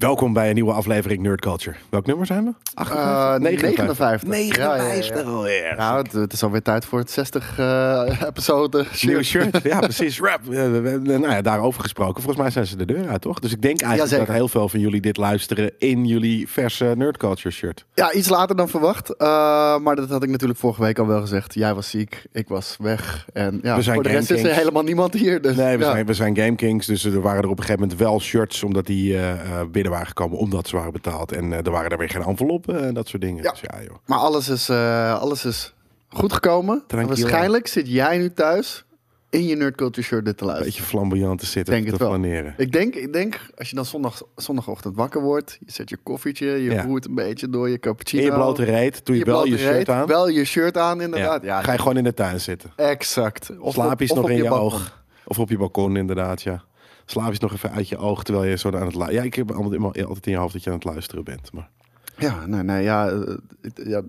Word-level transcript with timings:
Welkom 0.00 0.32
bij 0.32 0.48
een 0.48 0.54
nieuwe 0.54 0.72
aflevering 0.72 1.22
Nerd 1.22 1.40
Culture. 1.40 1.76
Welk 1.90 2.06
nummer 2.06 2.26
zijn 2.26 2.44
we? 2.44 2.82
Uh, 2.82 3.34
59. 3.34 4.22
59 4.22 4.56
Ja, 4.56 5.46
ja. 5.46 5.74
Nou, 5.76 6.02
het, 6.02 6.12
het 6.12 6.32
is 6.32 6.42
alweer 6.42 6.62
tijd 6.62 6.84
voor 6.84 6.98
het 6.98 7.10
60 7.10 7.58
eh 7.58 8.20
episode. 8.28 8.84
Nieuw 9.00 9.22
shirt, 9.22 9.62
ja 9.62 9.78
precies. 9.90 10.20
Rap. 10.20 10.40
Eh, 10.50 10.66
nou 11.02 11.30
ja, 11.30 11.42
daarover 11.42 11.82
gesproken. 11.82 12.22
Volgens 12.22 12.42
mij 12.42 12.50
zijn 12.50 12.66
ze 12.66 12.76
de 12.76 12.84
deur 12.84 13.08
uit, 13.08 13.20
toch? 13.20 13.38
Dus 13.38 13.52
ik 13.52 13.62
denk 13.62 13.80
eigenlijk 13.80 14.10
Jazeker. 14.10 14.26
dat 14.26 14.36
heel 14.36 14.48
veel 14.48 14.68
van 14.68 14.80
jullie 14.80 15.00
dit 15.00 15.16
luisteren 15.16 15.72
in 15.78 16.04
jullie 16.04 16.48
verse 16.48 16.94
Nerd 16.96 17.16
Culture 17.16 17.54
shirt. 17.54 17.84
Ja, 17.94 18.12
iets 18.12 18.28
later 18.28 18.56
dan 18.56 18.68
verwacht. 18.68 19.16
Eh, 19.16 19.26
maar 19.78 19.96
dat 19.96 20.08
had 20.08 20.22
ik 20.22 20.30
natuurlijk 20.30 20.58
vorige 20.58 20.82
week 20.82 20.98
al 20.98 21.06
wel 21.06 21.20
gezegd. 21.20 21.54
Jij 21.54 21.74
was 21.74 21.90
ziek, 21.90 22.26
ik 22.32 22.48
was 22.48 22.76
weg. 22.78 23.26
En 23.32 23.60
ja, 23.62 23.76
We 23.76 23.82
zijn 23.82 23.94
voor 23.94 24.04
de 24.04 24.10
rest 24.10 24.30
is 24.30 24.42
er 24.42 24.54
helemaal 24.54 24.82
niemand 24.82 25.14
hier. 25.14 25.42
Dus, 25.42 25.56
Nee, 25.56 25.76
we, 25.76 25.84
ja. 25.84 25.90
zijn, 25.90 26.06
we 26.06 26.14
zijn 26.14 26.36
Game 26.36 26.54
Kings, 26.56 26.86
dus 26.86 27.04
er 27.04 27.20
waren 27.20 27.42
er 27.42 27.48
op 27.48 27.58
een 27.58 27.64
gegeven 27.64 27.80
moment 27.80 27.98
wel 28.00 28.20
shirts 28.20 28.62
omdat 28.62 28.86
die 28.86 29.16
eh, 29.16 29.30
eh, 29.30 29.66
binnen 29.90 29.98
waren 29.98 30.06
gekomen 30.06 30.38
omdat 30.38 30.68
ze 30.68 30.76
waren 30.76 30.92
betaald. 30.92 31.32
En 31.32 31.52
eh, 31.52 31.64
er 31.66 31.70
waren 31.70 31.90
er 31.90 31.98
weer 31.98 32.08
geen 32.10 32.22
enveloppen 32.22 32.84
en 32.86 32.94
dat 32.94 33.08
soort 33.08 33.22
dingen. 33.22 33.42
Ja. 33.42 33.50
Dus 33.50 33.60
ja, 33.60 33.82
joh. 33.82 33.96
Maar 34.06 34.18
alles 34.18 34.48
is, 34.48 34.68
eh, 34.68 35.20
alles 35.20 35.44
is 35.44 35.74
goed 36.08 36.32
gekomen. 36.32 36.82
Waarschijnlijk 36.88 37.66
zit 37.66 37.88
jij 37.88 38.18
nu 38.18 38.32
thuis 38.32 38.84
in 39.30 39.46
je 39.46 39.56
Nerd 39.56 39.76
Culture 39.76 40.06
shirt 40.06 40.24
dit 40.24 40.36
te 40.36 40.42
Een 40.44 40.48
luisteren. 40.50 40.76
beetje 40.76 40.90
flamboyant 40.90 41.38
te 41.40 41.46
zitten 41.46 41.74
Denk 41.74 41.86
te 41.86 41.92
het 41.92 42.02
flaneren. 42.02 42.54
Ik 42.56 42.72
denk, 42.72 42.94
ik 42.94 43.12
denk, 43.12 43.40
als 43.56 43.70
je 43.70 43.76
dan 43.76 43.84
zondag, 43.84 44.22
zondagochtend 44.36 44.96
wakker 44.96 45.20
wordt, 45.22 45.58
je 45.66 45.72
zet 45.72 45.88
je 45.90 45.96
koffietje, 46.02 46.46
je 46.46 46.70
Ja. 46.70 46.82
roert 46.82 47.06
een 47.06 47.14
beetje 47.14 47.48
door 47.50 47.68
je 47.68 47.78
cappuccino. 47.78 48.22
In 48.22 48.28
je 48.28 48.34
blote 48.34 48.64
reet, 48.64 49.06
doe 49.06 49.16
je, 49.16 49.24
wel 49.24 49.44
je 49.46 49.58
shirt 49.58 49.88
aan. 49.88 50.06
Wel 50.06 50.28
je 50.28 50.44
shirt 50.44 50.76
aan, 50.76 51.00
inderdaad. 51.00 51.42
Ja, 51.42 51.62
Ga 51.62 51.72
je 51.72 51.78
gewoon 51.78 51.96
in 51.96 52.04
de 52.04 52.14
tuin 52.14 52.40
zitten. 52.40 52.72
Exact. 52.76 53.50
Of 53.58 53.72
Slaap 53.72 54.00
je 54.00 54.14
nog 54.14 54.30
in 54.30 54.36
je, 54.36 54.50
oog. 54.50 55.02
Of 55.24 55.38
op 55.38 55.48
je 55.48 55.58
balkon, 55.58 55.96
inderdaad, 55.96 56.42
ja. 56.42 56.62
Slaap 57.10 57.28
eens 57.28 57.38
nog 57.38 57.52
even 57.52 57.70
uit 57.70 57.88
je 57.88 57.96
oog 57.96 58.22
terwijl 58.22 58.50
je 58.50 58.58
zo 58.58 58.68
aan 58.68 58.74
het 58.74 58.94
luisteren... 58.94 59.14
Ja, 59.14 59.22
ik 59.22 59.34
heb 59.34 59.50
altijd, 59.52 60.26
in 60.26 60.32
je 60.32 60.38
hoofd 60.38 60.52
dat 60.52 60.62
je 60.62 60.70
aan 60.70 60.76
het 60.76 60.84
luisteren 60.84 61.24
bent. 61.24 61.52
Maar 61.52 61.68
Ja, 62.16 62.46
nee, 62.46 62.62
nee, 62.62 62.82
ja, 62.82 63.08
eh, 63.08 63.34
ja, 63.74 64.02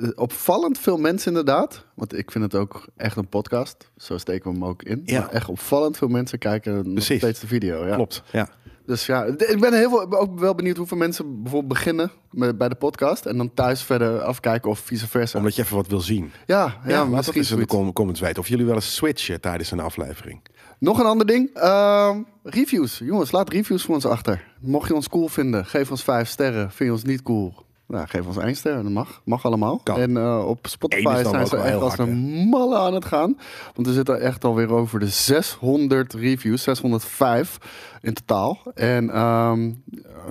eh, 0.00 0.08
opvallend 0.14 0.78
veel 0.78 0.96
mensen 0.96 1.28
inderdaad. 1.28 1.84
Want 1.94 2.18
ik 2.18 2.30
vind 2.30 2.44
het 2.44 2.54
ook 2.54 2.86
echt 2.96 3.16
een 3.16 3.28
podcast. 3.28 3.90
Zo 3.96 4.18
steken 4.18 4.50
we 4.50 4.58
hem 4.58 4.68
ook 4.68 4.82
in. 4.82 5.02
Ja. 5.04 5.20
Maar 5.20 5.28
echt 5.28 5.48
opvallend 5.48 5.96
veel 5.96 6.08
mensen 6.08 6.38
kijken 6.38 6.74
nog 6.74 6.92
Precies. 6.92 7.18
steeds 7.18 7.40
de 7.40 7.46
video. 7.46 7.86
Ja. 7.86 7.94
klopt, 7.94 8.22
ja. 8.32 8.48
Dus 8.86 9.06
ja, 9.06 9.24
ik 9.24 9.60
ben 9.60 9.74
heel 9.74 9.90
veel, 9.90 10.12
ook 10.12 10.38
wel 10.38 10.54
benieuwd 10.54 10.76
hoeveel 10.76 10.96
mensen 10.96 11.42
bijvoorbeeld 11.42 11.72
beginnen 11.72 12.10
met, 12.30 12.58
bij 12.58 12.68
de 12.68 12.74
podcast. 12.74 13.26
En 13.26 13.36
dan 13.36 13.54
thuis 13.54 13.82
verder 13.82 14.20
afkijken 14.20 14.70
of 14.70 14.78
vice 14.78 15.08
versa. 15.08 15.38
Omdat 15.38 15.56
je 15.56 15.62
even 15.62 15.76
wat 15.76 15.86
wil 15.86 16.00
zien. 16.00 16.30
ja, 16.46 16.76
ja, 16.86 17.04
dat 17.04 17.34
eens 17.34 17.50
in 17.50 17.58
de 17.58 17.92
comments 17.92 18.20
weten. 18.20 18.38
Of 18.38 18.48
jullie 18.48 18.66
wel 18.66 18.74
eens 18.74 18.94
switchen 18.94 19.40
tijdens 19.40 19.70
een 19.70 19.80
aflevering. 19.80 20.40
Nog 20.78 20.98
een 20.98 21.06
ander 21.06 21.26
ding. 21.26 21.54
Ehm, 21.54 22.22
reviews. 22.42 22.98
Jongens, 22.98 23.32
laat 23.32 23.52
reviews 23.52 23.82
voor 23.84 23.94
ons 23.94 24.06
achter. 24.06 24.44
Mocht 24.60 24.88
je 24.88 24.94
ons 24.94 25.08
cool 25.08 25.28
vinden, 25.28 25.66
geef 25.66 25.90
ons 25.90 26.02
vijf 26.02 26.28
sterren. 26.28 26.70
Vind 26.70 26.88
je 26.88 26.92
ons 26.92 27.04
niet 27.04 27.22
cool? 27.22 27.66
Nou, 27.88 28.06
geef 28.08 28.26
ons 28.26 28.36
één 28.36 28.56
ster. 28.56 28.82
Dat 28.82 28.92
mag. 28.92 29.20
Mag 29.24 29.44
allemaal. 29.44 29.80
Kan. 29.82 29.98
En 29.98 30.16
eh, 30.16 30.46
op 30.48 30.66
Spotify 30.66 31.22
zijn 31.24 31.46
ze 31.46 31.56
echt 31.56 31.80
als 31.80 31.94
hard, 31.94 32.08
een 32.08 32.46
malle 32.50 32.76
aan 32.76 32.94
het 32.94 33.04
gaan. 33.04 33.38
Want 33.74 33.86
we 33.86 33.92
zitten 33.92 34.20
echt 34.20 34.44
alweer 34.44 34.72
over 34.72 35.00
de 35.00 35.08
600 35.08 36.12
reviews. 36.14 36.62
605 36.62 37.58
in 38.02 38.14
totaal. 38.14 38.58
En 38.74 39.10
ehm, 39.10 39.72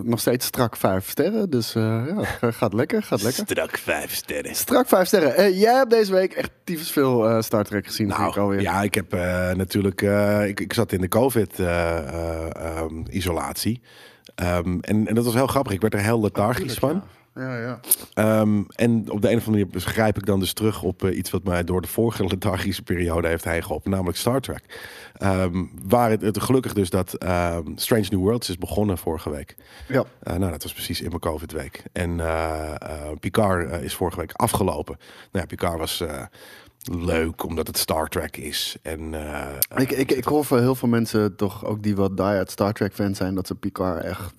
nog 0.04 0.20
steeds 0.20 0.46
strak 0.46 0.76
vijf 0.76 1.10
sterren. 1.10 1.50
Dus 1.50 1.76
eh, 1.76 2.04
ja, 2.42 2.52
gaat 2.62 2.74
lekker. 2.74 3.04
Gaat 3.04 3.22
lekker. 3.24 3.44
Strak 3.46 3.78
vijf 3.78 4.14
sterren. 4.16 4.56
Strak 4.56 4.88
vijf 4.88 5.08
sterren. 5.08 5.36
Eh, 5.36 5.60
jij 5.62 5.74
hebt 5.76 5.90
deze 5.90 6.12
week 6.12 6.34
echt 6.34 6.52
tyfus 6.64 6.92
veel 6.92 7.30
eh, 7.30 7.42
Star 7.42 7.64
Trek 7.64 7.86
gezien. 7.86 8.08
vind 8.08 8.20
ik 8.20 8.26
Nou, 8.36 8.40
alweer. 8.40 8.62
ja, 8.62 8.82
ik 8.82 8.94
heb 8.96 9.14
eh, 9.14 9.52
natuurlijk... 9.54 10.02
eh, 10.02 10.48
ik, 10.48 10.60
ik 10.60 10.74
zat 10.74 10.92
in 10.92 11.02
de 11.02 11.08
COVID-isolatie. 11.08 13.82
Ehm, 14.36 14.78
en, 14.82 15.08
en 15.08 15.16
dat 15.16 15.26
was 15.26 15.34
heel 15.34 15.48
grappig. 15.48 15.74
Ik 15.74 15.82
werd 15.82 15.94
er 15.94 16.00
heel 16.00 16.22
lethargisch 16.22 16.74
van. 16.78 16.94
Ja, 16.94 17.04
ja. 17.38 17.80
Ehm, 18.14 18.64
en 18.76 19.12
op 19.12 19.22
de 19.22 19.30
een 19.32 19.38
of 19.38 19.48
andere 19.48 19.66
manier 19.66 19.82
grijp 19.82 20.18
ik 20.18 20.26
dan 20.26 20.40
dus 20.40 20.54
terug 20.54 20.84
op 20.84 21.04
eh, 21.04 21.18
iets 21.18 21.30
wat 21.30 21.44
mij 21.44 21.64
door 21.64 21.82
de 21.82 21.88
vorige 21.88 22.26
lethargische 22.34 22.84
periode 22.84 23.28
heeft 23.28 23.44
heen 23.44 23.64
geholpen, 23.64 23.92
namelijk 23.92 24.18
Star 24.18 24.42
Trek. 24.42 24.64
Ehm, 25.18 25.64
waar 25.88 26.10
het, 26.10 26.22
het 26.22 26.42
gelukkig 26.42 26.74
dus 26.74 26.90
dat 26.90 27.14
ehm, 27.14 27.72
Strange 27.76 28.06
New 28.10 28.20
Worlds 28.20 28.50
is 28.50 28.58
begonnen 28.58 28.98
vorige 28.98 29.30
week. 29.30 29.56
ja. 29.88 30.04
Eh, 30.20 30.36
nou, 30.36 30.52
dat 30.52 30.64
was 30.64 30.74
precies 30.74 31.02
in 31.02 31.08
mijn 31.08 31.20
COVID-week. 31.20 31.84
En 31.94 32.20
eh, 32.20 33.12
Picard 33.20 33.84
is 33.84 33.96
vorige 33.96 34.20
week 34.20 34.32
afgelopen. 34.32 34.96
Nou 34.98 35.08
ja, 35.32 35.46
Picard 35.46 35.80
was 35.80 36.04
leuk 36.92 37.44
omdat 37.44 37.68
het 37.68 37.78
Star 37.78 38.08
Trek 38.08 38.38
is. 38.38 38.78
En 38.82 39.14
Ik, 39.76 39.92
ik, 39.92 40.12
ik 40.12 40.24
hoor 40.24 40.46
van 40.46 40.60
heel 40.60 40.76
veel 40.76 40.88
mensen 40.88 41.36
toch 41.36 41.66
ook 41.66 41.84
die 41.84 41.96
wat 41.96 42.18
die-hard 42.18 42.52
Star 42.52 42.74
Trek 42.74 42.94
fans 42.94 43.18
zijn, 43.18 43.36
dat 43.36 43.48
ze 43.48 43.56
Picard 43.56 44.04
echt 44.04 44.34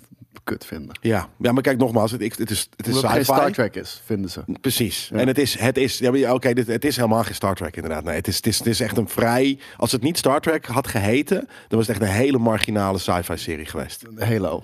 kut 0.49 0.65
vinden. 0.65 0.99
ja. 1.01 1.29
ja, 1.39 1.53
maar 1.53 1.63
kijk 1.63 1.79
nogmaals, 1.79 2.11
het, 2.13 2.39
het 2.39 2.51
is, 2.51 2.69
het 2.77 2.87
is 2.87 2.95
Omdat 2.95 3.03
het 3.03 3.13
geen. 3.13 3.25
Star 3.25 3.53
Trek 3.53 3.75
is, 3.75 4.03
vinden 4.05 4.31
ze. 4.31 4.41
Precies. 4.61 5.09
Ja. 5.13 5.19
En 5.19 5.27
het 5.27 5.39
is, 5.39 5.59
het 5.59 5.77
is, 5.77 5.99
ja, 5.99 6.35
oké, 6.35 6.53
dit 6.53 6.67
het 6.67 6.85
is 6.85 6.97
helemaal 6.97 7.25
geen 7.25 7.35
Star 7.35 7.55
Trek 7.55 7.77
inderdaad. 7.77 8.05
Nee, 8.05 8.15
het 8.17 8.29
is, 8.29 8.37
het 8.37 8.47
is, 8.47 8.59
het 8.59 8.67
is 8.67 8.81
echt 8.81 8.97
een 8.97 9.09
vrij. 9.09 9.59
Als 9.77 9.93
het 9.93 10.03
niet 10.03 10.19
Star 10.19 10.41
Trek 10.41 10.67
had 10.67 10.87
geheten, 10.87 11.37
dan 11.69 11.79
was 11.79 11.87
het 11.87 11.97
echt 11.97 12.11
een 12.11 12.17
hele 12.17 12.39
marginale 12.39 12.99
sci-fi 12.99 13.37
serie 13.37 13.67
geweest. 13.67 14.05
Halo. 14.19 14.63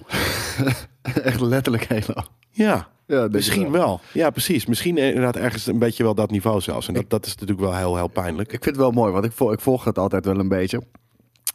echt 1.23 1.41
letterlijk 1.41 1.89
Halo. 1.89 2.23
Ja. 2.51 2.93
Ja, 3.07 3.29
Misschien 3.31 3.71
wel. 3.71 4.01
Ja, 4.13 4.31
precies. 4.31 4.67
Misschien 4.67 4.99
inderdaad 4.99 5.37
ergens 5.37 5.67
een 5.67 5.79
beetje 5.79 6.03
wel 6.03 6.15
dat 6.15 6.31
niveau 6.31 6.61
zelfs. 6.61 6.89
En 6.89 6.95
dat, 6.95 7.11
dat 7.11 7.27
is 7.27 7.33
natuurlijk 7.33 7.61
wel 7.61 7.77
heel, 7.77 7.97
heel 7.97 8.09
pijnlijk. 8.09 8.53
Ik 8.53 8.63
vind 8.63 8.77
het 8.77 8.85
wel 8.85 8.91
mooi, 8.91 9.13
want 9.13 9.25
ik 9.25 9.33
volg, 9.33 9.53
ik 9.53 9.61
volg 9.61 9.85
het 9.85 9.99
altijd 9.99 10.25
wel 10.25 10.39
een 10.39 10.49
beetje. 10.49 10.83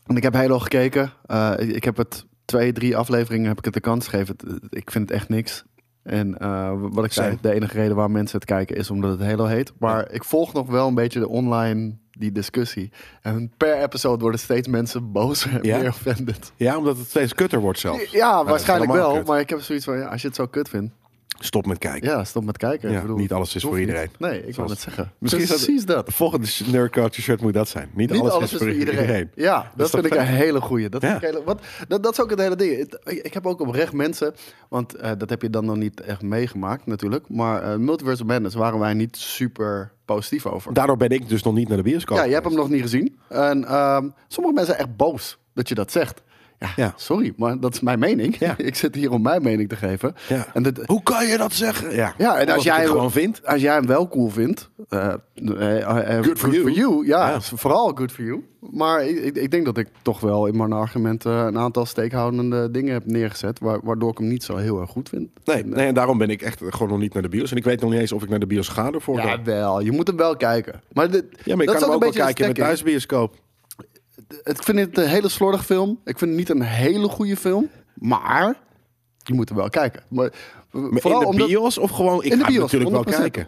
En 0.06 0.16
ik 0.16 0.24
heb 0.24 0.34
Halo 0.34 0.60
gekeken. 0.60 1.12
Eh, 1.26 1.54
ik 1.58 1.84
heb 1.84 1.98
het 1.98 2.26
twee, 2.50 2.72
drie 2.72 2.98
afleveringen 2.98 3.48
heb 3.48 3.58
ik 3.58 3.66
het 3.66 3.74
de 3.74 3.80
kans 3.80 4.08
gegeven. 4.08 4.36
Ik 4.70 4.92
vind 4.92 5.10
het 5.10 5.18
echt 5.18 5.30
niks. 5.30 5.64
En 6.04 6.38
eh, 6.38 6.72
wat 6.78 7.06
ik 7.06 7.14
zei, 7.14 7.38
de 7.42 7.54
enige 7.54 7.74
reden 7.74 7.96
waar 7.96 8.12
mensen 8.12 8.38
het 8.40 8.48
kijken 8.48 8.76
is 8.76 8.90
omdat 8.90 9.12
het 9.20 9.28
Halo 9.28 9.46
heet. 9.46 9.72
Maar 9.80 10.12
ik 10.12 10.24
volg 10.24 10.54
nog 10.54 10.68
wel 10.68 10.88
een 10.88 10.96
beetje 10.96 11.20
de 11.20 11.28
online 11.28 11.98
die 12.12 12.32
discussie. 12.32 12.92
En 13.22 13.52
per 13.58 13.82
episode 13.82 14.22
worden 14.22 14.40
steeds 14.40 14.68
mensen 14.68 15.12
boos 15.12 15.46
en 15.48 15.60
Ja? 15.62 15.78
meer 15.78 15.88
offended. 15.90 16.52
Ja, 16.56 16.78
omdat 16.78 16.98
het 16.98 17.08
steeds 17.08 17.34
kutter 17.34 17.60
wordt 17.60 17.80
zelfs. 17.80 18.12
Ja, 18.12 18.42
is 18.42 18.50
waarschijnlijk 18.50 18.92
wel. 18.92 19.14
kut. 19.14 19.28
Maar 19.28 19.40
ik 19.40 19.50
heb 19.50 19.62
zoiets 19.62 19.86
van, 19.86 19.98
ja, 19.98 20.06
als 20.06 20.22
je 20.22 20.28
het 20.28 20.36
zo 20.36 20.46
kut 20.46 20.70
vindt, 20.70 20.94
Stop 21.42 21.66
met 21.66 21.78
kijken. 21.78 22.10
ja, 22.10 22.24
stop 22.24 22.44
met 22.44 22.58
kijken. 22.58 22.92
Ja, 22.92 23.02
bedoel, 23.02 23.18
niet 23.18 23.34
alles 23.34 23.56
is 23.56 23.62
voor 23.64 23.80
iedereen. 23.80 24.10
Nee, 24.18 24.48
ik 24.48 24.56
wil 24.56 24.70
het 24.70 24.80
zeggen. 24.80 25.12
Misschien 25.18 25.44
is 25.44 25.50
dat- 25.50 25.58
Precies 25.64 25.86
dat. 25.86 26.06
De 26.06 26.12
volgende 26.12 26.48
Nerd 26.72 26.92
Culture 26.92 27.22
shirt 27.22 27.42
moet 27.42 27.54
dat 27.54 27.68
zijn. 27.68 27.90
Niet, 27.94 28.12
Niet 28.12 28.22
alles, 28.22 28.52
is 28.54 28.58
voor 28.60 28.72
iedereen. 28.72 29.32
Ja, 29.36 29.72
dat, 29.76 29.86
is 29.86 29.92
toch 29.92 30.02
vind 30.02 30.14
ik 30.14 30.20
een 30.20 30.26
hele 30.26 30.62
goeie. 30.62 30.90
Dat, 30.90 31.02
Ja. 31.02 31.10
vind 31.10 31.22
ik 31.24 31.30
hele, 31.30 31.44
wat, 31.44 31.62
dat, 31.88 32.04
dat 32.04 32.12
is 32.12 32.22
ook 32.22 32.30
het 32.30 32.40
hele 32.40 32.56
ding. 32.56 32.72
Ik, 32.72 32.96
ik 33.24 33.34
heb 33.34 33.46
ook 33.48 33.60
oprecht 33.62 33.94
mensen, 33.94 34.34
want 34.70 34.96
eh, 34.96 35.12
dat 35.18 35.30
heb 35.30 35.42
je 35.42 35.50
dan 35.50 35.66
nog 35.66 35.76
niet 35.76 36.02
echt 36.02 36.22
meegemaakt 36.22 36.86
natuurlijk. 36.86 37.30
Maar 37.30 37.64
eh 37.64 37.76
Multiverse 37.78 38.22
of 38.24 38.28
Madness 38.28 38.56
waren 38.56 38.80
wij 38.80 38.94
niet 38.94 39.18
super 39.18 39.92
positief 40.06 40.46
over. 40.46 40.74
Daardoor 40.74 40.98
ben 40.98 41.10
ik 41.10 41.30
dus 41.30 41.44
nog 41.44 41.54
niet 41.54 41.68
naar 41.68 41.78
de 41.78 41.84
bioscoop. 41.84 42.18
ja, 42.18 42.24
je 42.24 42.34
hebt 42.34 42.46
hem 42.46 42.56
nog 42.56 42.70
niet 42.70 42.82
gezien. 42.82 43.20
En 43.28 43.66
ehm, 43.66 44.08
sommige 44.28 44.56
mensen 44.56 44.76
zijn 44.76 44.88
echt 44.88 44.98
boos 44.98 45.38
dat 45.54 45.70
je 45.70 45.76
dat 45.76 45.92
zegt. 45.92 46.22
Ja, 46.60 46.70
Ja. 46.76 46.94
sorry, 46.96 47.34
maar 47.38 47.60
dat 47.60 47.74
is 47.74 47.80
mijn 47.80 48.00
mening. 48.00 48.36
Ja. 48.38 48.54
ik 48.72 48.76
zit 48.76 48.96
hier 48.96 49.12
om 49.12 49.22
mijn 49.22 49.42
mening 49.44 49.70
te 49.70 49.76
geven. 49.76 50.16
Ja. 50.28 50.46
En 50.54 50.74
Hoe 50.86 51.04
kan 51.04 51.28
je 51.28 51.38
dat 51.38 51.54
zeggen? 51.54 51.96
Ja, 51.96 52.14
Ja, 52.18 52.38
en 52.38 52.50
als 52.50 52.64
jij 52.64 52.80
het 52.82 52.90
gewoon 52.90 53.12
vindt. 53.12 53.46
Als 53.46 53.62
jij 53.62 53.74
hem 53.74 53.86
wel 53.86 54.08
cool 54.08 54.30
vindt, 54.30 54.70
eh, 54.90 55.14
eh, 55.36 56.18
eh, 56.18 56.24
Good 56.24 56.40
for 56.40 56.72
you. 56.72 57.06
Ja, 57.06 57.42
vooral 57.42 57.92
good 57.96 58.12
for 58.12 58.24
you. 58.24 58.44
Maar 58.72 59.06
ik, 59.06 59.36
ik, 59.36 59.52
denk 59.52 59.66
dat 59.66 59.78
ik 59.78 59.88
toch 60.02 60.20
wel 60.20 60.46
in 60.46 60.58
mijn 60.58 60.74
argumenten 60.74 61.32
een 61.32 61.58
aantal 61.58 61.86
steekhoudende 61.86 62.72
dingen 62.72 62.94
heb 62.94 63.06
neergezet, 63.06 63.60
wa- 63.60 63.80
waardoor 63.84 64.12
ik 64.12 64.18
hem 64.18 64.28
niet 64.28 64.44
zo 64.44 64.56
heel 64.56 64.82
erg 64.82 64.90
goed 64.90 65.10
vind. 65.10 65.30
Nee, 65.46 65.66
nee, 65.66 65.88
en 65.88 65.94
daarom 65.94 66.18
ben 66.18 66.30
ik 66.30 66.42
echt 66.42 66.62
gewoon 66.70 66.90
nog 66.90 67.00
niet 67.00 67.14
naar 67.14 67.24
de 67.24 67.30
bios. 67.30 67.52
En 67.52 67.58
ik 67.58 67.64
weet 67.64 67.82
nog 67.82 67.92
niet 67.92 68.00
eens 68.00 68.12
of 68.12 68.24
ik 68.24 68.30
naar 68.30 68.40
de 68.40 68.48
bios 68.48 68.68
ga 68.68 68.92
ervoor. 68.92 69.16
Ja, 69.18 69.44
wel. 69.44 69.80
Je 69.82 69.92
moet 69.92 70.08
hem 70.08 70.18
wel 70.18 70.36
kijken. 70.38 70.82
Maar, 70.94 71.12
dit, 71.12 71.26
Ja, 71.44 71.56
maar 71.56 71.66
ik 71.66 71.72
dat 71.72 71.80
kan 71.80 71.84
hem 71.84 71.84
ook 71.84 71.94
een 71.94 72.00
wel 72.00 72.00
beetje 72.00 72.14
de 72.20 72.24
kijken 72.26 72.44
stekking. 72.44 72.66
thuisbioscoop. 72.66 73.36
Ik 74.44 74.64
vind 74.64 74.80
het 74.80 74.98
een 74.98 75.08
hele 75.08 75.30
slordig 75.30 75.66
film. 75.66 76.00
Ik 76.06 76.18
vind 76.18 76.30
het 76.32 76.40
niet 76.40 76.50
een 76.50 76.62
hele 76.62 77.08
goede 77.08 77.36
film. 77.38 77.70
Maar 77.96 78.60
je 79.18 79.34
moet 79.34 79.50
hem 79.50 79.58
wel 79.58 79.70
kijken. 79.70 80.04
Maar, 80.10 80.32
Maar 80.72 81.02
vooral 81.02 81.20
in 81.22 81.26
de 81.26 81.32
omdat- 81.32 81.48
bios 81.48 81.78
of 81.78 81.92
gewoon... 81.92 82.24
Ik 82.24 82.32
in 82.32 82.38
de 82.38 82.44
ga 82.44 82.50
bios, 82.50 82.62
natuurlijk 82.72 82.92
wel 82.92 83.04
100%, 83.04 83.32
kijken. 83.32 83.46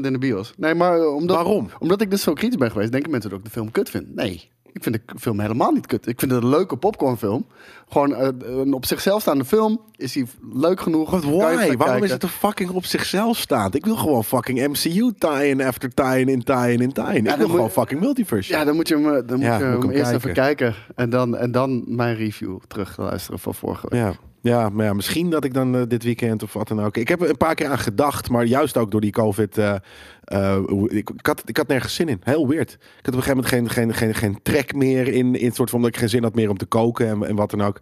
100% 0.00 0.04
in 0.06 0.12
de 0.12 0.18
bios. 0.18 0.52
Nee, 0.56 0.74
maar 0.74 1.06
omdat, 1.06 1.36
Waarom? 1.36 1.68
Omdat 1.78 2.00
ik 2.00 2.10
dus 2.10 2.22
zo 2.22 2.32
kritisch 2.32 2.58
ben 2.58 2.70
geweest, 2.70 2.92
denken 2.92 3.10
mensen 3.10 3.30
dat 3.30 3.38
ik 3.38 3.44
de 3.44 3.50
film 3.50 3.70
kut 3.70 3.90
vind. 3.90 4.14
Nee, 4.14 4.50
ik 4.74 4.82
vind 4.82 4.94
de 4.94 5.18
film 5.18 5.40
helemaal 5.40 5.70
niet 5.70 5.86
kut. 5.86 6.06
Ik 6.06 6.20
vind 6.20 6.30
het 6.30 6.42
een 6.42 6.48
leuke 6.48 6.76
popcornfilm. 6.76 7.46
Gewoon 7.88 8.14
eh, 8.14 8.28
een 8.40 8.72
op 8.72 8.86
zichzelf 8.86 9.20
staande 9.20 9.44
film. 9.44 9.80
Is 9.96 10.14
hij 10.14 10.26
leuk 10.52 10.80
genoeg? 10.80 11.10
Je 11.10 11.30
why? 11.30 11.36
Waarom 11.36 11.76
kijken? 11.76 12.02
is 12.02 12.10
het 12.10 12.22
er 12.22 12.28
fucking 12.28 12.70
op 12.70 12.84
zichzelf 12.84 13.36
staand? 13.36 13.74
Ik 13.74 13.84
wil 13.84 13.96
gewoon 13.96 14.24
fucking 14.24 14.66
MCU 14.66 15.12
tie-in 15.18 15.62
after 15.62 15.94
tie-in 15.94 16.28
in 16.28 16.42
tie-in 16.42 16.80
in 16.80 16.92
tie-in. 16.92 17.26
Ik 17.26 17.36
wil 17.36 17.48
gewoon 17.48 17.70
fucking 17.70 18.00
multiverse. 18.00 18.52
Ja, 18.52 18.64
dan 18.64 18.74
moet 18.74 18.88
je 18.88 18.94
hem, 18.94 19.26
dan 19.26 19.38
moet 19.38 19.46
je 19.46 19.50
moet 19.50 19.60
hem 19.60 19.80
hem 19.80 19.90
eerst 19.90 20.10
kijken. 20.10 20.16
even 20.16 20.32
kijken. 20.32 20.74
En 20.94 21.10
dan, 21.10 21.36
en 21.36 21.52
dan 21.52 21.84
mijn 21.86 22.16
review 22.16 22.58
terug 22.68 22.96
luisteren 22.96 23.38
van 23.38 23.54
vorige 23.54 23.86
week. 23.90 24.00
Ja. 24.00 24.14
Ja, 24.44 24.68
maar 24.68 24.84
ja, 24.86 24.92
misschien 24.92 25.30
dat 25.30 25.44
ik 25.44 25.54
dan 25.54 25.76
eh, 25.76 25.82
dit 25.88 26.02
weekend 26.02 26.42
of 26.42 26.52
wat 26.52 26.68
dan 26.68 26.80
ook. 26.82 26.96
Ik 26.96 27.08
heb 27.08 27.22
er 27.22 27.28
een 27.28 27.36
paar 27.36 27.54
keer 27.54 27.68
aan 27.68 27.78
gedacht, 27.78 28.30
maar 28.30 28.44
juist 28.44 28.76
ook 28.76 28.90
door 28.90 29.00
die 29.00 29.10
COVID. 29.10 29.58
eh, 29.58 29.74
eh, 30.24 30.58
ik, 30.86 31.10
ik, 31.10 31.26
had, 31.26 31.42
ik 31.46 31.56
had 31.56 31.66
nergens 31.68 31.94
zin 31.94 32.08
in. 32.08 32.20
Heel 32.24 32.48
weird. 32.48 32.72
Ik 32.72 32.78
had 33.06 33.14
op 33.14 33.20
een 33.20 33.22
gegeven 33.22 33.36
moment 33.52 33.72
geen, 33.72 33.92
geen, 33.94 33.94
geen, 33.94 34.14
geen 34.14 34.38
trek 34.42 34.74
meer 34.74 35.08
in, 35.08 35.34
in 35.34 35.46
het 35.46 35.54
soort 35.54 35.70
van 35.70 35.80
dat 35.80 35.88
ik 35.90 35.96
geen 35.96 36.08
zin 36.08 36.22
had 36.22 36.34
meer 36.34 36.50
om 36.50 36.56
te 36.56 36.66
koken 36.66 37.08
en, 37.08 37.26
en 37.26 37.34
wat 37.36 37.50
dan 37.50 37.62
ook. 37.62 37.78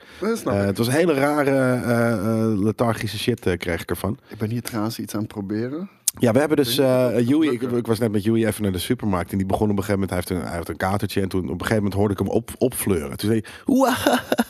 Eh, 0.54 0.64
het 0.64 0.78
was 0.78 0.86
een 0.86 0.92
hele 0.92 1.14
rare 1.14 1.50
eh, 1.50 2.12
eh, 2.12 2.58
lethargische 2.60 3.18
shit 3.18 3.46
eh, 3.46 3.58
kreeg 3.58 3.82
ik 3.82 3.90
ervan. 3.90 4.18
Ik 4.28 4.38
ben 4.38 4.50
hier 4.50 4.62
trouwens 4.62 4.98
iets 4.98 5.14
aan 5.14 5.20
het 5.20 5.28
proberen. 5.28 5.88
Ja, 6.18 6.32
we 6.32 6.38
hebben 6.38 6.56
dus 6.56 6.78
uh, 6.78 7.28
Joey. 7.28 7.48
Ik, 7.48 7.62
ik 7.62 7.86
was 7.86 7.98
net 7.98 8.12
met 8.12 8.24
Joey 8.24 8.46
even 8.46 8.62
naar 8.62 8.72
de 8.72 8.78
supermarkt 8.78 9.32
en 9.32 9.38
die 9.38 9.46
begon 9.46 9.70
op 9.70 9.76
een 9.76 9.84
gegeven 9.84 10.00
moment. 10.00 10.10
Hij 10.10 10.18
heeft 10.18 10.30
een, 10.42 10.48
hij 10.48 10.56
heeft 10.56 10.68
een 10.68 10.76
katertje 10.76 11.20
en 11.20 11.28
toen 11.28 11.42
op 11.44 11.50
een 11.50 11.58
gegeven 11.58 11.76
moment 11.76 11.94
hoorde 11.94 12.12
ik 12.12 12.18
hem 12.18 12.28
op, 12.28 12.50
opfleuren. 12.58 13.16
Toen 13.16 13.28
zei 13.30 13.42
hij, 13.44 13.74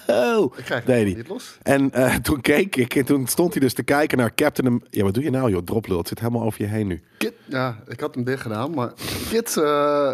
wow, 0.07 0.53
Ik 0.59 0.65
krijg 0.65 0.85
deed 0.85 1.15
hij. 1.15 1.25
los. 1.29 1.59
En 1.63 1.91
eh, 1.93 2.15
toen 2.29 2.41
keek 2.41 2.77
ik 2.77 2.95
en 2.95 3.05
toen 3.05 3.27
stond 3.27 3.53
hij 3.53 3.61
dus 3.63 3.75
te 3.75 3.83
kijken 3.83 4.19
naar 4.19 4.35
Captain. 4.35 4.83
Ja, 4.91 5.03
wat 5.05 5.15
doe 5.15 5.23
je 5.23 5.31
nou, 5.31 5.51
joh? 5.51 5.63
Droplul. 5.65 5.99
Het 5.99 6.09
zit 6.09 6.19
helemaal 6.21 6.43
over 6.43 6.63
je 6.63 6.69
heen 6.69 6.87
nu. 6.87 7.03
Kid, 7.19 7.33
ja, 7.45 7.79
ik 7.89 8.01
had 8.01 8.15
hem 8.15 8.25
dicht 8.25 8.43
gedaan, 8.43 8.71
maar 8.75 8.93
kids 9.31 9.57
eh, 9.57 10.13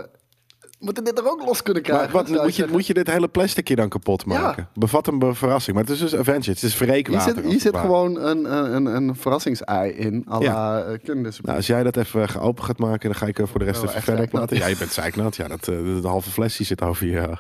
moeten 0.79 1.05
dit 1.05 1.19
er 1.19 1.31
ook 1.31 1.45
los 1.45 1.63
kunnen 1.63 1.83
Maar 1.83 1.93
krijgen. 1.93 2.13
wat, 2.17 2.27
zou 2.27 2.39
ik 2.39 2.45
moet, 2.45 2.57
je, 2.57 2.67
moet 2.71 2.87
je 2.87 2.95
dit 2.95 3.11
hele 3.11 3.29
plasticje 3.29 3.77
dan 3.77 3.89
kapot 3.89 4.25
maken? 4.25 4.69
Bevat 4.75 5.07
een 5.07 5.35
verrassing. 5.35 5.77
Maar 5.77 5.85
het 5.85 5.95
is 5.95 6.01
dus 6.01 6.17
Avengers. 6.17 6.47
Het 6.47 6.57
is 6.57 6.63
Hier 6.63 6.71
verrekenwater. 6.87 7.35
zit, 7.35 7.45
hier 7.45 7.53
het 7.53 7.63
zit 7.63 7.77
gewoon 7.77 8.21
een, 8.21 8.75
een, 8.75 8.87
een, 8.87 9.17
verrassingsei 9.17 9.91
in, 9.91 10.27
à 10.31 10.41
eh. 10.41 10.99
Nou, 11.43 11.57
als 11.57 11.67
jij 11.67 11.83
dat 11.83 11.97
even 11.97 12.29
geopen 12.29 12.65
gaat 12.65 12.79
maken, 12.79 13.11
dan 13.11 13.19
ga 13.19 13.27
ik 13.27 13.39
eh, 13.39 13.47
voor 13.47 13.59
de 13.59 13.65
rest 13.65 13.83
Oh, 13.83 13.89
even 13.89 14.03
verder 14.03 14.29
praten. 14.29 14.57
Ja, 14.57 14.67
je 14.67 14.77
bent 14.77 14.93
zeiknat. 14.93 15.37
Ja, 15.37 15.49
dat, 15.49 15.69
eh, 15.69 15.77
de, 15.77 16.01
halve 16.03 16.31
flesje 16.31 16.65
zit 16.65 16.83
over 16.83 17.07
je, 17.07 17.39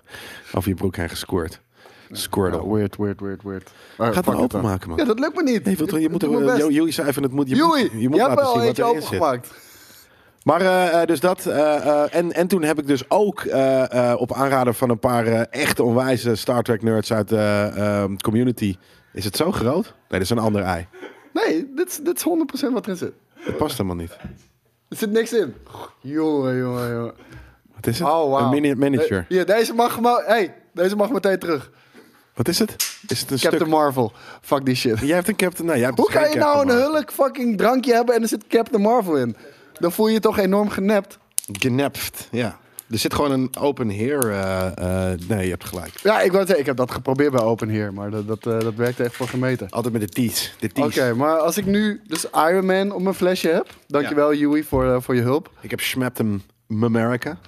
over 0.52 0.68
je 0.68 0.74
broek 0.74 0.96
heen 0.96 1.08
gescoord. 1.08 1.60
Ja, 2.12 2.68
weird, 2.68 2.96
weird, 2.96 3.20
weird, 3.20 3.42
weird. 3.42 3.70
Maar 3.98 4.12
Gaat 4.12 4.24
dan. 4.24 4.36
openmaken, 4.36 4.88
man. 4.88 4.98
Ja, 4.98 5.04
dat 5.04 5.18
lukt 5.18 5.36
me 5.36 5.42
niet. 5.42 5.64
Nee, 5.64 5.76
je 5.76 6.00
ik 6.00 6.10
moet 6.10 6.22
er, 6.22 6.72
Joey 6.72 6.90
zei 6.92 7.08
even, 7.08 7.22
het 7.22 7.32
moet, 7.32 7.48
je 7.48 7.54
Joey, 7.54 7.88
moet, 7.92 8.02
je 8.02 8.08
moet 8.08 8.18
laten 8.18 8.36
wel 8.36 8.46
zien 8.46 8.56
wat 8.56 8.66
eentje 8.66 8.82
erin 8.82 8.94
zit. 8.94 9.04
opengemaakt. 9.04 9.67
Maar 10.48 10.60
eh, 10.60 11.00
eh, 11.00 11.06
dus 11.06 11.20
dat. 11.20 11.46
eh, 11.46 12.14
en, 12.14 12.32
en 12.32 12.46
toen 12.46 12.62
heb 12.62 12.78
ik 12.78 12.86
dus 12.86 13.10
ook 13.10 13.44
op 14.16 14.32
aanraden 14.32 14.74
van 14.74 14.90
een 14.90 14.98
paar 14.98 15.26
echte 15.42 15.82
onwijze 15.82 16.34
Star 16.34 16.62
Trek 16.62 16.82
nerds 16.82 17.12
uit 17.12 17.28
de 17.28 17.70
ehm, 17.74 18.16
community. 18.16 18.76
Is 19.12 19.24
het 19.24 19.36
zo 19.36 19.52
groot? 19.52 19.84
Nee, 19.84 19.92
dat 20.08 20.20
is 20.20 20.30
een 20.30 20.38
ander 20.38 20.62
ei. 20.62 20.86
Nee, 21.32 21.72
dit 21.74 21.88
is, 21.88 21.96
dit 21.96 22.16
is 22.16 22.24
100% 22.68 22.72
wat 22.72 22.84
erin 22.84 22.96
zit. 22.96 23.12
Dat 23.44 23.56
past 23.56 23.76
helemaal 23.76 23.96
niet. 23.96 24.16
Er 24.88 24.96
zit 24.96 25.10
niks 25.10 25.32
in. 25.32 25.54
Jongen, 26.00 26.56
jongen, 26.56 26.92
jongen. 26.92 27.14
Wat 27.74 27.86
is 27.86 27.98
het? 27.98 28.08
Oh, 28.08 28.28
wow. 28.28 28.40
Een 28.40 28.50
mini 28.50 28.74
miniature. 28.74 29.24
Hier, 29.28 29.46
deze 29.46 29.74
mag, 29.74 30.00
maar, 30.00 30.22
hey, 30.26 30.54
deze 30.72 30.96
mag 30.96 31.10
meteen 31.10 31.38
terug. 31.38 31.70
Wat 32.34 32.48
is 32.48 32.58
het? 32.58 32.74
Is 33.08 33.20
het 33.20 33.30
een 33.30 33.38
Captain 33.38 33.54
stuk? 33.54 33.68
Marvel. 33.68 34.12
Fuck 34.40 34.64
die 34.64 34.74
shit. 34.74 34.98
Jij 34.98 35.14
hebt 35.14 35.28
een 35.28 35.36
Captain... 35.36 35.66
Nee, 35.68 35.76
jij 35.76 35.86
hebt 35.86 35.98
Hoe 35.98 36.06
dus 36.06 36.14
kan 36.14 36.24
geen 36.24 36.32
je 36.32 36.38
nou 36.38 36.52
Captain 36.52 36.76
een 36.76 36.82
Marvel. 36.82 36.94
hulk 36.94 37.12
fucking 37.12 37.58
drankje 37.58 37.94
hebben 37.94 38.14
en 38.14 38.22
er 38.22 38.28
zit 38.28 38.46
Captain 38.46 38.82
Marvel 38.82 39.16
in? 39.16 39.36
Dan 39.78 39.92
voel 39.92 40.06
je 40.06 40.12
je 40.12 40.20
toch 40.20 40.38
enorm 40.38 40.68
genept. 40.68 41.18
Genept, 41.52 42.28
ja. 42.30 42.58
Er 42.90 42.98
zit 42.98 43.14
gewoon 43.14 43.30
een 43.30 43.56
open 43.58 43.88
heer. 43.88 44.30
eh, 44.30 44.66
eh, 45.12 45.18
nee, 45.28 45.44
je 45.44 45.50
hebt 45.50 45.64
gelijk. 45.64 45.98
Ja, 46.02 46.20
ik, 46.20 46.32
wou 46.32 46.40
zeggen, 46.44 46.60
ik 46.60 46.66
heb 46.66 46.76
dat 46.76 46.90
geprobeerd 46.90 47.30
bij 47.32 47.40
Open 47.40 47.68
Here, 47.70 47.90
maar 47.90 48.10
dat, 48.10 48.26
dat, 48.26 48.46
eh, 48.46 48.60
dat 48.60 48.74
werkte 48.74 49.04
echt 49.04 49.16
voor 49.16 49.28
gemeten. 49.28 49.70
Altijd 49.70 49.92
met 49.92 50.02
de 50.02 50.08
tees. 50.08 50.54
De 50.58 50.70
Oké, 50.82 51.14
maar 51.14 51.38
als 51.38 51.56
ik 51.56 51.66
nu 51.66 52.00
dus 52.06 52.24
Iron 52.24 52.66
Man 52.66 52.92
op 52.92 53.02
mijn 53.02 53.14
flesje 53.14 53.48
heb, 53.48 53.74
dankjewel 53.86 54.34
Yui 54.34 54.64
voor, 54.64 54.92
eh, 54.92 55.00
voor 55.00 55.14
je 55.14 55.20
hulp, 55.22 55.50
Ik 55.60 55.70
heb 55.70 55.80
Schmaptem 55.80 56.42
America. 56.82 57.38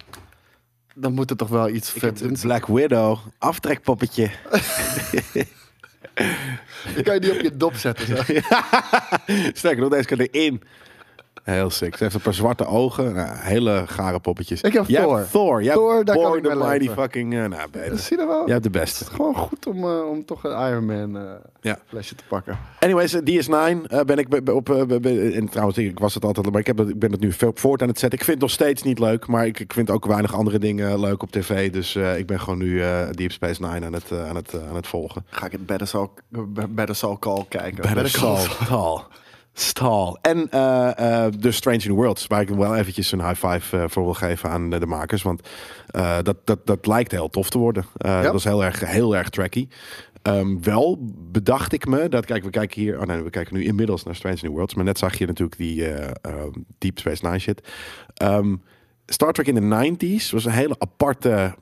dan 0.95 1.13
moet 1.13 1.31
er 1.31 1.37
toch 1.37 1.49
wel 1.49 1.69
iets 1.69 1.95
Ik 1.95 2.01
vet. 2.01 2.41
Black 2.41 2.67
Widow. 2.67 3.19
Aftrekpoppetje. 3.39 4.31
Dan 6.95 7.03
kan 7.05 7.15
je 7.15 7.21
die 7.21 7.33
op 7.33 7.41
je 7.41 7.57
dop 7.57 7.75
zetten. 7.75 8.07
Zo. 8.07 8.15
Sterker 9.53 9.81
nog, 9.81 9.91
deze 9.91 10.05
kan 10.07 10.19
erin. 10.19 10.63
Heel 11.43 11.71
sick. 11.71 11.97
Ze 11.97 12.03
heeft 12.03 12.15
een 12.15 12.21
paar 12.21 12.35
zwarte 12.35 12.67
ogen. 12.67 13.15
Nou, 13.15 13.29
hele 13.37 13.83
gare 13.87 14.21
poppetjes. 14.21 14.61
Ik 14.61 14.73
heb 14.73 14.87
Jij 14.87 15.03
Thor. 15.03 15.17
hebt 15.17 15.31
Thor. 15.31 15.63
Jij 15.63 15.75
Thor, 15.75 16.05
daar 16.05 16.17
kan 16.17 16.37
ik 16.37 16.43
Mighty 16.43 16.79
leven. 16.79 16.95
fucking... 16.95 17.35
eh, 17.35 17.45
nou, 17.45 17.71
beter. 17.71 17.99
Zie 17.99 18.19
je 18.19 18.27
wel? 18.27 18.43
Jij 18.45 18.53
hebt 18.53 18.63
de 18.65 18.71
beste. 18.71 19.05
Gewoon 19.05 19.35
goed 19.35 19.67
om, 19.67 19.85
eh, 19.85 20.09
om 20.11 20.25
toch 20.25 20.45
een 20.45 20.69
Iron 20.69 20.85
Man 20.87 21.39
Ja. 21.61 21.79
flesje 21.87 22.15
te 22.15 22.25
pakken. 22.29 22.59
Anyways, 22.81 23.13
eh, 23.15 23.21
DS9 23.25 23.87
eh, 23.87 24.01
ben 24.01 24.19
ik 24.19 24.51
op... 24.51 24.71
en 24.71 25.49
trouwens, 25.49 25.79
ik 25.79 25.99
was 25.99 26.15
het 26.15 26.25
altijd... 26.25 26.51
Maar 26.51 26.61
ik, 26.61 26.67
heb 26.67 26.79
het, 26.79 26.89
ik 26.89 26.99
ben 26.99 27.11
het 27.13 27.21
nu 27.21 27.33
veel 27.33 27.53
voort 27.55 27.83
aan 27.83 27.89
het 27.89 27.99
zetten. 27.99 28.19
Ik 28.19 28.25
vind 28.25 28.37
het 28.41 28.47
nog 28.47 28.55
steeds 28.57 28.83
niet 28.83 28.99
leuk. 28.99 29.27
Maar 29.27 29.47
ik, 29.47 29.61
ik 29.61 29.73
vind 29.73 29.91
ook 29.91 30.07
weinig 30.07 30.35
andere 30.35 30.59
dingen 30.59 31.01
leuk 31.01 31.23
op 31.23 31.31
tv. 31.31 31.73
Dus 31.73 31.97
ik 31.97 32.27
ben 32.27 32.41
gewoon 32.41 32.59
nu 32.59 32.83
Deep 33.11 33.33
Space 33.33 33.63
Nine 33.63 33.87
aan 33.87 33.93
het, 33.93 34.13
aan 34.13 34.37
het, 34.37 34.55
aan 34.69 34.75
het 34.77 34.87
volgen. 34.87 35.25
Ga 35.31 35.47
ik 35.47 35.53
het 35.53 35.67
Better 35.67 35.87
Soul, 35.87 36.11
Better 36.69 36.95
Soul 36.97 37.19
Call 37.19 37.45
kijken. 37.49 37.95
Better 37.95 38.21
Call 38.21 38.37
Saul. 38.67 39.03
Stal. 39.61 40.19
En 40.23 40.49
eh 40.51 41.25
eh 41.25 41.33
The 41.33 41.51
Strange 41.51 41.83
New 41.85 41.95
Worlds, 41.95 42.27
waar 42.27 42.41
ik 42.41 42.49
wel 42.49 42.77
eventjes 42.77 43.13
een 43.13 43.27
high 43.27 43.47
five 43.47 43.77
eh, 43.77 43.85
voor 43.89 44.05
wil 44.05 44.15
geven 44.15 44.51
aan 44.51 44.71
de 44.71 44.87
makers. 44.87 45.23
Want 45.23 45.49
dat, 46.23 46.37
dat, 46.45 46.67
dat 46.67 46.87
lijkt 46.87 47.11
heel 47.11 47.29
tof 47.29 47.51
te 47.51 47.59
worden. 47.59 47.85
Dat 47.99 48.35
is 48.35 48.45
heel 48.45 48.65
erg, 48.65 48.81
heel 48.81 49.17
erg 49.17 49.29
tracky. 49.29 49.69
Ehm, 50.23 50.61
wel 50.61 50.99
bedacht 51.31 51.73
ik 51.73 51.87
me 51.87 52.09
dat, 52.09 52.25
kijk, 52.25 52.45
we 52.45 52.51
kijken 52.51 52.81
hier, 52.81 53.01
oh 53.01 53.07
nee, 53.07 53.23
we 53.23 53.31
kijken 53.31 53.55
nu 53.55 53.65
inmiddels 53.65 54.03
naar 54.03 54.15
Strange 54.15 54.39
New 54.41 54.53
Worlds, 54.53 54.75
maar 54.75 54.85
net 54.85 54.99
zag 54.99 55.19
je 55.19 55.27
natuurlijk 55.27 55.57
die 55.57 55.87
eh, 55.87 56.11
ehm, 56.23 56.53
Deep 56.79 56.99
Space 56.99 57.27
Nine 57.27 57.39
shit. 57.39 57.69
Ehm, 58.15 58.57
Star 59.07 59.33
Trek 59.33 59.47
in 59.47 59.55
de 59.55 59.95
90s 59.95 60.31
was 60.31 60.45
een 60.45 60.53
hele 60.53 60.77
aparte 60.79 61.55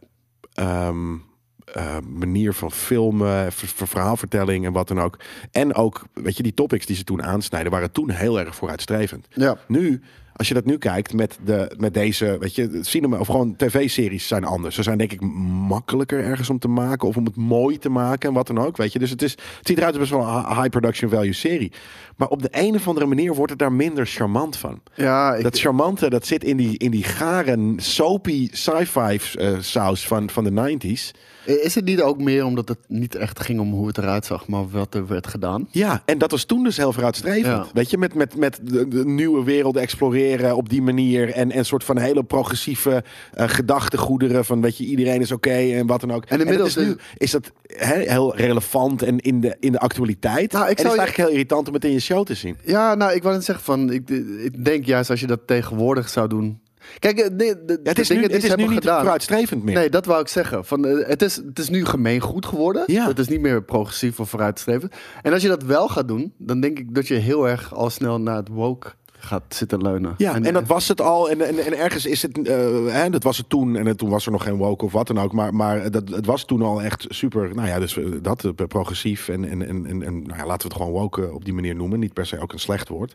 eh, 1.75 1.97
manier 2.19 2.53
van 2.55 2.73
filmen, 2.73 3.53
ver- 3.53 3.69
ver- 3.69 3.89
verhaalvertelling 3.89 4.67
en 4.67 4.73
wat 4.73 4.89
dan 4.89 5.01
ook. 5.01 5.19
En 5.51 5.75
ook, 5.75 6.05
weet 6.15 6.37
je, 6.37 6.43
die 6.43 6.55
topics 6.55 6.87
die 6.87 6.97
ze 6.97 7.05
toen 7.05 7.23
aansnijden, 7.23 7.73
waren 7.73 7.93
toen 7.93 8.11
heel 8.11 8.41
erg 8.41 8.55
vooruitstrevend. 8.55 9.27
Ja. 9.31 9.57
Nu, 9.69 10.01
als 10.33 10.49
je 10.49 10.55
dat 10.55 10.65
nu 10.65 10.79
kijkt 10.79 11.13
met, 11.13 11.39
de, 11.45 11.75
met 11.79 11.95
deze, 11.95 12.37
weet 12.41 12.55
je, 12.55 12.79
cinema 12.83 13.19
of 13.19 13.27
gewoon 13.27 13.57
tv-series 13.57 14.29
zijn 14.29 14.45
anders. 14.45 14.75
Ze 14.75 14.83
zijn 14.83 14.99
denk 14.99 15.13
ik 15.13 15.21
makkelijker 15.69 16.25
ergens 16.25 16.51
om 16.51 16.59
te 16.59 16.69
maken 16.69 17.09
of 17.09 17.17
om 17.17 17.25
het 17.25 17.37
mooi 17.37 17.79
te 17.79 17.89
maken 17.89 18.29
en 18.29 18.35
wat 18.35 18.47
dan 18.47 18.59
ook, 18.59 18.77
weet 18.77 18.93
je. 18.93 18.99
Dus 18.99 19.11
het, 19.11 19.23
is, 19.23 19.31
het 19.31 19.67
ziet 19.67 19.77
eruit 19.79 19.99
als 19.99 20.09
best 20.09 20.11
wel 20.23 20.29
een 20.37 20.45
hi- 20.47 20.55
high 20.55 20.69
production 20.69 21.11
value 21.11 21.33
serie. 21.33 21.73
Maar 22.17 22.29
op 22.29 22.43
de 22.43 22.49
een 22.51 22.75
of 22.75 22.89
andere 22.89 23.07
manier 23.07 23.35
wordt 23.35 23.51
het 23.51 23.59
daar 23.61 23.73
minder 23.73 24.07
charmant 24.07 24.57
van. 24.57 24.81
Ja, 24.95 25.35
ik, 25.35 25.43
Dat 25.43 25.59
charmante, 25.59 26.11
dat 26.11 26.27
zit 26.27 26.45
in 26.45 26.57
die, 26.57 26.79
in 26.79 26.91
die 26.91 27.05
gare, 27.05 27.73
soapy 27.77 28.49
sci-fi 28.53 29.19
eh, 29.39 29.57
saus 29.61 30.07
van, 30.07 30.31
van 30.31 30.45
de 30.45 30.77
90s. 30.79 31.11
Is 31.49 31.75
het 31.75 31.85
niet 31.85 32.01
ook 32.03 32.19
meer 32.21 32.45
omdat 32.45 32.69
het 32.69 32.79
niet 32.89 33.15
echt 33.15 33.41
ging 33.41 33.61
om 33.61 33.73
hoe 33.73 33.87
het 33.87 33.99
eruit 33.99 34.25
zag, 34.27 34.47
maar 34.49 34.69
wat 34.69 34.95
er 34.95 35.07
werd 35.07 35.27
gedaan? 35.27 35.69
Ja, 35.71 36.03
en 36.05 36.19
dat 36.19 36.31
was 36.31 36.45
toen 36.45 36.65
dus 36.65 36.77
heel 36.77 36.93
vooruitstrevend. 36.93 37.47
Ja. 37.47 37.67
Weet 37.73 37.91
je, 37.91 37.99
met, 37.99 38.15
met, 38.15 38.37
met 38.37 38.61
de, 38.63 38.89
de 38.89 39.05
nieuwe 39.07 39.45
werelden 39.45 39.83
exploreren 39.83 40.57
op 40.57 40.69
die 40.69 40.83
manier. 40.83 41.31
En 41.33 41.57
een 41.59 41.65
soort 41.65 41.85
van 41.85 41.99
hele 41.99 42.23
progressieve 42.25 43.05
eh, 43.33 43.49
gedachtegoederen. 43.49 44.45
Van 44.45 44.61
weet 44.61 44.77
je, 44.77 44.85
iedereen 44.85 45.21
is 45.21 45.33
oké 45.33 45.51
en 45.51 45.87
wat 45.87 46.01
dan 46.01 46.13
ook. 46.13 46.25
En 46.25 46.41
inmiddels 46.41 46.77
is 46.77 46.85
nu 46.87 46.97
is 47.17 47.31
dat 47.31 47.53
heel 47.67 48.37
relevant 48.37 49.03
en 49.03 49.19
in 49.19 49.41
de, 49.41 49.57
in 49.61 49.73
de 49.73 49.79
actualiteit. 49.79 50.53
Nou, 50.53 50.69
ik 50.69 50.79
en 50.79 50.85
het 50.85 50.87
is 50.87 50.93
je- 50.93 50.99
eigenlijk 50.99 51.17
heel 51.29 51.29
irritant 51.39 51.69
om 51.69 51.75
het 51.75 51.85
in 51.85 51.93
je 51.93 52.01
show 52.01 52.25
te 52.27 52.35
zien. 52.35 52.57
Ja, 52.65 52.95
nou, 52.95 53.13
ik 53.15 53.23
wou 53.23 53.35
net 53.35 53.45
zeggen 53.45 53.65
van, 53.65 53.91
ik, 53.93 54.09
ik 54.43 54.65
denk 54.65 54.85
juist 54.85 55.11
als 55.11 55.21
je 55.21 55.27
dat 55.27 55.41
tegenwoordig 55.47 56.09
zou 56.09 56.29
doen. 56.29 56.61
Kijk, 56.99 57.17
de, 57.17 57.35
de, 57.39 57.81
Ja, 57.83 57.89
het 57.89 57.99
is 57.99 58.09
nu, 58.09 58.23
het 58.23 58.45
is 58.45 58.55
nu 58.55 58.67
niet 58.67 58.73
gedaan. 58.73 59.01
vooruitstrevend 59.01 59.65
meer. 59.65 59.75
Nee, 59.75 59.91
dat 59.91 60.07
wou 60.07 60.21
ik 60.21 60.29
zeggen. 60.29 60.65
Van, 60.65 60.87
eh, 60.87 61.09
het, 61.09 61.23
is, 61.23 61.37
het 61.37 61.59
is 61.59 61.69
nu 61.69 61.85
gemeengoed 61.85 62.47
geworden. 62.47 62.83
Ja. 62.87 63.07
Het 63.07 63.19
is 63.19 63.29
niet 63.29 63.41
meer 63.41 63.63
progressief 63.63 64.21
of 64.21 64.31
vooruitstrevend. 64.31 64.95
En 65.23 65.33
als 65.33 65.43
je 65.43 65.49
dat 65.49 65.63
wel 65.63 65.89
gaat 65.89 66.09
doen, 66.09 66.33
dan 66.39 66.61
denk 66.61 66.79
ik 66.79 66.95
dat 66.95 67.09
je 67.09 67.15
heel 67.15 67.49
erg 67.49 67.75
al 67.75 67.91
snel 67.91 68.21
naar 68.21 68.37
het 68.37 68.49
woke 68.49 68.93
gaat 69.21 69.43
zitten 69.49 69.83
leunen. 69.83 70.15
Ja, 70.17 70.35
en, 70.41 70.53
dat 70.53 70.67
was 70.67 70.89
het 70.89 71.01
al. 71.01 71.31
En, 71.31 71.41
en, 71.41 71.59
en 71.59 71.79
ergens 71.79 72.07
is 72.07 72.23
het, 72.23 72.49
eh, 72.49 72.57
hè, 72.87 73.11
dat 73.11 73.23
was 73.23 73.37
het 73.37 73.49
toen. 73.49 73.77
En 73.77 73.97
toen 73.97 74.09
was 74.11 74.27
er 74.27 74.33
nog 74.33 74.43
geen 74.43 74.57
woke 74.57 74.85
of 74.85 74.93
wat 74.93 75.07
dan 75.07 75.19
ook. 75.21 75.33
Maar, 75.33 75.55
maar 75.55 75.91
dat, 75.91 76.09
het 76.09 76.27
was 76.27 76.45
toen 76.45 76.63
al 76.63 76.83
echt 76.83 77.05
super, 77.09 77.55
nou 77.55 77.69
ja, 77.69 77.79
dus 77.79 77.99
eh, 77.99 78.05
dat, 78.23 78.45
eh, 78.45 78.51
progressief. 78.69 79.29
En, 79.29 79.45
en, 79.49 79.69
en, 79.69 79.87
en, 79.87 80.03
en, 80.03 80.23
nou 80.23 80.39
ja, 80.39 80.47
laten 80.47 80.69
we 80.69 80.75
het 80.75 80.83
gewoon 80.83 81.01
woke 81.01 81.23
eh, 81.27 81.35
op 81.35 81.45
die 81.45 81.55
manier 81.55 81.75
noemen. 81.75 81.99
Niet 81.99 82.13
per 82.13 82.27
se 82.27 82.41
ook 82.41 82.53
een 82.53 82.59
slecht 82.59 82.89
woord. 82.89 83.15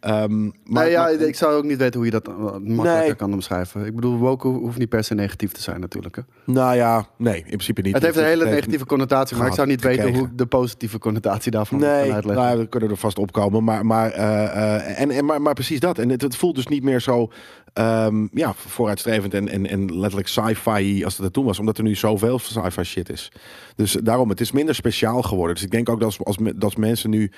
Ehm, 0.00 0.42
maar, 0.42 0.52
Maar 0.64 0.88
ja, 0.90 1.02
maar- 1.02 1.12
ik 1.12 1.36
zou 1.36 1.54
ook 1.56 1.64
niet 1.64 1.78
weten 1.78 1.96
hoe 1.96 2.04
je 2.04 2.10
dat 2.10 2.28
eh, 2.28 2.34
makkelijker 2.36 2.84
Nee. 2.84 3.14
kan 3.14 3.32
omschrijven. 3.32 3.84
Ik 3.86 3.94
bedoel, 3.94 4.16
woke 4.18 4.48
ho- 4.48 4.58
hoeft 4.58 4.78
niet 4.78 4.88
per 4.88 5.04
se 5.04 5.14
negatief 5.14 5.52
te 5.52 5.62
zijn 5.62 5.80
natuurlijk. 5.80 6.16
Hè. 6.16 6.22
nou 6.52 6.76
ja, 6.76 7.06
nee, 7.16 7.36
in 7.36 7.42
principe 7.46 7.80
niet. 7.80 7.94
Het 7.94 8.02
heeft 8.02 8.16
een 8.16 8.24
hele 8.24 8.44
negatieve 8.44 8.86
connotatie, 8.86 9.36
maar 9.36 9.46
ik 9.46 9.52
zou 9.52 9.66
niet 9.68 9.82
weten 9.82 10.14
hoe 10.14 10.28
de 10.34 10.46
positieve 10.46 10.98
connotatie 10.98 11.50
daarvan 11.50 11.78
kan 11.78 11.88
Nee, 11.88 12.12
uitleggen. 12.12 12.44
nou, 12.44 12.58
we 12.58 12.66
kunnen 12.66 12.90
er 12.90 12.96
vast 12.96 13.18
opkomen. 13.18 13.64
Maar, 13.64 13.86
maar, 13.86 14.10
eh, 14.10 14.44
eh, 14.76 15.00
en, 15.00 15.10
en, 15.10 15.24
maar, 15.24 15.37
maar 15.38 15.54
precies 15.54 15.80
dat. 15.80 15.98
En 15.98 16.08
het, 16.08 16.22
het 16.22 16.36
voelt 16.36 16.54
dus 16.54 16.66
niet 16.66 16.82
meer 16.82 17.00
zo 17.00 17.30
ehm, 17.72 18.26
ja, 18.32 18.54
vooruitstrevend 18.54 19.34
en, 19.34 19.48
en, 19.48 19.66
en 19.66 19.98
letterlijk 19.98 20.28
sci-fi 20.28 21.04
als 21.04 21.16
het 21.16 21.26
er 21.26 21.32
toen 21.32 21.44
was. 21.44 21.58
Omdat 21.58 21.78
er 21.78 21.84
nu 21.84 21.94
zoveel 21.94 22.38
sci-fi 22.38 22.82
shit 22.84 23.10
is. 23.10 23.32
Dus 23.76 23.92
daarom, 23.92 24.28
het 24.28 24.40
is 24.40 24.52
minder 24.52 24.74
speciaal 24.74 25.22
geworden. 25.22 25.54
Dus 25.54 25.64
ik 25.64 25.70
denk 25.70 25.88
ook 25.88 26.00
dat 26.00 26.18
als, 26.18 26.24
als, 26.38 26.52
dat 26.56 26.76
mensen 26.76 27.10
nu... 27.10 27.30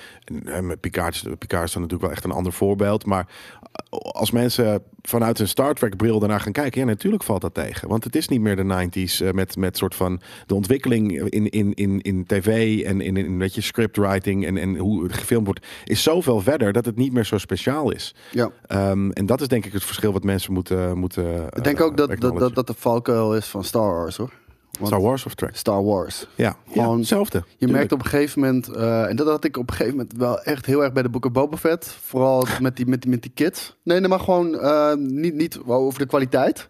met 0.61 0.81
Picard, 0.81 1.15
is- 1.15 1.25
Picard 1.39 1.65
is 1.65 1.73
dan 1.73 1.83
natuurlijk 1.83 2.09
wel 2.09 2.11
echt 2.11 2.25
een 2.25 2.31
ander 2.31 2.53
voorbeeld. 2.53 3.07
Maar 3.07 3.27
eh, 3.63 3.99
als 3.99 4.31
mensen 4.31 4.83
vanuit 5.03 5.39
een 5.39 5.49
Star 5.49 5.75
Trek 5.75 5.97
bril 5.97 6.19
daarnaar 6.19 6.41
gaan 6.41 6.53
kijken... 6.53 6.81
ja, 6.81 6.87
natuurlijk 6.87 7.23
valt 7.23 7.41
dat 7.41 7.55
tegen. 7.55 7.89
Want 7.89 8.05
het 8.05 8.17
is 8.17 8.29
niet 8.29 8.41
meer 8.41 8.57
de 8.57 8.89
90s 8.89 9.27
eh, 9.27 9.33
met, 9.33 9.57
met 9.57 9.77
soort 9.77 9.95
van 9.95 10.21
de 10.47 10.55
ontwikkeling 10.55 11.29
in, 11.29 11.51
in, 11.51 11.75
in, 11.75 12.01
in 12.01 12.27
tv... 12.27 12.81
en 12.85 13.01
in, 13.01 13.17
in 13.17 13.39
weet 13.39 13.55
je, 13.55 13.61
scriptwriting 13.61 14.47
en, 14.47 14.57
en 14.57 14.77
hoe 14.77 15.03
het 15.03 15.13
gefilmd 15.13 15.47
wordt... 15.47 15.67
is 15.85 16.03
zoveel 16.03 16.41
verder 16.41 16.73
dat 16.73 16.85
het 16.85 16.97
niet 16.97 17.13
meer 17.13 17.25
zo 17.25 17.39
speciaal 17.39 17.91
is. 17.91 18.15
Ja. 18.31 18.51
Ehm, 18.67 19.11
en 19.11 19.27
dat 19.27 19.41
is 19.41 19.49
denk 19.49 19.67
ik 19.67 19.73
het 19.73 19.85
verschil 19.85 20.13
wat 20.13 20.20
mensen 20.25 20.53
moeten... 20.53 20.99
moeten 20.99 21.47
Ik 21.51 21.65
denk 21.65 21.79
eh, 21.79 21.85
ook 21.85 21.97
dat, 21.97 22.21
dat, 22.21 22.39
dat, 22.39 22.55
dat 22.55 22.67
de 22.67 22.75
valkuil 22.77 23.37
is 23.37 23.47
van 23.47 23.65
Star 23.65 23.91
Wars 23.95 24.17
hoor. 24.17 24.31
Want- 24.71 24.87
Star 24.93 25.01
Wars 25.01 25.27
of 25.27 25.35
Trek? 25.35 25.57
Star 25.57 25.85
Wars. 25.85 26.27
Ja, 26.35 26.57
Gewoon- 26.73 26.91
ja 26.93 26.97
hetzelfde. 26.97 27.39
Je 27.39 27.45
Tuurlijk. 27.59 27.73
merkt 27.79 27.93
op 27.93 27.99
een 27.99 28.07
gegeven 28.07 28.41
moment, 28.41 28.69
eh, 28.69 29.09
en 29.09 29.17
dat 29.17 29.27
had 29.27 29.45
ik 29.45 29.57
op 29.57 29.71
een 29.71 29.77
gegeven 29.77 29.97
moment 29.99 30.17
wel 30.17 30.41
echt 30.43 30.67
heel 30.67 30.83
erg 30.83 30.93
bij 30.93 31.03
de 31.03 31.09
boeken 31.09 31.33
Boba 31.33 31.57
Fett. 31.57 31.87
Vooral 31.87 32.47
met 32.61 32.77
die, 32.77 32.87
met 32.87 33.03
die, 33.03 33.11
met 33.11 33.23
die 33.23 33.31
kids. 33.35 33.77
Nee, 33.83 34.01
nee 34.01 34.09
maar 34.09 34.21
gewoon 34.21 34.59
eh, 34.59 34.95
niet, 34.95 35.35
niet 35.35 35.59
over 35.67 35.99
de 35.99 36.07
kwaliteit. 36.07 36.69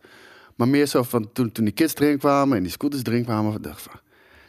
Maar 0.57 0.69
meer 0.69 0.87
zo 0.87 1.03
van 1.03 1.33
toen, 1.33 1.53
toen 1.53 1.65
die 1.65 1.75
kids 1.75 1.95
erin 1.95 2.19
kwamen 2.19 2.57
en 2.57 2.63
die 2.63 2.73
scooters 2.73 3.03
erin 3.05 3.25
kwamen. 3.25 3.63
dacht 3.63 3.79
ik 3.79 3.91
van, 3.91 4.01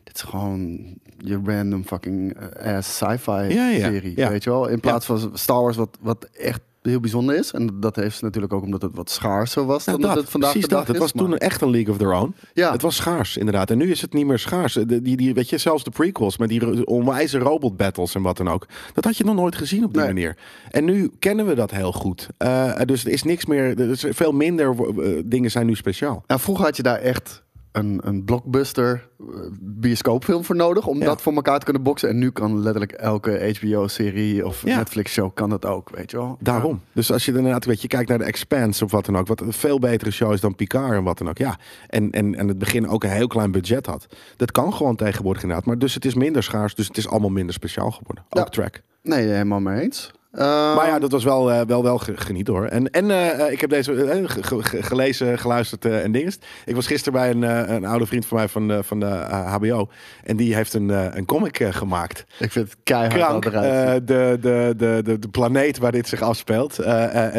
dit 0.04 0.16
is 0.16 0.22
gewoon 0.22 0.80
je 1.18 1.40
random 1.46 1.86
fucking 1.86 2.38
ass 2.64 2.96
sci-fi 2.98 3.32
Ja, 3.32 3.70
ja, 3.70 3.88
serie. 3.90 4.14
ja. 4.16 4.30
Weet 4.30 4.44
je 4.44 4.50
wel? 4.50 4.68
In 4.68 4.80
plaats 4.80 5.06
van 5.06 5.32
Star 5.34 5.62
Wars 5.62 5.78
wat, 5.78 5.98
wat 6.02 6.28
echt 6.34 6.62
heel 6.82 7.00
bijzonder 7.00 7.36
is. 7.36 7.52
En 7.52 7.70
dat 7.80 7.96
heeft 7.96 8.18
ze 8.18 8.24
natuurlijk 8.24 8.54
ook 8.54 8.64
omdat 8.64 8.82
het 8.82 8.96
wat 8.96 9.10
schaarser 9.10 9.66
was 9.66 9.86
Ja, 9.86 9.92
dan 9.92 10.02
dat, 10.02 10.10
dat 10.10 10.20
het 10.22 10.30
vandaag 10.32 10.52
precies 10.52 10.70
de 10.70 10.76
dat. 10.76 10.86
dag 10.86 10.96
Het 10.96 11.06
is. 11.06 11.12
was 11.12 11.24
toen 11.26 11.38
echt 11.38 11.62
een 11.62 11.70
League 11.70 11.92
of 11.92 11.98
Their 11.98 12.14
Own. 12.14 12.36
Ja. 12.54 12.72
Het 12.72 12.82
was 12.82 12.96
schaars, 12.96 13.38
inderdaad. 13.38 13.70
En 13.70 13.78
nu 13.78 13.92
is 13.92 14.02
het 14.02 14.14
niet 14.14 14.26
meer 14.26 14.40
schaars. 14.40 14.74
De, 14.74 15.02
die, 15.02 15.18
die, 15.18 15.34
weet 15.34 15.50
je, 15.50 15.58
zelfs 15.58 15.84
de 15.84 15.90
prequels 15.92 16.38
met 16.38 16.50
die 16.50 16.86
onwijze 16.86 17.38
robot 17.38 17.78
battles 17.78 18.16
en 18.16 18.22
wat 18.22 18.38
dan 18.38 18.50
ook. 18.50 18.68
Dat 18.94 19.04
had 19.06 19.18
je 19.18 19.24
nog 19.24 19.36
nooit 19.36 19.56
gezien 19.56 19.84
op 19.84 19.94
die 19.94 20.02
Nee. 20.02 20.14
manier. 20.14 20.38
En 20.70 20.86
nu 20.86 21.12
kennen 21.20 21.46
we 21.48 21.54
dat 21.56 21.72
heel 21.72 21.92
goed. 21.92 22.28
Eh, 22.38 22.72
dus 22.86 23.06
er 23.06 23.12
is 23.12 23.24
niks 23.24 23.46
meer, 23.46 23.80
er 23.80 23.90
is 23.90 24.06
veel 24.10 24.32
minder 24.32 24.76
eh, 25.00 25.22
dingen 25.26 25.52
zijn 25.52 25.66
nu 25.66 25.76
speciaal. 25.76 26.24
Nou, 26.28 26.40
vroeger 26.40 26.66
had 26.66 26.76
je 26.78 26.84
daar 26.84 27.00
echt 27.00 27.41
een, 27.72 28.00
een 28.04 28.24
blockbuster 28.24 29.08
eh, 29.20 29.26
bioscoopfilm 29.62 30.44
voor 30.44 30.56
nodig 30.56 30.88
om 30.88 31.00
Ja. 31.00 31.06
dat 31.06 31.22
voor 31.22 31.34
elkaar 31.34 31.58
te 31.60 31.64
kunnen 31.64 31.84
boksen. 31.84 32.10
En 32.10 32.18
nu 32.18 32.32
kan 32.32 32.60
letterlijk 32.60 32.92
elke 32.92 33.56
HBO-serie 33.60 34.46
of 34.46 34.66
Ja. 34.66 34.78
Netflix-show 34.78 35.34
kan 35.34 35.50
dat 35.50 35.66
ook, 35.66 35.90
weet 35.90 36.12
je 36.12 36.18
wel. 36.18 36.38
Daarom. 36.40 36.82
Dus 36.94 37.12
als 37.12 37.26
je 37.26 37.32
inderdaad, 37.34 37.66
weet 37.66 37.82
je, 37.82 37.88
kijkt 37.88 38.10
naar 38.10 38.18
de 38.18 38.24
Expanse 38.24 38.84
of 38.84 38.92
wat 38.92 39.06
dan 39.06 39.18
ook, 39.18 39.28
wat 39.28 39.42
een 39.42 39.54
veel 39.54 39.80
betere 39.80 40.12
show 40.12 40.34
is 40.34 40.42
dan 40.42 40.56
Picard 40.56 40.94
en 40.94 41.04
wat 41.04 41.18
dan 41.18 41.30
ook. 41.30 41.38
Ja, 41.38 41.58
en, 41.88 42.12
en, 42.12 42.36
en 42.36 42.48
het 42.48 42.58
begin 42.58 42.88
ook 42.88 43.04
een 43.04 43.10
heel 43.10 43.28
klein 43.28 43.52
budget 43.52 43.86
had. 43.86 44.08
Dat 44.38 44.52
kan 44.52 44.74
gewoon 44.74 44.96
tegenwoordig 44.96 45.42
inderdaad. 45.42 45.66
Maar 45.66 45.78
dus 45.78 45.94
het 45.94 46.06
is 46.06 46.14
minder 46.14 46.44
schaars, 46.44 46.76
dus 46.76 46.88
het 46.88 46.98
is 46.98 47.08
allemaal 47.08 47.30
minder 47.30 47.54
speciaal 47.54 47.92
geworden. 47.92 48.24
Ook 48.30 48.50
track. 48.50 48.82
Nee, 49.04 49.28
helemaal 49.28 49.60
mee 49.60 49.82
eens. 49.82 50.12
Eh, 50.32 50.76
Maar 50.76 50.88
ja, 50.88 51.00
dat 51.00 51.12
was 51.12 51.24
wel, 51.24 51.52
eh, 51.52 51.62
wel, 51.68 51.84
wel 51.84 51.98
ge- 51.98 52.18
geniet 52.18 52.48
hoor. 52.48 52.66
En, 52.66 52.90
en 52.90 53.12
eh, 53.12 53.40
eh, 53.46 53.52
ik 53.52 53.62
heb 53.62 53.70
deze 53.70 53.94
ge- 54.28 54.64
ge- 54.64 54.84
gelezen, 54.84 55.38
geluisterd 55.40 55.86
en 55.86 56.12
dingen. 56.12 56.34
Ik 56.66 56.76
was 56.76 56.88
gisteren 56.88 57.20
bij 57.20 57.30
een, 57.30 57.74
een 57.74 57.86
oude 57.86 58.06
vriend 58.06 58.26
van 58.26 58.38
mij 58.38 58.48
van, 58.48 58.68
de 58.68 58.84
van 58.84 59.00
de 59.00 59.06
HBO. 59.30 59.90
En 60.24 60.36
die 60.38 60.56
heeft 60.56 60.74
een, 60.74 60.90
een 61.18 61.26
comic 61.26 61.68
gemaakt. 61.72 62.26
ik 62.40 62.52
vind 62.52 62.70
het 62.70 62.78
keihard 62.84 63.14
Krank, 63.14 63.44
de, 63.44 64.02
de, 64.06 64.38
de, 64.78 65.02
de, 65.04 65.20
de 65.20 65.28
planeet 65.32 65.78
waar 65.78 65.92
dit 65.92 66.08
zich 66.08 66.22
afspeelt. 66.22 66.76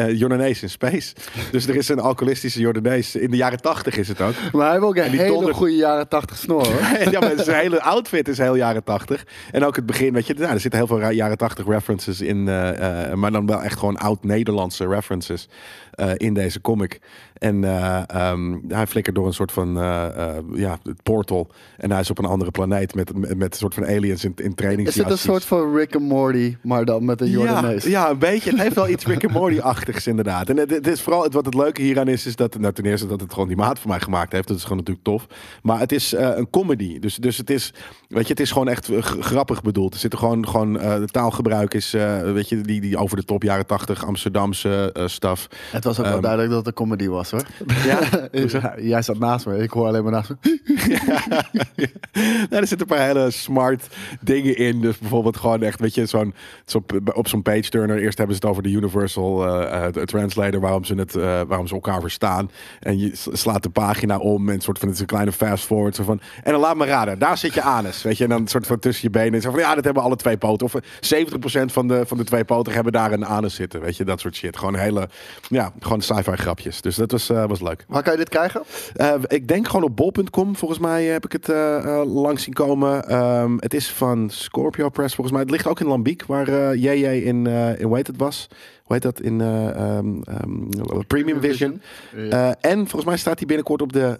Jordanees 0.07 0.61
in 0.61 0.69
space. 0.69 1.13
Dus 1.51 1.67
er 1.67 1.75
is 1.75 1.89
een 1.89 1.99
alcoholistische 1.99 2.59
Jordanees. 2.59 3.15
In 3.15 3.31
de 3.31 3.37
jaren 3.37 3.61
tachtig 3.61 3.97
is 3.97 4.07
het 4.07 4.21
ook. 4.21 4.33
Maar 4.51 4.61
hij 4.63 4.71
heeft 4.71 4.83
ook 4.83 4.95
een 4.95 5.03
hele 5.03 5.27
donder- 5.27 5.53
goede 5.53 5.75
jaren 5.75 6.07
80 6.07 6.37
snor, 6.37 6.67
hoor. 6.67 6.81
ja, 7.11 7.19
maar 7.19 7.31
zijn 7.37 7.61
hele 7.67 7.81
outfit 7.81 8.27
is 8.27 8.37
heel 8.37 8.55
jaren 8.55 8.83
80. 8.83 9.25
En 9.51 9.65
ook 9.65 9.75
het 9.75 9.85
begin, 9.85 10.13
weet 10.13 10.27
je, 10.27 10.33
nou, 10.33 10.53
er 10.53 10.59
zitten 10.59 10.79
heel 10.79 10.97
veel 10.97 11.09
jaren 11.09 11.37
80 11.37 11.65
references 11.67 12.21
in. 12.21 12.47
Eh, 12.83 13.13
maar 13.13 13.31
dan 13.31 13.45
wel 13.45 13.63
echt 13.63 13.79
gewoon 13.79 13.97
oud-Nederlandse 13.97 14.87
references 14.87 15.47
eh, 15.93 16.11
in 16.17 16.33
deze 16.33 16.61
comic. 16.61 16.99
En 17.33 17.63
eh, 17.63 18.01
ehm, 18.07 18.57
hij 18.67 18.87
flikkert 18.87 19.15
door 19.15 19.27
een 19.27 19.33
soort 19.33 19.51
van 19.51 19.77
eh, 19.77 20.37
ja, 20.53 20.79
het 20.83 21.03
portal. 21.03 21.49
En 21.77 21.91
hij 21.91 21.99
is 21.99 22.09
op 22.09 22.17
een 22.17 22.25
andere 22.25 22.51
planeet 22.51 22.95
met, 22.95 23.17
met, 23.17 23.37
met 23.37 23.51
een 23.53 23.59
soort 23.59 23.73
van 23.73 23.85
aliens 23.85 24.23
in, 24.23 24.33
in 24.35 24.45
Is 24.45 24.55
trainingsjasjes. 24.55 25.03
het 25.03 25.13
een 25.13 25.31
soort 25.33 25.45
van 25.45 25.75
Rick 25.75 25.95
and 25.95 26.05
Morty, 26.05 26.57
maar 26.61 26.85
dan 26.85 27.05
met 27.05 27.21
een 27.21 27.29
Jordanees? 27.29 27.83
Ja, 27.83 27.89
ja, 27.89 28.09
een 28.09 28.17
beetje. 28.17 28.49
Het 28.49 28.59
heeft 28.59 28.75
wel 28.75 28.89
iets 28.89 29.05
Rick 29.05 29.23
and 29.23 29.33
Morty-achtigs 29.33 30.07
inderdaad. 30.07 30.49
En 30.49 30.57
het, 30.57 30.69
het 30.69 30.87
is 30.87 31.01
vooral 31.01 31.23
het, 31.23 31.33
wat 31.33 31.45
het 31.45 31.53
leuke 31.53 31.81
hieraan 31.81 32.07
is, 32.07 32.25
is 32.25 32.35
dat 32.35 32.59
nou, 32.59 32.73
ten 32.73 32.85
eerste 32.85 33.07
dat 33.07 33.21
het 33.21 33.33
gewoon 33.33 33.47
die 33.47 33.57
maat 33.57 33.79
voor 33.79 33.89
mij 33.89 33.99
gemaakt 33.99 34.31
heeft. 34.31 34.47
Dat 34.47 34.57
is 34.57 34.63
gewoon 34.63 34.77
natuurlijk 34.77 35.05
tof. 35.05 35.27
Maar 35.61 35.79
het 35.79 35.91
is 35.91 36.11
een 36.11 36.49
comedy. 36.49 36.99
Dus, 36.99 37.15
dus 37.15 37.37
het 37.37 37.49
is, 37.49 37.73
weet 38.07 38.23
je, 38.23 38.29
het 38.29 38.39
is 38.39 38.51
gewoon 38.51 38.67
echt 38.67 38.89
grappig 39.19 39.61
bedoeld. 39.61 39.93
Er 39.93 39.99
zit 39.99 40.13
er 40.13 40.19
gewoon, 40.19 40.47
gewoon 40.47 40.73
de 40.73 41.09
taalgebruik 41.11 41.73
is, 41.73 41.91
weet 42.23 42.49
je, 42.49 42.61
die, 42.61 42.81
die 42.81 42.97
over 42.97 43.17
de 43.17 43.25
top 43.25 43.43
jaren 43.43 43.65
80 43.65 44.05
Amsterdamse 44.05 44.93
stuff. 45.05 45.47
Het 45.83 45.97
was 45.97 45.99
ook 45.99 46.05
wel 46.05 46.13
Ehm, 46.13 46.21
duidelijk 46.21 46.49
dat 46.49 46.65
het 46.65 46.67
een 46.67 46.85
comedy 46.85 47.07
was, 47.07 47.31
hoor. 47.31 47.43
Ja? 47.85 47.99
Ja, 48.31 48.73
Jij 48.77 49.01
zat 49.01 49.19
naast 49.19 49.45
me, 49.45 49.57
ik 49.57 49.71
hoor 49.71 49.87
alleen 49.87 50.03
maar 50.03 50.11
naast 50.11 50.29
me. 50.29 50.59
er 52.49 52.67
zitten 52.67 52.79
een 52.79 52.97
paar 52.97 53.05
hele 53.05 53.31
smart 53.31 53.87
dingen 54.21 54.57
in. 54.57 54.81
Dus 54.81 54.97
bijvoorbeeld 54.97 55.37
gewoon 55.37 55.61
echt, 55.61 55.79
weet 55.79 55.95
je, 55.95 56.05
zo'n, 56.05 56.33
zo, 56.65 56.83
op 57.13 57.27
zo'n 57.27 57.41
page 57.41 57.69
turner. 57.69 57.97
Eerst 57.97 58.17
hebben 58.17 58.35
ze 58.35 58.41
het 58.41 58.51
over 58.51 58.63
de 58.63 58.69
Universal 58.69 59.47
eh, 59.47 59.87
Translator, 59.87 60.59
waarom 60.61 60.83
ze, 60.83 60.95
het, 60.95 61.15
eh, 61.15 61.41
waarom 61.47 61.67
ze 61.67 61.73
elkaar 61.73 62.01
verstaan. 62.01 62.51
En 62.79 62.99
je 62.99 63.11
slaat 63.13 63.63
de 63.63 63.69
pagina 63.69 64.17
om 64.17 64.47
en 64.49 64.55
een 64.55 64.61
soort 64.61 64.79
van, 64.79 64.87
het 64.87 64.95
is 64.95 65.01
een 65.01 65.07
kleine 65.07 65.31
fast 65.31 65.65
forward. 65.65 65.95
Zo 65.95 66.03
van, 66.03 66.21
en 66.43 66.51
dan 66.51 66.61
laat 66.61 66.75
me 66.75 66.85
raden, 66.85 67.19
daar 67.19 67.37
zit 67.37 67.53
je 67.53 67.61
anus. 67.61 68.01
Weet 68.03 68.17
je, 68.17 68.23
en 68.23 68.29
dan 68.29 68.41
een 68.41 68.47
soort 68.47 68.67
van 68.67 68.79
tussen 68.79 69.03
je 69.03 69.09
benen. 69.19 69.33
En 69.33 69.41
zo 69.41 69.51
van, 69.51 69.59
ja, 69.59 69.75
dat 69.75 69.83
hebben 69.83 70.03
alle 70.03 70.15
twee 70.15 70.37
poten. 70.37 70.65
Of 70.65 70.75
eh, 70.75 71.25
70% 71.25 71.65
van 71.65 71.87
de, 71.87 72.03
van 72.05 72.17
de 72.17 72.23
twee 72.23 72.43
poten 72.43 72.73
hebben 72.73 72.91
daar 72.91 73.11
een 73.11 73.25
anus 73.25 73.55
zitten. 73.55 73.81
Weet 73.81 73.97
je, 73.97 74.03
dat 74.03 74.19
soort 74.19 74.35
shit. 74.35 74.57
Gewoon 74.57 74.75
hele, 74.75 75.09
ja, 75.49 75.72
gewoon 75.79 76.01
sci-fi 76.01 76.35
grapjes. 76.35 76.81
Dus 76.81 76.95
dat 76.95 77.11
was, 77.11 77.29
eh, 77.29 77.45
was 77.45 77.61
leuk. 77.61 77.85
Waar 77.87 78.03
kan 78.03 78.11
je 78.11 78.17
dit 78.17 78.29
krijgen? 78.29 78.61
Eh, 78.95 79.13
ik 79.27 79.47
denk 79.47 79.67
gewoon 79.67 79.83
op 79.83 79.95
bol.com. 79.95 80.55
Volgens 80.55 80.79
mij 80.79 81.03
heb 81.03 81.25
ik 81.25 81.31
het 81.31 81.49
eh, 81.49 81.77
eh, 81.77 82.13
langs 82.13 82.43
zien 82.43 82.53
komen. 82.53 83.07
Ehm, 83.07 83.55
het 83.59 83.73
is 83.73 83.91
van 83.91 84.29
Scorpio 84.29 84.89
Press 84.89 85.15
volgens 85.15 85.35
mij. 85.35 85.41
Het 85.45 85.51
ligt 85.51 85.67
ook 85.67 85.79
in 85.79 85.87
Lambiek, 85.87 86.25
waar 86.25 86.47
eh 86.47 86.73
JJ 86.73 87.05
in, 87.05 87.47
eh 87.47 87.79
in 87.79 87.91
het 87.93 88.17
was. 88.17 88.47
Hoe 88.83 88.93
heet 88.93 89.01
dat? 89.01 89.19
In 89.21 89.41
eh, 89.41 89.69
ehm, 89.69 90.21
ehm, 90.21 90.99
Premium 91.07 91.41
Vision. 91.41 91.81
Eh, 92.15 92.47
en 92.47 92.77
volgens 92.77 93.05
mij 93.05 93.17
staat 93.17 93.37
hij 93.37 93.47
binnenkort 93.47 93.81
op 93.81 93.93
de 93.93 94.19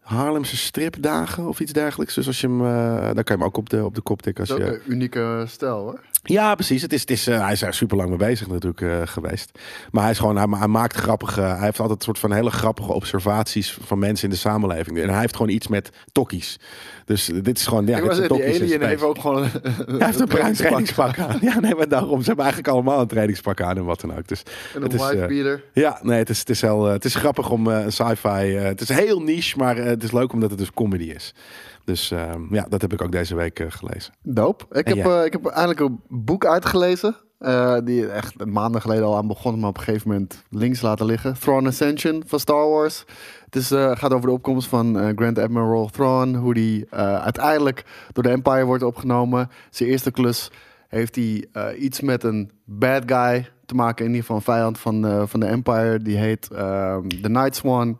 Haarlemse 0.00 0.56
stripdagen 0.56 1.48
of 1.48 1.60
iets 1.60 1.72
dergelijks. 1.72 2.14
Dus 2.14 2.26
als 2.26 2.40
je 2.40 2.46
hem, 2.46 2.60
eh 2.60 3.04
dan 3.04 3.24
kan 3.24 3.24
je 3.24 3.32
hem 3.32 3.42
ook 3.42 3.56
op 3.56 3.70
de, 3.70 3.84
op 3.84 3.94
de 3.94 4.00
kop 4.00 4.22
tikken. 4.22 4.46
Dat 4.46 4.56
Als 4.56 4.66
is 4.66 4.72
ook 4.72 4.80
je... 4.80 4.86
een 4.86 4.92
unieke 4.92 5.44
stijl, 5.48 5.78
hoor. 5.78 6.00
Ja, 6.24 6.54
precies. 6.54 6.82
Het 6.82 6.92
is, 6.92 7.00
het 7.00 7.10
is, 7.10 7.26
eh, 7.26 7.40
hij 7.42 7.52
is 7.52 7.62
er 7.62 7.74
super 7.74 7.96
lang 7.96 8.08
mee 8.08 8.18
bezig 8.18 8.46
natuurlijk 8.46 8.80
eh, 8.80 9.00
geweest. 9.04 9.58
Maar 9.90 10.02
hij 10.02 10.12
is 10.12 10.18
gewoon, 10.18 10.36
hij, 10.36 10.46
ma- 10.46 10.58
hij 10.58 10.68
maakt 10.68 10.96
grappige, 10.96 11.40
hij 11.40 11.64
heeft 11.64 11.80
altijd 11.80 11.98
een 11.98 12.04
soort 12.04 12.18
van 12.18 12.32
hele 12.32 12.50
grappige 12.50 12.92
observaties 12.92 13.78
van 13.84 13.98
mensen 13.98 14.24
in 14.24 14.30
de 14.34 14.40
samenleving. 14.40 14.98
En 14.98 15.08
hij 15.10 15.20
heeft 15.20 15.36
gewoon 15.36 15.52
iets 15.52 15.68
met 15.68 15.90
tokkies. 16.12 16.58
Dus 17.04 17.30
dit 17.42 17.58
is 17.58 17.66
gewoon, 17.66 17.86
ja, 17.86 17.96
dit 17.96 18.06
was 18.06 18.18
is 18.18 18.28
die 18.28 18.44
alien 18.44 18.82
heeft 18.82 19.02
ook 19.02 19.18
gewoon... 19.18 19.42
Hij 19.42 20.06
heeft 20.06 20.20
een 20.20 20.26
bruin 20.28 20.54
trainingspak 20.54 21.18
aan. 21.18 21.38
Ja, 21.44 21.60
nee, 21.60 21.74
maar 21.74 21.88
daarom. 21.88 22.18
Ze 22.20 22.26
hebben 22.26 22.44
eigenlijk 22.44 22.74
allemaal 22.74 23.00
een 23.00 23.06
trainingspak 23.06 23.60
aan 23.60 23.76
en 23.76 23.84
wat 23.84 24.00
dan 24.00 24.16
ook. 24.16 24.28
Dus 24.28 24.42
En 24.74 24.82
het 24.82 24.92
een 24.92 25.46
eh, 25.46 25.58
ja, 25.72 25.98
nee, 26.02 26.18
het 26.18 26.28
is, 26.30 26.38
het 26.38 26.50
is, 26.50 26.60
heel, 26.60 26.84
het 26.84 27.04
is 27.04 27.14
grappig 27.14 27.50
om 27.50 27.66
een 27.66 27.92
sci-fi. 27.92 28.28
het 28.54 28.80
is 28.80 28.88
heel 28.88 29.20
niche, 29.20 29.58
maar 29.58 29.76
het 29.76 30.02
is 30.02 30.12
leuk 30.12 30.32
omdat 30.32 30.50
het 30.50 30.58
dus 30.58 30.70
comedy 30.72 31.04
is. 31.04 31.34
Dus 31.84 32.10
eh, 32.10 32.32
ja, 32.50 32.66
dat 32.68 32.80
heb 32.80 32.92
ik 32.92 33.02
ook 33.02 33.12
deze 33.12 33.34
week 33.34 33.64
gelezen. 33.68 34.12
Doop. 34.22 34.66
Ik 34.72 34.88
heb, 34.88 35.24
ik 35.26 35.32
heb 35.32 35.46
eindelijk 35.46 35.80
een 35.80 36.00
boek 36.14 36.46
uitgelezen. 36.46 37.16
eh, 37.38 37.76
die 37.84 38.08
echt 38.08 38.44
maanden 38.44 38.80
geleden 38.80 39.04
al 39.04 39.16
aan 39.16 39.26
begonnen, 39.26 39.60
maar 39.60 39.68
op 39.68 39.76
een 39.76 39.82
gegeven 39.82 40.08
moment 40.08 40.44
links 40.50 40.80
laten 40.80 41.06
liggen. 41.06 41.34
Thrawn 41.38 41.66
Ascension 41.66 42.22
van 42.26 42.38
Star 42.40 42.68
Wars. 42.68 43.04
Het 43.44 43.56
is, 43.56 43.70
eh, 43.70 43.96
gaat 43.96 44.12
over 44.12 44.28
de 44.28 44.34
opkomst 44.34 44.68
van 44.68 44.98
eh, 44.98 45.08
Grand 45.16 45.38
Admiral 45.38 45.88
Thrawn. 45.88 46.34
Hoe 46.34 46.54
die 46.54 46.86
uiteindelijk 46.90 47.84
door 48.12 48.22
de 48.22 48.30
Empire 48.30 48.64
wordt 48.64 48.82
opgenomen. 48.82 49.50
Zijn 49.70 49.88
eerste 49.88 50.10
klus 50.10 50.50
heeft 50.88 51.14
hij 51.14 51.44
iets 51.78 52.00
met 52.00 52.22
een 52.22 52.50
bad 52.64 53.02
guy 53.06 53.48
te 53.66 53.74
maken. 53.74 54.04
In 54.04 54.10
ieder 54.10 54.20
geval 54.20 54.36
een 54.36 54.42
vijand 54.42 54.78
van, 54.78 55.06
eh, 55.06 55.22
van 55.26 55.40
de 55.40 55.46
Empire. 55.46 55.98
Die 56.02 56.16
heet 56.16 56.48
ehm 56.50 57.08
The 57.08 57.28
Night 57.28 57.56
Swan. 57.56 57.98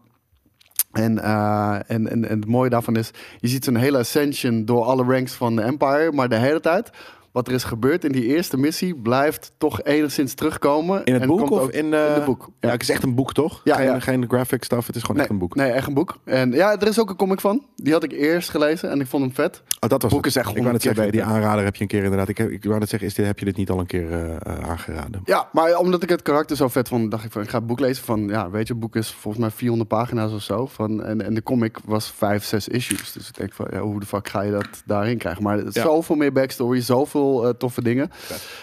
En, 0.92 1.18
en, 1.18 1.85
en, 1.87 2.09
en 2.09 2.38
het 2.38 2.47
mooie 2.47 2.71
daarvan 2.71 2.97
is, 2.97 3.11
je 3.38 3.49
ziet 3.49 3.64
zo'n 3.64 3.76
hele 3.76 3.99
ascension 3.99 4.64
door 4.64 4.85
alle 4.85 5.04
ranks 5.04 5.33
van 5.33 5.56
de 5.56 5.62
Empire, 5.62 6.12
maar 6.12 6.28
de 6.28 6.37
hele 6.37 6.61
tijd 6.61 6.90
wat 7.35 7.49
er 7.49 7.55
is 7.55 7.64
gebeurd 7.64 8.05
in 8.05 8.12
die 8.12 8.25
eerste 8.25 8.57
missie 8.57 8.95
blijft 8.95 9.53
toch 9.59 9.83
enigszins 9.83 10.35
terugkomen. 10.35 11.05
In 11.05 11.12
het 11.12 11.23
En 11.23 11.29
boek 11.29 11.50
of 11.50 11.71
in, 11.71 11.95
eh, 11.95 12.07
in 12.07 12.12
het 12.12 12.25
boek? 12.25 12.49
Ja, 12.61 12.71
het 12.71 12.83
is 12.83 12.91
echt 12.91 13.03
een 13.03 13.14
boek, 13.14 13.33
toch? 13.33 13.61
Ja, 13.64 13.76
geen, 13.76 13.85
ja. 13.85 14.00
geen 14.00 14.25
graphic 14.29 14.64
stuff, 14.64 14.87
het 14.87 14.97
is 14.97 15.00
gewoon 15.03 15.17
Nee, 15.17 15.25
echt 15.25 15.35
een 15.35 15.41
boek. 15.41 15.55
nee, 15.55 15.71
echt 15.71 15.87
een 15.87 15.95
boek. 15.95 16.19
En 16.25 16.53
ja, 16.53 16.81
er 16.81 16.88
is 16.88 17.00
ook 17.00 17.11
een 17.11 17.17
comic 17.17 17.41
van. 17.41 17.64
Die 17.76 17.93
had 17.93 18.03
ik 18.03 18.12
eerst 18.12 18.50
gelezen 18.50 18.91
en 18.91 19.00
ik 19.00 19.07
vond 19.07 19.23
hem 19.25 19.35
vet. 19.35 19.62
Oh, 19.81 19.88
dat 19.88 20.03
was 20.03 20.11
boek 20.12 20.25
het. 20.25 20.37
is 20.37 20.43
echt 20.43 20.57
ik 20.57 20.62
wou 20.62 20.71
keer 20.71 20.81
zeggen, 20.81 21.12
die 21.12 21.23
aanrader 21.23 21.64
heb 21.64 21.76
je 21.76 21.83
een 21.83 21.88
keer 21.88 22.03
inderdaad. 22.03 22.29
Ik, 22.29 22.38
ik 22.38 22.64
wou 22.64 22.79
net 22.79 22.88
zeggen, 22.88 23.09
is 23.09 23.14
dit, 23.14 23.26
heb 23.26 23.38
je 23.38 23.45
dit 23.45 23.57
niet 23.57 23.71
al 23.71 23.79
een 23.79 23.87
keer 23.87 24.12
eh, 24.12 24.35
eh, 24.35 24.69
aangeraden? 24.69 25.23
Ja, 25.25 25.49
maar 25.53 25.76
omdat 25.79 26.03
ik 26.03 26.09
het 26.09 26.23
karakter 26.23 26.57
zo 26.57 26.69
vet 26.69 26.88
vond, 26.88 27.11
dacht 27.11 27.25
ik 27.25 27.33
van, 27.33 27.43
ik 27.43 27.49
ga 27.49 27.59
het 27.59 27.67
boek 27.67 27.81
lezen 27.81 28.05
van, 28.05 28.29
ja, 28.29 28.50
weet 28.50 28.67
je, 28.67 28.73
het 28.73 28.83
boek 28.83 28.97
is 28.97 29.11
volgens 29.11 29.43
mij 29.45 29.53
400 29.53 29.88
pagina's 29.88 30.33
of 30.33 30.43
zo. 30.43 30.67
Van, 30.67 31.05
en, 31.05 31.23
en 31.25 31.35
de 31.35 31.43
comic 31.43 31.79
was 31.85 32.11
5, 32.11 32.45
6 32.45 32.69
issues. 32.69 33.12
Dus 33.12 33.29
ik 33.29 33.37
denk 33.37 33.53
van, 33.53 33.67
ja, 33.71 33.81
hoe 33.81 34.00
de 34.00 34.07
fuck 34.07 34.29
ga 34.29 34.41
je 34.43 34.50
dat 34.50 34.69
daarin 34.85 35.19
krijgen? 35.19 35.43
Maar 35.43 35.61
zoveel 35.69 36.17
meer 36.17 36.33
backstory, 36.33 36.81
zoveel 36.81 37.24
eh, 37.33 37.50
toffe 37.50 37.83
dingen. 37.83 38.11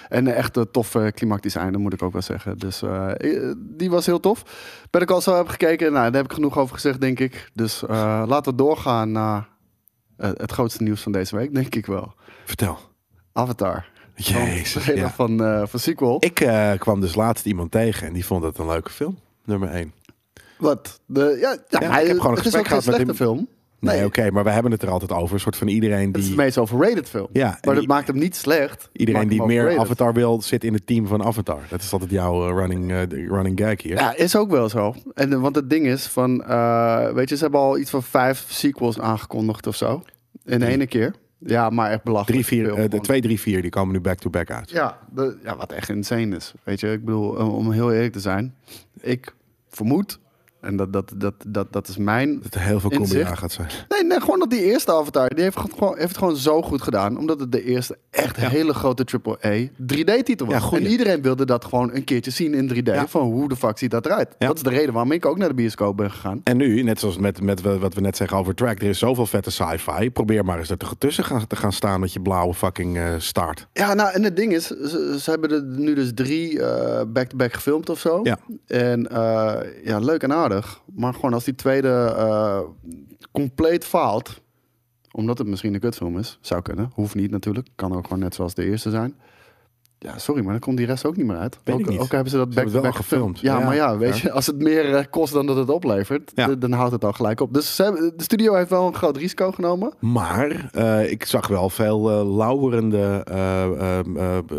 En 0.10 0.27
een 0.27 0.34
echt 0.34 0.58
een 0.58 0.72
toffe 0.72 1.12
klimactisch 1.15 1.56
einde, 1.56 1.77
moet 1.77 1.94
ik 1.94 2.01
ook 2.01 2.13
wel 2.13 2.22
zeggen. 2.22 2.58
Dus 2.58 2.82
eh, 2.82 3.10
eh, 3.10 3.56
die 3.58 3.89
was 3.89 4.06
heel 4.06 4.20
tof. 4.20 4.44
Ben 4.89 5.01
ik 5.01 5.12
al 5.12 5.22
zo 5.22 5.36
heb 5.36 5.48
gekeken, 5.48 5.91
nou, 5.91 6.03
daar 6.06 6.22
heb 6.22 6.25
ik 6.25 6.34
genoeg 6.34 6.58
over 6.58 6.75
gezegd, 6.75 7.01
denk 7.01 7.20
ik. 7.20 7.50
Dus 7.53 7.84
laten 7.88 8.51
we 8.51 8.58
doorgaan 8.58 9.12
naar 9.12 9.50
het 10.18 10.51
grootste 10.51 10.84
nieuws 10.84 11.01
van 11.01 11.12
deze 11.12 11.36
week, 11.36 11.53
denk 11.53 11.75
ik 11.75 11.86
wel. 11.86 12.13
Vertel. 12.46 12.77
Avatar. 13.34 13.89
Jezus, 14.15 14.84
Van, 14.84 14.96
ja. 14.96 15.10
van, 15.10 15.38
van 15.68 15.80
sequel. 15.80 16.18
Ik 16.20 16.46
kwam 16.80 17.01
dus 17.01 17.15
laatst 17.15 17.46
iemand 17.46 17.72
tegen 17.72 18.08
en 18.08 18.13
die 18.13 18.25
vond 18.25 18.44
het 18.44 18.58
een 18.58 18.68
leuke 18.68 18.91
film. 18.91 19.20
Nummer 19.46 19.70
1. 19.70 19.94
Wat? 20.58 21.00
De, 21.06 21.38
ja, 21.41 21.58
ja, 21.70 21.80
Ja, 21.80 21.89
maar 21.89 22.01
ik 22.01 22.08
heb 22.08 22.20
gewoon 22.20 22.36
een 22.36 22.41
gesprek 22.41 22.68
gehad 22.68 22.86
met 22.86 22.98
hem. 22.98 23.13
film. 23.15 23.48
Nee, 23.82 24.06
oké, 24.06 24.32
maar 24.32 24.44
we 24.44 24.50
hebben 24.50 24.72
het 24.72 24.82
er 24.82 24.90
altijd 24.90 25.12
over. 25.12 25.34
Een 25.34 25.40
soort 25.40 25.56
van 25.56 25.68
iedereen 25.68 26.08
Het 26.08 26.18
is 26.18 26.24
de 26.24 26.28
die, 26.30 26.38
meest 26.38 26.58
overrated 26.58 27.10
film. 27.10 27.28
Ja, 27.32 27.48
maar 27.48 27.60
dat 27.62 27.76
die- 27.78 27.88
maakt 27.88 28.08
hem 28.08 28.18
niet 28.18 28.36
slecht. 28.36 28.90
iedereen 28.94 29.28
die 29.28 29.44
meer. 29.44 29.80
Avatar 29.80 30.14
wil, 30.14 30.42
zit 30.42 30.64
in 30.64 30.74
het 30.74 30.88
team 30.88 31.08
van 31.08 31.24
Avatar. 31.24 31.62
Dat 31.70 31.82
is 31.82 31.94
altijd 31.94 32.12
jouw 32.12 32.48
eh, 32.48 32.56
running, 32.56 32.92
eh, 32.92 33.28
running 33.28 33.60
gag 33.60 33.82
hier. 33.82 33.96
Ja, 33.96 34.16
is 34.16 34.36
ook 34.36 34.50
wel 34.52 34.70
zo. 34.70 34.96
En, 35.14 35.34
eh, 35.34 35.42
want 35.42 35.56
het 35.56 35.70
ding 35.70 35.86
is 35.88 36.06
van, 36.08 36.38
weet 37.14 37.30
je, 37.30 37.36
ze 37.36 37.42
hebben 37.44 37.60
al 37.60 37.78
iets 37.78 37.90
van 37.90 38.04
vijf 38.04 38.46
sequels 38.48 39.00
aangekondigd 39.00 39.68
of 39.68 39.76
zo. 39.76 40.04
In 40.46 40.62
één 40.62 40.88
keer. 40.88 41.14
Ja, 41.46 41.70
maar 41.70 41.92
echt 41.92 42.04
belachelijk. 42.04 42.46
Drie, 42.46 42.60
vier, 42.60 42.70
eh, 42.70 42.76
de 42.76 42.82
gewoon. 42.82 43.00
2, 43.02 43.22
3, 43.22 43.40
4, 43.40 43.62
die 43.62 43.70
komen 43.72 43.94
nu 43.94 44.00
back-to-back 44.00 44.52
uit. 44.52 44.70
Ja, 44.70 44.98
de, 45.14 45.38
ja, 45.44 45.56
wat 45.58 45.72
echt 45.72 45.90
insane 45.90 46.36
is. 46.36 46.54
Weet 46.64 46.80
je, 46.80 46.92
ik 46.92 47.06
bedoel, 47.06 47.30
om 47.30 47.72
heel 47.72 47.92
eerlijk 47.94 48.14
te 48.14 48.20
zijn. 48.20 48.56
Ik 49.00 49.34
vermoed, 49.70 50.20
en 50.62 50.75
dat, 50.75 50.94
dat, 50.94 51.13
dat, 51.15 51.34
dat, 51.48 51.74
dat 51.74 51.88
is 51.88 51.98
mijn 51.98 52.39
Dat 52.41 52.53
er 52.53 52.62
heel 52.62 52.80
veel 52.80 53.25
aan 53.25 53.38
gaat 53.38 53.51
zijn. 53.51 53.68
Nee, 53.89 54.03
nee, 54.03 54.20
gewoon 54.20 54.39
dat 54.39 54.50
die 54.50 54.63
eerste 54.63 54.94
Avatar, 54.94 55.30
die 55.30 55.44
heeft 55.44 55.58
het 55.58 55.74
gewoon, 55.74 55.98
heeft 55.98 56.08
het 56.08 56.18
gewoon 56.18 56.38
zo 56.38 56.62
goed 56.62 56.82
gedaan. 56.82 57.18
Omdat 57.18 57.39
het 57.39 57.51
de 57.51 57.63
eerste 57.63 57.98
echt 58.10 58.36
hele 58.36 58.74
grote 58.74 59.06
AAA 59.24 59.68
3D-titel 59.68 60.46
was. 60.46 60.70
Ja, 60.72 60.77
en 60.77 60.86
iedereen 60.86 61.22
wilde 61.22 61.46
dat 61.46 61.65
gewoon 61.65 61.94
een 61.94 62.03
keertje 62.03 62.32
zien 62.32 62.53
in 62.53 62.70
3D. 62.74 62.84
Ja. 62.84 63.08
Van 63.08 63.22
hoe 63.22 63.50
de 63.50 63.56
fuck 63.56 63.77
ziet 63.77 63.91
dat 63.91 64.06
eruit? 64.06 64.36
Dat 64.38 64.56
is 64.56 64.63
de 64.63 64.70
reden 64.70 64.94
waarom 64.94 65.12
ik 65.12 65.25
ook 65.25 65.38
naar 65.38 65.48
de 65.48 65.53
bioscoop 65.53 65.98
ben 65.98 66.12
gegaan. 66.12 66.41
En 66.44 66.58
nu, 66.58 66.84
net 66.84 67.00
zoals 67.00 67.18
met, 67.18 67.41
met 67.41 67.62
wat 67.62 67.94
we 67.94 68.01
net 68.01 68.18
zeggen 68.18 68.38
over 68.38 68.56
track, 68.56 68.82
er 68.82 68.89
is 68.89 69.00
zoveel 69.00 69.25
vette 69.25 69.51
sci-fi. 69.51 70.12
Probeer 70.12 70.46
maar 70.46 70.60
eens 70.60 70.70
er 70.70 70.77
tussen 70.98 71.24
gaan, 71.24 71.48
te 71.48 71.56
gaan 71.56 71.74
staan 71.74 72.00
met 72.00 72.13
je 72.13 72.22
blauwe 72.22 72.53
fucking 72.53 72.98
eh 72.98 73.13
start. 73.18 73.68
Ja, 73.74 73.94
nou, 73.94 74.13
en 74.13 74.24
het 74.24 74.36
ding 74.36 74.53
is, 74.53 74.68
ze, 74.68 75.18
ze 75.22 75.30
hebben 75.30 75.51
er 75.51 75.63
nu 75.63 75.94
dus 75.94 76.12
drie 76.13 76.63
eh, 76.63 77.01
back-to-back 77.08 77.53
gefilmd 77.53 77.89
of 77.89 78.00
zo. 78.00 78.20
Ja. 78.24 78.38
En 78.68 79.10
eh, 79.12 79.84
ja, 79.84 80.00
leuk 80.00 80.24
en 80.24 80.34
aardig. 80.34 80.50
Maar 80.93 81.13
gewoon 81.13 81.34
als 81.34 81.43
die 81.43 81.55
tweede 81.55 82.13
eh, 82.17 82.60
compleet 83.31 83.86
faalt, 83.86 84.41
omdat 85.12 85.38
het 85.38 85.48
misschien 85.48 85.74
een 85.74 85.79
kutfilm 85.79 86.17
is, 86.17 86.38
zou 86.41 86.62
kunnen. 86.62 86.91
Hoeft 86.93 87.15
niet 87.15 87.31
natuurlijk. 87.31 87.67
Kan 87.75 87.96
ook 87.96 88.03
gewoon 88.03 88.20
net 88.20 88.36
zoals 88.36 88.53
de 88.53 88.65
eerste 88.65 88.89
zijn. 88.89 89.15
Ja, 90.03 90.17
sorry, 90.17 90.41
maar 90.41 90.51
dan 90.51 90.60
komt 90.60 90.77
die 90.77 90.86
rest 90.86 91.05
ook 91.05 91.15
niet 91.17 91.25
meer 91.25 91.38
uit. 91.38 91.60
Ook, 91.65 91.79
ik 91.79 91.89
niet. 91.89 92.00
ook 92.00 92.12
hebben 92.12 92.29
ze 92.31 92.38
dat 92.38 92.53
back-to-back 92.53 92.81
wel 92.81 92.91
gefilmd. 92.91 93.39
Ja, 93.39 93.60
Ja, 93.60 93.65
maar 93.65 93.75
ja, 93.75 93.98
weet 93.98 94.15
ja. 94.17 94.22
je, 94.24 94.31
als 94.31 94.48
het 94.48 94.58
meer 94.58 94.96
eh, 94.96 95.03
kost 95.10 95.34
dan 95.34 95.46
dat 95.46 95.55
het 95.55 95.70
oplevert, 95.70 96.31
Ja. 96.36 96.48
dan 96.55 96.72
houdt 96.72 96.91
het 96.91 97.03
al 97.05 97.12
gelijk 97.13 97.39
op. 97.41 97.53
Dus 97.53 97.77
hebben- 97.77 98.13
de 98.17 98.24
studio 98.24 98.53
heeft 98.53 98.70
wel 98.70 98.88
een 98.88 98.96
groot 98.96 99.17
risico 99.17 99.51
genomen. 99.51 99.93
Maar 100.00 100.70
eh, 100.74 101.12
ik 101.12 101.25
zag 101.25 101.48
wel 101.48 101.70
veel 101.70 102.10
eh 102.12 102.36
lauwerende 102.38 103.24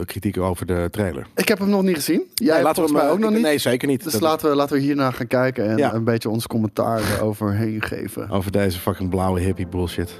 kritieken 0.04 0.42
over 0.42 0.66
de 0.66 0.88
trailer. 0.90 1.26
Ik 1.34 1.48
heb 1.48 1.58
hem 1.58 1.68
nog 1.68 1.82
niet 1.82 1.94
gezien. 1.94 2.22
Jij 2.34 2.62
Nee, 2.62 2.62
mij 2.92 3.02
hem, 3.02 3.10
ook 3.10 3.18
nog 3.18 3.30
niet. 3.30 3.42
Nee, 3.42 3.58
zeker 3.58 3.88
niet. 3.88 4.02
Dus 4.04 4.12
Dat- 4.12 4.20
laten 4.22 4.50
we, 4.50 4.56
laten 4.56 4.76
we 4.76 4.82
hierna 4.82 5.10
gaan 5.10 5.26
kijken 5.26 5.68
en 5.68 5.94
een 5.94 6.04
beetje 6.04 6.28
ons 6.28 6.46
commentaar 6.46 7.00
eroverheen 7.18 7.82
geven. 7.82 8.30
Over 8.30 8.52
deze 8.52 8.78
fucking 8.78 9.10
blauwe 9.10 9.40
hippie 9.40 9.66
bullshit. 9.66 10.14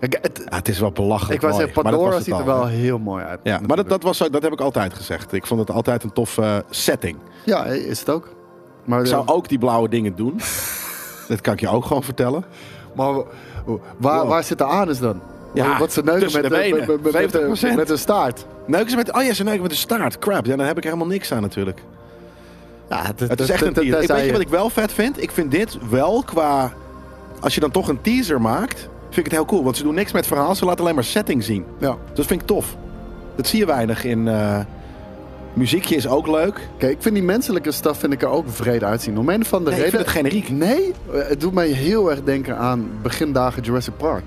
Het- 0.00 0.18
Ja, 0.50 0.56
het 0.56 0.68
is 0.68 0.78
wel 0.78 0.90
belachelijk 0.92 1.42
ik 1.42 1.50
mooi, 1.50 1.66
Pandora 1.66 2.04
was 2.04 2.14
het 2.14 2.24
ziet 2.24 2.32
er 2.34 2.40
al, 2.40 2.46
wel 2.46 2.66
heel 2.66 2.98
mooi 2.98 3.24
uit. 3.24 3.40
Ja, 3.42 3.60
maar 3.66 3.76
dat, 3.76 3.88
dat, 3.88 4.02
was, 4.02 4.18
dat 4.18 4.42
heb 4.42 4.52
ik 4.52 4.60
altijd 4.60 4.94
gezegd. 4.94 5.32
Ik 5.32 5.46
vond 5.46 5.60
het 5.60 5.70
altijd 5.70 6.02
een 6.02 6.12
toffe 6.12 6.64
setting. 6.70 7.16
Ja, 7.44 7.64
is 7.64 7.98
het 8.00 8.10
ook. 8.10 8.28
Maar, 8.84 9.00
Ik 9.00 9.06
zou 9.06 9.26
ook 9.28 9.48
die 9.48 9.58
blauwe 9.58 9.88
dingen 9.88 10.16
doen. 10.16 10.40
dat 11.28 11.40
kan 11.40 11.52
ik 11.52 11.60
je 11.60 11.68
ook 11.68 11.84
gewoon 11.84 12.02
vertellen. 12.02 12.44
maar 12.94 13.12
waar, 13.14 13.24
Wow. 13.96 14.28
waar 14.28 14.44
zit 14.44 14.58
de 14.58 14.64
anus 14.64 14.98
dan? 14.98 15.20
Ja, 15.54 15.78
Wat 15.78 15.92
ze 15.92 16.02
neuken 16.02 16.22
met, 16.22 16.32
de 16.32 16.40
met, 16.40 16.50
benen. 16.50 16.78
met, 16.78 17.02
met, 17.02 17.12
met, 17.12 17.58
70%. 17.72 17.76
met 17.76 17.90
een 17.90 17.98
staart. 17.98 18.46
Neuken 18.66 18.90
ze 18.90 18.96
met, 18.96 19.12
oh 19.12 19.22
ja, 19.22 19.32
ze 19.32 19.42
neuken 19.44 19.62
met 19.62 19.70
de 19.70 19.76
staart. 19.76 20.18
Crap, 20.18 20.46
ja, 20.46 20.56
dan 20.56 20.66
heb 20.66 20.76
ik 20.76 20.84
helemaal 20.84 21.06
niks 21.06 21.32
aan 21.32 21.42
natuurlijk. 21.42 21.82
Ja, 22.88 23.02
het, 23.06 23.20
Het 23.20 23.40
is 23.40 23.50
echt 23.50 23.62
een 23.66 23.72
teaser. 23.72 24.02
Ik, 24.02 24.08
weet 24.08 24.24
je 24.26 24.32
wat 24.32 24.40
ik 24.40 24.48
wel 24.48 24.70
vet 24.70 24.92
vind? 24.92 25.22
Ik 25.22 25.30
vind 25.30 25.50
dit 25.50 25.78
wel 25.90 26.22
qua... 26.22 26.72
Als 27.40 27.54
je 27.54 27.60
dan 27.60 27.70
toch 27.70 27.88
een 27.88 28.00
teaser 28.00 28.40
maakt, 28.40 28.88
vind 29.10 29.16
ik 29.16 29.24
het 29.24 29.32
heel 29.32 29.44
cool. 29.44 29.64
Want 29.64 29.76
ze 29.76 29.82
doen 29.82 29.94
niks 29.94 30.12
met 30.12 30.26
verhaal, 30.26 30.54
ze 30.54 30.64
laten 30.64 30.80
alleen 30.82 30.94
maar 30.94 31.04
setting 31.04 31.44
zien. 31.44 31.64
Ja. 31.78 31.96
Dat 32.14 32.26
vind 32.26 32.40
ik 32.40 32.46
tof. 32.46 32.76
Dat 33.36 33.46
zie 33.46 33.58
je 33.58 33.66
weinig 33.66 34.04
in... 34.04 34.28
eh, 34.28 34.58
muziekje 35.52 35.96
is 35.96 36.08
ook 36.08 36.26
leuk. 36.26 36.68
Kijk, 36.78 36.92
ik 36.92 37.02
vind 37.02 37.14
die 37.14 37.24
menselijke 37.24 37.72
staf 37.72 37.98
vind 37.98 38.12
ik 38.12 38.22
er 38.22 38.28
ook 38.28 38.44
vrede 38.48 38.84
uitzien. 38.84 39.18
Om 39.18 39.28
een 39.28 39.44
van 39.44 39.64
de 39.64 39.70
Nee, 39.70 39.78
ik 39.78 39.84
reden... 39.84 39.98
vind 40.06 40.12
het 40.14 40.16
generiek. 40.26 40.50
Nee, 40.50 40.92
eh, 41.12 41.28
het 41.28 41.40
doet 41.40 41.52
mij 41.52 41.68
heel 41.68 42.10
erg 42.10 42.22
denken 42.22 42.56
aan 42.58 42.90
begindagen 43.02 43.62
Jurassic 43.62 43.96
Park. 43.96 44.24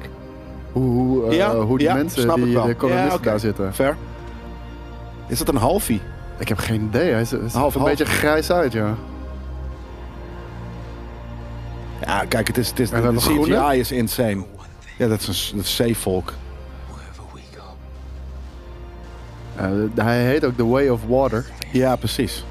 Hoe, 0.72 0.84
hoe, 0.84 1.26
eh, 1.30 1.36
Ja, 1.38 1.56
hoe 1.56 1.78
die 1.78 1.88
ja, 1.88 1.94
mensen, 1.94 2.36
die 2.36 2.46
de 2.62 2.76
kolonisten 2.76 3.20
Ja, 3.24 3.30
daar 3.30 3.40
zitten. 3.40 3.74
Fair. 3.74 3.98
Is 5.28 5.38
dat 5.38 5.48
een 5.48 5.56
halfie? 5.56 6.02
Ik 6.40 6.48
heb 6.48 6.58
geen 6.58 6.82
idee. 6.82 7.12
Hij 7.12 7.22
is, 7.22 7.32
hij 7.32 7.40
is 7.40 7.54
Half- 7.54 7.74
een 7.76 7.82
half. 7.82 7.90
beetje 7.98 8.06
grijs 8.14 8.52
uit, 8.52 8.72
ja. 8.72 8.94
Ja, 12.06 12.26
kijk, 12.28 12.48
het 12.48 12.58
is, 12.58 12.70
het 12.70 12.80
is, 12.80 12.90
de, 12.90 13.02
de? 13.02 13.16
CGI 13.18 13.80
is 13.80 13.92
insane. 13.92 14.44
Ja, 14.98 15.08
dat 15.08 15.20
is 15.20 15.28
een 15.28 15.34
s- 15.34 15.52
dat 15.56 15.64
is 15.64 15.76
zeevolk. 15.76 16.34
Eh, 19.56 19.72
hij 19.96 20.26
heet 20.26 20.46
ook 20.46 20.56
The 20.56 20.66
Way 20.68 20.88
of 20.88 21.06
Water. 21.08 21.46
Ja, 21.72 21.96
precies. 21.96 22.46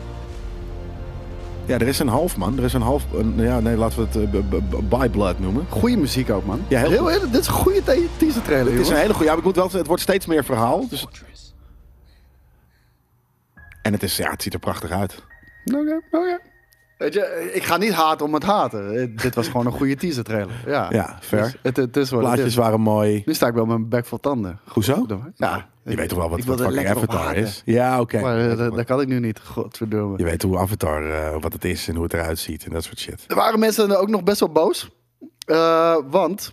Ja, 1.66 1.74
er 1.78 1.86
is 1.88 1.98
een 1.98 2.08
half, 2.08 2.36
man. 2.36 2.58
Er 2.58 2.64
is 2.64 2.72
een 2.72 2.82
half... 2.82 3.04
Een, 3.12 3.34
ja, 3.36 3.60
nee, 3.60 3.76
laten 3.76 3.98
we 4.12 4.18
het 4.18 4.34
uh, 4.34 4.88
by 4.88 5.08
blood 5.08 5.38
noemen. 5.38 5.66
Goeie 5.68 5.96
muziek 5.96 6.30
ook, 6.30 6.44
man. 6.44 6.60
Ja, 6.68 6.78
heel 6.80 7.06
heel, 7.08 7.20
dit 7.30 7.40
is 7.40 7.46
een 7.46 7.52
goede 7.52 7.82
te- 7.82 8.08
teaser 8.16 8.42
trailer, 8.42 8.72
Het 8.72 8.80
is 8.80 8.88
een 8.88 8.96
hele 8.96 9.08
goede... 9.12 9.24
Ja, 9.24 9.30
maar 9.30 9.38
ik 9.38 9.44
moet 9.44 9.56
wel 9.56 9.70
het 9.70 9.86
wordt 9.86 10.02
steeds 10.02 10.26
meer 10.26 10.44
verhaal. 10.44 10.88
Dus... 10.88 11.06
En 13.82 13.92
het, 13.92 14.02
is, 14.02 14.16
ja, 14.16 14.30
het 14.30 14.42
ziet 14.42 14.52
er 14.54 14.58
prachtig 14.60 14.90
uit. 14.90 15.22
Oké, 15.64 16.00
oké. 16.10 16.38
Weet 17.02 17.14
je, 17.14 17.50
ik 17.54 17.62
ga 17.62 17.76
niet 17.76 17.92
haten 17.92 18.26
om 18.26 18.34
het 18.34 18.42
haten. 18.42 18.96
Eh, 19.00 19.08
Dit 19.22 19.34
was 19.34 19.46
gewoon 19.48 19.66
een 19.66 19.72
goede 19.72 19.94
teaser 19.96 20.24
trailer. 20.24 20.54
Ja, 20.66 20.86
Ja, 20.90 21.18
fair. 21.20 21.42
Dus 21.42 21.56
het, 21.62 21.76
het 21.76 21.96
is 21.96 22.10
wat 22.10 22.18
het 22.20 22.28
Plaatjes 22.28 22.46
is. 22.46 22.54
waren 22.54 22.80
mooi. 22.80 23.22
Nu 23.26 23.34
sta 23.34 23.46
ik 23.46 23.54
wel 23.54 23.66
met 23.66 23.76
mijn 23.76 23.88
bek 23.88 24.06
vol 24.06 24.18
tanden. 24.20 24.60
Hoezo? 24.68 25.06
Ja. 25.34 25.68
Je 25.84 25.96
weet 25.96 26.08
toch 26.08 26.18
wel 26.18 26.28
wat, 26.30 26.44
wat 26.44 26.60
fucking 26.60 26.88
Avatar 26.88 27.36
is? 27.36 27.62
Ja, 27.64 28.00
oké. 28.00 28.20
Maar 28.20 28.50
eh, 28.50 28.56
dat, 28.58 28.74
dat 28.74 28.84
kan 28.84 29.00
ik 29.00 29.08
nu 29.08 29.18
niet. 29.20 29.40
Godverdomme. 29.40 30.18
Je 30.18 30.24
weet 30.24 30.42
hoe 30.42 30.58
Avatar, 30.58 31.10
eh, 31.10 31.36
wat 31.40 31.52
het 31.52 31.64
is 31.64 31.88
en 31.88 31.94
hoe 31.94 32.04
het 32.04 32.14
eruit 32.14 32.38
ziet 32.38 32.64
en 32.64 32.70
dat 32.72 32.84
soort 32.84 32.98
shit. 32.98 33.24
Er 33.28 33.34
waren 33.36 33.58
mensen 33.58 33.98
ook 34.00 34.08
nog 34.08 34.22
best 34.22 34.40
wel 34.40 34.48
boos. 34.52 34.90
Want, 36.10 36.52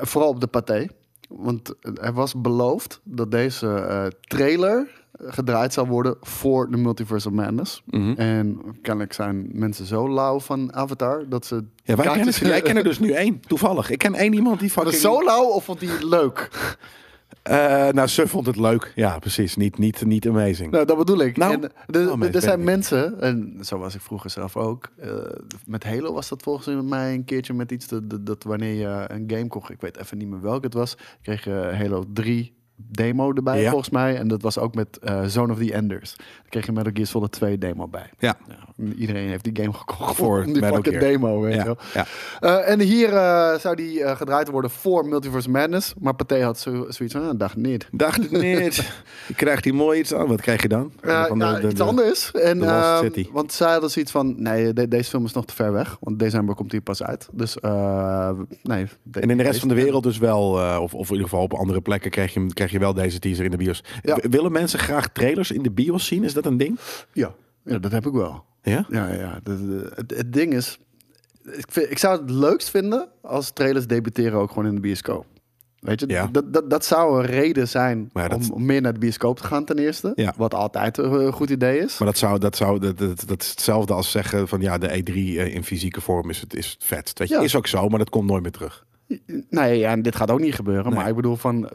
vooral 0.00 0.28
op 0.28 0.40
de 0.40 0.46
paté. 0.46 0.86
Want 1.28 1.74
er 2.00 2.12
was 2.12 2.40
beloofd 2.40 3.00
dat 3.04 3.30
deze 3.30 4.12
trailer 4.20 4.86
gedraaid 5.18 5.72
zou 5.72 5.88
worden 5.88 6.16
voor 6.20 6.70
de 6.70 6.76
Multiverse 6.76 7.28
of 7.28 7.34
Madness. 7.34 7.82
Mhm. 7.86 8.12
En 8.16 8.60
kennelijk 8.82 9.12
zijn 9.12 9.48
mensen 9.52 9.86
zo 9.86 10.10
lauw 10.12 10.40
van 10.40 10.74
Avatar 10.74 11.28
dat 11.28 11.46
ze... 11.46 11.64
Ja, 11.84 11.96
wij 11.96 12.06
kennen, 12.06 12.34
jij 12.34 12.62
kent 12.62 12.76
er 12.78 12.84
dus 12.84 12.98
nu 12.98 13.10
één, 13.12 13.40
toevallig. 13.40 13.90
Ik 13.90 13.98
ken 13.98 14.14
één 14.14 14.32
iemand 14.34 14.60
die 14.60 14.70
fucking... 14.70 14.94
zo 14.94 15.24
lauw 15.24 15.44
of 15.44 15.64
vond 15.64 15.80
hij 15.80 15.88
het 15.90 16.02
leuk? 16.02 16.48
Eh, 17.42 17.88
nou, 17.88 18.08
Suf 18.08 18.30
vond 18.30 18.46
het 18.46 18.56
leuk. 18.56 18.92
Ja, 18.94 19.18
precies. 19.18 19.56
Niet, 19.56 19.78
niet, 19.78 20.04
niet 20.04 20.28
amazing. 20.28 20.70
Nou, 20.70 20.84
dat 20.84 20.98
bedoel 20.98 21.18
ik. 21.20 21.36
Nou, 21.36 21.52
en, 21.52 21.62
er- 21.62 22.00
er, 22.00 22.12
oh, 22.12 22.34
er 22.34 22.40
zijn 22.40 22.64
mensen, 22.64 23.20
en 23.20 23.58
zo 23.60 23.78
was 23.78 23.94
ik 23.94 24.00
vroeger 24.00 24.30
zelf 24.30 24.56
ook. 24.56 24.88
eh, 24.96 25.10
met 25.66 25.84
Halo 25.84 26.12
was 26.12 26.28
dat 26.28 26.42
volgens 26.42 26.82
mij 26.82 27.14
een 27.14 27.24
keertje 27.24 27.54
met 27.54 27.70
iets 27.72 27.88
dat, 27.88 28.10
dat, 28.10 28.26
dat 28.26 28.42
wanneer 28.42 28.74
je 28.74 29.04
een 29.08 29.24
game 29.26 29.46
kocht, 29.46 29.70
ik 29.70 29.80
weet 29.80 29.96
even 29.98 30.18
niet 30.18 30.28
meer 30.28 30.40
welke 30.40 30.64
het 30.64 30.74
was, 30.74 30.96
kreeg 31.22 31.44
je 31.44 31.70
Halo 31.74 32.04
3 32.12 32.56
demo 32.90 33.32
erbij, 33.34 33.60
Ja. 33.60 33.68
volgens 33.70 33.90
mij. 33.90 34.16
En 34.16 34.28
dat 34.28 34.42
was 34.42 34.58
ook 34.58 34.74
met 34.74 34.98
eh, 34.98 35.24
Zone 35.24 35.52
of 35.52 35.58
the 35.58 35.72
Enders. 35.72 36.14
Daar 36.16 36.26
kreeg 36.48 36.66
je 36.66 36.72
Metal 36.72 36.90
Gear 36.94 37.06
Solid 37.06 37.32
2 37.32 37.58
demo 37.58 37.88
bij. 37.88 38.10
Ja. 38.18 38.36
Iedereen 38.98 39.28
heeft 39.28 39.44
die 39.44 39.56
game 39.62 39.72
gekocht 39.72 40.16
Voor 40.16 40.44
die 40.44 40.60
Metal 40.60 40.82
Gear. 40.82 41.00
demo, 41.00 41.40
weet 41.40 41.54
je 41.54 41.58
Ja, 41.64 41.76
ja. 41.94 42.06
Eh, 42.40 42.72
en 42.72 42.80
hier 42.80 43.12
eh, 43.14 43.54
zou 43.58 43.74
die 43.76 44.16
gedraaid 44.16 44.48
worden 44.48 44.70
voor 44.70 45.06
Multiverse 45.08 45.50
Madness. 45.50 45.94
Maar 46.00 46.14
Pathé 46.14 46.42
had 46.42 46.58
zo, 46.58 46.86
zoiets 46.88 47.14
van, 47.14 47.28
ah, 47.28 47.38
dacht 47.38 47.56
niet. 47.56 47.88
Dacht 47.92 48.30
niet. 48.30 48.74
Je 49.28 49.34
krijgt 49.36 49.64
hier 49.64 49.74
mooi 49.74 49.98
iets 50.00 50.14
aan. 50.14 50.26
Wat 50.26 50.40
krijg 50.40 50.62
je 50.62 50.68
dan? 50.68 50.92
Ja, 51.02 51.26
Van 51.26 51.38
de- 51.38 51.44
ja, 51.44 51.60
de- 51.60 51.66
iets 51.68 51.74
de- 51.74 51.82
anders. 51.84 52.30
En, 52.30 52.62
ehm. 52.62 53.22
Want 53.32 53.52
zij 53.52 53.72
hadden 53.72 53.90
zoiets 53.90 54.10
van, 54.12 54.34
nee, 54.42 54.72
de- 54.72 54.88
deze 54.88 55.10
film 55.10 55.24
is 55.24 55.32
nog 55.32 55.44
te 55.44 55.54
ver 55.54 55.72
weg. 55.72 55.96
Want 56.00 56.18
december 56.18 56.54
komt 56.54 56.70
die 56.70 56.80
pas 56.80 57.02
uit. 57.02 57.28
Dus, 57.32 57.56
nee. 58.62 58.86
En 59.12 59.30
in 59.30 59.36
de 59.36 59.42
rest 59.42 59.60
van 59.60 59.68
de 59.68 59.74
wereld 59.74 60.02
dus 60.02 60.18
wel, 60.18 60.50
of, 60.82 60.94
of 60.94 61.06
in 61.06 61.12
ieder 61.12 61.28
geval 61.28 61.42
op 61.42 61.54
andere 61.54 61.80
plekken, 61.80 62.10
krijg 62.10 62.34
je, 62.34 62.46
krijg 62.68 62.72
je 62.72 62.92
wel 62.92 63.02
deze 63.04 63.18
teaser 63.18 63.44
in 63.44 63.50
de 63.50 63.56
bios. 63.56 63.84
Ja. 64.02 64.18
Willen 64.30 64.52
mensen 64.52 64.78
graag 64.78 65.08
trailers 65.08 65.50
in 65.50 65.62
de 65.62 65.70
bios 65.70 66.06
zien? 66.06 66.24
Is 66.24 66.32
dat 66.34 66.46
een 66.46 66.56
ding? 66.56 66.78
Ja, 67.12 67.34
ja, 67.64 67.78
dat 67.78 67.92
heb 67.92 68.06
ik 68.06 68.12
wel. 68.12 68.44
Ja? 68.62 68.86
Ja, 68.90 69.12
ja. 69.12 69.40
De- 69.42 69.66
de- 69.66 69.92
het, 69.94 70.16
het 70.16 70.32
ding 70.32 70.54
is, 70.54 70.78
ik, 71.52 71.64
vind, 71.68 71.90
ik 71.90 71.98
zou 71.98 72.20
het 72.20 72.30
leukst 72.30 72.70
vinden 72.70 73.08
als 73.22 73.50
trailers 73.50 73.86
debuteren 73.86 74.38
ook 74.38 74.48
gewoon 74.48 74.66
in 74.66 74.74
de 74.74 74.80
bioscoop. 74.80 75.26
Weet 75.78 76.00
je, 76.00 76.06
Ja. 76.08 76.28
dat, 76.32 76.52
dat, 76.52 76.70
dat 76.70 76.84
zou 76.84 77.20
een 77.20 77.26
reden 77.26 77.68
zijn 77.68 78.10
dat- 78.12 78.32
om, 78.34 78.50
om 78.50 78.64
meer 78.66 78.80
naar 78.80 78.92
de 78.92 78.98
bioscoop 78.98 79.36
te 79.38 79.44
gaan 79.46 79.64
ten 79.64 79.78
eerste. 79.78 80.12
Ja. 80.14 80.34
Wat 80.36 80.54
altijd 80.54 80.98
een 80.98 81.20
eh, 81.20 81.32
goed 81.32 81.50
idee 81.50 81.78
is. 81.78 81.98
Maar 81.98 82.08
dat, 82.08 82.18
zou, 82.18 82.38
dat, 82.38 82.56
zou, 82.56 82.78
dat, 82.78 82.98
dat, 82.98 83.24
dat 83.26 83.42
is 83.42 83.50
hetzelfde 83.50 83.92
als 83.94 84.10
zeggen 84.10 84.48
van 84.48 84.60
ja, 84.60 84.78
de 84.78 84.88
E3 84.88 85.12
eh, 85.14 85.54
in 85.54 85.64
fysieke 85.64 86.00
vorm 86.00 86.30
is, 86.30 86.40
het, 86.40 86.54
is 86.54 86.76
vet. 86.78 87.12
Weet 87.14 87.28
je, 87.28 87.36
is 87.42 87.54
ook 87.56 87.66
zo, 87.66 87.88
maar 87.88 87.98
dat 87.98 88.10
komt 88.10 88.28
nooit 88.28 88.42
meer 88.42 88.52
terug. 88.52 88.86
Nee, 89.50 89.78
ja, 89.78 89.90
en 89.90 90.02
dit 90.02 90.16
gaat 90.16 90.30
ook 90.30 90.40
niet 90.40 90.54
gebeuren. 90.54 90.84
Nee. 90.84 90.94
Maar 90.94 91.08
ik 91.08 91.14
bedoel 91.14 91.36
van... 91.36 91.68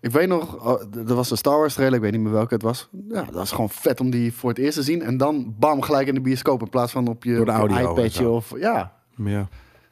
Ik 0.00 0.10
weet 0.10 0.28
nog, 0.28 0.66
oh, 0.66 0.82
er 1.08 1.14
was 1.14 1.30
een 1.30 1.36
Star 1.36 1.58
Wars 1.58 1.74
trailer. 1.74 1.96
Ik 1.96 2.02
weet 2.02 2.12
niet 2.12 2.20
meer 2.20 2.32
welke 2.32 2.54
het 2.54 2.62
was. 2.62 2.88
Ja, 3.08 3.22
dat 3.22 3.34
was 3.34 3.50
gewoon 3.50 3.70
vet 3.70 4.00
om 4.00 4.10
die 4.10 4.32
voor 4.32 4.48
het 4.48 4.58
eerst 4.58 4.76
te 4.76 4.82
zien. 4.82 5.02
En 5.02 5.16
dan 5.16 5.54
bam, 5.58 5.82
gelijk 5.82 6.08
in 6.08 6.14
de 6.14 6.20
bioscoop. 6.20 6.60
In 6.60 6.68
plaats 6.68 6.92
van 6.92 7.08
op 7.08 7.24
je, 7.24 7.38
iPadje 7.80 8.28
of... 8.28 8.52
Ja, 8.58 8.92
Ja. 9.16 9.48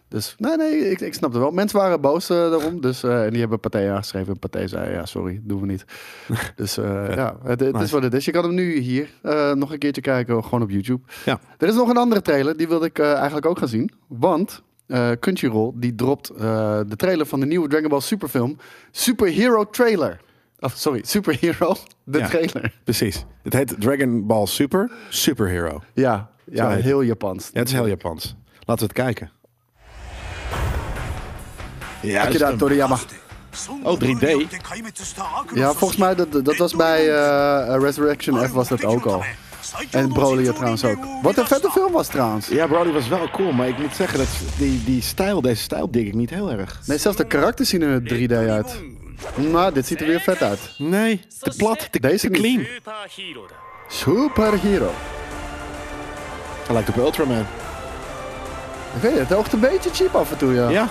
dus 0.08 0.34
nee, 0.38 0.56
nee, 0.56 0.90
ik, 0.90 1.00
ik 1.00 1.14
snap 1.14 1.32
het 1.32 1.40
wel. 1.40 1.50
Mensen 1.50 1.78
waren 1.78 2.00
boos 2.00 2.30
eh, 2.30 2.36
daarom. 2.36 2.80
Dus, 2.80 3.02
eh, 3.02 3.24
en 3.24 3.30
die 3.30 3.40
hebben 3.40 3.60
Pathé 3.60 3.92
aangeschreven. 3.92 4.32
En 4.32 4.38
Pathé 4.38 4.66
zei, 4.66 4.92
ja, 4.92 5.06
sorry, 5.06 5.40
doen 5.42 5.60
we 5.60 5.66
niet. 5.66 5.84
dus 6.56 6.76
eh, 6.76 7.14
ja, 7.14 7.36
het, 7.44 7.60
het 7.60 7.80
is 7.80 7.90
wat 7.90 8.02
het 8.02 8.14
is. 8.14 8.24
Je 8.24 8.30
kan 8.30 8.44
hem 8.44 8.54
nu 8.54 8.78
hier 8.78 9.08
nog 9.54 9.72
een 9.72 9.78
keertje 9.78 10.02
kijken. 10.02 10.44
Gewoon 10.44 10.62
op 10.62 10.70
YouTube. 10.70 11.02
Ja. 11.24 11.40
Er 11.58 11.68
is 11.68 11.74
nog 11.74 11.88
een 11.88 11.96
andere 11.96 12.22
trailer, 12.22 12.56
die 12.56 12.68
wilde 12.68 12.86
ik 12.86 12.98
eigenlijk 12.98 13.46
ook 13.46 13.58
gaan 13.58 13.68
zien. 13.68 13.90
Want 14.06 14.62
eh 14.88 15.10
Crunchyroll 15.20 15.72
die 15.74 15.94
dropt 15.94 16.28
eh, 16.30 16.80
de 16.86 16.96
trailer 16.96 17.26
van 17.26 17.40
de 17.40 17.46
nieuwe 17.46 17.68
Dragon 17.68 17.88
Ball 17.88 18.00
Superfilm. 18.00 18.56
Superhero 18.90 19.64
trailer. 19.70 20.20
Of 20.60 20.72
sorry, 20.76 21.00
Superhero, 21.04 21.76
de 22.04 22.18
Ja. 22.18 22.28
trailer. 22.28 22.74
Precies. 22.84 23.24
Het 23.42 23.52
heet 23.52 23.74
Dragon 23.80 24.26
Ball 24.26 24.46
Super 24.46 24.90
Superhero. 25.08 25.82
Ja, 25.94 26.30
ja 26.50 26.70
heel 26.70 27.02
Japans. 27.02 27.50
Ja, 27.52 27.58
het 27.58 27.68
is 27.68 27.74
heel 27.74 27.88
Japans. 27.88 28.36
Laten 28.64 28.86
we 28.86 28.92
het 28.94 29.04
kijken. 29.04 29.30
Ja, 32.02 32.22
Akira 32.22 32.44
dat 32.44 32.52
is- 32.52 32.58
Toriyama. 32.58 32.98
Oh, 33.82 33.98
3D. 33.98 34.26
Ja, 35.54 35.72
volgens 35.72 35.98
mij 35.98 36.14
dat, 36.14 36.32
dat 36.44 36.56
was 36.56 36.74
bij 36.74 37.08
eh, 37.14 37.76
Resurrection 37.80 38.48
F 38.48 38.52
was 38.52 38.68
dat 38.68 38.84
ook 38.84 39.04
al. 39.04 39.22
En 39.90 40.12
Broly 40.12 40.46
er 40.46 40.54
trouwens 40.54 40.84
ook. 40.84 40.98
Wat 41.22 41.36
een 41.38 41.46
vette 41.46 41.70
film 41.70 41.92
was 41.92 42.06
trouwens. 42.06 42.48
ja, 42.48 42.66
Brody 42.66 42.90
was 42.90 43.08
wel 43.08 43.30
cool, 43.30 43.52
maar 43.52 43.68
ik 43.68 43.78
moet 43.78 43.94
zeggen 43.96 44.18
dat 44.18 44.28
die, 44.58 44.84
die 44.84 45.02
stijl, 45.02 45.40
deze 45.40 45.62
stijl 45.62 45.90
dik 45.90 46.06
ik 46.06 46.14
niet 46.14 46.30
heel 46.30 46.50
erg. 46.50 46.80
Nee, 46.86 46.98
zelfs 46.98 47.16
de 47.16 47.24
karakters 47.26 47.68
zien 47.68 47.82
er 47.82 48.00
3D 48.02 48.32
uit. 48.50 48.80
Nou, 49.34 49.72
dit 49.72 49.86
ziet 49.86 50.00
er 50.00 50.06
weer 50.06 50.20
vet 50.20 50.42
uit. 50.42 50.60
Nee, 50.78 51.20
te 51.40 51.52
plat, 51.56 51.88
te, 51.92 52.00
Deze 52.00 52.30
te 52.30 52.40
niet. 52.40 52.40
clean. 52.40 52.66
Superhero. 53.88 54.90
Hij 56.66 56.74
lijkt 56.74 56.88
op 56.88 56.96
Ultraman. 56.96 57.44
Ik 58.96 59.02
weet 59.02 59.12
het, 59.18 59.28
het 59.28 59.38
oogt 59.38 59.52
een 59.52 59.60
beetje 59.60 59.90
cheap 59.92 60.14
af 60.14 60.30
en 60.30 60.36
toe, 60.36 60.52
ja. 60.52 60.68
Ja, 60.68 60.88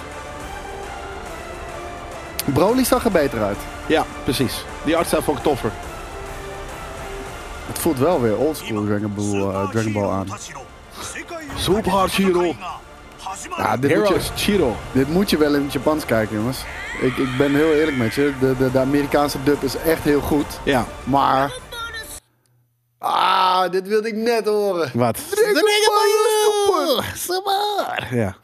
Broly 2.53 2.83
zag 2.83 3.05
er 3.05 3.11
beter 3.11 3.41
uit. 3.43 3.57
ja, 3.87 4.05
precies. 4.23 4.63
Die 4.85 4.95
artstijl 4.97 5.21
vond 5.21 5.37
ik 5.37 5.43
toffer. 5.43 5.71
Het 7.67 7.79
voelt 7.79 7.97
wel 7.99 8.21
weer 8.21 8.37
oldschool 8.37 8.85
Dragon 8.85 9.13
Ball, 9.15 9.49
eh, 9.53 9.69
Dragon 9.69 9.91
Ball 9.93 10.09
aan. 10.09 10.27
Super 11.55 12.09
Shiro. 12.09 12.55
Ja, 13.57 13.77
dit 13.77 13.95
moet, 13.95 14.07
je, 14.07 14.19
Shiro. 14.37 14.75
dit 14.91 15.09
moet 15.09 15.29
je 15.29 15.37
wel 15.37 15.55
in 15.55 15.63
het 15.63 15.73
Japans 15.73 16.05
kijken, 16.05 16.35
jongens. 16.35 16.63
Ik, 17.01 17.17
ik 17.17 17.37
ben 17.37 17.55
heel 17.55 17.73
eerlijk 17.73 17.97
met 17.97 18.13
je. 18.13 18.33
De, 18.39 18.57
de, 18.57 18.71
de 18.71 18.79
Amerikaanse 18.79 19.43
dub 19.43 19.63
is 19.63 19.75
echt 19.77 20.03
heel 20.03 20.21
goed. 20.21 20.45
Ja, 20.63 20.85
Maar... 21.03 21.53
Ah, 22.99 23.71
dit 23.71 23.87
wilde 23.87 24.07
ik 24.07 24.15
net 24.15 24.45
horen. 24.45 24.91
wat? 24.93 25.17
Super. 27.15 28.07
Ja, 28.11 28.35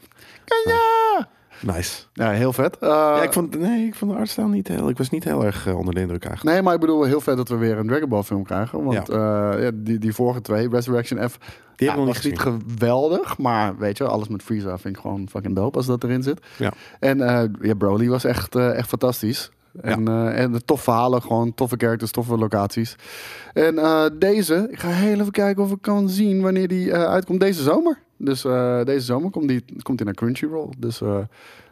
Ja. 0.64 1.28
Nice. 1.60 2.02
Ja, 2.12 2.30
heel 2.30 2.52
vet. 2.52 2.76
Uh, 2.80 2.88
Ja, 2.88 3.22
ik 3.22 3.32
vond, 3.32 3.58
nee, 3.58 3.86
ik 3.86 3.94
vond 3.94 4.10
de 4.10 4.16
artstijl 4.16 4.48
niet 4.48 4.68
heel... 4.68 4.88
Ik 4.88 4.98
was 4.98 5.10
niet 5.10 5.24
heel 5.24 5.44
erg 5.44 5.66
eh, 5.66 5.78
onder 5.78 5.94
de 5.94 6.00
indruk 6.00 6.24
eigenlijk. 6.24 6.54
Nee, 6.54 6.64
maar 6.64 6.74
ik 6.74 6.80
bedoel 6.80 7.04
heel 7.04 7.20
vet 7.20 7.36
dat 7.36 7.48
we 7.48 7.56
weer 7.56 7.78
een 7.78 7.86
Dragon 7.86 8.08
Ball 8.08 8.22
film 8.22 8.44
krijgen. 8.44 8.84
Want 8.84 9.06
ja. 9.06 9.56
ja, 9.56 9.70
die, 9.74 9.98
die 9.98 10.14
vorige 10.14 10.40
twee, 10.40 10.68
Resurrection 10.68 11.28
F, 11.28 11.38
Die 11.38 11.86
ja, 11.86 11.92
heb 11.92 12.00
ik 12.00 12.06
nog 12.06 12.14
was 12.14 12.24
niet 12.24 12.38
geweldig. 12.38 13.38
Maar 13.38 13.76
weet 13.76 13.98
je, 13.98 14.04
alles 14.04 14.28
met 14.28 14.42
Frieza 14.42 14.78
vind 14.78 14.96
ik 14.96 15.02
gewoon 15.02 15.28
fucking 15.28 15.54
dope 15.54 15.76
als 15.76 15.86
dat 15.86 16.04
erin 16.04 16.22
zit. 16.22 16.46
Ja. 16.56 16.72
En 17.00 17.20
eh 17.20 17.44
ja, 17.60 17.74
Broly 17.74 18.08
was 18.08 18.24
echt, 18.24 18.54
eh, 18.54 18.76
echt 18.78 18.88
fantastisch. 18.88 19.50
En, 19.80 20.08
eh, 20.08 20.40
en 20.40 20.52
de 20.52 20.64
tof 20.64 20.82
verhalen, 20.82 21.22
gewoon 21.22 21.54
toffe 21.54 21.76
characters, 21.78 22.10
toffe 22.10 22.38
locaties. 22.38 22.96
En 23.52 23.78
eh, 23.78 24.04
deze, 24.18 24.68
ik 24.70 24.78
ga 24.78 24.88
heel 24.88 25.20
even 25.20 25.32
kijken 25.32 25.62
of 25.62 25.70
ik 25.70 25.82
kan 25.82 26.08
zien 26.08 26.40
wanneer 26.42 26.68
die 26.68 26.92
eh, 26.92 27.04
uitkomt. 27.04 27.40
Deze 27.40 27.62
zomer. 27.62 27.98
Dus 28.16 28.44
eh, 28.44 28.84
deze 28.84 29.04
zomer 29.04 29.30
komt 29.30 29.48
die, 29.48 29.64
komt 29.82 29.96
die 29.96 30.06
naar 30.06 30.14
Crunchyroll. 30.14 30.68
Dus 30.78 31.00
eh 31.00 31.18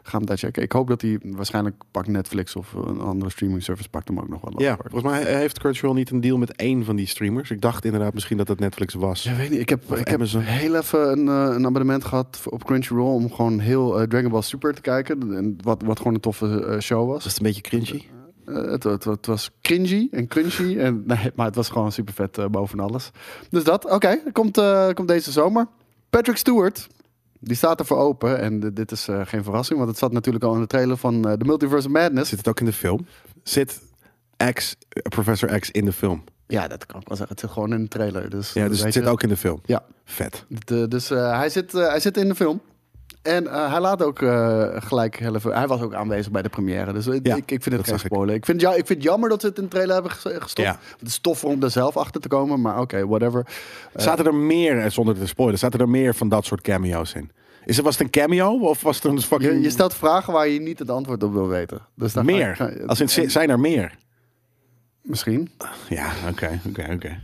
ga 0.03 0.17
hem 0.17 0.25
daar 0.25 0.37
checken. 0.37 0.63
Ik 0.63 0.71
hoop 0.71 0.87
dat 0.87 1.01
hij 1.01 1.19
waarschijnlijk 1.23 1.75
pakt 1.91 2.07
Netflix 2.07 2.55
of 2.55 2.73
een 2.73 3.01
andere 3.01 3.31
streaming 3.31 3.63
service 3.63 3.89
pakt 3.89 4.07
hem 4.07 4.19
ook 4.19 4.29
nog 4.29 4.41
wel. 4.41 4.53
Ja, 4.61 4.75
volgens 4.75 5.03
mij 5.03 5.37
heeft 5.37 5.59
Crunchyroll 5.59 5.95
niet 5.95 6.09
een 6.09 6.21
deal 6.21 6.37
met 6.37 6.55
één 6.55 6.85
van 6.85 6.95
die 6.95 7.07
streamers. 7.07 7.51
Ik 7.51 7.61
dacht 7.61 7.85
inderdaad 7.85 8.13
misschien 8.13 8.37
dat 8.37 8.47
het 8.47 8.59
Netflix 8.59 8.93
was. 8.93 9.23
Ja, 9.23 9.35
weet 9.35 9.49
niet. 9.49 9.59
Ik 9.59 9.69
heb, 9.69 9.91
Of 9.91 9.99
ik 9.99 10.07
heb 10.07 10.15
Amazon. 10.15 10.41
heel 10.41 10.75
even 10.75 11.11
een, 11.11 11.27
eh, 11.27 11.55
een 11.55 11.65
abonnement 11.65 12.05
gehad 12.05 12.41
op 12.49 12.63
Crunchyroll 12.65 13.13
om 13.13 13.31
gewoon 13.31 13.59
heel 13.59 14.07
Dragon 14.07 14.31
Ball 14.31 14.41
Super 14.41 14.73
te 14.73 14.81
kijken. 14.81 15.35
En 15.35 15.57
wat, 15.61 15.81
wat 15.85 15.97
gewoon 15.97 16.13
een 16.13 16.19
toffe 16.19 16.77
show 16.81 17.07
was. 17.07 17.23
Was 17.23 17.33
het 17.33 17.37
een 17.37 17.47
beetje 17.47 17.61
cringy? 17.61 18.03
Het, 18.45 18.83
het, 18.83 19.03
het 19.03 19.25
was 19.25 19.51
cringy 19.61 20.07
en 20.11 20.27
crunchy. 20.27 20.77
En, 20.77 21.03
nee, 21.07 21.31
maar 21.35 21.45
het 21.45 21.55
was 21.55 21.69
gewoon 21.69 21.91
super 21.91 22.13
vet 22.13 22.51
boven 22.51 22.79
alles. 22.79 23.11
Dus 23.49 23.63
dat, 23.63 23.91
oké. 23.91 24.19
komt, 24.31 24.57
eh, 24.57 24.89
komt 24.89 25.07
deze 25.07 25.31
zomer. 25.31 25.67
Patrick 26.13 26.37
Stewart, 26.37 26.87
die 27.39 27.55
staat 27.57 27.79
ervoor 27.79 27.97
open. 27.97 28.39
En 28.39 28.73
dit 28.73 28.91
is 28.91 29.07
eh, 29.07 29.21
geen 29.25 29.43
verrassing, 29.43 29.77
want 29.77 29.91
het 29.91 29.99
zat 29.99 30.11
natuurlijk 30.11 30.43
al 30.43 30.53
in 30.53 30.61
de 30.61 30.67
trailer 30.67 30.97
van 30.97 31.27
eh 31.27 31.33
The 31.33 31.45
Multiverse 31.45 31.87
of 31.87 31.93
Madness. 31.93 32.29
Zit 32.29 32.37
het 32.37 32.47
ook 32.47 32.59
in 32.59 32.65
de 32.65 32.73
film? 32.73 33.05
Zit 33.43 33.81
X, 34.53 34.75
eh, 34.89 35.01
Professor 35.09 35.59
X 35.59 35.71
in 35.71 35.85
de 35.85 35.91
film? 35.93 36.23
Ja, 36.47 36.67
dat 36.67 36.85
kan 36.85 36.99
ik 37.01 37.07
wel 37.07 37.17
zeggen. 37.17 37.35
Het 37.35 37.39
zit 37.45 37.53
gewoon 37.53 37.73
in 37.73 37.81
de 37.81 37.87
trailer. 37.87 38.29
Dus, 38.29 38.53
Ja, 38.53 38.67
dus 38.67 38.81
het 38.83 38.93
zit 38.93 39.03
je. 39.03 39.09
ook 39.09 39.23
in 39.23 39.29
de 39.29 39.37
film. 39.37 39.61
Ja, 39.65 39.83
Vet. 40.05 40.45
De- 40.49 40.87
dus 40.87 41.09
hij, 41.09 41.49
zit, 41.49 41.71
hij 41.71 41.99
zit 41.99 42.17
in 42.17 42.27
de 42.27 42.35
film. 42.35 42.61
En 43.23 43.47
eh, 43.47 43.71
hij 43.71 43.79
laat 43.79 44.03
ook 44.03 44.21
eh, 44.21 44.67
gelijk 44.75 45.15
heel 45.19 45.35
even... 45.35 45.53
Hij 45.53 45.67
was 45.67 45.81
ook 45.81 45.93
aanwezig 45.93 46.31
bij 46.31 46.41
de 46.41 46.49
première. 46.49 46.93
Dus 46.93 47.07
ik, 47.07 47.25
Ja, 47.27 47.35
ik, 47.35 47.51
ik 47.51 47.63
vind 47.63 47.75
het 47.75 47.85
geen 47.85 47.95
ik. 47.95 47.99
spoiler. 48.01 48.35
Ik 48.35 48.45
vind, 48.45 48.61
ja, 48.61 48.69
ik 48.69 48.75
vind 48.85 48.89
het 48.89 49.03
jammer 49.03 49.29
dat 49.29 49.41
ze 49.41 49.47
het 49.47 49.57
in 49.57 49.63
de 49.63 49.69
trailer 49.69 49.93
hebben 49.93 50.11
ges- 50.11 50.33
gestopt. 50.39 50.67
Ja. 50.67 50.79
Het 50.99 51.07
is 51.07 51.19
tof 51.19 51.43
om 51.43 51.63
er 51.63 51.71
zelf 51.71 51.97
achter 51.97 52.21
te 52.21 52.27
komen. 52.27 52.61
Maar 52.61 52.79
oké, 52.79 53.07
whatever. 53.07 53.45
Zaten 53.95 54.25
er 54.25 54.35
meer, 54.35 54.79
eh, 54.79 54.89
zonder 54.89 55.15
te 55.19 55.27
spoilen, 55.27 55.59
zaten 55.59 55.79
er 55.79 55.89
meer 55.89 56.15
van 56.15 56.29
dat 56.29 56.45
soort 56.45 56.61
cameo's 56.61 57.13
in? 57.13 57.31
Is 57.65 57.75
het, 57.75 57.85
was 57.85 57.97
het 57.97 58.03
een 58.03 58.09
cameo 58.21 58.59
of 58.59 58.81
was 58.81 58.95
het 58.95 59.05
een 59.05 59.21
fucking... 59.21 59.51
Je, 59.53 59.61
je 59.61 59.69
stelt 59.69 59.93
vragen 59.93 60.33
waar 60.33 60.47
je 60.47 60.59
niet 60.59 60.79
het 60.79 60.89
antwoord 60.89 61.23
op 61.23 61.33
wil 61.33 61.47
weten. 61.47 61.79
Dus 61.95 62.11
ga 62.11 62.23
meer? 62.23 62.73
Als 62.85 62.99
in, 63.01 63.23
en- 63.23 63.31
zijn 63.31 63.49
er 63.49 63.59
meer? 63.59 63.97
Misschien. 65.01 65.49
Ja, 65.89 66.11
oké, 66.29 66.59
oké, 66.69 66.87
oké. 66.93 67.19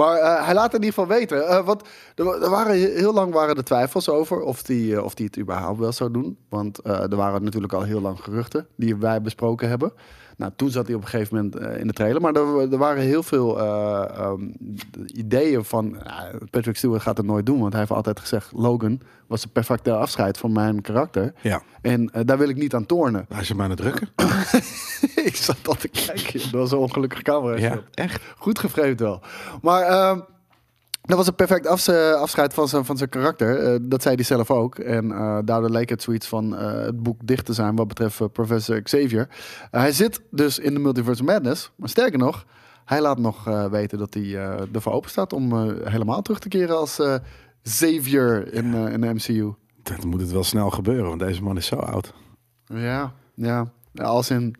Maar 0.00 0.16
eh, 0.18 0.44
hij 0.44 0.54
laat 0.54 0.74
in 0.74 0.82
ieder 0.82 0.94
geval 0.94 1.16
weten. 1.18 1.48
eh, 1.48 1.64
want 1.64 1.82
er, 2.14 2.24
wa- 2.24 2.48
waren 2.48 2.72
he- 2.80 2.92
heel 2.98 3.12
lang 3.12 3.32
waren 3.32 3.56
er 3.56 3.64
twijfels 3.64 4.08
over 4.08 4.40
of 4.40 4.62
die, 4.62 4.96
eh, 4.96 5.04
of 5.04 5.14
die 5.14 5.26
het 5.26 5.38
überhaupt 5.38 5.78
wel 5.78 5.92
zou 5.92 6.10
doen. 6.10 6.38
Want 6.48 6.78
er 6.84 7.16
waren 7.16 7.42
natuurlijk 7.44 7.72
al 7.72 7.82
heel 7.82 8.00
lang 8.00 8.18
geruchten 8.20 8.66
die 8.76 8.96
wij 8.96 9.22
besproken 9.22 9.68
hebben. 9.68 9.92
Nou, 10.40 10.52
toen 10.56 10.70
zat 10.70 10.86
hij 10.86 10.94
op 10.94 11.02
een 11.02 11.08
gegeven 11.08 11.36
moment 11.36 11.56
eh, 11.56 11.80
in 11.80 11.86
de 11.86 11.92
trailer. 11.92 12.20
Maar 12.20 12.34
er, 12.34 12.72
er 12.72 12.78
waren 12.78 13.02
heel 13.02 13.22
veel 13.22 13.58
eh, 13.58 14.04
ehm, 14.18 14.48
ideeën 15.06 15.64
van... 15.64 15.96
Patrick 16.50 16.76
Stewart 16.76 17.02
gaat 17.02 17.16
het 17.16 17.26
nooit 17.26 17.46
doen. 17.46 17.60
Want 17.60 17.70
hij 17.70 17.80
heeft 17.80 17.92
altijd 17.92 18.20
gezegd... 18.20 18.52
Logan 18.52 19.00
was 19.26 19.40
de 19.42 19.48
perfecte 19.48 19.92
afscheid 19.92 20.38
van 20.38 20.52
mijn 20.52 20.80
karakter. 20.80 21.32
Ja. 21.40 21.62
En 21.82 22.10
eh, 22.12 22.22
daar 22.24 22.38
wil 22.38 22.48
ik 22.48 22.56
niet 22.56 22.74
aan 22.74 22.86
tornen. 22.86 23.26
Hij 23.28 23.40
is 23.40 23.48
hem 23.48 23.62
aan 23.62 23.70
het 23.70 23.78
drukken. 23.78 24.08
ik 25.28 25.36
zat 25.36 25.68
al 25.68 25.74
te 25.74 25.88
kijken. 25.88 26.40
Dat 26.40 26.50
was 26.50 26.72
een 26.72 26.78
ongelukkige 26.78 27.22
camera. 27.22 27.56
Ja, 27.56 27.80
echt. 27.94 28.22
Goed 28.36 28.58
gevreemd 28.58 29.00
wel. 29.00 29.22
Maar 29.62 29.82
ehm, 29.82 30.20
Dat 31.10 31.18
was 31.18 31.28
een 31.28 31.34
perfect 31.34 31.66
afs- 31.66 31.88
afscheid 32.14 32.54
van 32.54 32.68
zijn, 32.68 32.84
van 32.84 32.96
zijn 32.96 33.08
karakter. 33.08 33.58
Eh, 33.58 33.78
dat 33.82 34.02
zei 34.02 34.14
hij 34.14 34.24
zelf 34.24 34.50
ook. 34.50 34.78
En 34.78 35.12
eh, 35.12 35.38
daardoor 35.44 35.70
leek 35.70 35.88
het 35.88 36.02
zoiets 36.02 36.26
van 36.26 36.56
eh, 36.56 36.72
het 36.72 37.02
boek 37.02 37.26
dicht 37.26 37.46
te 37.46 37.52
zijn 37.52 37.76
wat 37.76 37.88
betreft 37.88 38.32
Professor 38.32 38.82
Xavier. 38.82 39.28
Hij 39.70 39.92
zit 39.92 40.20
dus 40.30 40.58
in 40.58 40.74
de 40.74 40.80
Multiverse 40.80 41.24
Madness. 41.24 41.70
Maar 41.76 41.88
sterker 41.88 42.18
nog, 42.18 42.46
hij 42.84 43.00
laat 43.00 43.18
nog 43.18 43.44
weten 43.70 43.98
dat 43.98 44.14
hij 44.14 44.34
ervoor 44.72 44.92
open 44.92 45.10
staat 45.10 45.32
om 45.32 45.70
helemaal 45.84 46.22
terug 46.22 46.38
te 46.38 46.48
keren 46.48 46.76
als 46.78 47.00
Xavier 47.62 48.52
in, 48.52 48.74
in 48.74 49.00
de 49.00 49.14
MCU. 49.14 49.52
Dat 49.82 50.04
moet 50.04 50.20
het 50.20 50.32
wel 50.32 50.44
snel 50.44 50.70
gebeuren, 50.70 51.08
want 51.08 51.20
deze 51.20 51.42
man 51.42 51.56
is 51.56 51.66
zo 51.66 51.76
oud. 51.76 52.12
Ja. 52.64 53.12
Ja, 53.34 53.72
Als 53.94 54.30
in, 54.30 54.56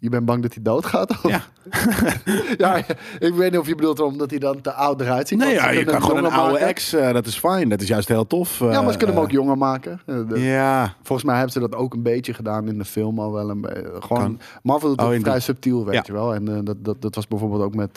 je 0.00 0.08
bent 0.08 0.24
bang 0.24 0.42
dat 0.42 0.54
hij 0.54 0.62
doodgaat? 0.62 1.10
Of? 1.10 1.28
Ja. 1.30 1.42
ja, 2.64 2.76
ik 3.18 3.32
weet 3.34 3.50
niet 3.50 3.60
of 3.60 3.66
je 3.66 3.74
bedoelt 3.74 4.00
omdat 4.00 4.30
hij 4.30 4.38
dan 4.38 4.60
te 4.60 4.72
oud 4.72 5.00
eruit 5.00 5.28
ziet. 5.28 5.38
Nee, 5.38 5.54
ja, 5.54 5.70
je 5.70 5.84
kan 5.84 6.02
gewoon 6.02 6.24
een 6.24 6.30
oude 6.32 6.52
maken. 6.52 6.66
ex, 6.66 6.92
eh, 6.92 7.12
dat 7.12 7.26
is 7.26 7.38
fijn. 7.38 7.68
Dat 7.68 7.80
is 7.80 7.88
juist 7.88 8.08
heel 8.08 8.26
tof. 8.26 8.58
Ja, 8.58 8.82
maar 8.82 8.92
ze 8.92 8.98
kunnen 8.98 9.16
hem 9.16 9.24
ook 9.24 9.30
eh, 9.30 9.36
jonger 9.36 9.58
maken. 9.58 10.00
Eh, 10.06 10.16
de- 10.28 10.40
Ja, 10.40 10.94
Volgens 11.02 11.26
mij 11.28 11.34
hebben 11.34 11.52
ze 11.52 11.60
dat 11.60 11.74
ook 11.74 11.94
een 11.94 12.02
beetje 12.02 12.34
gedaan 12.34 12.68
in 12.68 12.78
de 12.78 12.84
film 12.84 13.18
al 13.18 13.32
wel. 13.32 13.50
Een 13.50 13.66
gewoon, 14.00 14.22
Kan. 14.22 14.40
Marvel 14.62 14.88
doet 14.88 15.00
Oh, 15.06 15.12
het 15.12 15.22
vrij 15.22 15.40
subtiel, 15.40 15.84
weet 15.84 15.94
Ja. 15.94 16.02
je 16.06 16.12
wel. 16.12 16.34
En 16.34 16.64
dat, 16.64 16.84
dat, 16.84 17.02
dat 17.02 17.14
was 17.14 17.28
bijvoorbeeld 17.28 17.62
ook 17.62 17.74
met 17.74 17.96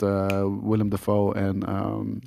Willem 0.64 0.88
Dafoe 0.88 1.34
en... 1.34 1.58
ben 1.58 2.20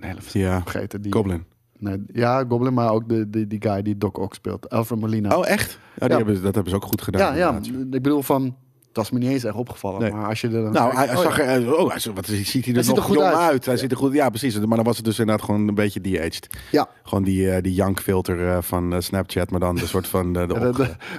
heel 0.00 0.16
even 0.16 0.40
ja. 0.40 0.60
vergeten. 0.62 1.02
Die, 1.02 1.12
Goblin. 1.12 1.44
Nee, 1.78 2.02
ja, 2.12 2.44
Goblin, 2.48 2.74
maar 2.74 2.90
ook 2.90 3.08
de, 3.08 3.30
die, 3.30 3.46
die 3.46 3.62
guy 3.62 3.82
die 3.82 3.98
Doc 3.98 4.12
Ock 4.12 4.34
speelt. 4.34 4.70
Alfred 4.70 5.00
Molina. 5.00 5.36
Oh, 5.36 5.46
echt? 5.48 5.78
Ja, 5.94 6.06
die 6.06 6.08
Ja. 6.08 6.16
Hebben, 6.16 6.42
dat 6.42 6.54
hebben 6.54 6.70
ze 6.72 6.76
ook 6.76 6.84
goed 6.84 7.02
gedaan. 7.02 7.20
ja, 7.32 7.38
ja, 7.38 7.56
inderdaad. 7.56 7.94
ik 7.94 8.02
bedoel 8.02 8.22
van... 8.22 8.56
Dat 8.92 9.04
is 9.04 9.10
me 9.10 9.18
niet 9.18 9.30
eens 9.30 9.44
echt 9.44 9.54
opgevallen. 9.54 10.00
Nee. 10.00 10.12
Maar 10.12 10.28
als 10.28 10.40
je 10.40 10.46
er 10.46 10.52
dan 10.62 10.72
Nou, 10.72 10.94
hij, 10.94 11.06
kijkt- 11.06 11.10
hij 11.10 11.18
oh, 11.18 11.22
zag 11.22 11.36
ja. 11.36 11.44
er, 11.44 11.76
oh, 11.76 11.90
hij, 11.94 12.12
wat 12.14 12.26
ziet 12.26 12.52
hij 12.52 12.62
er 12.66 12.72
Hij 12.74 12.82
ziet 12.82 12.86
nog 12.94 12.96
er 12.96 13.02
goed 13.02 13.14
jong 13.16 13.26
uit. 13.28 13.36
uit. 13.38 13.64
Hij 13.64 13.74
Ja. 13.74 13.80
ziet 13.80 13.90
er 13.90 13.96
goed, 13.96 14.12
ja, 14.12 14.28
precies. 14.28 14.58
Maar 14.58 14.76
dan 14.76 14.84
was 14.86 14.96
het 14.96 15.04
dus 15.04 15.18
inderdaad 15.18 15.44
gewoon 15.44 15.68
een 15.68 15.74
beetje 15.74 16.00
de-aged. 16.00 16.46
Ja, 16.70 16.88
Gewoon 17.02 17.24
die, 17.24 17.50
eh, 17.50 17.62
die 17.62 17.74
jankfilter 17.74 18.48
eh, 18.48 18.56
van 18.60 18.92
eh, 18.92 19.00
Snapchat, 19.00 19.50
maar 19.50 19.60
dan 19.60 19.74
de 19.74 19.86
soort 19.86 20.06
van 20.06 20.32
de, 20.32 20.38
Ja, 20.48 20.70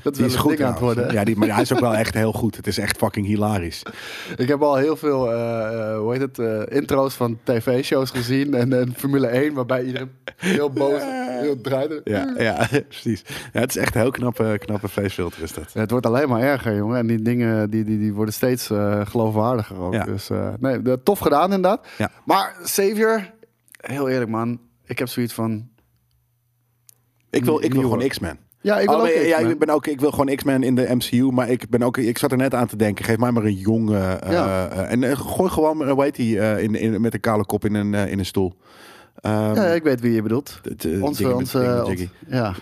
dat, 0.03 0.15
Die 0.15 0.25
is 0.25 0.35
goed 0.35 0.49
ding 0.49 0.63
aan 0.63 0.71
het 0.71 0.79
worden. 0.79 1.13
Ja, 1.13 1.23
die, 1.23 1.35
maar 1.37 1.47
hij 1.49 1.61
is 1.61 1.73
ook 1.73 1.79
wel 1.79 1.95
echt 1.95 2.13
heel 2.13 2.31
goed. 2.33 2.55
Het 2.55 2.67
is 2.67 2.77
echt 2.77 2.97
fucking 2.97 3.25
hilarisch. 3.25 3.81
Ik 4.35 4.47
heb 4.47 4.61
al 4.61 4.75
heel 4.75 4.95
veel, 4.95 5.17
hoe 5.97 6.11
heet 6.11 6.21
het, 6.21 6.39
eh, 6.39 6.77
intro's 6.77 7.13
van 7.13 7.39
tv-shows 7.43 8.09
gezien. 8.09 8.53
En, 8.53 8.73
en 8.79 8.93
Formule 8.97 9.27
1, 9.27 9.53
waarbij 9.53 9.83
iedereen 9.83 10.11
heel 10.37 10.69
boos 10.69 11.01
heel 11.43 11.61
draaide. 11.61 12.01
Ja, 12.03 12.33
ja 12.37 12.67
precies. 12.87 13.23
Ja, 13.53 13.59
het 13.59 13.69
is 13.69 13.77
echt 13.77 13.95
een 13.95 14.01
heel 14.01 14.11
knappe, 14.11 14.55
knappe 14.59 14.89
facefilter 14.89 15.43
is 15.43 15.53
dat. 15.53 15.73
Het 15.73 15.91
wordt 15.91 16.05
alleen 16.05 16.29
maar 16.29 16.41
erger, 16.41 16.75
jongen. 16.75 16.97
En 16.97 17.07
die 17.07 17.21
dingen 17.21 17.69
die, 17.69 17.83
die, 17.83 17.99
die 17.99 18.13
worden 18.13 18.33
steeds 18.33 18.69
eh, 18.69 19.05
geloofwaardiger 19.05 19.77
ook. 19.79 19.93
Ja. 19.93 20.03
Dus 20.03 20.29
eh, 20.29 20.53
nee, 20.59 21.03
tof 21.03 21.19
gedaan 21.19 21.43
inderdaad. 21.53 21.87
Ja. 21.97 22.11
Maar 22.25 22.55
Savior, 22.63 23.31
heel 23.77 24.09
eerlijk 24.09 24.31
man. 24.31 24.59
Ik 24.85 24.99
heb 24.99 25.07
zoiets 25.07 25.33
van... 25.33 25.67
Ik 27.29 27.45
wil, 27.45 27.55
ik 27.55 27.61
wil 27.61 27.81
Nieuwe. 27.81 27.93
gewoon 27.93 28.07
X-Men. 28.09 28.37
Ja, 28.61 28.79
ik 28.79 28.87
wil 28.87 28.97
Oh, 28.97 29.03
nee, 29.03 29.27
ja, 29.27 29.37
ik, 29.37 29.59
ben 29.59 29.69
ook, 29.69 29.87
ik 29.87 29.99
wil 29.99 30.11
gewoon 30.11 30.35
X-Men 30.35 30.63
in 30.63 30.75
de 30.75 30.87
MCU, 30.95 31.31
maar 31.31 31.49
ik, 31.49 31.69
ben 31.69 31.81
ook, 31.83 31.97
ik 31.97 32.17
zat 32.17 32.31
er 32.31 32.37
net 32.37 32.53
aan 32.53 32.67
te 32.67 32.75
denken. 32.75 33.05
Geef 33.05 33.17
mij 33.17 33.31
maar 33.31 33.43
een 33.43 33.53
jonge. 33.55 33.97
eh, 33.99 34.31
Ja. 34.31 34.67
en 34.69 35.17
gooi 35.17 35.49
gewoon, 35.49 35.77
maar, 35.77 35.89
hoe 35.89 36.03
heet 36.03 36.15
die, 36.15 36.39
eh, 36.39 36.63
in, 36.63 36.75
in, 36.75 37.01
met 37.01 37.13
een 37.13 37.19
kale 37.19 37.45
kop 37.45 37.65
in 37.65 37.73
een, 37.73 37.93
eh, 37.93 38.11
in 38.11 38.19
een 38.19 38.25
stoel. 38.25 38.53
Ehm, 39.23 39.55
Ja, 39.55 39.63
ik 39.65 39.83
weet 39.83 40.01
wie 40.01 40.11
je 40.13 40.21
bedoelt. 40.21 40.59
Onze, 41.01 41.35
onze, 41.35 41.83
Jiggy. 41.87 42.09
ja, 42.27 42.53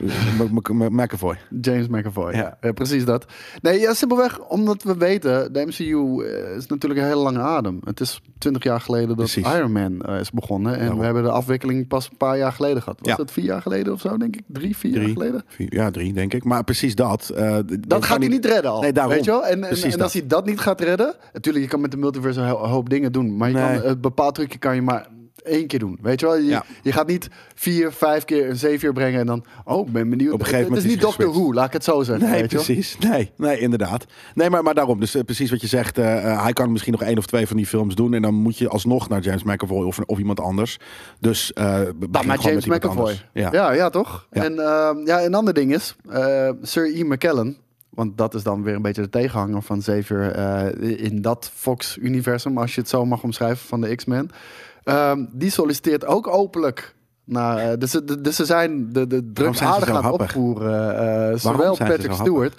McAvoy. 0.89 1.36
James 1.62 1.88
McAvoy. 1.88 2.34
Ja. 2.36 2.58
Precies 2.74 3.06
dat. 3.06 3.26
Nee, 3.62 3.80
ja, 3.80 3.93
simpelweg 3.93 4.39
omdat 4.39 4.84
we 4.84 4.97
weten, 4.97 5.54
de 5.54 5.65
MCU 5.65 6.24
eh, 6.24 6.56
is 6.56 6.67
natuurlijk 6.67 7.02
een 7.02 7.08
hele 7.08 7.19
lange 7.21 7.39
adem. 7.39 7.80
Het 7.84 8.00
is 8.00 8.21
twintig 8.38 8.63
jaar 8.63 8.82
geleden 8.82 9.17
dat. 9.17 9.34
Iron 9.36 9.71
Man 9.71 10.02
eh, 10.02 10.19
is 10.19 10.32
begonnen. 10.32 10.78
En 10.78 10.97
we 10.97 11.04
hebben 11.04 11.24
de 11.24 11.30
afwikkeling 11.32 11.88
pas 11.88 12.10
een 12.12 12.17
paar 12.17 12.38
jaar 12.38 12.52
geleden 12.52 12.82
gehad. 12.82 13.00
Was 13.02 13.17
dat 13.17 13.32
vier 13.32 13.43
jaar 13.45 13.62
geleden 13.62 13.93
of 13.93 14.00
zo, 14.02 14.17
denk 14.17 14.36
ik? 14.36 14.41
Drie, 14.47 14.78
vier 14.78 14.91
jaar 15.02 15.10
geleden? 15.10 15.43
Ja, 15.58 15.91
drie, 15.91 16.13
denk 16.13 16.34
ik. 16.34 16.43
Maar 16.43 16.63
precies 16.63 16.95
dat. 16.95 17.30
eh, 17.30 17.58
Dat 17.88 18.06
gaat 18.06 18.19
hij 18.19 18.28
niet 18.28 18.45
redden 18.45 18.71
al. 18.71 18.82
Nee, 18.82 18.93
daarom. 18.93 19.13
Weet 19.13 19.26
je 19.26 19.32
wel? 19.32 19.45
En, 19.45 19.63
en, 19.63 20.02
als 20.02 20.13
hij 20.13 20.28
dat 20.28 20.45
niet 20.45 20.60
gaat 20.60 20.82
redden... 20.82 21.13
Natuurlijk, 21.34 21.63
je 21.65 21.69
kan 21.71 21.82
met 21.82 21.91
de 21.91 21.97
multiverse 21.97 22.39
een 22.39 22.47
ho- 22.47 22.65
hoop 22.67 22.89
dingen 22.89 23.12
doen. 23.12 23.38
Maar 23.38 23.50
je 23.50 23.56
kan, 23.56 23.89
een 23.89 24.02
bepaald 24.02 24.36
trucje 24.36 24.58
kan 24.58 24.76
je 24.76 24.82
maar 24.82 25.08
één 25.43 25.67
keer 25.67 25.80
doen. 25.80 25.97
Weet 26.01 26.19
je 26.19 26.25
wel? 26.25 26.36
Je, 26.36 26.45
Ja. 26.45 26.63
je 26.82 26.91
gaat 26.91 27.08
niet 27.08 27.30
vier, 27.56 27.91
vijf 27.91 28.25
keer 28.25 28.49
een 28.49 28.56
zeven 28.56 28.93
brengen 28.93 29.19
en 29.19 29.25
dan... 29.25 29.45
Oh, 29.65 29.88
ik 29.88 29.93
ben 29.93 30.10
benieuwd. 30.10 30.34
Op 30.34 30.39
een 30.39 30.45
gegeven 30.45 30.60
het 30.60 30.69
moment 30.69 30.86
is 30.86 30.95
niet 30.95 31.04
is 31.10 31.15
hij 31.15 31.25
Doctor. 31.25 31.41
Who, 31.43 31.54
laat 31.54 31.67
ik 31.67 31.73
het 31.73 31.84
zo 31.84 32.04
zeggen. 32.04 32.30
Nee, 32.30 32.41
weet 32.41 32.51
je 32.51 32.56
wel? 32.58 32.65
precies. 32.65 32.97
Nee, 32.99 33.32
nee, 33.38 33.60
inderdaad. 33.60 34.06
Nee, 34.34 34.49
maar, 34.49 34.63
maar 34.63 34.73
daarom. 34.73 34.99
Dus 34.99 35.15
eh, 35.15 35.23
precies 35.23 35.49
wat 35.51 35.62
je 35.62 35.67
zegt. 35.67 35.97
eh, 35.97 36.32
eh, 36.32 36.43
hij 36.43 36.54
kan 36.54 36.71
misschien 36.71 36.91
nog 36.91 37.01
één 37.04 37.17
of 37.17 37.25
twee 37.25 37.47
van 37.47 37.58
die 37.58 37.65
films 37.65 37.95
doen. 37.95 38.13
En 38.13 38.21
dan 38.21 38.34
moet 38.34 38.58
je 38.58 38.69
alsnog 38.69 39.10
naar 39.10 39.21
James 39.21 39.43
McAvoy 39.43 39.86
of, 39.86 39.99
of 39.99 40.17
iemand 40.17 40.39
anders. 40.39 40.77
Dus 41.19 41.51
Nou, 41.56 42.25
maar 42.25 42.39
James 42.39 42.65
McAvoy. 42.65 43.19
Ja. 43.34 43.49
Ja. 43.51 43.71
ja, 43.71 43.89
toch? 43.89 44.27
Ja. 44.32 44.43
En 44.43 44.60
ehm, 44.60 45.06
ja, 45.06 45.23
een 45.23 45.34
ander 45.34 45.54
ding 45.54 45.73
is, 45.73 45.95
Sir 46.62 46.88
Ian 46.91 47.08
McKellen, 47.08 47.58
want 47.89 48.17
dat 48.17 48.34
is 48.34 48.43
dan 48.43 48.63
weer 48.63 48.75
een 48.75 48.82
beetje 48.82 49.01
de 49.01 49.10
tegenhanger 49.10 49.62
van 49.62 49.80
Xavier 49.80 50.32
eh, 50.32 51.04
in 51.06 51.21
dat 51.21 51.51
Fox-universum, 51.54 52.58
als 52.58 52.75
je 52.75 52.82
het 52.82 52.89
zo 52.89 53.06
mag 53.06 53.23
omschrijven, 53.23 53.67
van 53.67 53.82
de 53.82 53.95
X-Men. 53.95 54.30
Ehm, 54.84 55.26
die 55.32 55.50
solliciteert 55.50 56.06
ook 56.06 56.28
openlijk. 56.28 56.96
Naar, 57.24 57.58
eh, 57.58 57.78
dus, 57.78 57.91
ze- 57.91 58.22
dus 58.22 58.36
ze 58.36 58.46
zijn 58.46 58.94
de, 58.94 59.08
de 59.08 59.32
aardig 59.46 59.88
zo 59.88 59.96
aan 59.96 60.04
het 60.06 60.13
opvoeren. 60.22 60.98
eh, 61.32 61.38
zowel 61.38 61.76
zijn 61.76 61.89
ze 61.91 61.96
Patrick 61.96 62.13
Stewart. 62.17 62.56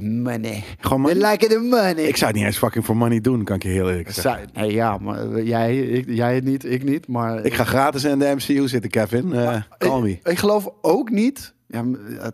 Money. 0.00 0.64
Gewoon 0.80 1.00
money? 1.00 1.16
We 1.18 1.26
like 1.30 1.46
the 1.46 1.58
money. 1.58 1.94
Ik 2.04 2.16
zou 2.16 2.30
het 2.30 2.38
niet 2.40 2.48
eens 2.48 2.58
fucking 2.58 2.84
voor 2.84 2.96
money 2.96 3.20
doen, 3.20 3.44
kan 3.44 3.56
ik 3.56 3.62
je 3.62 3.68
heel 3.68 3.88
eerlijk 3.90 4.10
zeggen. 4.10 4.48
Nee, 4.54 4.72
ja, 4.72 4.98
maar 4.98 5.30
eh, 5.32 5.46
jij, 5.46 5.78
ik, 5.80 6.08
jij 6.08 6.40
niet, 6.40 6.64
ik 6.64 6.84
niet. 6.84 7.08
Maar 7.08 7.44
Ik 7.44 7.54
ga 7.54 7.64
gratis 7.64 8.04
in 8.04 8.18
de 8.18 8.34
MCU 8.36 8.68
zitten, 8.68 8.90
Kevin. 8.90 9.32
Eh 9.32 9.56
call 9.78 10.00
me. 10.02 10.10
Ik, 10.10 10.28
ik 10.28 10.38
geloof 10.38 10.68
ook 10.82 11.10
niet. 11.10 11.54
Ja, 11.68 11.84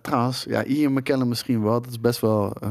trouwens, 0.03 0.45
ja, 0.49 0.64
Ian 0.64 0.93
McKellen 0.93 1.29
misschien 1.29 1.62
wel. 1.62 1.81
Dat 1.81 1.90
is 1.90 2.01
best 2.01 2.21
wel 2.21 2.53
eh, 2.61 2.71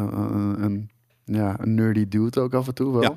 een, 0.58 0.90
ja, 1.26 1.56
een 1.60 1.76
nerdy 1.76 2.08
dude 2.08 2.40
ook 2.40 2.54
af 2.54 2.68
en 2.68 2.74
toe 2.74 2.92
wel. 2.94 3.02
Ja. 3.02 3.14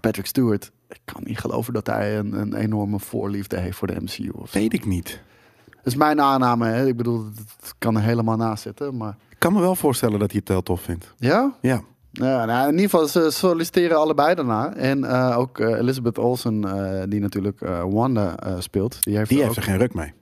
Patrick 0.00 0.26
Stewart, 0.26 0.70
ik 0.88 1.00
kan 1.04 1.22
niet 1.24 1.38
geloven 1.38 1.72
dat 1.72 1.86
hij 1.86 2.18
een, 2.18 2.32
een 2.32 2.54
enorme 2.54 2.98
voorliefde 2.98 3.58
heeft 3.58 3.76
voor 3.76 3.88
de 3.88 4.00
MCU. 4.00 4.28
Of. 4.28 4.52
Weet 4.52 4.72
ik 4.72 4.86
niet. 4.86 5.20
Dat 5.66 5.86
is 5.86 5.96
mijn 5.96 6.20
aanname. 6.20 6.66
Hè. 6.66 6.86
Ik 6.86 6.96
bedoel, 6.96 7.24
het 7.60 7.74
kan 7.78 7.96
er 7.96 8.02
helemaal 8.02 8.36
naast 8.36 8.62
zitten. 8.62 8.96
Maar 8.96 9.16
Ik 9.30 9.38
kan 9.38 9.52
me 9.52 9.60
wel 9.60 9.74
voorstellen 9.74 10.18
dat 10.18 10.30
hij 10.30 10.40
het 10.40 10.48
heel 10.48 10.62
tof 10.62 10.80
vindt. 10.80 11.14
ja, 11.18 11.54
Ja. 11.60 11.82
Ja, 12.12 12.44
nou, 12.44 12.68
in 12.68 12.74
ieder 12.74 12.90
geval, 12.90 13.06
ze 13.06 13.30
solliciteren 13.30 13.96
allebei 13.96 14.34
daarna. 14.34 14.74
En 14.74 15.04
eh, 15.04 15.38
ook 15.38 15.58
eh, 15.58 15.78
Elizabeth 15.78 16.18
Olsen, 16.18 16.64
eh, 16.64 17.02
die 17.08 17.20
natuurlijk 17.20 17.60
Wanda 17.88 18.36
speelt. 18.58 19.04
Die 19.04 19.16
heeft, 19.16 19.28
Die 19.28 19.38
er 19.38 19.44
heeft 19.44 19.56
er 19.56 19.62
geen 19.62 19.78
ruk 19.78 19.94
mee. 19.94 20.12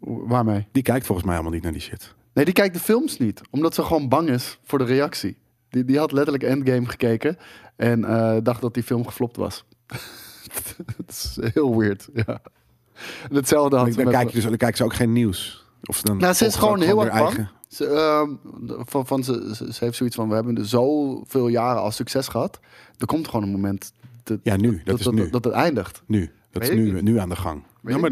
Waarmee? 0.00 0.66
Die 0.72 0.82
kijkt 0.82 1.06
volgens 1.06 1.26
mij 1.26 1.36
helemaal 1.36 1.56
niet 1.56 1.64
naar 1.64 1.72
die 1.72 1.80
shit. 1.80 2.14
Nee, 2.34 2.44
die 2.44 2.54
kijkt 2.54 2.74
de 2.74 2.80
films 2.80 3.18
niet. 3.18 3.40
Omdat 3.50 3.74
ze 3.74 3.82
gewoon 3.82 4.08
bang 4.08 4.28
is 4.28 4.58
voor 4.64 4.78
de 4.78 4.84
reactie. 4.84 5.36
Die, 5.68 5.84
die 5.84 5.98
had 5.98 6.12
letterlijk 6.12 6.44
Endgame 6.44 6.86
gekeken. 6.86 7.36
En 7.76 8.00
dacht 8.42 8.60
dat 8.60 8.74
die 8.74 8.82
film 8.82 9.06
geflopt 9.06 9.36
was. 9.36 9.64
Het 10.96 11.08
is 11.08 11.38
heel 11.52 11.78
weird. 11.78 12.08
Ja. 12.14 12.40
Hetzelfde 13.32 13.76
had 13.76 13.92
dan, 13.92 14.10
kijk 14.10 14.32
dus, 14.32 14.42
dan 14.42 14.56
kijken 14.56 14.76
ze 14.76 14.84
ook 14.84 14.94
geen 14.94 15.12
nieuws. 15.12 15.64
Of 15.84 16.02
dan 16.02 16.16
nou, 16.16 16.34
ze 16.34 16.46
is 16.46 16.54
gewoon 16.54 16.80
heel 16.80 17.06
erg 17.06 17.52
Ze, 17.68 17.86
ehm, 17.86 18.30
van, 18.84 19.06
van, 19.06 19.24
ze, 19.24 19.68
heeft 19.78 19.96
zoiets 19.96 20.16
van: 20.16 20.28
we 20.28 20.34
hebben 20.34 20.56
er 20.56 20.66
zoveel 20.66 21.48
jaren 21.48 21.82
al 21.82 21.90
succes 21.90 22.28
gehad. 22.28 22.60
Er 22.98 23.06
komt 23.06 23.28
gewoon 23.28 23.42
een 23.42 23.50
moment. 23.50 23.92
Dat, 24.22 24.38
ja, 24.42 24.56
nu. 24.56 24.82
Dat, 24.84 25.00
is 25.00 25.08
nu. 25.08 25.30
dat 25.30 25.44
het 25.44 25.52
eindigt. 25.52 26.02
Nu. 26.06 26.30
Dat 26.50 26.62
is 26.62 26.70
nu, 26.70 27.02
nu 27.02 27.18
aan 27.18 27.28
de 27.28 27.36
gang. 27.36 27.62
Ja, 27.82 27.98
maar 27.98 28.10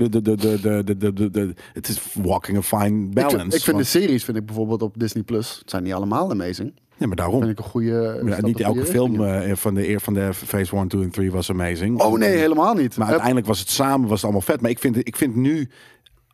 het 1.72 1.88
is 1.88 2.00
walking 2.14 2.58
a 2.58 2.62
fine 2.62 3.08
balance. 3.08 3.56
Ik, 3.56 3.62
vind 3.62 3.76
de 3.76 3.84
series, 3.84 4.24
vind 4.24 4.36
ik 4.36 4.46
bijvoorbeeld 4.46 4.82
op 4.82 4.98
Disney 4.98 5.22
Plus, 5.22 5.58
het 5.58 5.70
zijn 5.70 5.82
niet 5.82 5.92
allemaal 5.92 6.30
amazing 6.30 6.72
ja, 7.02 7.06
maar 7.06 7.16
daarom. 7.16 7.38
Vind 7.40 7.50
ik 7.52 7.58
een 7.58 7.70
goede. 7.70 8.22
Ja, 8.26 8.40
niet 8.40 8.60
elke 8.60 8.84
film 8.86 9.22
richting. 9.22 9.50
eh, 9.50 9.56
van, 9.56 9.74
de, 9.74 9.88
eer- 9.88 10.00
van 10.00 10.14
de 10.14 10.34
Phase 10.34 10.76
1, 10.76 10.88
2 10.88 11.02
en 11.02 11.10
3 11.10 11.30
was 11.32 11.50
amazing. 11.50 12.00
Oh 12.00 12.18
nee, 12.18 12.36
helemaal 12.36 12.74
niet. 12.74 12.96
Maar 12.96 13.04
Eh, 13.06 13.10
uiteindelijk 13.10 13.46
was 13.46 13.58
het 13.58 13.70
samen 13.70 14.02
was 14.08 14.12
het 14.16 14.22
allemaal 14.24 14.40
vet. 14.42 14.60
Maar 14.60 14.70
ik 14.70 14.78
vind, 14.78 14.96
ik 14.96 15.16
vind 15.16 15.34
nu, 15.36 15.68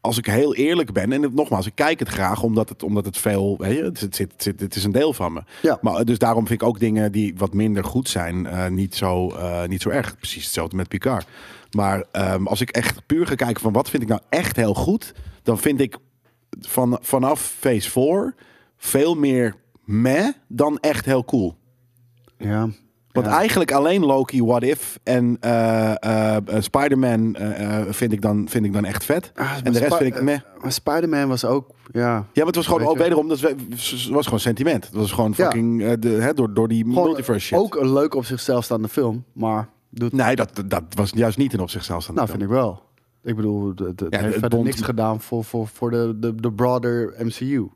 als 0.01 0.19
ik 0.19 0.27
heel 0.27 0.55
eerlijk 0.55 0.93
ben, 0.93 1.13
en 1.13 1.23
het- 1.23 1.35
nogmaals, 1.35 1.67
ik 1.67 1.75
kijk 1.75 1.99
het 1.99 2.09
graag 2.09 2.43
omdat 2.43 2.69
het, 2.69 2.83
omdat 2.83 3.05
het 3.05 3.19
veel, 3.19 3.55
weet 3.59 3.77
je, 3.77 3.83
het, 3.85 4.15
zit, 4.15 4.33
zit, 4.37 4.61
het 4.61 4.75
is 4.77 4.85
een 4.85 4.93
deel 4.93 5.13
van 5.13 5.33
me. 5.33 5.43
Ja. 5.63 5.79
Maar, 5.81 5.95
eh, 5.95 6.05
dus 6.05 6.19
daarom 6.19 6.47
vind 6.47 6.63
ik 6.63 6.69
ook 6.69 6.79
dingen 6.81 7.13
die 7.13 7.35
wat 7.37 7.55
minder 7.55 7.85
goed 7.85 8.09
zijn, 8.09 8.47
eh, 8.47 8.69
niet, 8.69 8.95
zo, 8.95 9.29
eh, 9.29 9.65
niet 9.65 9.83
zo 9.83 9.89
erg. 9.89 10.17
Precies 10.17 10.45
hetzelfde 10.45 10.77
met 10.77 10.89
Picard. 10.89 11.27
Maar 11.71 12.05
ehm, 12.13 12.47
als 12.47 12.61
ik 12.61 12.71
echt 12.71 13.07
puur 13.07 13.27
ga 13.27 13.35
kijken 13.35 13.63
van 13.63 13.73
wat 13.73 13.91
vind 13.91 14.03
ik 14.03 14.09
nou 14.09 14.21
echt 14.29 14.57
heel 14.57 14.75
goed, 14.75 15.13
dan 15.43 15.59
vind 15.59 15.81
ik 15.81 15.97
van, 16.61 16.99
vanaf 17.03 17.55
Phase 17.59 17.91
4 17.91 18.35
veel 18.77 19.15
meer 19.15 19.55
meh 19.89 20.27
dan 20.49 20.79
echt 20.81 21.05
heel 21.05 21.25
cool. 21.25 21.55
ja. 22.39 22.69
Want 23.13 23.27
Ja. 23.31 23.37
eigenlijk 23.39 23.73
alleen 23.73 24.05
Loki, 24.05 24.45
What 24.45 24.63
If 24.63 24.99
en 25.03 25.37
eh, 25.41 25.95
Spider-Man 26.59 27.37
vind, 27.89 28.13
ik 28.13 28.21
dan, 28.23 28.49
vind 28.49 28.65
ik 28.65 28.73
dan 28.73 28.85
echt 28.85 29.05
vet. 29.05 29.33
Ah, 29.35 29.53
en 29.65 29.73
de 29.73 29.79
rest 29.79 29.97
vind 29.97 30.15
ik 30.17 30.23
meh. 30.23 30.35
eh, 30.35 30.41
Maar 30.63 30.73
Spider-Man 30.73 31.29
was 31.29 31.45
ook, 31.45 31.71
ja. 31.93 32.01
Ja, 32.15 32.25
maar 32.35 32.47
het 32.47 32.55
was 32.57 32.67
gewoon 32.67 32.87
ook 32.87 32.93
je. 32.97 33.03
wederom, 33.03 33.29
dat 33.29 33.41
was, 33.41 34.09
was 34.11 34.25
gewoon 34.25 34.41
sentiment. 34.41 34.85
Het 34.85 34.95
was 34.95 35.13
gewoon 35.13 35.35
fucking 35.35 35.95
de, 35.95 36.09
hè, 36.09 36.35
door, 36.35 36.55
door 36.55 36.69
die 36.69 36.85
Gewoon 36.85 37.05
multiverse 37.05 37.47
shit. 37.47 37.59
ook 37.59 37.77
een 37.77 37.93
leuk 37.93 38.15
op 38.15 38.25
zichzelf 38.25 38.65
staande 38.65 38.89
film. 38.89 39.25
Maar 39.33 39.69
doet, 39.91 40.13
Nee, 40.13 40.37
dat, 40.37 40.63
dat 40.67 40.83
was 40.95 41.11
juist 41.15 41.39
niet 41.39 41.53
in 41.53 41.61
op 41.61 41.71
zichzelf. 41.71 42.13
nou, 42.13 42.29
vind 42.29 42.43
ik 42.43 42.49
wel. 42.49 42.83
Ik 43.23 43.37
bedoel, 43.37 43.69
het, 43.69 43.79
het 43.79 44.01
Ja, 44.01 44.07
heeft 44.11 44.23
het 44.23 44.33
verder 44.33 44.49
bond- 44.51 44.65
niks 44.65 44.81
gedaan 44.81 45.21
voor, 45.21 45.45
voor, 45.45 45.67
voor 45.67 45.91
de, 45.91 46.17
de, 46.19 46.35
de 46.35 46.53
broader 46.53 47.15
MCU. 47.19 47.67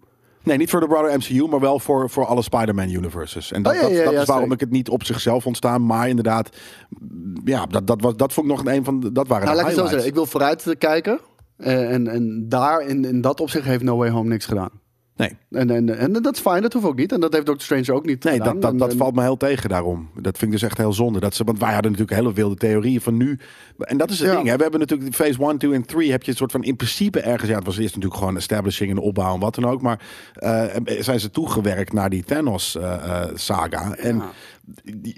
Nee, 0.44 0.56
niet 0.56 0.70
voor 0.70 0.80
de 0.80 0.86
broader 0.86 1.18
MCU, 1.18 1.46
maar 1.48 1.60
wel 1.60 1.78
voor, 1.78 2.10
voor 2.10 2.26
alle 2.26 2.42
Spider-Man 2.42 2.90
universes. 2.90 3.52
En 3.52 3.62
dat, 3.62 3.72
Oh, 3.72 3.78
ja, 3.80 3.86
dat, 3.86 3.96
ja, 3.96 4.04
dat 4.04 4.12
ja, 4.12 4.20
is 4.20 4.26
waarom 4.26 4.48
zeker. 4.48 4.62
ik 4.62 4.68
het 4.68 4.76
niet 4.78 4.88
op 4.88 5.04
zichzelf 5.04 5.46
ontstaan. 5.46 5.86
Maar 5.86 6.08
inderdaad, 6.08 6.56
ja, 7.44 7.66
dat, 7.66 7.86
dat, 7.86 8.00
was, 8.00 8.16
dat 8.16 8.32
vond 8.32 8.50
ik 8.50 8.56
nog 8.56 8.74
een 8.74 8.84
van 8.84 9.00
de, 9.00 9.12
dat 9.12 9.28
waren 9.28 9.44
Nou, 9.44 9.56
de 9.56 9.62
laat 9.62 9.72
ik 9.72 9.78
zo 9.78 9.86
zeggen. 9.86 10.08
Ik 10.08 10.14
wil 10.14 10.26
vooruit 10.26 10.74
kijken. 10.78 11.20
Eh, 11.56 11.92
en, 11.92 12.08
en 12.08 12.48
daar, 12.48 12.80
in, 12.86 13.04
in 13.04 13.20
dat 13.20 13.40
opzicht, 13.40 13.64
heeft 13.64 13.82
No 13.82 13.96
Way 13.96 14.10
Home 14.10 14.28
niks 14.28 14.46
gedaan. 14.46 14.70
Nee, 15.16 15.36
En, 15.50 15.70
en, 15.70 15.98
en 15.98 16.12
dat 16.12 16.34
is 16.34 16.40
fijn, 16.40 16.62
dat 16.62 16.72
hoeft 16.72 16.86
ook 16.86 16.96
niet. 16.96 17.12
En 17.12 17.20
dat 17.20 17.32
heeft 17.32 17.46
Doctor 17.46 17.64
Strange 17.64 17.92
ook 17.98 18.06
niet 18.06 18.24
nee 18.24 18.36
gedaan. 18.36 18.52
dat, 18.52 18.62
dat, 18.62 18.70
En- 18.72 18.78
dat 18.78 18.90
en- 18.90 18.96
valt 18.96 19.14
me 19.14 19.22
heel 19.22 19.36
tegen 19.36 19.68
daarom. 19.68 20.08
Dat 20.14 20.38
vind 20.38 20.52
ik 20.52 20.58
dus 20.60 20.68
echt 20.68 20.78
heel 20.78 20.92
zonde. 20.92 21.20
Dat 21.20 21.34
ze, 21.34 21.44
want 21.44 21.58
wij 21.58 21.72
hadden 21.72 21.90
natuurlijk 21.90 22.18
hele 22.20 22.32
wilde 22.32 22.54
theorieën 22.54 23.00
van 23.00 23.16
nu. 23.16 23.38
En 23.78 23.96
dat 23.96 24.10
is 24.10 24.18
het 24.18 24.28
Ja. 24.28 24.34
ding. 24.36 24.48
Hè. 24.48 24.56
We 24.56 24.62
hebben 24.62 24.80
natuurlijk 24.80 25.14
phase 25.14 25.42
1, 25.42 25.58
2 25.58 25.72
en 25.72 25.86
3 25.86 26.10
heb 26.10 26.22
je 26.22 26.30
een 26.30 26.36
soort 26.36 26.52
van 26.52 26.62
in 26.64 26.76
principe 26.76 27.20
ergens. 27.20 27.50
Ja, 27.50 27.56
het 27.56 27.66
was 27.66 27.78
eerst 27.78 27.94
natuurlijk 27.94 28.20
gewoon 28.20 28.36
establishing 28.36 28.90
en 28.90 28.98
opbouw 28.98 29.34
en 29.34 29.40
wat 29.40 29.54
dan 29.54 29.64
ook. 29.64 29.82
Maar 29.82 30.00
eh, 30.34 30.64
zijn 31.00 31.20
ze 31.20 31.30
toegewerkt 31.30 31.92
naar 31.92 32.10
die 32.10 32.24
Thanos 32.24 32.76
eh, 32.76 32.92
eh, 32.94 33.28
saga. 33.34 33.94
En 33.94 34.16
Ja. 34.16 34.30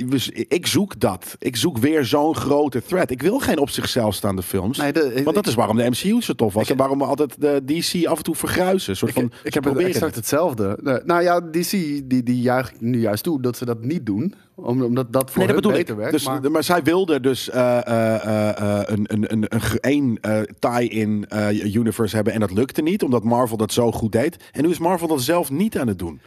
dus 0.07 0.29
ik 0.31 0.67
zoek 0.67 1.01
dat. 1.01 1.37
Ik 1.39 1.57
zoek 1.57 1.79
weer 1.79 2.05
zo'n 2.05 2.35
grote 2.37 2.83
threat. 2.83 3.11
Ik 3.11 3.23
wil 3.23 3.39
geen 3.39 3.59
op 3.59 3.71
zichzelf 3.71 4.15
staande 4.15 4.43
films. 4.43 4.79
Nee, 4.79 4.93
de- 4.93 5.21
want 5.25 5.37
dat 5.37 5.47
is 5.47 5.55
waarom 5.55 5.77
de 5.77 5.91
MCU 5.91 6.21
zo 6.23 6.33
tof 6.33 6.55
was. 6.55 6.71
en 6.71 6.77
waarom 6.77 6.99
we 6.99 7.05
altijd 7.05 7.41
de 7.41 7.63
DC 7.65 8.07
af 8.07 8.17
en 8.19 8.25
toe 8.25 8.35
vergruisen. 8.35 8.97
Soort 8.97 9.11
Ik, 9.11 9.17
van, 9.17 9.33
ik 9.43 9.55
heb 9.55 9.65
het 9.65 9.75
exact 9.95 10.15
hetzelfde. 10.15 10.79
Nee, 10.83 10.99
Nou 11.05 11.23
ja, 11.23 11.41
DC 11.41 11.71
die, 11.71 12.23
die 12.23 12.41
juicht 12.41 12.81
nu 12.81 13.01
juist 13.01 13.23
toe 13.23 13.43
dat 13.43 13.57
ze 13.57 13.65
dat 13.65 13.81
niet 13.83 14.07
doen. 14.07 14.35
Om- 14.55 14.83
Omdat 14.83 15.13
dat 15.13 15.31
voor 15.31 15.39
Nee, 15.39 15.47
dat 15.47 15.57
bedoel 15.57 15.73
ik. 15.73 15.79
beter 15.79 15.97
werkt. 15.97 16.13
Dus, 16.13 16.27
maar, 16.27 16.51
maar, 16.51 16.65
zij 16.65 16.83
wilde 16.83 17.21
dus 17.21 17.51
eh, 17.51 17.87
eh, 17.87 18.15
eh, 18.25 18.81
eh, 18.81 18.83
een, 18.87 19.05
een, 19.13 19.33
een, 19.33 19.47
een, 19.81 20.19
eh, 20.21 20.41
tie-in 20.59 21.27
eh, 21.29 21.75
universe 21.75 22.15
hebben. 22.15 22.33
En 22.35 22.41
dat 22.41 22.51
lukte 22.53 22.83
niet, 22.83 23.03
omdat 23.03 23.25
Marvel 23.25 23.57
dat 23.57 23.73
zo 23.73 23.93
goed 23.93 24.13
deed. 24.13 24.37
En 24.53 24.63
nu 24.63 24.71
is 24.71 24.79
Marvel 24.79 25.09
dat 25.09 25.23
zelf 25.23 25.51
niet 25.51 25.79
aan 25.79 25.89
het 25.89 25.99
doen. 25.99 26.21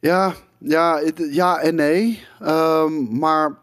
Ja, 0.00 0.32
ja, 0.58 0.98
het- 1.04 1.28
ja 1.30 1.58
en 1.60 1.74
nee. 1.74 2.20
Ehm, 2.40 3.18
maar 3.18 3.58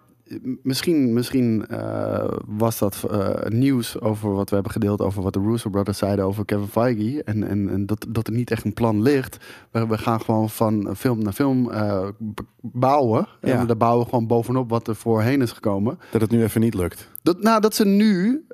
misschien, 0.64 1.14
misschien 1.14 1.66
eh, 1.68 2.28
was 2.46 2.80
dat 2.80 3.06
eh, 3.12 3.30
nieuws 3.50 4.00
over 4.00 4.34
wat 4.34 4.50
we 4.50 4.54
hebben 4.56 4.74
gedeeld 4.74 5.02
over 5.02 5.22
wat 5.24 5.34
de 5.34 5.40
Russo 5.42 5.70
Brothers 5.70 5.98
zeiden 5.98 6.26
over 6.26 6.46
Kevin 6.46 6.68
Feige. 6.68 7.24
En, 7.24 7.44
en, 7.44 7.70
en 7.70 7.86
dat, 7.86 8.06
dat 8.10 8.28
er 8.28 8.34
niet 8.34 8.52
echt 8.52 8.66
een 8.66 8.74
plan 8.74 9.02
ligt. 9.02 9.38
We, 9.72 9.88
we 9.88 9.98
gaan 9.98 10.22
gewoon 10.22 10.50
van 10.50 10.96
film 10.96 11.24
naar 11.24 11.34
film 11.34 11.72
eh, 11.72 12.08
bouwen. 12.62 13.28
Ja. 13.42 13.60
En 13.60 13.68
daar 13.68 13.78
bouwen 13.78 14.04
we 14.04 14.10
gewoon 14.10 14.28
bovenop 14.28 14.70
wat 14.70 14.88
er 14.88 14.96
voorheen 14.96 15.42
is 15.42 15.52
gekomen. 15.52 16.00
Dat 16.12 16.22
het 16.22 16.32
nu 16.32 16.44
even 16.44 16.62
niet 16.62 16.74
lukt. 16.74 17.08
Dat, 17.24 17.42
nou, 17.42 17.62
dat 17.62 17.76
ze 17.76 17.86
nu 17.86 18.46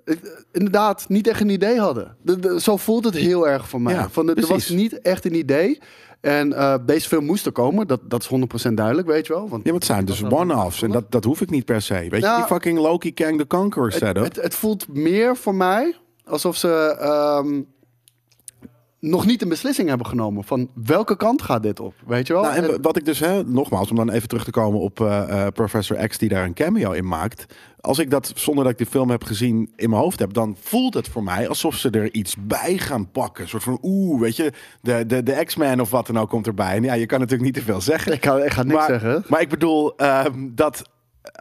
inderdaad 0.52 1.06
niet 1.10 1.28
echt 1.28 1.42
een 1.42 1.50
idee 1.50 1.80
hadden. 1.80 2.16
De- 2.22 2.40
de- 2.40 2.62
zo 2.62 2.78
voelt 2.78 3.06
het 3.06 3.16
heel 3.16 3.48
erg 3.48 3.70
voor 3.70 3.82
mij. 3.82 3.94
Ja, 3.94 4.10
Van, 4.10 4.26
de- 4.26 4.34
er 4.34 4.48
was 4.48 4.70
niet 4.70 5.02
echt 5.02 5.26
een 5.26 5.36
idee. 5.36 5.80
En 6.24 6.54
eh, 6.54 6.76
deze 6.86 7.08
film 7.08 7.26
moest 7.26 7.46
er 7.46 7.52
komen. 7.52 7.88
Dat, 7.88 8.00
dat 8.04 8.22
is 8.22 8.70
100% 8.70 8.74
duidelijk, 8.74 9.08
weet 9.08 9.28
je 9.28 9.34
wel. 9.34 9.50
Want 9.50 9.64
Ja, 9.64 9.72
maar 9.72 9.80
het 9.80 9.86
zijn 9.86 10.06
dus 10.06 10.24
one-offs. 10.24 10.82
En 10.82 10.92
dat, 10.92 11.12
dat 11.12 11.24
hoef 11.24 11.42
ik 11.42 11.50
niet 11.50 11.66
per 11.66 11.82
se. 11.82 11.94
Weet 11.94 12.12
je, 12.12 12.20
Nou, 12.20 12.38
die 12.38 12.46
fucking 12.46 12.80
Loki 12.80 13.14
Kang 13.14 13.38
the 13.38 13.48
Conqueror 13.48 13.88
het, 13.88 13.98
setup. 13.98 14.24
het, 14.24 14.36
het 14.36 14.56
voelt 14.56 14.88
meer 14.88 15.38
voor 15.38 15.56
mij 15.56 15.96
alsof 16.26 16.56
ze 16.56 16.96
ehm, 17.00 17.62
nog 19.04 19.26
niet 19.26 19.42
een 19.42 19.50
beslissing 19.50 19.90
hebben 19.90 20.08
genomen. 20.08 20.44
Van 20.44 20.70
welke 20.86 21.18
kant 21.18 21.42
gaat 21.42 21.64
dit 21.64 21.80
op? 21.80 21.94
Weet 22.06 22.28
je 22.28 22.34
wel? 22.34 22.42
Nou, 22.42 22.56
en 22.56 22.82
wat 22.82 22.98
ik 22.98 23.06
dus, 23.06 23.20
hè, 23.20 23.44
nogmaals, 23.44 23.90
om 23.90 23.96
dan 23.96 24.10
even 24.10 24.28
terug 24.28 24.44
te 24.44 24.52
komen 24.52 24.80
op 24.80 25.02
eh, 25.02 25.46
eh, 25.46 25.54
Professor 25.54 26.08
X 26.08 26.18
die 26.18 26.30
daar 26.30 26.46
een 26.46 26.54
cameo 26.54 26.92
in 26.92 27.08
maakt. 27.08 27.46
Als 27.80 28.00
ik 28.00 28.10
dat 28.10 28.32
zonder 28.36 28.64
dat 28.64 28.74
ik 28.74 28.78
die 28.78 28.88
film 28.88 29.10
heb 29.10 29.24
gezien 29.24 29.72
in 29.76 29.90
mijn 29.90 30.02
hoofd 30.02 30.20
heb, 30.20 30.34
dan 30.34 30.56
voelt 30.60 30.94
het 30.94 31.08
voor 31.08 31.24
mij 31.24 31.48
alsof 31.48 31.76
ze 31.76 31.90
er 31.90 32.14
iets 32.14 32.36
bij 32.40 32.78
gaan 32.78 33.12
pakken. 33.12 33.44
Een 33.44 33.50
soort 33.50 33.64
van, 33.64 33.78
oeh, 33.82 34.22
weet 34.22 34.36
je, 34.36 34.52
de, 34.82 35.06
de, 35.06 35.24
de 35.24 35.44
X-Man 35.46 35.82
of 35.82 35.90
wat 35.90 36.08
dan 36.08 36.20
ook 36.20 36.30
komt 36.30 36.48
erbij. 36.48 36.76
En 36.76 36.84
ja, 36.84 36.94
je 36.94 37.06
kan 37.06 37.20
natuurlijk 37.20 37.46
niet 37.46 37.64
te 37.64 37.72
veel 37.72 37.82
zeggen. 37.82 38.14
ik, 38.14 38.26
ga, 38.26 38.38
ik 38.38 38.52
ga 38.52 38.64
niks 38.64 38.76
maar, 38.76 38.88
zeggen. 38.88 39.24
Maar 39.28 39.42
ik 39.42 39.50
bedoel, 39.50 39.96
ehm, 39.96 40.50
dat 40.52 40.90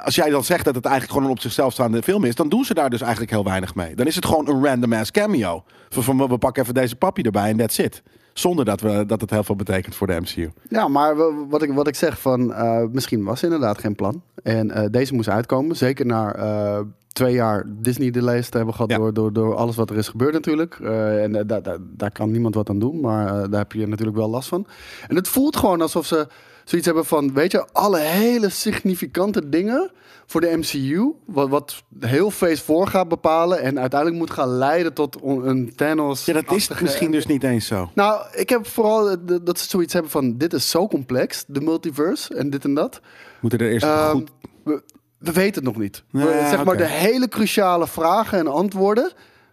als 0.05 0.15
jij 0.15 0.31
dan 0.31 0.45
zegt 0.45 0.65
dat 0.65 0.75
het 0.75 0.85
eigenlijk 0.85 1.15
gewoon 1.15 1.29
een 1.31 1.37
op 1.37 1.43
zichzelf 1.43 1.73
staande 1.73 2.03
film 2.03 2.25
is, 2.25 2.35
dan 2.35 2.49
doen 2.49 2.65
ze 2.65 2.75
daar 2.75 2.91
dus 2.91 3.01
eigenlijk 3.01 3.31
heel 3.33 3.45
weinig 3.45 3.75
mee. 3.75 3.95
Dan 3.95 4.07
is 4.07 4.15
het 4.15 4.27
gewoon 4.27 4.49
een 4.49 4.65
random 4.65 4.93
ass 4.93 5.11
cameo. 5.11 5.65
Van, 5.89 6.29
we 6.29 6.39
pakken 6.39 6.63
even 6.63 6.75
deze 6.75 6.97
papi 6.97 7.23
erbij 7.23 7.51
en 7.51 7.57
that's 7.57 7.79
it. 7.79 8.03
Zonder 8.33 8.65
dat, 8.65 8.81
we, 8.81 9.05
dat 9.07 9.21
het 9.21 9.31
heel 9.31 9.45
veel 9.45 9.57
betekent 9.57 9.95
voor 9.95 10.07
de 10.07 10.21
MCU. 10.21 10.51
Ja, 10.69 10.89
maar 10.89 11.17
wat 11.49 11.63
ik, 11.63 11.73
wat 11.73 11.89
ik 11.89 11.95
zeg 11.95 12.21
van 12.21 12.53
eh, 12.53 12.83
misschien 12.93 13.25
was 13.25 13.39
er 13.39 13.45
inderdaad 13.45 13.79
geen 13.79 13.95
plan. 13.95 14.23
En 14.43 14.71
eh, 14.71 14.85
deze 14.91 15.15
moest 15.15 15.29
uitkomen. 15.29 15.77
Zeker 15.77 16.07
na 16.07 16.35
eh, 16.35 16.81
twee 17.13 17.35
jaar 17.35 17.65
Disney 17.67 18.11
delays 18.11 18.49
te 18.49 18.57
hebben 18.57 18.75
gehad 18.75 18.91
Ja. 18.91 18.97
door, 18.97 19.15
door, 19.15 19.33
door 19.33 19.55
alles 19.55 19.77
wat 19.77 19.91
er 19.91 19.97
is 19.97 20.09
gebeurd 20.09 20.33
natuurlijk. 20.33 20.75
En 20.75 21.33
daar 21.47 21.63
daar 21.63 21.79
daar 21.81 22.13
kan 22.13 22.31
niemand 22.31 22.55
wat 22.55 22.69
aan 22.69 22.79
doen, 22.79 23.01
maar 23.01 23.51
daar 23.51 23.61
heb 23.61 23.73
je 23.73 23.87
natuurlijk 23.89 24.17
wel 24.17 24.29
last 24.31 24.49
van. 24.49 24.67
En 25.09 25.17
het 25.17 25.29
voelt 25.29 25.57
gewoon 25.57 25.81
alsof 25.81 26.07
ze 26.07 26.27
zoiets 26.65 26.87
hebben 26.87 27.05
van, 27.07 27.33
weet 27.35 27.53
je, 27.53 27.67
alle 27.73 27.99
hele 27.99 28.49
significante 28.49 29.49
dingen 29.49 29.91
voor 30.27 30.41
de 30.41 30.57
MCU, 30.57 31.13
wat, 31.27 31.49
wat 31.49 31.83
heel 32.01 32.31
Phase 32.31 32.63
4 32.63 32.87
gaat 32.87 33.09
bepalen 33.09 33.61
en 33.61 33.79
uiteindelijk 33.81 34.21
moet 34.21 34.31
gaan 34.31 34.49
leiden 34.49 34.93
tot 34.93 35.21
on- 35.21 35.47
een 35.49 35.73
Thanos. 35.77 36.25
Ja, 36.25 36.33
dat 36.33 36.51
is 36.53 36.69
misschien 36.81 37.11
dus 37.11 37.27
niet 37.27 37.43
eens 37.45 37.67
zo. 37.67 37.91
Nou, 37.95 38.23
ik 38.33 38.49
heb 38.49 38.67
vooral 38.67 39.17
dat 39.43 39.59
ze 39.59 39.69
zoiets 39.69 39.93
hebben 39.93 40.11
van: 40.11 40.37
dit 40.39 40.53
is 40.53 40.71
zo 40.71 40.89
complex, 40.89 41.45
de 41.47 41.61
multiverse 41.61 42.35
en 42.35 42.51
dit 42.51 42.65
en 42.65 42.75
dat. 42.75 43.01
Moeten 43.41 43.59
er 43.59 43.71
eerst 43.71 43.85
Ehm, 43.87 44.11
goed... 44.11 44.31
we, 44.65 44.83
we 45.19 45.33
weten 45.33 45.55
het 45.65 45.73
nog 45.73 45.83
niet. 45.83 46.03
We- 46.11 46.47
zeg 46.51 46.65
maar 46.65 46.77
de 46.77 46.87
hele 46.87 47.29
cruciale 47.29 47.87
vragen 47.87 48.39
en 48.39 48.47
antwoorden. 48.47 49.13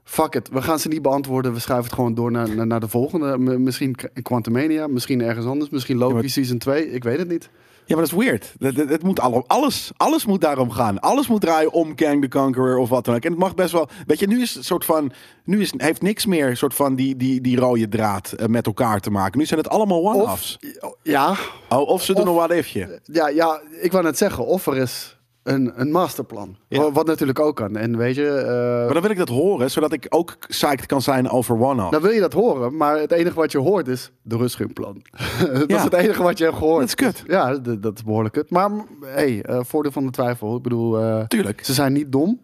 Fuck 0.09 0.35
it, 0.35 0.49
we 0.51 0.61
gaan 0.61 0.79
ze 0.79 0.87
niet 0.87 1.01
beantwoorden. 1.01 1.53
We 1.53 1.59
schuiven 1.59 1.85
het 1.85 1.95
gewoon 1.95 2.13
door 2.13 2.31
naar, 2.31 2.55
naar, 2.55 2.67
naar 2.67 2.79
de 2.79 2.87
volgende. 2.87 3.37
M- 3.37 3.63
misschien 3.63 3.95
in 4.13 4.21
Quantumania, 4.21 4.87
misschien 4.87 5.21
ergens 5.21 5.45
anders. 5.45 5.69
Misschien 5.69 5.97
Loki 5.97 6.13
Ja, 6.15 6.19
maar- 6.19 6.29
Season 6.29 6.57
2, 6.57 6.91
ik 6.91 7.03
weet 7.03 7.17
het 7.17 7.27
niet. 7.29 7.49
Ja, 7.85 7.95
maar 7.95 8.03
dat 8.07 8.13
is 8.19 8.25
weird. 8.25 8.53
Het, 8.59 8.75
het, 8.77 8.89
het 8.89 9.03
moet 9.03 9.19
alle- 9.19 9.43
alles, 9.47 9.91
alles 9.97 10.25
moet 10.25 10.41
daarom 10.41 10.71
gaan. 10.71 10.99
Alles 10.99 11.27
moet 11.27 11.41
draaien 11.41 11.71
om 11.71 11.95
Kang 11.95 12.21
the 12.21 12.27
Conqueror 12.27 12.77
of 12.77 12.89
wat 12.89 13.05
dan 13.05 13.15
ook. 13.15 13.23
En 13.23 13.29
het 13.31 13.39
mag 13.39 13.55
best 13.55 13.71
wel... 13.71 13.89
Weet 14.07 14.19
je, 14.19 14.27
nu 14.27 14.41
is 14.41 14.55
het 14.55 14.65
soort 14.65 14.85
van... 14.85 15.11
Nu 15.43 15.61
is, 15.61 15.73
heeft 15.77 16.01
niks 16.01 16.25
meer 16.25 16.57
soort 16.57 16.73
van 16.73 16.95
die, 16.95 17.15
die, 17.15 17.41
die 17.41 17.57
rode 17.59 17.87
draad 17.89 18.31
eh, 18.31 18.45
met 18.47 18.65
elkaar 18.65 18.99
te 18.99 19.11
maken. 19.11 19.39
Nu 19.39 19.45
zijn 19.45 19.59
het 19.59 19.69
allemaal 19.69 20.05
one-offs. 20.09 20.57
Ja, 21.03 21.35
Oh, 21.69 21.87
of 21.87 22.03
ze 22.03 22.13
doen 22.13 22.21
of- 22.23 22.29
een 22.29 22.35
what-ifje. 22.35 22.99
ja, 23.03 23.27
ja, 23.29 23.61
ik 23.81 23.91
wou 23.91 24.03
net 24.03 24.17
zeggen, 24.17 24.45
of 24.45 24.67
er 24.67 24.77
is 24.77 25.17
een, 25.49 25.71
een 25.75 25.91
masterplan. 25.91 26.57
Ja. 26.67 26.91
Wat, 26.91 27.05
natuurlijk 27.05 27.39
ook 27.39 27.55
kan. 27.55 27.75
En 27.75 27.97
weet 27.97 28.15
je, 28.15 28.27
eh, 28.29 28.83
Maar 28.85 28.93
dan 28.93 29.01
wil 29.01 29.11
ik 29.11 29.17
dat 29.17 29.29
horen, 29.29 29.71
zodat 29.71 29.91
ik 29.93 30.05
ook 30.09 30.35
psyched 30.47 30.85
kan 30.85 31.01
zijn 31.01 31.29
over 31.29 31.55
one-off. 31.61 31.91
Dan 31.91 32.01
wil 32.01 32.11
je 32.11 32.19
dat 32.19 32.33
horen, 32.33 32.77
maar 32.77 32.99
het 32.99 33.11
enige 33.11 33.35
wat 33.35 33.51
je 33.51 33.57
hoort 33.57 33.87
is 33.87 34.11
de 34.21 34.37
rustschriftplan. 34.37 35.01
dat 35.53 35.63
Ja. 35.69 35.77
is 35.77 35.83
het 35.83 35.93
enige 35.93 36.23
wat 36.23 36.37
je 36.37 36.43
hebt 36.43 36.57
gehoord. 36.57 36.79
Dat 36.79 36.87
is 36.87 36.95
kut. 36.95 37.23
Ja, 37.27 37.57
dat 37.79 37.95
is 37.95 38.03
behoorlijk 38.03 38.33
kut. 38.33 38.49
Maar 38.49 38.69
hey, 39.05 39.41
eh, 39.41 39.59
voordeel 39.63 39.91
van 39.91 40.05
de 40.05 40.11
twijfel. 40.11 40.55
Ik 40.55 40.61
bedoel, 40.63 40.99
eh, 40.99 41.23
Tuurlijk. 41.27 41.65
ze 41.65 41.73
zijn 41.73 41.93
niet 41.93 42.11
dom. 42.11 42.39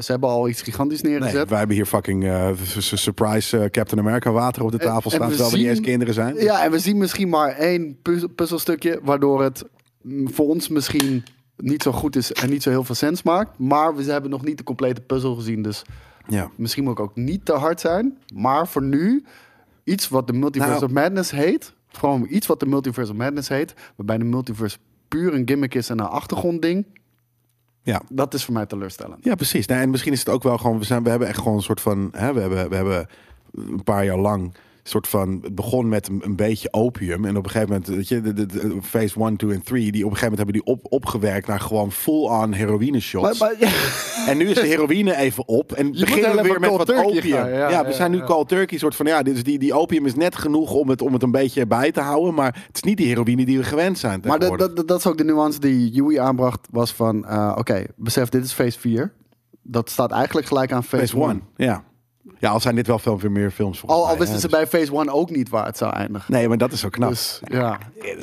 Ze 0.00 0.04
hebben 0.06 0.28
al 0.28 0.48
iets 0.48 0.62
gigantisch 0.62 1.00
Nee, 1.02 1.12
neergezet. 1.12 1.48
wij 1.48 1.58
hebben 1.58 1.76
hier 1.76 1.86
fucking 1.86 2.32
su- 2.64 2.80
su- 2.80 2.96
surprise 2.96 3.68
Captain 3.70 4.00
America 4.00 4.30
water 4.30 4.62
op 4.64 4.70
de 4.72 4.78
tafel 4.78 5.10
en 5.10 5.16
staan, 5.16 5.28
we 5.28 5.34
terwijl 5.34 5.50
we 5.50 5.56
niet 5.58 5.66
eens 5.66 5.80
kinderen 5.80 6.14
zijn. 6.14 6.34
Ja, 6.36 6.64
en 6.64 6.70
we 6.70 6.78
zien 6.78 6.98
misschien 6.98 7.28
maar 7.28 7.48
één 7.48 7.98
puzz- 8.02 8.24
puzzelstukje, 8.34 9.00
waardoor 9.02 9.42
het 9.42 9.64
mm, 10.02 10.30
voor 10.32 10.46
ons 10.48 10.68
misschien 10.68 11.22
niet 11.60 11.82
zo 11.82 11.92
goed 11.92 12.16
is 12.16 12.32
en 12.32 12.50
niet 12.50 12.62
zo 12.62 12.70
heel 12.70 12.84
veel 12.84 12.94
sens 12.94 13.22
maakt. 13.22 13.58
Maar 13.58 13.96
we 13.96 14.02
hebben 14.02 14.30
nog 14.30 14.44
niet 14.44 14.58
de 14.58 14.64
complete 14.64 15.00
puzzel 15.00 15.34
gezien, 15.34 15.62
dus 15.62 15.82
Ja. 16.28 16.50
misschien 16.56 16.84
moet 16.84 16.92
ik 16.92 17.00
ook 17.00 17.16
niet 17.16 17.44
te 17.44 17.52
hard 17.52 17.80
zijn. 17.80 18.18
Maar 18.34 18.68
voor 18.68 18.82
nu, 18.82 19.24
iets 19.84 20.08
wat 20.08 20.26
de 20.26 20.32
Multiverse 20.32 20.72
Nou- 20.74 20.84
of 20.84 20.90
Madness 20.92 21.30
heet. 21.30 21.72
Gewoon 21.88 22.26
iets 22.28 22.46
wat 22.46 22.60
de 22.60 22.66
Multiverse 22.66 23.10
of 23.12 23.18
Madness 23.18 23.48
heet. 23.48 23.74
Waarbij 23.96 24.18
de 24.18 24.24
Multiverse 24.24 24.78
puur 25.08 25.34
een 25.34 25.42
gimmick 25.48 25.74
is 25.74 25.90
en 25.90 25.98
een 25.98 26.06
achtergrondding. 26.06 26.86
Ja. 27.82 28.02
Dat 28.12 28.34
is 28.34 28.44
voor 28.44 28.54
mij 28.54 28.66
teleurstellend. 28.66 29.24
Ja, 29.24 29.34
precies. 29.34 29.66
Nou, 29.66 29.80
en 29.80 29.90
misschien 29.90 30.12
is 30.12 30.18
het 30.18 30.28
ook 30.28 30.42
wel 30.42 30.58
gewoon, 30.58 30.78
we, 30.78 30.84
zijn, 30.84 31.02
we 31.02 31.10
hebben 31.10 31.28
echt 31.28 31.38
gewoon 31.38 31.56
een 31.56 31.62
soort 31.62 31.80
van, 31.80 32.08
hè, 32.12 32.32
we, 32.32 32.40
hebben, 32.40 32.68
we 32.68 32.76
hebben 32.76 33.06
een 33.54 33.82
paar 33.84 34.04
jaar 34.04 34.18
lang 34.18 34.54
soort 34.82 35.08
van, 35.08 35.40
het 35.42 35.54
begon 35.54 35.88
met 35.88 36.08
een, 36.08 36.20
een 36.24 36.36
beetje 36.36 36.72
opium. 36.72 37.24
En 37.24 37.36
op 37.36 37.44
een 37.44 37.50
gegeven 37.50 37.72
moment, 37.72 37.88
weet 37.88 38.08
je, 38.08 38.20
de, 38.20 38.32
de, 38.32 38.46
de 38.46 38.78
phase 38.82 39.20
1, 39.20 39.36
2 39.36 39.54
en 39.54 39.62
3, 39.62 39.92
die 39.92 40.04
op 40.04 40.10
een 40.10 40.16
gegeven 40.16 40.22
moment 40.22 40.36
hebben 40.36 40.54
die 40.54 40.64
op, 40.64 40.92
opgewerkt 40.92 41.46
naar 41.46 41.60
gewoon 41.60 41.92
full-on 41.92 42.52
heroïne 42.52 43.00
shots. 43.00 43.38
Maar, 43.38 43.54
maar, 43.60 43.98
En 44.26 44.36
nu 44.36 44.48
is 44.48 44.54
de 44.54 44.66
heroïne 44.66 45.16
even 45.16 45.48
op. 45.48 45.72
En 45.72 45.86
moet 45.86 46.00
beginnen 46.00 46.36
we 46.36 46.42
weer 46.42 46.60
met 46.60 46.70
wat 46.70 46.94
opium. 46.94 47.22
gaan, 47.22 47.48
ja, 47.48 47.58
ja, 47.58 47.70
ja, 47.70 47.84
we 47.84 47.92
zijn 47.92 48.10
nu 48.10 48.20
cold 48.20 48.48
turkey. 48.48 48.78
soort 48.78 48.94
van, 48.94 49.06
ja, 49.06 49.22
dus 49.22 49.42
die, 49.42 49.58
die 49.58 49.74
opium 49.74 50.06
is 50.06 50.14
net 50.14 50.36
genoeg 50.36 50.72
om 50.72 50.88
het, 50.88 51.02
om 51.02 51.12
het 51.12 51.22
een 51.22 51.30
beetje 51.30 51.66
bij 51.66 51.92
te 51.92 52.00
houden. 52.00 52.34
Maar 52.34 52.64
het 52.66 52.76
is 52.76 52.82
niet 52.82 52.96
die 52.96 53.06
heroïne 53.06 53.44
die 53.44 53.58
we 53.58 53.64
gewend 53.64 53.98
zijn. 53.98 54.20
maar 54.24 54.38
dat, 54.38 54.58
dat, 54.58 54.88
dat 54.88 54.98
is 54.98 55.06
ook 55.06 55.18
de 55.18 55.24
nuance 55.24 55.60
die 55.60 55.90
Yui 55.90 56.16
aanbracht. 56.16 56.68
Was 56.70 56.92
van, 56.92 57.26
eh, 57.26 57.54
oké, 57.58 57.84
besef 57.96 58.28
dit 58.28 58.44
is 58.44 58.52
phase 58.52 58.78
4. 58.78 59.12
Dat 59.62 59.90
staat 59.90 60.10
eigenlijk 60.10 60.46
gelijk 60.46 60.72
aan 60.72 60.84
phase, 60.84 61.16
phase 61.16 61.30
1. 61.30 61.42
1. 61.56 61.66
Ja. 61.66 61.84
Ja, 62.40 62.50
al 62.50 62.60
zijn 62.60 62.74
dit 62.74 62.86
wel 62.86 62.98
veel 62.98 63.18
meer 63.28 63.50
films 63.50 63.82
Al, 63.86 64.08
al 64.08 64.16
wisten 64.18 64.40
ze 64.40 64.48
dus- 64.48 64.56
bij 64.58 64.66
Phase 64.66 64.92
1 65.00 65.08
ook 65.12 65.30
niet 65.30 65.48
waar 65.48 65.66
het 65.66 65.76
zou 65.76 65.92
eindigen. 65.92 66.32
Nee, 66.32 66.48
maar 66.48 66.58
dat 66.58 66.72
is 66.72 66.80
zo 66.80 66.88
knap. 66.88 67.08
Dus 67.08 67.40
ja. 67.44 67.78
Ja, 68.00 68.16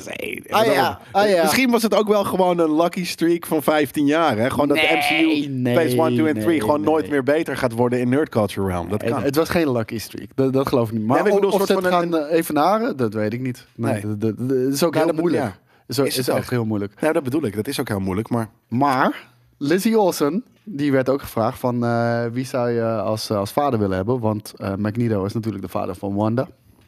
Ah, 0.50 0.66
ja. 0.66 1.00
Ah, 1.12 1.30
ja. 1.30 1.42
Misschien 1.44 1.72
was 1.72 1.82
het 1.84 1.96
ook 1.96 2.08
wel 2.08 2.24
gewoon 2.24 2.60
een 2.60 2.76
lucky 2.76 3.06
streak 3.06 3.46
van 3.46 3.64
15 3.64 4.06
jaar. 4.06 4.38
Hè? 4.38 4.50
Gewoon 4.50 4.68
dat 4.68 4.78
de 4.78 4.98
MCU 5.10 5.48
nee, 5.50 5.76
Phase 5.76 5.96
1, 6.02 6.16
2 6.16 6.28
en 6.28 6.34
3 6.34 6.46
nee, 6.48 6.60
gewoon 6.62 6.82
nooit 6.82 7.10
meer 7.10 7.24
beter 7.24 7.58
gaat 7.58 7.72
worden 7.74 8.00
in 8.00 8.10
nerd 8.10 8.30
culture 8.30 8.68
realm. 8.68 8.90
Dat 8.90 9.02
Het, 9.02 9.12
kan. 9.12 9.24
het 9.24 9.36
was 9.36 9.50
geen 9.50 9.72
lucky 9.72 10.00
streak. 10.00 10.30
Dat, 10.36 10.54
dat 10.54 10.68
geloof 10.68 10.88
ik 10.92 10.98
niet. 10.98 11.06
Maar 11.08 11.18
ik 11.28 11.34
bedoel, 11.34 11.50
of, 11.52 11.56
soort 11.66 11.72
van 11.72 11.84
gaan 11.92 12.16
eh, 12.18 12.38
evenaren, 12.38 12.98
dat 12.98 13.14
weet 13.14 13.34
ik 13.34 13.42
niet. 13.42 13.66
Nee, 13.76 13.92
Nee. 13.94 14.02
dat, 14.02 14.22
dat- 14.22 14.50
dat 14.50 14.74
is 14.74 14.84
ook 14.84 14.96
Ja, 14.96 15.04
heel 15.04 15.14
moeilijk. 15.14 15.44
ja. 15.44 15.56
Is, 15.88 15.98
het 15.98 16.08
is 16.08 16.18
echt 16.18 16.30
ook. 16.38 16.50
heel 16.50 16.66
moeilijk. 16.66 16.94
Ja, 17.00 17.12
dat 17.14 17.24
bedoel 17.24 17.44
ik. 17.46 17.56
Dat 17.56 17.68
is 17.68 17.80
ook 17.80 17.88
heel 17.88 18.00
moeilijk. 18.00 18.30
Maar 18.30 18.50
Maar 18.68 19.28
Lizzie 19.58 20.00
Olsen, 20.00 20.44
die 20.64 20.92
werd 20.92 21.10
ook 21.10 21.22
gevraagd 21.22 21.60
van 21.60 21.86
eh, 21.86 22.26
wie 22.32 22.46
zou 22.46 22.70
je 22.70 22.84
als, 22.84 23.30
eh, 23.30 23.38
als 23.38 23.52
vader 23.52 23.80
willen 23.80 23.96
hebben? 23.96 24.20
Want 24.20 24.54
eh, 24.58 24.76
Magneto 24.76 25.26
is 25.26 25.34
natuurlijk 25.34 25.64
de 25.64 25.70
vader 25.70 25.96
van 25.96 26.16
Wanda. 26.16 26.48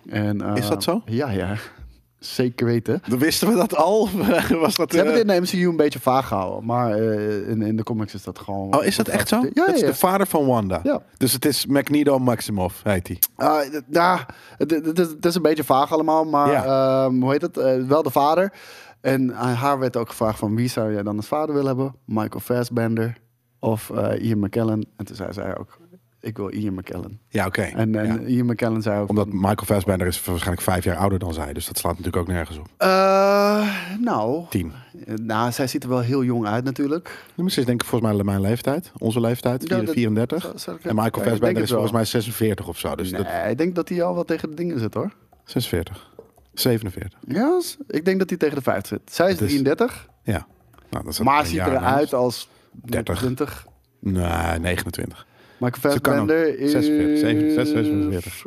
En, 0.10 0.41
eh, 0.41 0.55
Is 0.55 0.67
dat 0.67 0.84
zo? 0.84 1.01
Ja, 1.05 1.29
ja. 1.29 1.55
Zeker 2.19 2.65
weten. 2.65 3.01
dan 3.08 3.19
wisten 3.19 3.47
we 3.47 3.55
dat 3.55 3.75
al. 3.75 4.10
was 4.62 4.75
dat, 4.75 4.91
Ze 4.91 4.95
hebben 4.95 5.13
eh, 5.15 5.19
dit 5.25 5.36
in 5.36 5.41
de 5.43 5.58
MCU 5.58 5.67
een 5.69 5.75
beetje 5.75 5.99
vaag 5.99 6.27
gehouden. 6.27 6.65
Maar 6.65 6.91
eh, 6.91 7.49
in, 7.49 7.62
in 7.62 7.75
de 7.75 7.84
comics 7.84 8.13
is 8.13 8.23
dat 8.23 8.39
gewoon... 8.39 8.75
Oh, 8.75 8.86
is 8.86 8.95
dat 8.95 9.08
echt 9.08 9.27
zo? 9.27 9.41
Ja, 9.41 9.49
ja, 9.53 9.73
is 9.73 9.79
ja. 9.79 9.86
de 9.86 9.95
vader 9.95 10.27
van 10.27 10.45
Wanda. 10.45 10.79
Ja. 10.84 11.01
Dus 11.17 11.34
het 11.34 11.45
is 11.45 11.65
Magneto 11.65 12.20
Maximoff, 12.20 12.84
heet 12.84 13.07
hij. 13.07 13.20
Ah, 13.36 13.61
ja, 13.89 14.26
het, 14.57 14.72
het, 14.72 14.99
is, 14.99 15.07
het 15.22 15.36
een 15.36 15.41
beetje 15.41 15.63
vaag 15.63 15.91
allemaal, 15.93 16.24
maar 16.26 16.53
ehm, 16.53 17.22
hoe 17.22 17.32
heet 17.32 17.41
het? 17.41 17.57
Eh, 17.57 17.82
wel 17.88 18.03
de 18.03 18.11
vader. 18.11 18.53
En 19.02 19.36
aan 19.36 19.54
haar 19.54 19.80
werd 19.80 19.97
ook 19.97 20.10
gevraagd 20.10 20.39
van 20.39 20.56
wie 20.56 20.68
zou 20.68 20.93
jij 20.93 21.04
dan 21.04 21.16
als 21.18 21.28
vader 21.28 21.56
willen 21.56 21.68
hebben? 21.68 21.95
Michael 22.06 22.39
Fassbender 22.39 23.18
of 23.60 23.89
eh, 23.89 24.26
Ian 24.26 24.39
McKellen? 24.39 24.86
En 24.97 25.06
toen 25.06 25.16
zei 25.16 25.34
zij 25.34 25.58
ook, 25.58 25.78
ik 26.20 26.38
wil 26.38 26.50
Ian 26.54 26.74
McKellen. 26.74 27.20
Ja, 27.30 27.45
oké. 27.45 27.62
En, 27.62 27.95
en 27.95 28.06
Ja. 28.22 28.28
Ian 28.28 28.45
McKellen 28.45 28.82
zei 28.82 29.02
ook... 29.02 29.10
Omdat 29.10 29.28
van, 29.28 29.36
Michael 29.36 29.66
Fassbender 29.66 30.08
is 30.08 30.26
waarschijnlijk 30.26 30.62
vijf 30.62 30.84
jaar 30.84 30.95
ouder 30.97 31.20
dan 31.20 31.34
zij. 31.34 31.54
Dus 31.54 31.66
dat 31.66 31.78
slaat 31.78 31.97
natuurlijk 31.97 32.18
ook 32.24 32.28
nergens 32.36 32.58
op. 32.58 32.68
eh, 32.78 33.68
nou, 34.00 34.43
Tien. 34.50 34.72
eh, 35.06 35.16
nou, 35.16 35.52
zij 35.52 35.68
ziet 35.68 35.84
er 35.84 35.89
wel 35.89 36.00
heel 36.00 36.24
jong 36.24 36.45
uit 36.45 36.64
natuurlijk. 36.64 37.26
Ze 37.36 37.43
is 37.60 37.66
denk 37.66 37.82
ik 37.82 37.88
volgens 37.88 38.12
mij 38.14 38.24
mijn 38.24 38.41
leeftijd. 38.41 38.91
Onze 38.97 39.20
leeftijd. 39.20 39.70
Ja, 39.70 39.82
dat- 39.82 39.93
34. 39.93 40.41
Zal- 40.41 40.52
zal 40.56 40.74
ik 40.76 40.84
En 40.86 40.95
Michael 40.95 41.26
Fassbender 41.26 41.64
is 41.64 41.70
volgens 41.70 41.91
mij 41.91 42.06
46 42.06 42.68
of 42.68 42.78
zo. 42.78 42.95
Dus 42.95 43.12
nee, 43.12 43.24
dat, 43.24 43.32
ik 43.52 43.58
denk 43.58 43.76
dat 43.76 43.89
hij 43.89 44.04
al 44.04 44.14
wel 44.14 44.26
tegen 44.26 44.50
de 44.50 44.56
dingen 44.56 44.80
zit 44.80 44.93
hoor. 44.93 45.12
46. 45.43 46.09
47. 46.60 47.20
Ja, 47.28 47.62
ik 47.88 48.05
denk 48.05 48.20
dat 48.20 48.30
hij 48.30 48.38
tegen 48.38 48.55
de 48.55 48.62
50 48.62 48.88
zit. 48.88 49.16
Zij 49.16 49.26
is 49.26 49.32
Het 49.32 49.41
is- 49.41 49.47
33, 49.49 50.07
Ja. 50.24 50.47
Nou, 50.89 51.03
dat 51.03 51.14
is 51.14 51.20
maar 51.20 51.45
ziet 51.45 51.60
eruit 51.60 52.14
als 52.14 52.49
30. 52.72 53.18
20. 53.18 53.66
Nee, 53.99 54.60
29. 54.60 55.26
Michael 55.57 55.93
Ze 55.93 55.99
kan 55.99 56.14
ook. 56.14 56.20
Fassbender 56.20 56.60
is... 56.60 56.72
46, 56.72 57.20
47, 57.20 57.68
46. 57.68 58.45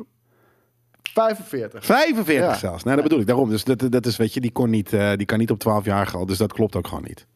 45. 1.13 1.85
45 1.85 2.35
Ja. 2.45 2.55
zelfs. 2.55 2.85
Nee, 2.85 2.95
dat 2.95 3.03
bedoel 3.03 3.21
ik. 3.21 3.27
Daarom. 3.27 3.49
Dus 3.49 3.65
dat, 3.65 3.85
dat 3.93 4.07
is, 4.07 4.17
weet 4.17 4.35
je, 4.35 4.41
die, 4.41 4.53
kon 4.53 4.71
niet, 4.71 4.93
eh, 4.93 5.13
die 5.17 5.27
kan 5.27 5.39
niet 5.39 5.51
op 5.51 5.59
12 5.59 5.85
jaar 5.85 6.11
al. 6.15 6.27
Dus 6.27 6.39
dat 6.39 6.53
klopt 6.53 6.77
ook 6.77 6.87
gewoon 6.89 7.05
niet. 7.07 7.27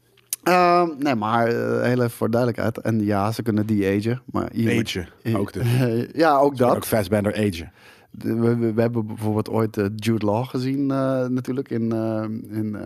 Ehm, 0.43 0.89
nee, 0.99 1.15
maar 1.15 1.47
eh, 1.47 1.83
heel 1.83 1.99
even 1.99 2.11
voor 2.11 2.31
duidelijkheid. 2.31 2.79
En 2.81 3.05
ja, 3.05 3.33
ze 3.33 3.43
kunnen 3.43 3.67
die 3.67 3.87
agen. 3.87 4.23
Maar 4.33 4.53
Ian 4.53 4.81
Agen, 4.87 5.09
ook 5.37 5.53
dus. 5.53 5.67
ja, 6.23 6.37
ook 6.39 6.57
dat. 6.57 6.77
Ook 6.77 6.85
Fassbender 6.85 7.35
agen. 7.35 7.73
We, 8.19 8.35
we, 8.57 8.73
we 8.73 8.81
hebben 8.81 9.07
bijvoorbeeld 9.07 9.49
ooit 9.51 9.77
eh, 9.77 9.87
Jude 9.97 10.25
Law 10.27 10.47
gezien 10.47 10.91
eh, 10.91 11.27
natuurlijk 11.27 11.71
in... 11.71 11.93
eh, 11.93 12.23
in 12.57 12.77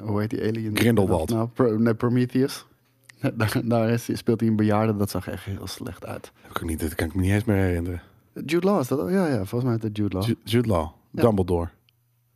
hoe 0.00 0.20
heet 0.20 0.30
die 0.30 0.42
alien? 0.42 0.76
Grindelwald. 0.76 1.30
Nou, 1.30 1.48
Pro- 1.48 1.76
nee, 1.78 1.94
Prometheus. 1.94 2.66
Daar, 3.36 3.60
daar 3.64 3.90
is, 3.90 4.08
speelt 4.18 4.40
hij 4.40 4.48
een 4.48 4.56
bejaarde. 4.56 4.96
Dat 4.96 5.10
zag 5.10 5.28
echt 5.28 5.44
heel 5.44 5.66
slecht 5.66 6.06
uit. 6.06 6.32
Dat 6.42 6.52
kan, 6.52 6.62
ik 6.62 6.68
niet, 6.68 6.80
dat 6.80 6.94
kan 6.94 7.06
ik 7.06 7.14
me 7.14 7.20
niet 7.22 7.30
eens 7.32 7.44
meer 7.44 7.56
herinneren. 7.56 8.02
Jude 8.46 8.66
Law 8.66 8.80
is 8.80 8.88
dat? 8.88 9.10
Ja, 9.10 9.26
ja, 9.26 9.34
volgens 9.44 9.64
mij 9.64 9.74
is 9.74 9.80
dat 9.80 9.96
Jude 9.96 10.16
Law. 10.16 10.26
Ju- 10.26 10.36
Jude 10.44 10.68
Law. 10.68 10.88
Ja. 11.10 11.22
Dumbledore. 11.22 11.68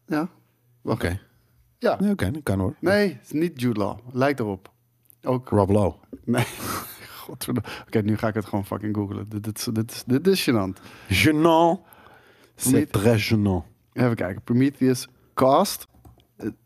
ja. 0.06 0.28
Oké. 0.82 1.20
Ja. 1.78 1.96
Nee, 2.00 2.10
Oké, 2.10 2.30
dat 2.30 2.42
kan 2.42 2.58
hoor. 2.58 2.74
Nee, 2.80 3.08
het 3.08 3.18
is 3.22 3.32
niet 3.32 3.60
Jude 3.60 3.78
Law. 3.78 3.98
Lijkt 4.12 4.40
erop. 4.40 4.70
Ook 5.22 5.48
Rob 5.48 5.70
Lowe. 5.70 5.94
Nee. 6.24 6.44
Godverdomme. 7.30 7.68
Oké, 7.86 8.00
nu 8.02 8.16
ga 8.16 8.28
ik 8.28 8.34
het 8.34 8.44
gewoon 8.44 8.66
fucking 8.66 8.96
googlen. 8.96 9.28
Dit, 9.28 9.44
dit, 9.44 9.58
is- 9.58 9.64
dit, 9.72 9.90
is- 9.92 10.02
dit 10.06 10.26
is 10.26 10.50
gênant. 10.50 10.80
Gênant. 11.08 11.78
C'est 12.56 12.90
très 12.92 13.28
gênant. 13.32 13.62
Even 13.92 14.14
kijken. 14.14 14.42
Prometheus 14.44 15.08
cast. 15.34 15.86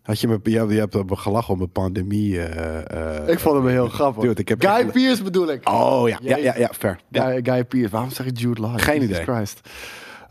Had 0.02 0.20
je 0.20 0.28
me, 0.28 0.38
je, 0.42 0.56
hebt- 0.58 0.70
je 0.72 0.78
hebt 0.78 0.94
op 0.94 1.12
gelachen 1.12 1.54
om 1.54 1.60
een 1.60 1.70
pandemie. 1.70 2.40
eh, 2.40 3.18
eh, 3.20 3.28
Ik 3.28 3.38
vond 3.38 3.56
hem 3.56 3.66
heel 3.66 3.88
grappig. 3.88 4.22
Dude, 4.22 4.40
ik 4.40 4.48
heb 4.48 4.60
Guy 4.64 4.70
echt- 4.70 4.92
Pearce 4.92 5.22
bedoel 5.22 5.50
ik. 5.50 5.68
Oh 5.68 6.08
ja, 6.08 6.18
ja, 6.22 6.36
ja, 6.36 6.56
ja, 6.56 6.70
fair. 6.78 6.98
Ja. 7.08 7.24
Guy, 7.30 7.40
Guy 7.42 7.64
Pearce. 7.64 7.88
Waarom 7.90 8.10
zeg 8.10 8.26
ik 8.26 8.38
Jude 8.38 8.60
Law? 8.60 8.80
Geen 8.80 9.00
Jesus 9.00 9.18
idee. 9.18 9.34
Christ. 9.34 9.68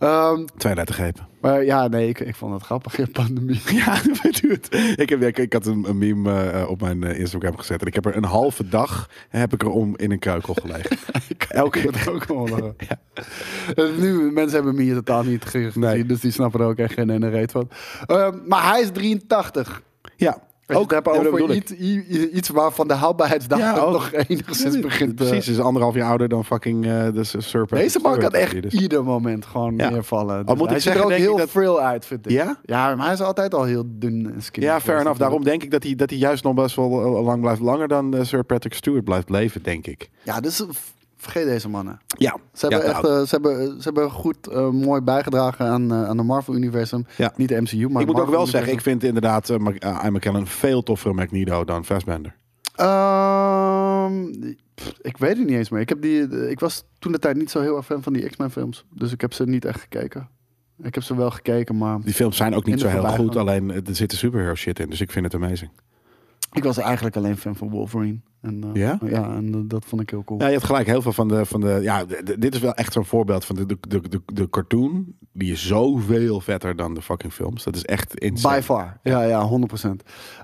Ehm, 0.03 0.45
Twee 0.57 0.75
lettergrepen. 0.75 1.27
maar 1.41 1.63
ja, 1.63 1.87
nee, 1.87 2.07
ik, 2.07 2.19
ik 2.19 2.35
vond 2.35 2.53
het 2.53 2.63
grappig 2.63 2.97
in 2.97 3.11
pandemie. 3.11 3.61
Ja, 3.85 4.01
dude. 4.41 4.59
Ik, 4.95 5.09
heb, 5.09 5.21
ik, 5.21 5.37
ik 5.37 5.53
had 5.53 5.65
een, 5.65 5.85
een 5.89 5.97
meme 5.97 6.41
eh, 6.51 6.69
op 6.69 6.81
mijn 6.81 7.03
eh, 7.03 7.19
Instagram 7.19 7.57
gezet. 7.57 7.81
En 7.81 7.87
ik 7.87 7.93
heb 7.95 8.05
er 8.05 8.15
een 8.15 8.23
halve 8.23 8.67
dag 8.67 9.09
heb 9.29 9.53
ik 9.53 9.61
er 9.61 9.69
om 9.69 9.97
in 9.97 10.11
een 10.11 10.19
keukel 10.19 10.53
gelegen. 10.53 10.97
Elke 11.49 11.81
moet 11.83 12.07
ook 12.07 12.25
wel. 12.25 12.75
Eh, 13.75 13.85
Nu, 13.97 14.31
mensen 14.31 14.53
hebben 14.55 14.75
me 14.75 14.81
hier 14.81 14.93
totaal 14.93 15.23
niet 15.23 15.45
ge- 15.45 15.63
gezien, 15.63 15.81
Nee. 15.81 16.05
dus 16.05 16.19
die 16.19 16.31
snappen 16.31 16.59
er 16.59 16.65
ook 16.67 16.77
echt 16.77 16.93
geen 16.93 17.09
ene 17.09 17.29
reet 17.29 17.51
van. 17.51 17.69
Ehm, 18.05 18.37
maar 18.47 18.71
hij 18.71 18.81
is 18.81 18.89
83. 18.91 19.81
Ja, 20.15 20.37
Als 20.68 20.78
ja, 21.16 21.24
dat 21.24 21.34
over 21.34 21.55
ik. 21.55 21.70
iets, 21.70 21.72
iets 22.32 22.49
waarvan 22.49 22.88
de 22.88 22.93
houdbaarheidsdatum 22.93 23.66
Ja, 23.66 23.78
ook. 23.82 23.91
nog 23.91 24.11
enigszins 24.11 24.80
begint. 24.80 25.22
eh, 25.22 25.28
Precies, 25.28 25.47
is 25.47 25.59
anderhalf 25.59 25.95
jaar 25.95 26.09
ouder 26.09 26.28
dan 26.30 26.45
fucking 26.45 26.86
eh 26.86 27.07
de 27.14 27.24
Patrick 27.24 27.78
Deze 27.78 27.99
man 27.99 28.18
kan 28.20 28.32
echt 28.32 28.61
Dus- 28.61 28.74
ieder 28.74 29.03
moment 29.03 29.45
gewoon 29.45 29.74
Ja. 29.78 29.89
neervallen. 29.89 30.45
Al 30.45 30.55
moet 30.55 30.68
hij 30.68 30.76
ik 30.76 30.82
ziet 30.82 30.91
zeggen, 30.91 31.01
er 31.01 31.07
ook 31.07 31.11
ik 31.18 31.24
heel 31.28 31.38
dat- 31.38 31.49
frill 31.49 31.76
uit, 31.76 32.05
vind 32.05 32.26
ik. 32.26 32.32
Ja? 32.32 32.57
Ja, 32.66 32.95
maar 32.95 33.05
hij 33.05 33.14
is 33.14 33.22
altijd 33.22 33.53
al 33.53 33.64
heel 33.64 33.84
dun 33.88 34.32
en 34.36 34.41
skinny. 34.41 34.70
Ja, 34.70 34.82
fair 34.82 34.99
enough. 34.99 35.20
Daarom 35.20 35.43
denk 35.43 35.64
ik 35.64 35.72
dat 35.72 35.84
hij, 35.84 35.95
dat 35.95 36.09
hij 36.09 36.20
juist 36.20 36.43
nog 36.43 36.53
best 36.53 36.76
wel 36.76 37.01
eh, 37.03 37.24
lang 37.24 37.41
blijft. 37.41 37.61
Langer 37.61 37.88
dan 37.88 38.16
Sir 38.26 38.43
Patrick 38.43 38.74
Stewart 38.74 39.03
blijft 39.03 39.30
leven, 39.30 39.64
denk 39.64 39.88
ik. 39.88 40.09
Ja, 40.24 40.39
dus 40.39 40.64
vergeet 41.24 41.45
deze 41.45 41.69
mannen. 41.69 41.99
Ja, 42.17 42.38
Ze 42.53 42.67
hebben, 42.67 42.88
Ja, 42.88 42.93
echt, 42.93 43.01
nou, 43.01 43.19
eh, 43.19 43.28
ze 43.28 43.30
hebben, 43.30 43.82
ze 43.82 43.84
hebben 43.84 44.11
goed 44.11 44.47
eh, 44.47 44.69
mooi 44.69 45.01
bijgedragen 45.01 45.65
aan, 45.65 45.91
eh, 45.91 46.03
aan 46.03 46.17
de 46.17 46.24
Marvel-universum. 46.24 47.05
Ja. 47.17 47.34
Niet 47.36 47.49
de 47.49 47.61
MCU, 47.61 47.89
maar 47.89 48.01
ik 48.01 48.07
moet 48.07 48.19
ook 48.19 48.30
wel 48.30 48.47
zeggen, 48.47 48.71
ik 48.74 48.82
vind 48.82 49.03
inderdaad 49.03 49.49
uh, 49.49 49.57
McKellen 50.09 50.47
veel 50.47 50.84
toffere 50.84 51.13
Magneto 51.13 51.63
dan 51.63 51.86
Fassbender. 51.86 52.36
Pff, 54.74 54.93
ik 55.01 55.17
weet 55.17 55.38
het 55.38 55.47
niet 55.47 55.57
eens 55.57 55.69
meer. 55.69 55.82
Ik, 55.82 55.89
heb 55.89 56.01
die, 56.01 56.49
ik 56.49 56.59
was 56.59 56.84
toen 56.99 57.11
de 57.11 57.19
tijd 57.19 57.38
niet 57.38 57.51
zo 57.51 57.61
heel 57.61 57.78
erg 57.78 57.86
fan 57.86 58.03
van 58.03 58.13
die 58.13 58.30
X-Men 58.30 58.51
films. 58.51 58.86
Dus 58.89 59.11
ik 59.11 59.21
heb 59.21 59.34
ze 59.34 59.45
niet 59.45 59.65
echt 59.65 59.82
gekeken. 59.82 60.30
Ik 60.84 60.93
heb 60.95 61.03
ze 61.03 61.15
wel 61.15 61.32
gekeken, 61.32 61.78
maar 61.78 62.01
Die 62.01 62.13
films 62.13 62.38
zijn 62.38 62.55
ook 62.55 62.65
niet 62.65 62.80
zo 62.80 62.88
heel 62.88 63.07
goed, 63.07 63.36
alleen 63.36 63.71
er 63.71 63.95
zitten 63.95 64.17
superhero 64.17 64.55
shit 64.55 64.80
in, 64.80 64.89
dus 64.89 65.01
ik 65.01 65.11
vind 65.11 65.26
het 65.26 65.36
amazing. 65.36 65.71
Ik 66.53 66.63
was 66.63 66.77
eigenlijk 66.77 67.15
alleen 67.15 67.37
fan 67.37 67.55
van 67.55 67.69
Wolverine. 67.69 68.19
En, 68.41 68.63
eh, 68.63 68.69
Ja? 68.81 68.97
Ja, 69.05 69.23
en 69.35 69.53
eh, 69.53 69.59
dat 69.63 69.85
vond 69.85 70.01
ik 70.01 70.09
heel 70.09 70.23
cool. 70.23 70.39
Ja, 70.39 70.45
je 70.45 70.51
hebt 70.53 70.65
gelijk. 70.65 70.87
Heel 70.87 71.01
veel 71.01 71.13
van 71.13 71.27
de. 71.27 71.45
Van 71.45 71.61
de 71.61 71.79
ja, 71.81 72.03
dit 72.39 72.53
is 72.55 72.59
wel 72.59 72.73
echt 72.73 72.93
zo'n 72.93 73.05
voorbeeld 73.05 73.45
van 73.45 73.55
de, 73.55 73.65
de, 73.65 73.77
de, 73.87 74.09
de, 74.09 74.21
de 74.25 74.49
cartoon. 74.49 75.05
Die 75.33 75.51
is 75.51 75.67
zoveel 75.67 76.39
vetter 76.41 76.75
dan 76.75 76.93
de 76.93 77.01
fucking 77.01 77.33
films. 77.33 77.63
Dat 77.63 77.75
is 77.75 77.85
echt 77.85 78.15
insane. 78.19 78.55
By 78.55 78.61
far. 78.61 78.99
Ja, 79.03 79.21
ja, 79.23 79.49
100%. 79.49 79.89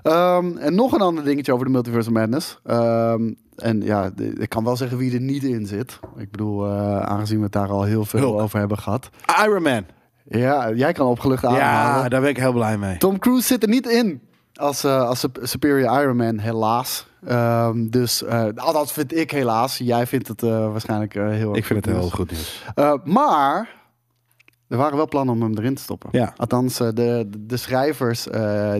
Ehm, 0.02 0.56
en 0.56 0.74
nog 0.74 0.92
een 0.92 1.00
ander 1.00 1.24
dingetje 1.24 1.52
over 1.52 1.66
de 1.66 1.72
Multiverse 1.72 2.10
Madness. 2.12 2.58
Ehm, 2.64 3.32
en 3.56 3.80
ja, 3.82 4.10
ik 4.38 4.48
kan 4.48 4.64
wel 4.64 4.76
zeggen 4.76 4.98
wie 4.98 5.14
er 5.14 5.20
niet 5.20 5.42
in 5.44 5.66
zit. 5.66 5.98
Ik 6.16 6.30
bedoel, 6.30 6.66
eh, 6.66 7.00
aangezien 7.00 7.36
we 7.38 7.42
het 7.44 7.52
daar 7.52 7.68
al 7.70 7.82
heel 7.82 8.04
veel 8.04 8.20
Hulk. 8.20 8.40
over 8.40 8.58
hebben 8.58 8.78
gehad. 8.78 9.10
Iron 9.44 9.62
Man. 9.62 9.84
Ja, 10.28 10.72
jij 10.72 10.92
kan 10.92 11.06
opgelucht 11.06 11.42
Ja, 11.42 11.48
ademhalen. 11.48 12.10
daar 12.10 12.20
ben 12.20 12.30
ik 12.30 12.36
heel 12.36 12.52
blij 12.52 12.78
mee. 12.78 12.98
Tom 12.98 13.18
Cruise 13.18 13.46
zit 13.46 13.62
er 13.62 13.68
niet 13.68 13.86
in 13.86 14.20
als, 14.60 14.84
eh, 14.84 15.08
als 15.08 15.20
Sup- 15.20 15.38
Superior 15.42 16.00
Iron 16.02 16.16
Man, 16.16 16.38
helaas. 16.38 17.06
Ehm, 17.26 17.88
dus, 17.88 18.22
eh 18.24 18.46
althans 18.54 18.92
vind 18.92 19.16
ik 19.16 19.30
helaas. 19.30 19.78
Jij 19.78 20.06
vindt 20.06 20.28
het 20.28 20.42
eh, 20.42 20.70
waarschijnlijk 20.70 21.12
heel 21.14 21.48
erg 21.48 21.56
Ik 21.56 21.64
vind 21.64 21.84
het 21.84 21.94
heel 21.94 22.10
goed 22.10 22.30
nieuws. 22.30 22.64
Maar 23.04 23.78
er 24.68 24.76
waren 24.76 24.96
wel 24.96 25.08
plannen 25.08 25.34
om 25.34 25.42
hem 25.42 25.58
erin 25.58 25.74
te 25.74 25.82
stoppen. 25.82 26.08
Ja. 26.12 26.32
Althans, 26.36 26.76
de, 26.76 27.28
de 27.38 27.56
schrijvers 27.56 28.22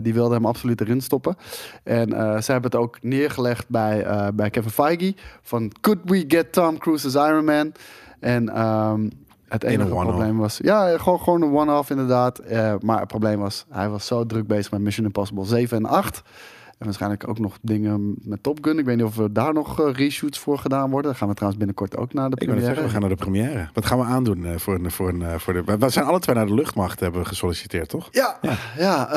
die 0.01 0.13
wilden 0.13 0.33
hem 0.33 0.45
absoluut 0.45 0.81
erin 0.81 1.01
stoppen. 1.01 1.35
En 1.83 2.09
ze 2.43 2.51
hebben 2.51 2.71
het 2.71 2.79
ook 2.79 2.97
neergelegd 3.01 3.69
bij, 3.69 4.31
bij 4.33 4.49
Kevin 4.49 4.71
Feige. 4.71 5.15
Van, 5.41 5.71
could 5.81 5.99
we 6.03 6.23
get 6.27 6.51
Tom 6.51 6.77
Cruise 6.77 7.07
as 7.07 7.29
Iron 7.29 7.45
Man? 7.45 7.71
En 8.19 8.49
ehm, 8.49 9.07
het 9.51 9.63
enige 9.63 9.89
probleem 9.89 10.37
was... 10.37 10.59
Ja, 10.61 10.97
gewoon, 10.97 11.19
gewoon 11.19 11.41
een 11.41 11.53
one-off 11.53 11.89
inderdaad. 11.89 12.39
Eh, 12.39 12.73
maar 12.79 12.99
het 12.99 13.07
probleem 13.07 13.39
was, 13.39 13.65
hij 13.69 13.89
was 13.89 14.05
zo 14.05 14.25
druk 14.25 14.47
bezig 14.47 14.71
met 14.71 14.81
Mission 14.81 15.05
Impossible 15.05 15.45
7 15.45 15.77
en 15.77 15.85
8... 15.85 16.21
En 16.77 16.87
waarschijnlijk 16.87 17.27
ook 17.27 17.39
nog 17.39 17.57
dingen 17.61 18.15
met 18.21 18.43
Top 18.43 18.57
Gun. 18.61 18.79
Ik 18.79 18.85
weet 18.85 18.95
niet 18.97 19.05
of 19.05 19.17
er 19.17 19.33
daar 19.33 19.53
nog 19.53 19.79
eh, 19.79 19.93
reshoots 19.93 20.39
voor 20.39 20.57
gedaan 20.57 20.89
worden. 20.89 21.09
Dan 21.09 21.19
gaan 21.19 21.27
we 21.27 21.33
trouwens 21.33 21.63
binnenkort 21.63 21.97
ook 21.97 22.13
naar 22.13 22.29
de 22.29 22.35
Ik 22.35 22.45
première. 22.45 22.65
zeggen, 22.65 22.83
we 22.83 22.89
gaan 22.89 22.99
naar 22.99 23.09
de 23.09 23.15
première. 23.15 23.69
Wat 23.73 23.85
gaan 23.85 23.97
we 23.99 24.03
aandoen 24.03 24.45
eh, 24.45 24.57
voor 24.57 24.73
een, 24.75 24.91
voor 24.91 25.09
een, 25.09 25.39
voor 25.39 25.53
de... 25.53 25.77
We 25.77 25.89
zijn 25.89 26.05
alle 26.05 26.19
twee 26.19 26.35
naar 26.35 26.45
de 26.45 26.53
luchtmacht 26.53 26.99
hebben 26.99 27.25
gesolliciteerd, 27.25 27.89
toch? 27.89 28.07
Ja, 28.11 28.37
ja. 28.77 29.07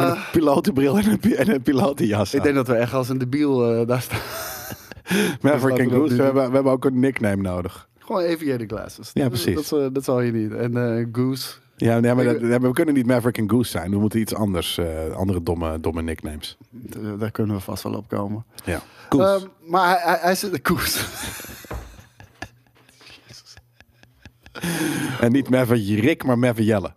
we 0.00 0.06
een 0.10 0.22
pilotenbril 0.32 0.98
en 0.98 1.10
een, 1.10 1.18
pi- 1.18 1.34
en 1.34 1.50
een 1.54 1.62
pilotenjas 1.62 2.34
ik 2.34 2.42
denk 2.42 2.54
dat 2.54 2.66
we 2.66 2.74
echt 2.74 2.92
als 2.94 3.08
een 3.08 3.18
debiel 3.18 3.86
daar 3.86 4.02
staan. 4.02 4.20
Maverick 5.42 5.76
we 5.76 5.82
en 5.82 5.90
Goose, 5.90 6.10
nu 6.12 6.16
we 6.18 6.22
hebben, 6.24 6.48
we 6.48 6.54
hebben 6.54 6.72
ook 6.72 6.84
een 6.84 7.00
nickname 7.00 7.42
nodig. 7.42 7.88
Gewoon 8.04 8.22
aviator 8.32 8.66
glasses. 8.66 9.10
Ja, 9.12 9.28
precies. 9.28 9.54
Dat, 9.54 9.68
dat, 9.68 9.94
dat 9.94 10.04
zal 10.04 10.20
je 10.20 10.32
niet. 10.32 10.52
En 10.52 10.96
eh, 10.98 11.06
Goose. 11.12 11.50
Ja, 11.76 12.00
nee, 12.00 12.14
maar 12.14 12.24
dat- 12.24 12.60
we 12.60 12.70
kunnen 12.72 12.94
niet 12.94 13.06
Maverick 13.06 13.38
en 13.38 13.50
Goose 13.50 13.70
zijn. 13.70 13.90
We 13.90 13.98
moeten 13.98 14.20
iets 14.20 14.34
anders, 14.34 14.78
eh, 14.78 15.10
andere 15.14 15.42
domme, 15.42 15.80
domme 15.80 16.02
nicknames. 16.02 16.56
Daar 17.18 17.30
kunnen 17.30 17.56
we 17.56 17.62
vast 17.62 17.82
wel 17.82 17.94
op 17.94 18.08
komen. 18.08 18.44
Ja. 18.64 18.80
Goose. 19.08 19.26
Ehm, 19.26 19.70
maar 19.70 19.88
hij, 19.88 19.98
hij, 20.02 20.18
hij 20.20 20.34
zit... 20.34 20.58
Goose. 20.62 20.98
en 25.20 25.32
niet 25.32 25.48
Maverick 25.50 26.00
Rick, 26.00 26.24
maar 26.24 26.38
Maverick 26.38 26.66
Jelle. 26.66 26.92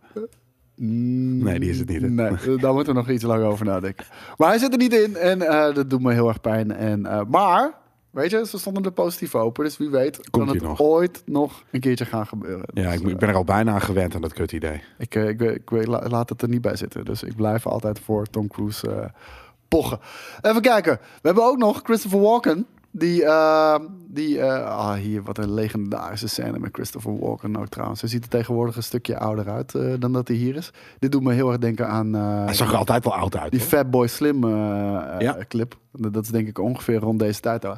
Nee, 0.78 1.60
die 1.60 1.70
is 1.70 1.80
het 1.80 1.90
niet. 1.90 2.02
hè? 2.02 2.10
Nee, 2.10 2.28
eh, 2.28 2.58
daar 2.62 2.74
moeten 2.74 2.94
we 2.94 3.00
nog 3.00 3.10
iets 3.10 3.24
lang 3.24 3.44
over 3.44 3.66
nadenken. 3.66 4.06
Maar 4.38 4.50
hij 4.50 4.58
zit 4.58 4.72
er 4.72 4.78
niet 4.78 4.94
in 4.94 5.16
en 5.16 5.42
eh, 5.42 5.74
dat 5.76 5.90
doet 5.90 6.02
me 6.02 6.14
heel 6.14 6.28
erg 6.28 6.42
pijn. 6.42 6.72
En, 6.72 7.06
eh, 7.06 7.22
maar, 7.28 7.74
weet 8.16 8.32
je, 8.32 8.46
ze 8.46 8.58
stonden 8.58 8.84
er 8.84 8.92
positief 8.92 9.36
open. 9.36 9.64
Dus 9.64 9.78
wie 9.78 9.90
weet 9.90 10.16
kan 10.18 10.26
Komt 10.32 10.48
het 10.54 10.62
ie 10.62 10.68
nog. 10.68 10.80
ooit 10.82 11.22
nog 11.26 11.64
een 11.72 11.80
keertje 11.80 12.06
gaan 12.06 12.28
gebeuren. 12.28 12.66
Ja, 12.74 12.92
Dus, 12.92 13.00
ik, 13.02 13.08
ik 13.08 13.18
ben 13.18 13.30
er 13.30 13.36
al 13.36 13.44
bijna 13.44 13.74
aan 13.74 13.82
gewend 13.82 14.16
aan 14.16 14.22
dat 14.22 14.34
kut 14.34 14.52
idee. 14.52 14.82
Ik, 14.98 15.16
eh, 15.16 15.28
ik, 15.28 15.42
ik 15.42 15.70
la- 15.88 16.08
laat 16.08 16.30
het 16.30 16.42
er 16.42 16.50
niet 16.50 16.62
bij 16.62 16.76
zitten. 16.76 17.06
Dus 17.06 17.24
ik 17.24 17.36
blijf 17.36 17.68
altijd 17.68 18.00
voor 18.00 18.26
Tom 18.26 18.48
Cruise 18.48 18.92
eh, 18.92 19.06
pochen. 19.68 20.00
Even 20.42 20.62
kijken. 20.62 20.94
We 21.02 21.20
hebben 21.22 21.44
ook 21.44 21.58
nog 21.58 21.80
Christopher 21.84 22.20
Walken. 22.20 22.66
Die, 22.98 23.26
eh, 23.26 23.76
die 24.08 24.40
eh, 24.40 24.66
ah, 24.78 24.94
hier, 24.94 25.24
wat 25.24 25.38
een 25.38 25.54
legendarische 25.54 26.28
scène 26.28 26.60
met 26.60 26.70
Christopher 26.74 27.20
Walken 27.20 27.58
ook 27.58 27.68
trouwens. 27.68 28.02
Hij 28.02 28.10
ziet 28.10 28.24
er 28.24 28.30
tegenwoordig 28.30 28.76
een 28.76 28.84
stukje 28.84 29.20
ouder 29.20 29.50
uit 29.50 29.76
eh, 29.76 29.94
dan 30.00 30.14
dat 30.14 30.28
hij 30.28 30.38
hier 30.38 30.56
is. 30.56 30.72
Dit 31.00 31.12
doet 31.12 31.24
me 31.24 31.34
heel 31.34 31.50
erg 31.50 31.58
denken 31.58 31.88
aan 31.88 32.16
eh, 32.16 32.44
Hij 32.46 32.54
zag 32.54 32.72
er 32.72 32.78
altijd 32.78 33.04
wel 33.04 33.16
oud 33.16 33.38
uit. 33.38 33.52
die. 33.52 33.60
Fatboy 33.60 34.08
Slim 34.08 34.48
Ja. 35.20 35.38
clip. 35.48 35.78
Dat 35.92 36.24
is 36.24 36.30
denk 36.30 36.48
ik 36.48 36.60
ongeveer 36.60 37.00
rond 37.00 37.20
deze 37.20 37.40
tijd 37.40 37.66
al. 37.66 37.78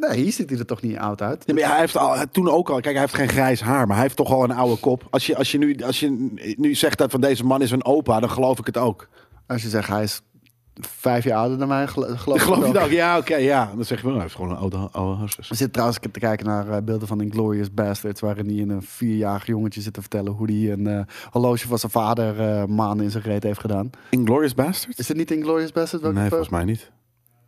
Nee, 0.00 0.20
hier 0.22 0.32
ziet 0.32 0.50
hij 0.50 0.58
er 0.58 0.66
toch 0.66 0.82
niet 0.82 0.96
oud 0.98 1.22
uit. 1.22 1.42
Ja, 1.46 1.54
maar 1.54 1.70
hij 1.70 1.78
heeft 1.78 1.96
al, 1.96 2.16
toen 2.32 2.48
ook 2.48 2.68
al, 2.70 2.80
kijk, 2.80 2.92
hij 2.94 3.00
heeft 3.00 3.14
geen 3.14 3.28
grijs 3.28 3.60
haar, 3.60 3.86
maar 3.86 3.94
hij 3.96 4.04
heeft 4.04 4.16
toch 4.16 4.32
al 4.32 4.44
een 4.44 4.52
oude 4.52 4.80
kop. 4.80 5.06
Als 5.10 5.26
je, 5.26 5.36
als 5.36 5.50
je, 5.52 5.58
nu, 5.58 5.76
als 5.84 6.00
je 6.00 6.32
nu 6.58 6.74
zegt 6.74 6.98
dat 6.98 7.10
van 7.10 7.20
deze 7.20 7.44
man 7.44 7.62
is 7.62 7.70
een 7.70 7.84
opa, 7.84 8.20
dan 8.20 8.30
geloof 8.30 8.58
ik 8.58 8.66
het 8.66 8.76
ook. 8.78 9.08
Als 9.46 9.62
je 9.62 9.68
zegt 9.68 9.88
hij 9.88 10.02
is 10.02 10.22
vijf 10.80 11.24
jaar 11.24 11.38
ouder 11.38 11.58
dan 11.58 11.68
mij, 11.68 11.86
gelo- 11.86 12.16
geloof 12.16 12.38
ik 12.38 12.44
geloof 12.48 12.64
het 12.64 12.72
je 12.72 12.80
ook. 12.80 12.90
Ja, 12.90 13.18
oké, 13.18 13.36
ja. 13.36 13.72
Dan 13.74 13.84
zeg 13.84 13.98
je 13.98 14.04
wel, 14.04 14.12
hij 14.14 14.22
heeft 14.22 14.34
gewoon 14.34 14.50
een 14.50 14.56
oude, 14.56 14.76
oude 14.76 15.16
hartstikke. 15.16 15.50
We 15.50 15.56
zitten 15.56 15.70
trouwens 15.72 15.98
te 16.12 16.20
kijken 16.20 16.46
naar 16.46 16.68
eh, 16.68 16.82
beelden 16.82 17.08
van 17.08 17.20
Inglourious 17.20 17.74
Bastards... 17.74 18.20
waarin 18.20 18.46
hij 18.46 18.58
een 18.74 18.82
vierjarig 18.82 19.46
jongetje 19.46 19.80
zit 19.80 19.92
te 19.92 20.00
vertellen... 20.00 20.32
hoe 20.32 20.50
hij 20.50 20.72
een 20.72 20.86
eh, 20.86 21.00
horloge 21.30 21.66
van 21.68 21.78
zijn 21.78 21.92
vader 21.92 22.40
eh 22.40 22.64
maanden 22.64 23.04
in 23.04 23.10
zijn 23.10 23.22
reet 23.22 23.42
heeft 23.42 23.60
gedaan. 23.60 23.90
Inglourious 24.10 24.54
Bastards? 24.54 24.98
Is 24.98 25.08
het 25.08 25.16
niet 25.16 25.30
Inglourious 25.30 25.72
Bastards? 25.72 26.04
Welke 26.04 26.18
Nee, 26.18 26.28
volgens 26.28 26.48
mij 26.50 26.64
niet. 26.64 26.90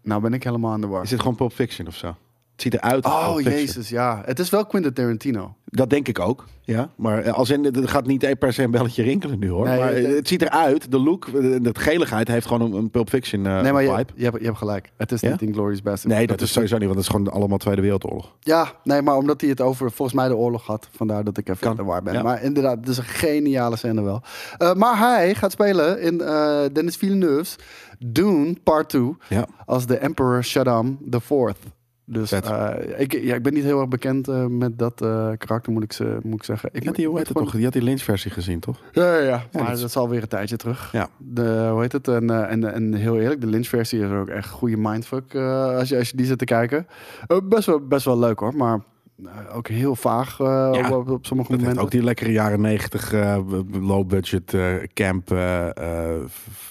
Nou 0.02 0.20
ben 0.22 0.32
ik 0.34 0.44
helemaal 0.44 0.72
aan 0.72 0.80
de 0.80 0.86
war. 0.86 1.02
Is 1.02 1.08
dit 1.10 1.20
gewoon 1.20 1.34
Pulp 1.36 1.52
Fiction 1.52 1.86
of 1.86 1.94
zo? 1.94 2.16
Het 2.54 2.62
ziet 2.62 2.74
eruit 2.74 3.04
als 3.04 3.34
Oh, 3.36 3.40
jezus, 3.40 3.88
ja. 3.88 4.22
Het 4.24 4.38
is 4.38 4.50
wel 4.50 4.66
Quentin 4.66 4.92
Tarantino. 4.92 5.54
Dat 5.64 5.90
denk 5.90 6.08
ik 6.08 6.18
ook, 6.18 6.44
ja. 6.62 6.88
Maar 6.96 7.22
eh, 7.22 7.32
als 7.32 7.50
in, 7.50 7.72
er 7.74 7.88
gaat 7.88 8.06
niet 8.06 8.38
per 8.38 8.52
se 8.52 8.62
een 8.62 8.70
belletje 8.70 9.02
rinkelen 9.02 9.38
nu, 9.38 9.48
hoor. 9.50 9.64
Nee, 9.68 9.78
maar 9.78 9.92
eh, 9.92 10.04
eh, 10.10 10.14
het 10.16 10.28
ziet 10.28 10.42
eruit, 10.42 10.90
de 10.90 10.98
look, 10.98 11.32
de, 11.32 11.60
de 11.60 11.70
geligheid 11.78 12.28
heeft 12.28 12.46
gewoon 12.46 12.72
een, 12.72 12.78
een 12.78 12.90
Pulp 12.90 13.08
Fiction 13.08 13.46
eh, 13.46 13.60
nee, 13.60 13.72
maar 13.72 13.82
je, 13.82 13.88
vibe. 13.94 14.12
je, 14.14 14.24
hebt, 14.24 14.38
je 14.38 14.44
hebt 14.44 14.58
gelijk. 14.58 14.90
Het 14.96 15.12
is 15.12 15.20
Ja? 15.20 15.30
niet 15.30 15.42
Inglourious 15.42 15.82
Bastards. 15.82 16.16
Nee, 16.16 16.26
dat 16.26 16.40
is 16.40 16.52
sowieso 16.52 16.74
niet, 16.78 16.84
want 16.86 16.96
het 16.98 17.08
is 17.08 17.12
gewoon 17.14 17.32
allemaal 17.32 17.58
Tweede 17.58 17.80
Wereldoorlog. 17.80 18.34
Ja, 18.40 18.72
nee, 18.84 19.02
maar 19.02 19.16
omdat 19.16 19.40
hij 19.40 19.50
het 19.50 19.60
over 19.60 19.90
volgens 19.90 20.16
mij 20.18 20.28
de 20.28 20.36
oorlog 20.36 20.66
had. 20.66 20.88
Vandaar 20.96 21.24
dat 21.24 21.38
ik 21.38 21.48
even 21.48 21.60
Kan, 21.60 21.76
de 21.76 21.84
war 21.84 22.02
ben. 22.02 22.12
ja. 22.14 22.22
Maar 22.22 22.42
inderdaad, 22.42 22.76
het 22.78 22.88
is 22.88 22.98
een 22.98 23.04
geniale 23.04 23.76
scène 23.76 24.02
wel. 24.02 24.22
Eh, 24.58 24.74
maar 24.74 24.98
hij 24.98 25.34
gaat 25.34 25.52
spelen 25.52 26.00
in 26.00 26.20
eh, 26.20 26.60
Dennis 26.72 26.96
Villeneuve's 26.96 27.56
Dune 27.98 28.56
Part 28.64 28.88
2 28.88 29.16
Ja. 29.28 29.46
als 29.66 29.86
de 29.86 29.96
Emperor 29.96 30.44
Shaddam 30.44 30.98
IV. 31.10 31.52
Dus 32.06 32.32
eh, 32.32 32.70
ik, 32.96 33.12
ja, 33.12 33.34
ik 33.34 33.42
ben 33.42 33.54
niet 33.54 33.62
heel 33.64 33.80
erg 33.80 33.88
bekend 33.88 34.28
eh, 34.28 34.46
met 34.46 34.78
dat 34.78 35.02
eh, 35.02 35.30
karakter, 35.38 35.72
moet 35.72 35.82
ik, 35.82 35.92
ze, 35.92 36.18
moet 36.22 36.34
ik 36.34 36.44
zeggen. 36.44 36.68
Ik 36.72 36.80
Ik 36.80 36.86
had 36.86 36.94
die, 36.96 37.06
hoe 37.06 37.16
heet 37.16 37.22
het 37.28 37.32
gewoon- 37.32 37.46
toch? 37.46 37.56
Die 37.56 37.64
had 37.64 37.72
die 37.72 37.82
Lynch-versie 37.82 38.30
gezien, 38.30 38.60
toch? 38.60 38.80
Ja, 38.92 39.14
ja, 39.16 39.20
ja. 39.22 39.30
maar 39.52 39.62
dat 39.70 39.78
dat, 39.80 39.88
is- 39.88 39.96
alweer 39.96 40.22
een 40.22 40.28
tijdje 40.28 40.56
terug. 40.56 40.92
Ja. 40.92 41.08
De, 41.18 41.68
hoe 41.70 41.80
heet 41.80 41.92
het? 41.92 42.08
En, 42.08 42.48
en, 42.48 42.72
en 42.74 42.94
heel 42.94 43.18
eerlijk, 43.20 43.40
de 43.40 43.46
Lynch-versie 43.46 44.00
is 44.04 44.10
ook 44.10 44.28
echt 44.28 44.48
goede 44.48 44.76
mindfuck 44.76 45.34
als, 45.34 45.88
je, 45.88 45.96
als 45.98 46.10
je 46.10 46.16
die 46.16 46.26
zit 46.26 46.38
te 46.38 46.44
kijken. 46.44 46.86
Best, 47.44 47.66
wel, 47.66 47.80
best 47.86 48.04
wel 48.04 48.18
leuk 48.18 48.38
hoor, 48.38 48.54
maar 48.56 48.80
ook 49.54 49.68
heel 49.68 49.96
vaag 49.96 50.38
Ja, 50.38 50.90
op, 50.96 51.08
op 51.10 51.26
sommige 51.26 51.50
Dat 51.50 51.58
momenten. 51.60 51.82
ook 51.84 51.90
die 51.90 52.02
lekkere 52.02 52.32
jaren 52.32 52.60
negentig 52.60 53.12
eh, 53.12 53.38
low-budget 53.80 54.54
eh, 54.54 54.74
camp 54.94 55.28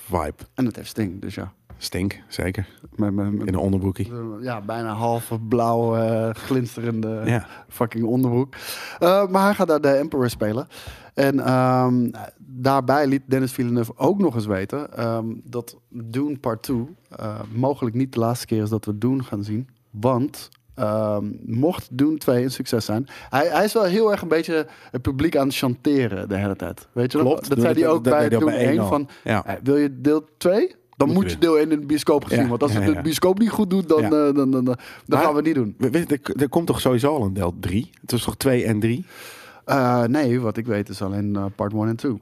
vibe. 0.06 0.34
En 0.54 0.66
het 0.66 0.76
heeft 0.76 0.88
Sting, 0.90 1.22
dus 1.22 1.36
ja. 1.36 1.54
Stink, 1.84 2.22
zeker. 2.28 2.68
Met, 2.96 3.14
met, 3.14 3.32
met- 3.32 3.48
In 3.48 3.54
een 3.54 3.60
onderbroekie. 3.60 4.12
ja, 4.42 4.62
bijna 4.62 4.94
half 4.94 5.32
blauw 5.50 5.96
eh, 5.96 6.30
glinsterende 6.34 7.22
Ja. 7.26 7.46
fucking 7.70 8.06
onderbroek. 8.06 8.54
Eh, 9.00 9.28
maar 9.28 9.44
hij 9.44 9.54
gaat 9.54 9.68
daar 9.68 9.82
de 9.82 9.88
Emperor 9.88 10.30
spelen. 10.30 10.68
En 11.14 11.40
ehm, 11.40 12.10
daarbij 12.38 13.08
liet 13.08 13.22
Dennis 13.26 13.52
Villeneuve 13.52 13.92
ook 13.98 14.20
nog 14.20 14.36
eens 14.36 14.46
weten 14.46 14.94
ehm, 14.98 15.26
dat 15.44 15.78
Dune 15.90 16.38
Part 16.38 16.64
2 16.64 16.86
eh, 17.10 17.40
mogelijk 17.54 17.96
niet 17.96 18.14
de 18.14 18.20
laatste 18.20 18.46
keer 18.46 18.62
is 18.62 18.70
dat 18.70 18.86
we 18.86 18.98
Dune 18.98 19.24
gaan 19.24 19.44
zien. 19.44 19.68
Want 19.92 20.50
ehm, 20.76 21.26
mocht 21.46 21.88
Dune 21.98 22.18
2 22.18 22.44
een 22.44 22.52
succes 22.52 22.86
zijn, 22.86 23.08
hij, 23.30 23.48
hij 23.48 23.64
is 23.64 23.74
wel 23.74 23.84
heel 23.84 24.12
erg 24.12 24.22
een 24.22 24.28
beetje 24.28 24.68
het 24.92 25.02
publiek 25.02 25.38
aan 25.38 25.48
het 25.48 25.56
chanteren 25.56 26.30
de 26.30 26.36
hele 26.38 26.56
tijd. 26.56 26.88
Weet 26.92 27.12
je? 27.12 27.18
Klopt. 27.20 27.50
Dat 27.50 27.60
zei 27.62 27.74
hij 27.80 27.88
ook 27.90 28.04
Dat 28.04 28.14
bij 28.14 28.30
Dune 28.30 28.46
bij 28.46 28.58
1 28.58 28.68
één 28.70 28.80
al. 28.80 28.88
van, 28.88 29.10
Ja. 29.24 29.46
wil 29.64 29.78
je 29.78 30.02
deel 30.02 30.26
2? 30.38 30.76
Dan 30.98 31.08
Moet 31.08 31.16
moet 31.18 31.32
je 31.32 31.38
deel 31.38 31.58
1 31.58 31.72
in 31.72 31.80
de 31.80 31.86
bioscoop 31.86 32.24
gezien. 32.24 32.44
Ja, 32.44 32.50
Want 32.50 32.62
als 32.64 32.74
het 32.74 32.86
de 32.96 33.02
bioscoop 33.02 33.40
niet 33.40 33.50
goed 33.50 33.70
doet, 33.70 33.90
dan, 33.90 34.04
eh, 34.04 34.10
dan, 34.10 34.34
dan, 34.36 34.52
dan, 34.52 34.64
dan 34.64 34.76
Maar- 35.08 35.20
gaan 35.20 35.30
we 35.30 35.36
het 35.36 35.46
niet 35.46 35.56
doen. 35.56 35.76
We- 35.78 35.90
weet 35.90 36.12
Er, 36.12 36.42
er 36.42 36.50
komt 36.50 36.68
toch 36.68 36.82
sowieso 36.82 37.16
al 37.16 37.24
een 37.26 37.34
deel 37.34 37.54
3? 37.60 37.90
Het 38.02 38.12
is 38.12 38.24
toch 38.24 38.36
2 38.38 38.64
en 38.66 38.80
3? 38.80 39.06
Eh, 39.66 40.04
nee, 40.04 40.40
wat 40.40 40.58
ik 40.58 40.66
weet 40.66 40.90
is 40.90 41.02
alleen 41.02 41.36
eh, 41.36 41.46
part 41.56 41.74
1 41.74 41.88
en 41.88 41.96
2. 41.96 42.22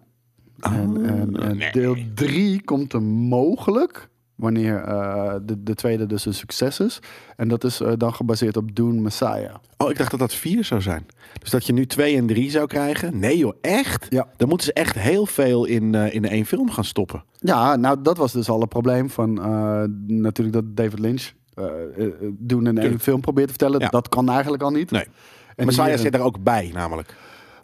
en 0.59 1.05
en, 1.05 1.35
en 1.41 1.57
nee. 1.57 1.71
deel 1.71 1.95
3 2.15 2.61
komt 2.63 2.93
er 2.93 3.01
mogelijk 3.03 4.09
wanneer 4.41 4.83
eh, 4.83 5.33
de, 5.41 5.63
de 5.63 5.75
tweede 5.75 6.05
dus 6.05 6.25
een 6.25 6.33
succes 6.33 6.79
is. 6.79 6.99
En 7.35 7.47
dat 7.47 7.63
is 7.63 7.81
eh, 7.81 7.91
dan 7.97 8.13
gebaseerd 8.13 8.57
op 8.57 8.75
Dune 8.75 9.01
Messiah. 9.01 9.55
Oh, 9.77 9.89
ik 9.89 9.97
dacht 9.97 10.11
dat 10.11 10.19
dat 10.19 10.33
4 10.33 10.63
zou 10.63 10.81
zijn. 10.81 11.05
Dus 11.39 11.49
dat 11.49 11.65
je 11.65 11.73
nu 11.73 11.85
2 11.85 12.15
en 12.15 12.27
3 12.27 12.49
zou 12.51 12.67
krijgen? 12.67 13.19
Nee 13.19 13.37
joh, 13.37 13.53
echt? 13.61 14.05
Ja. 14.09 14.27
Dan 14.37 14.47
moeten 14.47 14.67
ze 14.67 14.73
echt 14.73 14.95
heel 14.95 15.25
veel 15.25 15.65
in, 15.65 15.95
eh, 15.95 16.13
in 16.13 16.25
één 16.25 16.45
film 16.45 16.71
gaan 16.71 16.83
stoppen. 16.83 17.23
Ja, 17.39 17.75
nou 17.75 18.01
dat 18.01 18.17
was 18.17 18.31
dus 18.31 18.49
al 18.49 18.59
het 18.59 18.69
probleem 18.69 19.09
van 19.09 19.33
natuurlijk 20.07 20.53
dat 20.55 20.77
David 20.77 20.99
Lynch 20.99 21.31
Dune 22.37 22.69
in 22.69 22.77
één 22.77 22.99
film 22.99 23.21
probeert 23.21 23.47
te 23.47 23.53
vertellen. 23.53 23.79
Ja. 23.79 23.87
Dat 23.87 24.09
kan 24.09 24.29
eigenlijk 24.29 24.63
al 24.63 24.71
niet. 24.71 24.91
Nee. 24.91 25.05
En 25.55 25.65
Messiah 25.65 25.97
zit 25.97 26.13
er 26.13 26.21
ook 26.21 26.43
bij, 26.43 26.71
namelijk. 26.73 27.15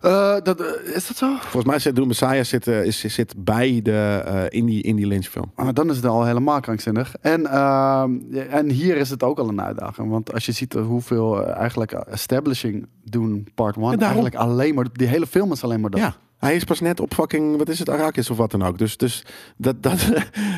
Eh, 0.01 0.35
dat, 0.43 0.61
eh, 0.61 0.95
is 0.95 1.07
dat 1.07 1.17
zo? 1.17 1.35
Volgens 1.39 1.65
mij 1.65 1.79
zit 1.79 1.95
Doom 1.95 2.07
Messiah 2.07 2.43
zit, 2.43 2.67
eh, 2.67 2.85
is, 2.85 2.99
zit 2.99 3.33
bij 3.37 3.79
de, 3.83 4.45
in, 4.49 4.65
die, 4.65 4.81
in 4.83 4.95
die 4.95 5.07
Lynch 5.07 5.25
film. 5.25 5.51
Ah, 5.55 5.67
dan 5.73 5.89
is 5.89 5.95
het 5.95 6.05
al 6.05 6.25
helemaal 6.25 6.59
krankzinnig. 6.59 7.15
En, 7.21 7.45
ehm, 7.45 8.11
en 8.49 8.69
hier 8.69 8.97
is 8.97 9.09
het 9.09 9.23
ook 9.23 9.39
al 9.39 9.49
een 9.49 9.61
uitdaging. 9.61 10.09
Want 10.09 10.33
als 10.33 10.45
je 10.45 10.51
ziet 10.51 10.73
hoeveel 10.73 11.45
eigenlijk 11.45 11.91
establishing 11.91 12.87
doen 13.03 13.47
part 13.55 13.75
1. 13.75 13.81
daarom. 13.83 14.01
eigenlijk 14.01 14.35
alleen 14.35 14.75
maar, 14.75 14.85
die 14.93 15.07
hele 15.07 15.27
film 15.27 15.51
is 15.51 15.63
alleen 15.63 15.81
maar 15.81 15.89
dat. 15.89 15.99
Ja, 15.99 16.15
hij 16.37 16.55
is 16.55 16.63
pas 16.63 16.79
net 16.79 16.99
op 16.99 17.13
fucking, 17.13 17.57
wat 17.57 17.69
is 17.69 17.79
het, 17.79 17.89
Arrakis 17.89 18.29
of 18.29 18.37
wat 18.37 18.51
dan 18.51 18.63
ook. 18.63 18.77
Dus, 18.77 18.97
dus 18.97 19.25
dat, 19.57 19.83
dat, 19.83 20.07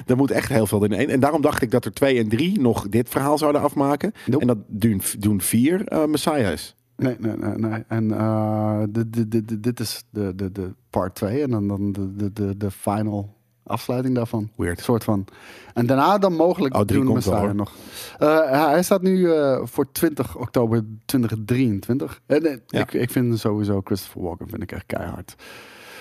daar 0.05 0.17
moet 0.21 0.31
echt 0.31 0.49
heel 0.49 0.67
veel 0.67 0.83
in 0.83 0.93
één. 0.93 1.09
En 1.09 1.19
daarom 1.19 1.41
dacht 1.41 1.61
ik 1.61 1.71
dat 1.71 1.85
er 1.85 1.93
twee 1.93 2.19
en 2.19 2.29
drie 2.29 2.59
nog 2.59 2.89
dit 2.89 3.09
verhaal 3.09 3.37
zouden 3.37 3.61
afmaken. 3.61 4.13
Nope. 4.25 4.41
En 4.41 4.47
dat 4.47 4.57
doen, 4.67 5.01
doen 5.19 5.41
vier 5.41 5.83
Messiah 6.07 6.51
is. 6.51 6.75
Nee, 6.99 7.15
nee, 7.19 7.35
nee. 7.37 7.57
nee. 7.57 7.83
En 7.87 8.11
eh, 8.11 8.79
dit, 8.89 9.13
dit, 9.13 9.31
dit, 9.31 9.47
dit- 9.47 9.63
dit 9.63 9.79
is 9.79 10.03
de, 10.09 10.35
de, 10.35 10.51
de 10.51 10.73
part 10.89 11.15
2. 11.15 11.41
En 11.41 11.49
dan, 11.51 11.67
dan 11.67 11.91
de, 11.91 12.15
de, 12.15 12.33
de, 12.33 12.57
de 12.57 12.71
final 12.71 13.37
afsluiting 13.63 14.15
daarvan. 14.15 14.49
Weird. 14.55 14.79
soort 14.79 15.03
van. 15.03 15.25
En 15.73 15.85
daarna 15.85 16.17
dan 16.17 16.33
mogelijk 16.33 16.75
Oh, 16.75 16.81
drie 16.81 16.99
doen 17.01 17.07
komt 17.11 17.25
wel, 17.25 17.53
nog. 17.53 17.71
Eh, 18.19 18.67
hij 18.69 18.83
staat 18.83 19.01
nu 19.01 19.31
eh, 19.33 19.59
voor 19.63 19.91
20 19.91 20.35
oktober 20.37 20.85
2023. 21.05 22.21
En, 22.25 22.61
Ja. 22.67 22.79
ik, 22.81 22.93
ik 22.93 23.11
vind 23.11 23.39
sowieso 23.39 23.81
Christopher 23.83 24.21
Walken 24.21 24.49
vind 24.49 24.61
ik 24.61 24.71
echt 24.71 24.85
keihard. 24.85 25.35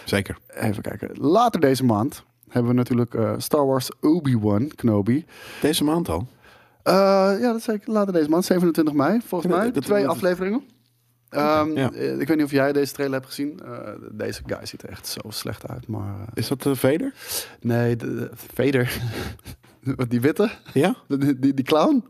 Zeker. 0.05 0.39
Even 0.49 0.83
kijken. 0.83 1.11
Later 1.21 1.61
deze 1.61 1.85
maand 1.85 2.25
hebben 2.49 2.71
we 2.71 2.77
natuurlijk 2.77 3.17
Star 3.37 3.67
Wars 3.67 3.91
Obi-Wan 4.01 4.69
Kenobi. 4.75 5.25
Deze 5.61 5.85
maand 5.85 6.09
al. 6.09 6.27
Ja, 6.85 7.53
dat 7.53 7.69
ik 7.69 7.87
later 7.87 8.13
deze 8.13 8.29
maand, 8.29 8.45
27 8.45 8.95
mei, 8.95 9.21
volgens 9.25 9.53
Ja, 9.53 9.59
mij. 9.59 9.73
dat- 9.73 9.85
Twee 9.85 10.03
dat- 10.03 10.11
afleveringen. 10.11 10.63
Ehm, 11.31 11.71
Ja. 11.77 11.93
eh, 11.93 12.21
Ik 12.21 12.29
weet 12.29 12.37
niet 12.37 12.47
of 12.47 12.51
jij 12.51 12.73
deze 12.73 12.93
trailer 12.93 13.15
hebt 13.17 13.27
gezien. 13.27 13.61
Eh, 13.65 13.89
deze 14.13 14.43
guy 14.47 14.67
ziet 14.67 14.83
er 14.83 14.89
echt 14.89 15.07
zo 15.07 15.21
slecht 15.29 15.69
uit. 15.69 15.87
Maar 15.87 16.15
eh, 16.21 16.27
Is 16.35 16.49
dat 16.49 16.63
de 16.63 16.77
Vader? 16.77 17.15
nee, 17.61 17.97
de, 17.97 18.15
de- 18.15 18.31
Vader. 18.55 19.01
Wat, 19.97 20.11
die 20.11 20.21
witte? 20.21 20.51
Ja. 20.73 20.95
Die, 21.09 21.39
die, 21.39 21.55
die 21.55 21.65
clown? 21.65 22.05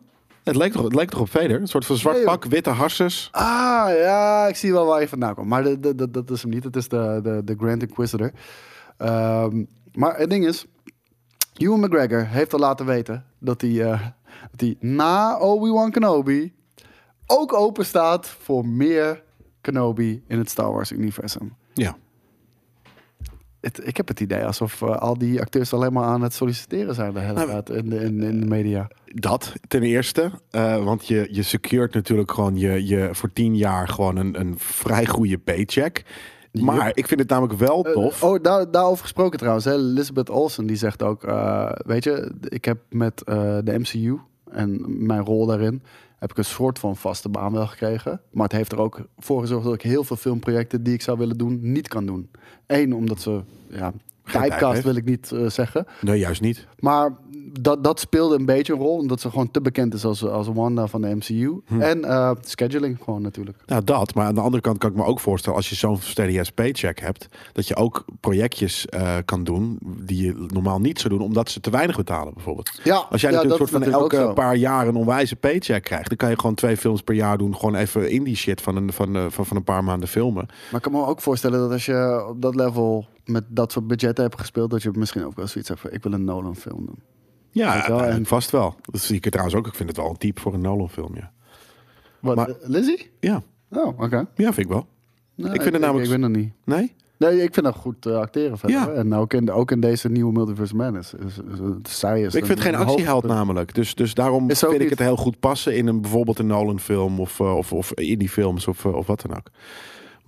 Het 0.45 0.57
lijkt, 0.57 0.75
toch, 0.75 0.85
het 0.85 0.95
lijkt 0.95 1.11
toch 1.11 1.21
op 1.21 1.31
Vader? 1.31 1.61
Een 1.61 1.67
soort 1.67 1.87
van 1.87 1.97
zwart 1.97 2.17
Nee, 2.17 2.25
pak, 2.25 2.45
witte 2.45 2.71
harses. 2.71 3.29
Ah, 3.33 3.89
ja, 3.99 4.47
ik 4.47 4.57
zie 4.57 4.73
wel 4.73 4.87
waar 4.87 5.01
je 5.01 5.09
vandaan 5.09 5.35
komt. 5.35 5.47
Maar 5.49 5.63
de, 5.63 5.81
de, 5.81 5.95
de- 5.95 6.11
dat 6.11 6.31
is 6.31 6.43
hem 6.43 6.51
niet. 6.51 6.65
Het 6.65 6.77
is 6.77 6.89
de, 6.89 7.21
de, 7.23 7.41
de 7.45 7.55
Grand 7.59 7.83
Inquisitor. 7.83 8.31
Ehm, 8.97 9.65
maar 9.93 10.19
het 10.19 10.31
ding 10.31 10.47
is, 10.47 10.67
Ewan 11.57 11.81
McGregor 11.81 12.27
heeft 12.27 12.53
al 12.53 12.59
laten 12.59 12.87
weten 12.87 13.25
dat 13.39 13.61
hij, 13.61 13.75
dat 14.51 14.61
hij 14.61 14.77
na 14.81 15.39
Obi-Wan 15.39 15.91
Kenobi 15.91 16.53
ook 17.31 17.53
open 17.53 17.87
staat 17.87 18.27
voor 18.27 18.67
meer 18.67 19.23
Kenobi 19.61 20.23
in 20.27 20.39
het 20.39 20.51
Star 20.51 20.73
Wars-universum. 20.73 21.55
Ja. 21.75 21.97
Het, 23.61 23.87
ik 23.87 23.97
heb 23.97 24.09
het 24.09 24.21
idee 24.21 24.45
alsof 24.45 24.83
eh, 24.83 24.97
al 24.97 25.19
die 25.19 25.41
acteurs 25.41 25.73
alleen 25.73 25.93
maar 25.93 26.05
aan 26.05 26.23
het 26.23 26.33
solliciteren 26.35 26.95
zijn 26.95 27.13
de 27.13 27.21
hele 27.21 27.33
Nou, 27.33 27.49
tijd 27.49 27.71
in 27.71 27.91
de, 27.91 27.97
in, 27.97 28.23
in 28.23 28.41
de 28.41 28.47
media. 28.47 28.91
Dat 29.05 29.53
ten 29.69 29.83
eerste. 29.83 30.31
eh, 30.51 30.85
want 30.85 31.07
je, 31.07 31.29
je 31.31 31.43
secured 31.43 31.95
natuurlijk 31.95 32.31
gewoon 32.33 32.57
je, 32.57 32.87
je 32.87 33.09
voor 33.13 33.33
tien 33.33 33.57
jaar 33.57 33.89
gewoon 33.89 34.17
een, 34.17 34.41
een 34.41 34.55
vrij 34.59 35.07
goede 35.07 35.39
paycheck. 35.39 36.05
Maar 36.53 36.91
ik 36.95 37.07
vind 37.07 37.21
het 37.21 37.29
namelijk 37.29 37.59
wel 37.59 37.85
Eh, 37.85 37.93
tof. 37.93 38.23
oh, 38.23 38.43
daar, 38.43 38.71
daarover 38.71 39.03
gesproken 39.03 39.39
trouwens. 39.39 39.65
Hè. 39.65 39.73
Elizabeth 39.73 40.31
Olsen 40.31 40.67
die 40.67 40.77
zegt 40.77 41.03
ook... 41.03 41.23
weet 41.87 42.05
je, 42.05 42.33
ik 42.49 42.65
heb 42.65 42.79
met 42.91 43.23
de 43.65 43.75
MCU 43.79 44.19
en 44.51 44.85
mijn 45.07 45.25
rol 45.25 45.47
daarin... 45.47 45.83
heb 46.19 46.31
ik 46.31 46.39
een 46.39 46.45
soort 46.45 46.79
van 46.79 46.97
vaste 46.97 47.29
baan 47.29 47.53
wel 47.53 47.67
gekregen. 47.67 48.21
Maar 48.31 48.45
het 48.45 48.53
heeft 48.53 48.73
er 48.73 48.79
ook 48.79 49.01
voor 49.19 49.41
gezorgd 49.41 49.65
dat 49.65 49.75
ik 49.75 49.83
heel 49.83 50.05
veel 50.05 50.17
filmprojecten... 50.17 50.83
die 50.83 50.95
ik 50.95 51.03
zou 51.03 51.19
willen 51.19 51.39
doen, 51.39 51.59
niet 51.73 51.89
kan 51.89 52.07
doen. 52.07 52.31
Eén, 52.67 52.93
omdat 52.93 53.21
ze... 53.21 53.41
Ja, 53.71 53.93
typecast 54.33 54.83
wil 54.83 54.97
ik 54.97 55.05
niet 55.05 55.33
eh, 55.33 55.47
zeggen. 55.47 55.87
Nee, 56.01 56.19
juist 56.19 56.41
niet. 56.41 56.67
Maar 56.79 57.17
dat, 57.61 57.85
dat 57.85 58.01
speelde 58.01 58.37
een 58.37 58.45
beetje 58.45 58.73
een 58.73 58.79
rol. 58.79 58.97
Omdat 58.97 59.21
ze 59.21 59.31
gewoon 59.31 59.51
te 59.51 59.61
bekend 59.61 59.95
is 59.95 60.05
als, 60.05 60.25
als 60.25 60.49
Wanda 60.49 60.87
van 60.87 61.01
de 61.01 61.15
MCU. 61.15 61.61
Hm. 61.67 61.81
En 61.81 62.05
eh, 62.05 62.31
scheduling 62.41 62.99
gewoon 63.05 63.23
natuurlijk. 63.23 63.59
Nou, 63.67 63.85
dat. 63.85 64.15
Maar 64.15 64.27
aan 64.27 64.35
de 64.35 64.41
andere 64.41 64.63
kant 64.63 64.79
kan 64.79 64.91
ik 64.91 64.97
me 64.97 65.05
ook 65.05 65.21
voorstellen, 65.21 65.57
als 65.57 65.69
je 65.69 65.75
zo'n 65.75 65.99
steady 66.01 66.51
paycheck 66.55 67.01
hebt, 67.01 67.29
dat 67.53 67.69
je 67.69 67.77
ook 67.77 68.05
projectjes 68.21 68.87
eh, 68.87 69.17
kan 69.25 69.45
doen 69.45 69.79
die 69.83 70.27
je 70.27 70.47
normaal 70.47 70.81
niet 70.81 71.01
zou 71.01 71.15
doen, 71.15 71.23
omdat 71.23 71.51
ze 71.51 71.61
te 71.61 71.71
weinig 71.71 71.97
betalen, 71.97 72.35
bijvoorbeeld. 72.35 72.81
Ja, 72.85 73.07
Als 73.11 73.21
jij 73.21 73.31
ja, 73.31 73.37
natuurlijk 73.37 73.71
dat 73.71 73.81
soort 73.81 73.85
van 73.85 73.93
elke 73.93 74.33
paar 74.33 74.57
jaar 74.57 74.89
een 74.89 74.97
onwijze 74.97 75.37
paycheck 75.37 75.83
krijgt, 75.83 76.09
dan 76.09 76.17
kan 76.17 76.31
je 76.31 76.39
gewoon 76.39 76.55
twee 76.55 76.77
films 76.77 77.03
per 77.03 77.15
jaar 77.15 77.39
doen, 77.39 77.57
gewoon 77.57 77.75
even 77.75 78.11
indie 78.11 78.37
shit 78.37 78.61
van 78.61 78.77
een, 78.77 78.93
van, 78.93 79.31
van, 79.31 79.47
van 79.47 79.57
een 79.57 79.65
paar 79.65 79.85
maanden 79.85 80.09
filmen. 80.09 80.47
Maar 80.47 80.81
ik 80.81 80.83
kan 80.83 80.93
me 80.93 81.07
ook 81.07 81.21
voorstellen 81.21 81.59
dat 81.59 81.71
als 81.71 81.87
je 81.87 82.27
op 82.29 82.43
dat 82.43 82.55
level 82.55 83.07
met 83.29 83.45
dat 83.49 83.73
soort 83.73 83.87
budgetten 83.87 84.25
hebt 84.25 84.41
gespeeld, 84.41 84.71
dat 84.71 84.83
je 84.83 84.91
misschien 84.93 85.25
ook 85.25 85.37
wel 85.37 85.47
zoiets 85.47 85.69
hebt 85.69 85.81
van, 85.81 85.91
ik 85.93 86.03
wil 86.03 86.13
een 86.13 86.25
Nolan 86.25 86.57
film 86.57 86.87
doen. 86.87 86.99
Ja, 87.51 87.65
wel, 87.65 87.73
uiteindelijk 87.73 88.17
en- 88.19 88.27
vast 88.27 88.51
wel. 88.51 88.75
Dat 88.83 89.01
zie 89.01 89.17
ik 89.17 89.25
er 89.25 89.31
trouwens 89.31 89.59
ook. 89.59 89.67
Ik 89.67 89.75
vind 89.75 89.89
het 89.89 89.99
wel 89.99 90.09
een 90.11 90.17
type 90.17 90.41
voor 90.41 90.55
een 90.55 90.61
Nolan 90.61 90.91
film, 90.91 91.15
ja. 91.15 91.33
Wat, 92.21 92.37
Maar- 92.37 92.49
eh, 92.49 92.55
Lizzie? 92.69 93.11
Ja, 93.21 93.43
Oh, 93.71 93.87
oké. 94.01 94.17
ja 94.17 94.53
vind 94.53 94.59
ik 94.59 94.69
wel. 94.69 94.87
Nou, 95.35 95.55
Ik 95.55 95.61
vind 95.63 95.73
het 95.75 95.83
namelijk- 95.83 96.05
Ik, 96.07 96.11
weet 96.13 96.21
nog 96.31 96.37
niet. 96.37 96.53
Nee? 96.65 96.95
Nee, 97.19 97.43
ik 97.43 97.55
vind 97.55 97.67
dat 97.67 97.75
goed 97.75 98.07
eh, 98.07 98.17
acteren 98.17 98.59
verder. 98.59 98.77
Ja. 98.77 98.89
En 98.91 99.15
ook 99.15 99.33
in, 99.33 99.51
ook 99.51 99.71
in 99.71 99.81
deze 99.81 100.09
nieuwe 100.09 100.33
Multiverse 100.33 100.77
Madness. 100.77 101.15
Is, 101.15 101.25
is, 101.25 102.03
is, 102.03 102.35
Ik 102.35 102.45
vind 102.45 102.49
het 102.49 102.61
geen 102.61 102.75
een 102.75 102.81
actieheld 102.87 103.25
namelijk. 103.25 103.75
Dus, 103.75 103.95
dus 103.95 104.15
daarom 104.15 104.51
vind 104.55 104.81
ik 104.81 104.91
het 104.91 104.99
heel 104.99 105.17
goed 105.17 105.41
passen 105.41 105.77
in 105.77 105.87
een, 105.87 106.01
bijvoorbeeld 106.01 106.39
een 106.39 106.47
Nolan 106.47 106.81
film 106.81 107.21
of, 107.21 107.41
eh, 107.41 107.57
of, 107.57 107.73
of 107.73 107.93
indie 107.93 108.29
films 108.29 108.67
of, 108.69 108.85
eh, 108.85 108.95
of 108.95 109.07
wat 109.07 109.21
dan 109.21 109.37
ook. 109.37 109.47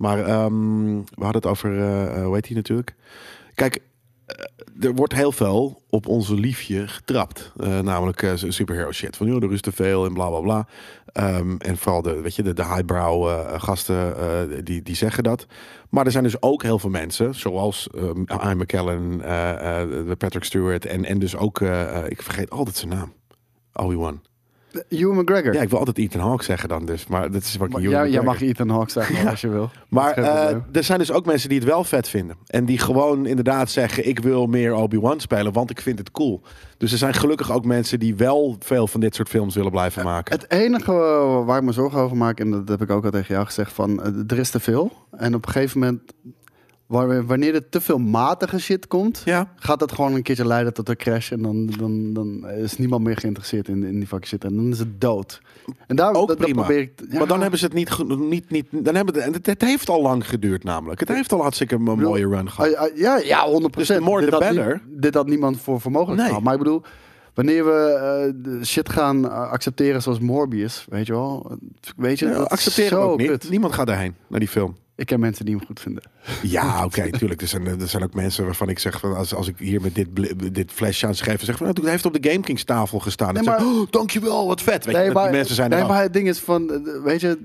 Maar 0.01 0.25
ehm, 0.25 0.95
we 0.95 1.23
hadden 1.23 1.41
het 1.41 1.45
over, 1.45 1.79
eh, 1.79 2.23
hoe 2.23 2.33
heet 2.33 2.45
hij 2.45 2.55
natuurlijk? 2.55 2.95
Kijk, 3.53 3.79
eh, 4.25 4.85
er 4.85 4.93
wordt 4.93 5.13
heel 5.13 5.31
veel 5.31 5.81
op 5.89 6.07
onze 6.07 6.33
liefje 6.33 6.87
getrapt. 6.87 7.51
Namelijk 7.81 8.21
eh, 8.21 8.31
superhero 8.35 8.91
shit. 8.91 9.17
Van, 9.17 9.27
joh, 9.27 9.43
er 9.43 9.53
is 9.53 9.61
te 9.61 9.71
veel 9.71 10.05
en 10.05 10.13
bla 10.13 10.29
bla 10.29 10.39
bla. 10.39 10.67
Ehm, 11.05 11.55
en 11.57 11.77
vooral 11.77 12.01
de, 12.01 12.21
weet 12.21 12.35
je, 12.35 12.43
de, 12.43 12.53
de 12.53 12.65
highbrow 12.65 13.45
gasten, 13.59 14.65
die, 14.65 14.81
die 14.81 14.95
zeggen 14.95 15.23
dat. 15.23 15.45
Maar 15.89 16.05
er 16.05 16.11
zijn 16.11 16.23
dus 16.23 16.41
ook 16.41 16.63
heel 16.63 16.79
veel 16.79 16.89
mensen, 16.89 17.35
zoals 17.35 17.89
um, 17.95 18.25
Ian 18.27 18.57
McKellen, 18.57 19.17
Patrick 20.17 20.43
Stewart 20.43 20.85
en, 20.85 21.05
en 21.05 21.19
dus 21.19 21.35
ook, 21.35 21.61
ik 22.07 22.21
vergeet 22.21 22.49
altijd 22.49 22.75
zijn 22.75 22.91
naam. 22.91 23.13
Obi-Wan. 23.73 24.21
Ewan 24.89 25.17
McGregor. 25.17 25.53
Ja, 25.53 25.61
ik 25.61 25.69
wil 25.69 25.79
altijd 25.79 25.97
Ethan 25.97 26.21
Hawke 26.21 26.43
zeggen 26.43 26.69
dan 26.69 26.85
dus, 26.85 27.07
maar 27.07 27.31
dat 27.31 27.41
is 27.41 27.55
wat 27.55 27.69
ik 27.69 27.89
ja, 27.89 28.07
jij 28.07 28.23
mag 28.23 28.41
Ethan 28.41 28.69
Hawke 28.69 28.91
zeggen 28.91 29.27
als 29.29 29.41
je 29.41 29.49
wil. 29.49 29.69
Maar 29.89 30.17
eh, 30.17 30.55
er 30.71 30.83
zijn 30.83 30.99
dus 30.99 31.11
ook 31.11 31.25
mensen 31.25 31.49
die 31.49 31.59
het 31.59 31.67
wel 31.67 31.83
vet 31.83 32.07
vinden. 32.07 32.35
En 32.47 32.65
die 32.65 32.77
gewoon 32.77 33.25
inderdaad 33.25 33.69
zeggen: 33.69 34.07
Ik 34.07 34.19
wil 34.19 34.47
meer 34.47 34.73
Obi-Wan 34.73 35.19
spelen, 35.19 35.53
want 35.53 35.69
ik 35.69 35.81
vind 35.81 35.99
het 35.99 36.11
cool. 36.11 36.41
Dus 36.77 36.91
er 36.91 36.97
zijn 36.97 37.13
gelukkig 37.13 37.51
ook 37.51 37.65
mensen 37.65 37.99
die 37.99 38.15
wel 38.15 38.55
veel 38.59 38.87
van 38.87 38.99
dit 38.99 39.15
soort 39.15 39.29
films 39.29 39.55
willen 39.55 39.71
blijven 39.71 40.03
maken. 40.03 40.39
Het 40.39 40.51
enige 40.51 40.91
waar 41.45 41.57
ik 41.57 41.63
me 41.63 41.71
zorgen 41.71 41.99
over 41.99 42.17
maak, 42.17 42.39
en 42.39 42.51
dat 42.51 42.67
heb 42.67 42.81
ik 42.81 42.89
ook 42.89 43.05
al 43.05 43.11
tegen 43.11 43.33
jou 43.33 43.45
gezegd, 43.45 43.73
van 43.73 44.03
eh, 44.03 44.11
er 44.27 44.39
is 44.39 44.49
te 44.49 44.59
veel. 44.59 44.91
En 45.11 45.35
op 45.35 45.45
een 45.45 45.51
gegeven 45.51 45.79
moment, 45.79 46.01
wanneer 46.91 47.53
er 47.55 47.69
te 47.69 47.81
veel 47.81 47.97
matige 47.97 48.59
shit 48.59 48.87
komt, 48.87 49.21
Ja, 49.25 49.53
gaat 49.55 49.79
dat 49.79 49.91
gewoon 49.91 50.13
een 50.13 50.21
keertje 50.21 50.47
leiden 50.47 50.73
tot 50.73 50.89
een 50.89 50.95
crash. 50.95 51.31
En 51.31 51.41
dan, 51.41 51.65
dan, 51.77 52.13
dan 52.13 52.49
is 52.49 52.77
niemand 52.77 53.03
meer 53.03 53.17
geïnteresseerd 53.17 53.67
in, 53.67 53.83
in 53.83 53.93
die 53.93 54.07
fucking 54.07 54.27
shit. 54.27 54.43
En 54.43 54.55
dan 54.55 54.71
is 54.71 54.79
het 54.79 55.01
dood. 55.01 55.41
En 55.87 55.95
daar 55.95 56.13
ook 56.13 56.27
dat, 56.27 56.27
dat 56.27 56.37
prima. 56.37 56.63
probeer 56.63 56.81
ik. 56.81 56.91
ja, 57.09 57.17
Maar 57.17 57.27
dan 57.27 57.41
hebben 57.41 57.59
ze 57.59 57.65
het 57.65 57.73
niet. 57.73 58.17
niet, 58.19 58.49
niet 58.49 58.65
dan 58.71 58.95
hebben 58.95 59.23
het, 59.23 59.45
het 59.45 59.61
heeft 59.61 59.89
al 59.89 60.01
lang 60.01 60.27
geduurd, 60.27 60.63
namelijk. 60.63 60.99
Het 60.99 61.09
heeft 61.09 61.31
al 61.31 61.41
hartstikke 61.41 61.75
een 61.75 61.81
mooie 61.81 62.27
run 62.27 62.51
gehad. 62.51 62.75
Ah, 62.75 62.97
ja, 62.97 63.17
ja, 63.17 63.45
100 63.45 63.73
Dus 63.73 63.87
the 63.87 63.99
more 63.99 64.21
dit 64.21 64.29
the 64.29 64.71
had 65.03 65.13
dit 65.13 65.25
niemand 65.25 65.61
voor, 65.61 65.81
voor 65.81 65.91
mogelijk 65.91 66.21
Nee. 66.21 66.39
Maar 66.41 66.53
ik 66.53 66.59
bedoel, 66.59 66.81
wanneer 67.33 67.65
we 67.65 67.71
eh, 68.59 68.63
shit 68.65 68.89
gaan 68.89 69.25
eh, 69.25 69.49
accepteren 69.51 70.01
zoals 70.01 70.19
Morbius, 70.19 70.85
weet 70.89 71.05
je 71.05 71.13
wel. 71.13 71.57
Weet 71.97 72.19
je, 72.19 72.25
Ja, 72.25 72.43
dat 72.45 72.59
zo 72.59 73.01
ook 73.01 73.17
niet. 73.17 73.27
kut. 73.27 73.49
Niemand 73.49 73.73
gaat 73.73 73.87
daarheen 73.87 74.15
naar 74.27 74.39
die 74.39 74.49
film. 74.49 74.75
Ik 74.95 75.07
ken 75.07 75.19
mensen 75.19 75.45
die 75.45 75.55
hem 75.55 75.65
goed 75.65 75.79
vinden. 75.79 76.03
Ja, 76.41 76.83
oké, 76.85 77.11
tuurlijk. 77.11 77.41
Er 77.41 77.47
zijn, 77.47 77.65
er 77.65 77.87
zijn 77.87 78.03
ook 78.03 78.13
mensen 78.13 78.45
waarvan 78.45 78.69
ik 78.69 78.79
zeg, 78.79 78.99
van 78.99 79.15
als, 79.15 79.35
als 79.35 79.47
ik 79.47 79.57
hier 79.57 79.81
met 79.81 79.95
dit, 79.95 80.07
dit 80.53 80.71
flesje 80.71 81.07
aan 81.07 81.15
schrijf, 81.15 81.43
zeg 81.43 81.57
van, 81.57 81.65
nou, 81.65 81.81
hij 81.81 81.91
heeft 81.91 82.05
op 82.05 82.21
de 82.21 82.29
Game 82.29 82.41
Kings 82.43 82.63
tafel 82.63 82.99
gestaan. 82.99 83.33
Nee, 83.33 83.43
zeg, 83.43 83.57
maar- 83.57 83.65
oh, 83.67 83.87
dankjewel, 83.89 84.47
wat 84.47 84.61
vet. 84.61 84.85
Weet 84.85 84.95
je, 85.05 85.11
dat 85.13 85.23
die 85.23 85.31
mensen 85.31 85.55
zijn 85.55 85.71
er 85.71 85.77
nee, 85.79 85.87
maar 85.87 86.01
het 86.01 86.13
ding 86.13 86.27
is 86.27 86.39
van, 86.39 86.71
eh, 86.71 87.03
weet 87.03 87.21
je, 87.21 87.37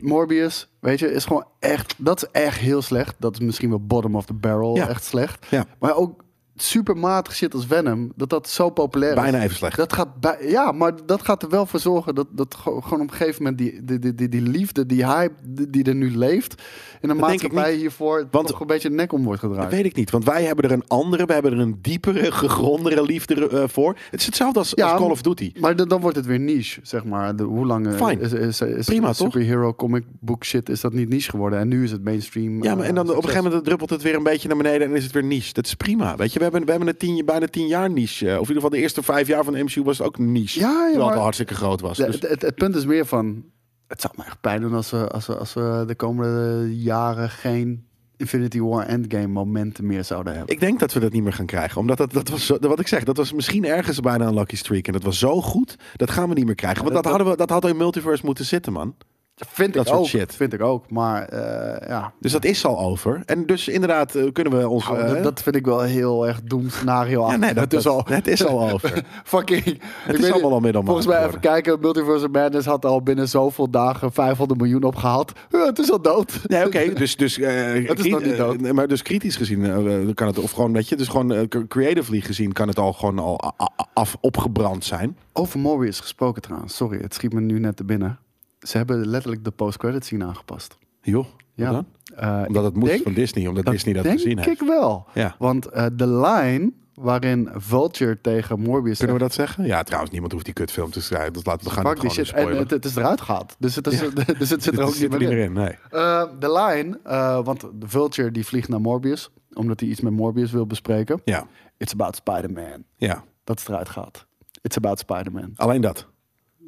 Morbius, 0.00 0.68
weet 0.80 0.98
je, 0.98 1.12
is 1.12 1.24
gewoon 1.24 1.44
echt, 1.58 1.94
dat 1.98 2.22
is 2.22 2.28
echt 2.42 2.58
heel 2.58 2.82
slecht. 2.82 3.14
Dat 3.18 3.32
is 3.34 3.40
misschien 3.40 3.68
wel 3.68 3.80
bottom 3.86 4.16
of 4.16 4.24
the 4.26 4.34
barrel, 4.34 4.76
Ja. 4.76 4.88
echt 4.88 5.04
slecht. 5.04 5.46
Ja. 5.50 5.66
Maar 5.78 5.96
ook 5.96 6.21
supermatig 6.56 7.34
shit 7.34 7.54
als 7.54 7.66
Venom, 7.66 8.12
dat 8.16 8.30
dat 8.30 8.48
zo 8.48 8.70
populair 8.70 9.14
is. 9.16 9.20
Bijna 9.22 9.42
even 9.42 9.56
slecht. 9.56 9.76
Dat 9.76 9.92
gaat 9.92 10.20
bij, 10.20 10.36
ja, 10.40 10.72
maar 10.72 10.92
dat 11.06 11.22
gaat 11.22 11.42
er 11.42 11.48
wel 11.48 11.66
voor 11.66 11.80
zorgen 11.80 12.14
dat, 12.14 12.26
dat 12.30 12.54
ge- 12.54 12.78
gewoon 12.82 13.00
op 13.00 13.10
een 13.10 13.16
gegeven 13.16 13.42
moment 13.42 13.58
die, 13.60 13.84
die, 13.84 13.98
die, 13.98 14.14
die, 14.14 14.28
die 14.28 14.42
liefde, 14.42 14.86
die 14.86 15.06
hype 15.06 15.34
die, 15.48 15.70
die 15.70 15.84
er 15.84 15.94
nu 15.94 16.16
leeft, 16.16 16.62
in 17.00 17.08
de 17.08 17.14
Dat 17.14 17.16
maatschappij 17.28 17.74
hiervoor 17.74 18.28
Want- 18.30 18.46
toch 18.46 18.60
een 18.60 18.66
beetje 18.66 18.88
de 18.88 18.94
nek 18.94 19.12
om 19.12 19.24
wordt 19.24 19.40
Dat 19.40 19.50
gedraaid. 19.50 19.72
weet 19.72 19.84
ik 19.84 19.94
niet, 19.96 20.10
want 20.10 20.24
wij 20.24 20.42
hebben 20.44 20.64
er 20.64 20.72
een 20.72 20.84
andere, 20.86 21.24
we 21.26 21.32
hebben 21.32 21.52
er 21.52 21.58
een 21.58 21.78
diepere, 21.82 22.32
gegrondere 22.42 23.02
liefde 23.02 23.48
eh, 23.48 23.64
voor. 23.68 23.96
Het 24.10 24.20
is 24.20 24.26
hetzelfde 24.26 24.58
als, 24.58 24.72
Ja, 24.74 24.90
als 24.90 25.00
Call 25.00 25.10
of 25.10 25.22
Duty. 25.22 25.52
Maar 25.60 25.76
dan, 25.88 26.00
wordt 26.00 26.16
het 26.16 26.26
weer 26.26 26.40
niche, 26.40 26.80
zeg 26.82 27.04
maar. 27.04 27.36
De, 27.36 27.42
hoe 27.42 27.66
lang 27.66 27.86
eh, 27.86 28.06
Fine. 28.06 28.20
is, 28.20 28.32
is, 28.32 28.60
is, 28.60 28.86
Prima, 28.86 29.08
is 29.08 29.16
toch? 29.16 29.32
superhero 29.32 29.74
comic 29.74 30.04
book 30.20 30.44
shit 30.44 30.68
is 30.68 30.80
dat 30.80 30.92
niet 30.92 31.08
niche 31.08 31.30
geworden? 31.30 31.58
En 31.58 31.68
nu 31.68 31.84
is 31.84 31.90
het 31.90 32.04
mainstream. 32.04 32.62
Ja, 32.62 32.74
maar 32.74 32.82
eh, 32.82 32.88
en 32.88 32.94
dan 32.94 33.10
op 33.10 33.16
een 33.16 33.22
gegeven 33.22 33.44
moment 33.44 33.64
druppelt 33.64 33.90
het 33.90 34.02
weer 34.02 34.14
een 34.14 34.22
beetje 34.22 34.48
naar 34.48 34.56
beneden 34.56 34.86
en 34.88 34.94
is 34.96 35.04
het 35.04 35.12
weer 35.12 35.24
niche. 35.24 35.52
Dat 35.52 35.66
is 35.66 35.74
prima, 35.74 36.16
weet 36.16 36.32
je. 36.32 36.40
We 36.44 36.48
hebben, 36.50 36.64
we 36.64 36.70
hebben 36.70 36.88
een 36.88 36.96
tien, 37.16 37.24
bijna 37.24 37.46
tien 37.46 37.66
jaar 37.66 37.90
niche. 37.90 38.26
Of 38.26 38.32
in 38.32 38.38
ieder 38.38 38.54
geval 38.54 38.70
de 38.70 38.76
eerste 38.78 39.02
vijf 39.02 39.26
jaar 39.28 39.44
van 39.44 39.52
de 39.52 39.62
MCU 39.62 39.82
was 39.82 39.98
het 39.98 40.06
ook 40.06 40.18
niche. 40.18 40.60
Ja, 40.60 40.68
ja, 40.68 40.84
terwijl 40.86 41.06
het 41.08 41.16
al 41.16 41.22
hartstikke 41.22 41.54
groot 41.54 41.80
was. 41.80 41.96
Dus, 41.96 42.14
het, 42.14 42.28
het, 42.28 42.42
het 42.42 42.54
punt 42.54 42.74
is 42.76 42.84
meer 42.86 43.06
van. 43.06 43.44
Het 43.86 44.00
zou 44.00 44.12
me 44.16 44.24
echt 44.24 44.40
pijn 44.40 44.60
doen 44.60 44.74
als 44.74 44.90
we, 44.90 45.08
als 45.08 45.26
we, 45.26 45.36
als 45.36 45.54
we 45.54 45.84
de 45.86 45.94
komende 45.94 46.68
jaren 46.76 47.30
geen 47.30 47.84
Infinity 48.16 48.60
War 48.60 48.86
Endgame 48.86 49.26
momenten 49.26 49.86
meer 49.86 50.04
zouden 50.04 50.34
hebben. 50.34 50.54
ik 50.54 50.60
denk 50.60 50.80
dat 50.80 50.92
we 50.92 51.00
dat 51.00 51.12
niet 51.12 51.22
meer 51.22 51.32
gaan 51.32 51.46
krijgen. 51.46 51.80
Omdat 51.80 51.96
dat, 51.98 52.12
dat 52.12 52.28
was, 52.28 52.46
zo- 52.46 52.58
wat 52.60 52.80
ik 52.80 52.88
zeg, 52.88 53.04
dat 53.04 53.16
was 53.16 53.32
misschien 53.32 53.64
ergens 53.64 54.00
bijna 54.00 54.26
een 54.26 54.34
lucky 54.34 54.56
streak. 54.56 54.86
En 54.86 54.92
dat 54.92 55.02
was 55.02 55.18
zo 55.18 55.40
goed, 55.42 55.76
dat 55.96 56.10
gaan 56.10 56.28
we 56.28 56.34
niet 56.34 56.46
meer 56.46 56.54
krijgen. 56.54 56.82
Want 56.82 56.94
dat- 56.94 57.02
dat, 57.02 57.12
hadden 57.12 57.30
we, 57.32 57.36
dat 57.38 57.50
had 57.50 57.66
in 57.66 57.76
multiverse 57.76 58.24
moeten 58.26 58.44
zitten, 58.44 58.72
man. 58.72 58.94
Vind 59.34 59.74
dat 59.74 59.82
ik 59.82 59.88
soort 59.88 60.00
ook. 60.00 60.08
shit. 60.08 60.34
Vind 60.34 60.52
ik 60.52 60.62
ook. 60.62 60.90
Maar 60.90 61.28
eh, 61.28 61.88
ja. 61.88 62.12
Dus 62.20 62.32
dat 62.32 62.44
is 62.44 62.64
al 62.64 62.78
over. 62.78 63.22
En 63.26 63.46
dus 63.46 63.68
inderdaad 63.68 64.14
eh, 64.14 64.32
kunnen 64.32 64.58
we 64.58 64.68
ons... 64.68 64.88
Nou, 64.88 65.16
eh, 65.16 65.22
dat, 65.22 65.42
vind 65.42 65.56
ik 65.56 65.64
wel 65.64 65.80
heel 65.80 66.26
erg 66.26 66.42
doemscenario. 66.42 67.30
ja, 67.30 67.36
nee, 67.36 67.54
dat, 67.54 67.62
het 67.64 67.72
is 67.72 67.86
al. 67.86 68.04
Het 68.08 68.26
is 68.26 68.46
al 68.46 68.70
over. 68.70 69.04
Fucking. 69.24 69.80
Het 69.82 70.18
is 70.18 70.32
allemaal 70.32 70.52
al 70.52 70.60
middelmaat 70.60 70.90
Volgens 70.90 71.06
mij 71.06 71.26
even 71.26 71.40
kijken. 71.40 71.80
Multiverse 71.80 72.28
Madness 72.28 72.66
had 72.66 72.84
al 72.84 73.02
binnen 73.02 73.28
zoveel 73.28 73.70
dagen 73.70 74.12
500 74.12 74.60
miljoen 74.60 74.82
opgehaald. 74.82 75.32
Het 75.50 75.78
is 75.78 75.90
al 75.90 76.02
dood. 76.02 76.40
Nee, 76.46 76.66
oké. 76.66 76.92
Dus, 76.92 77.16
dus, 77.16 77.36
Het 77.92 77.98
is 77.98 78.10
nog 78.10 78.24
niet 78.24 78.36
dood. 78.36 78.72
maar 78.72 78.88
dus 78.88 79.02
kritisch 79.02 79.36
gezien 79.36 80.14
kan 80.14 80.26
het, 80.26 80.38
of 80.38 80.50
gewoon, 80.50 80.72
weet 80.72 80.88
je, 80.88 80.96
dus 80.96 81.08
gewoon 81.08 81.48
creatively 81.68 82.20
gezien 82.20 82.52
kan 82.52 82.68
het 82.68 82.78
al 82.78 82.92
gewoon 82.92 83.18
al 83.18 83.54
af 83.94 84.16
opgebrand 84.20 84.84
zijn. 84.84 85.16
Over 85.32 85.58
Morbius 85.58 86.00
gesproken 86.00 86.42
trouwens. 86.42 86.76
Sorry, 86.76 87.00
het 87.00 87.14
schiet 87.14 87.32
me 87.32 87.40
nu 87.40 87.58
net 87.58 87.76
te 87.76 87.84
binnen. 87.84 88.18
Ze 88.62 88.76
hebben 88.76 89.06
letterlijk 89.06 89.44
de 89.44 89.50
post-credit 89.50 90.04
scene 90.04 90.24
aangepast. 90.24 90.78
Joh, 91.02 91.26
ja. 91.54 91.70
Ja. 91.70 91.84
Eh, 92.16 92.46
Omdat 92.46 92.64
het 92.64 92.72
ik 92.72 92.78
moest 92.78 92.90
denk- 92.92 93.02
van 93.02 93.12
Disney, 93.14 93.46
omdat 93.46 93.66
Disney 93.66 93.94
dat 93.94 94.02
denk 94.02 94.20
gezien 94.20 94.38
ik 94.38 94.44
heeft. 94.44 94.66
wel. 94.66 95.06
Ja. 95.14 95.34
Want 95.38 95.66
eh, 95.66 95.86
de 95.92 96.06
line 96.08 96.72
waarin 96.94 97.48
Vulture 97.54 98.20
tegen 98.20 98.60
Morbius 98.60 98.98
Kunnen 98.98 99.16
we 99.16 99.22
dat 99.22 99.32
zeggen? 99.32 99.64
Ja, 99.64 99.82
trouwens, 99.82 100.12
niemand 100.12 100.32
hoeft 100.32 100.44
die 100.44 100.54
kutfilm 100.54 100.90
te 100.90 101.02
schrijven. 101.02 101.32
Dus 101.32 101.44
laten 101.44 101.66
we 101.66 101.72
gaan 101.72 101.94
die 102.00 102.10
shit. 102.10 102.32
En 102.32 102.56
het, 102.56 102.70
het 102.70 102.84
is 102.84 102.96
eruit 102.96 103.20
gehaald. 103.20 103.56
Dus 103.58 103.74
het, 103.76 103.86
is, 103.86 103.98
dus 104.38 104.50
het 104.50 104.62
zit 104.62 104.78
er 104.78 104.84
ook 104.88 104.98
niet 104.98 105.10
meer 105.18 105.38
in. 105.38 105.52
Nee. 105.52 105.76
Eh, 105.90 106.24
de 106.38 106.52
line, 106.52 106.98
want 107.42 107.60
de 107.60 107.88
Vulture 107.88 108.30
die 108.30 108.46
vliegt 108.46 108.68
naar 108.68 108.80
Morbius. 108.80 109.30
Omdat 109.52 109.80
hij 109.80 109.88
iets 109.88 110.00
met 110.00 110.12
Morbius 110.12 110.50
wil 110.52 110.66
bespreken. 110.66 111.20
Ja, 111.24 111.46
It's 111.76 111.92
about 111.92 112.16
Spider-Man. 112.16 112.84
ja. 112.96 113.24
Dat 113.44 113.58
is 113.58 113.68
eruit 113.68 113.88
gaat. 113.88 114.26
It's 114.62 114.76
about 114.76 114.98
Spider-Man. 114.98 115.52
Alleen 115.56 115.80
dat. 115.80 116.06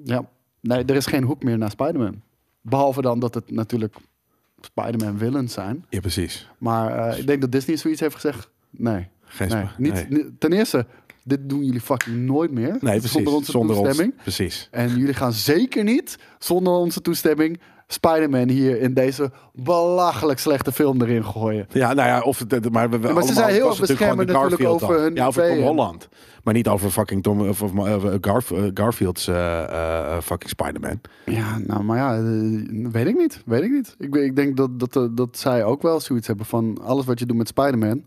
Ja. 0.04 0.28
Nee, 0.64 0.84
er 0.84 0.94
is 0.94 1.06
geen 1.06 1.22
hoek 1.24 1.42
meer 1.42 1.58
naar 1.58 1.70
Spider-Man. 1.70 2.22
Behalve 2.60 3.02
dan 3.02 3.18
dat 3.20 3.34
het 3.34 3.50
natuurlijk 3.50 3.96
Spider-Man 4.60 5.18
villains 5.18 5.52
zijn. 5.52 5.84
Ja, 5.88 6.00
precies. 6.00 6.48
Maar 6.58 7.08
eh, 7.10 7.18
ik 7.18 7.26
denk 7.26 7.40
dat 7.40 7.52
Disney 7.52 7.76
zoiets 7.76 8.00
heeft 8.00 8.14
gezegd. 8.14 8.48
Nee. 8.70 9.08
Geen 9.24 9.48
nee. 9.48 9.62
spa- 9.62 9.74
Niet, 9.78 10.10
nee. 10.10 10.38
Ten 10.38 10.52
eerste, 10.52 10.86
dit 11.24 11.48
doen 11.48 11.64
jullie 11.64 11.80
fucking 11.80 12.16
nooit 12.16 12.50
meer. 12.50 12.70
Nee, 12.70 12.78
precies. 12.80 13.10
Zonder 13.10 13.32
onze 13.32 13.50
Zonder 13.50 13.76
ons. 13.76 13.84
toestemming. 13.86 14.22
Precies. 14.22 14.68
En 14.70 14.88
jullie 14.96 15.14
gaan 15.14 15.32
zeker 15.32 15.84
niet, 15.84 16.18
zonder 16.38 16.72
onze 16.72 17.00
toestemming, 17.00 17.60
Spider-Man 17.86 18.48
hier 18.48 18.80
in 18.80 18.94
deze 18.94 19.30
belachelijk 19.52 20.38
slechte 20.38 20.72
film 20.72 21.02
erin 21.02 21.24
gooien. 21.24 21.66
Ja, 21.72 21.92
nou 21.92 22.08
ja, 22.08 22.20
of 22.20 22.38
het, 22.38 22.70
maar, 22.70 22.90
we, 22.90 23.12
maar 23.12 23.22
ze 23.22 23.32
zijn 23.32 23.48
heel 23.54 23.66
was 23.68 23.78
beschermend 23.78 24.28
natuurlijk 24.32 24.62
over 24.68 25.00
hun 25.00 25.14
Ja, 25.14 25.26
over 25.26 25.48
Tom. 25.48 25.62
Holland. 25.62 26.08
Maar 26.42 26.54
niet 26.54 26.68
over 26.68 26.90
fucking 26.90 27.22
Tom, 27.22 27.48
of, 27.48 27.62
of, 27.62 27.72
of, 27.78 28.04
Garf, 28.20 28.50
eh, 28.50 28.62
Garfield's 28.74 29.26
eh, 29.28 29.62
eh, 29.62 30.20
fucking 30.22 30.50
Spider-Man. 30.50 31.00
Ja, 31.24 31.58
nou, 31.66 31.82
maar 31.82 31.96
ja, 31.96 32.14
eh, 32.16 32.90
weet 32.92 33.06
ik 33.06 33.16
niet. 33.16 33.42
Weet 33.46 33.62
ik 33.62 33.70
niet. 33.70 33.94
Ik, 33.98 34.14
ik 34.14 34.36
denk 34.36 34.56
dat, 34.56 34.80
dat, 34.80 34.96
eh, 34.96 35.02
dat 35.10 35.38
zij 35.38 35.64
ook 35.64 35.82
wel 35.82 36.00
zoiets 36.00 36.26
hebben 36.26 36.46
van 36.46 36.78
alles 36.84 37.04
wat 37.04 37.18
je 37.18 37.26
doet 37.26 37.36
met 37.36 37.48
Spider-Man. 37.48 38.04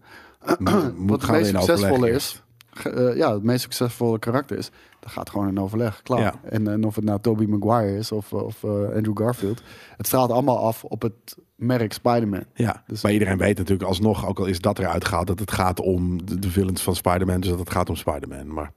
Wat 0.98 1.22
het 1.22 1.32
meest 1.32 1.50
succesvolle 1.50 2.10
is. 2.12 2.42
eh, 2.84 3.16
ja, 3.16 3.34
het 3.34 3.44
meest 3.44 3.62
succesvolle 3.62 4.20
karakter 4.20 4.58
is. 4.58 4.70
Gaat 5.08 5.30
gewoon 5.30 5.48
in 5.48 5.60
overleg. 5.60 6.02
Klaar. 6.04 6.20
Ja. 6.20 6.34
En, 6.44 6.68
en 6.68 6.84
of 6.84 6.96
het 6.96 7.04
nou 7.04 7.20
Tobey 7.22 7.46
Maguire 7.46 7.98
is 7.98 8.12
of, 8.12 8.34
of 8.34 8.64
eh, 8.64 8.70
Andrew 8.72 9.18
Garfield. 9.18 9.62
Het 9.98 10.06
straalt 10.08 10.32
allemaal 10.32 10.60
af 10.60 10.84
op 10.84 11.02
het 11.02 11.36
merk 11.56 11.94
Spider-Man. 11.94 12.44
Ja, 12.54 12.84
Dus- 12.88 13.04
maar 13.04 13.12
iedereen 13.12 13.38
weet 13.38 13.58
natuurlijk 13.58 13.88
alsnog, 13.90 14.28
ook 14.28 14.40
al 14.40 14.46
is 14.46 14.60
dat 14.60 14.80
eruit 14.80 15.06
gehaald, 15.06 15.28
dat 15.28 15.40
het 15.40 15.52
gaat 15.52 15.80
om 15.80 16.26
de, 16.26 16.40
de 16.40 16.50
villains 16.52 16.82
van 16.82 16.96
Spider-Man. 16.96 17.40
Dus 17.40 17.50
dat 17.50 17.60
het 17.60 17.70
gaat 17.72 17.90
om 17.90 17.96
Spider-Man. 17.96 18.54
Maar, 18.54 18.72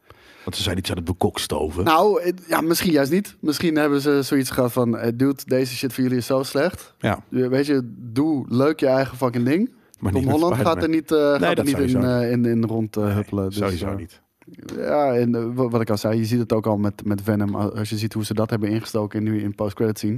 want 0.45 0.57
ze 0.57 0.63
zijn 0.63 0.79
iets 0.79 0.91
aan 0.91 0.97
het 0.97 1.05
bekokstoven. 1.05 1.85
Nou, 1.85 2.33
ja, 2.49 2.61
misschien 2.61 2.93
juist 2.93 3.11
niet. 3.11 3.37
Misschien 3.41 3.77
hebben 3.77 4.01
ze 4.01 4.23
zoiets 4.23 4.51
gehad 4.51 4.73
van... 4.73 4.97
eh, 4.97 5.13
dude, 5.15 5.43
deze 5.45 5.75
shit 5.77 5.93
voor 5.93 6.03
jullie 6.03 6.19
is 6.19 6.27
zo 6.27 6.43
slecht. 6.43 6.95
ja, 6.99 7.23
Je- 7.29 7.49
Weet 7.49 7.67
je, 7.67 7.95
doe 7.97 8.45
leuk 8.49 8.81
je 8.81 8.87
eigen 8.87 9.17
fucking 9.17 9.45
ding. 9.45 9.71
maar 9.99 10.13
Tom 10.13 10.29
Holland 10.29 10.55
gaat 10.57 10.83
er 10.83 10.89
niet, 10.89 11.13
eh, 11.13 11.19
gaat 11.19 11.59
er 11.59 11.65
niet 11.65 11.79
in, 11.79 12.05
eh, 12.05 12.31
in, 12.31 12.45
in 12.45 12.65
rond 12.65 12.97
eh, 12.97 13.15
huppelen. 13.15 13.49
Dus, 13.49 13.57
Sowieso 13.59 13.87
eh, 13.87 13.97
niet. 13.97 14.21
Ja, 14.77 15.15
en 15.15 15.35
eh, 15.35 15.45
wa- 15.55 15.69
wat 15.69 15.81
ik 15.81 15.91
al 15.91 15.97
zei, 15.97 16.19
je 16.19 16.25
ziet 16.25 16.39
het 16.39 16.53
ook 16.53 16.67
al 16.67 16.77
met, 16.77 17.05
met 17.05 17.21
Venom. 17.23 17.55
Als 17.55 17.91
je 17.91 17.97
ziet 17.99 18.13
hoe 18.13 18.25
ze 18.25 18.35
dat 18.35 18.51
hebben 18.51 18.69
ingestoken 18.69 19.19
in, 19.19 19.33
nu 19.33 19.43
in 19.43 19.55
post-credit 19.55 19.99
scene. 19.99 20.15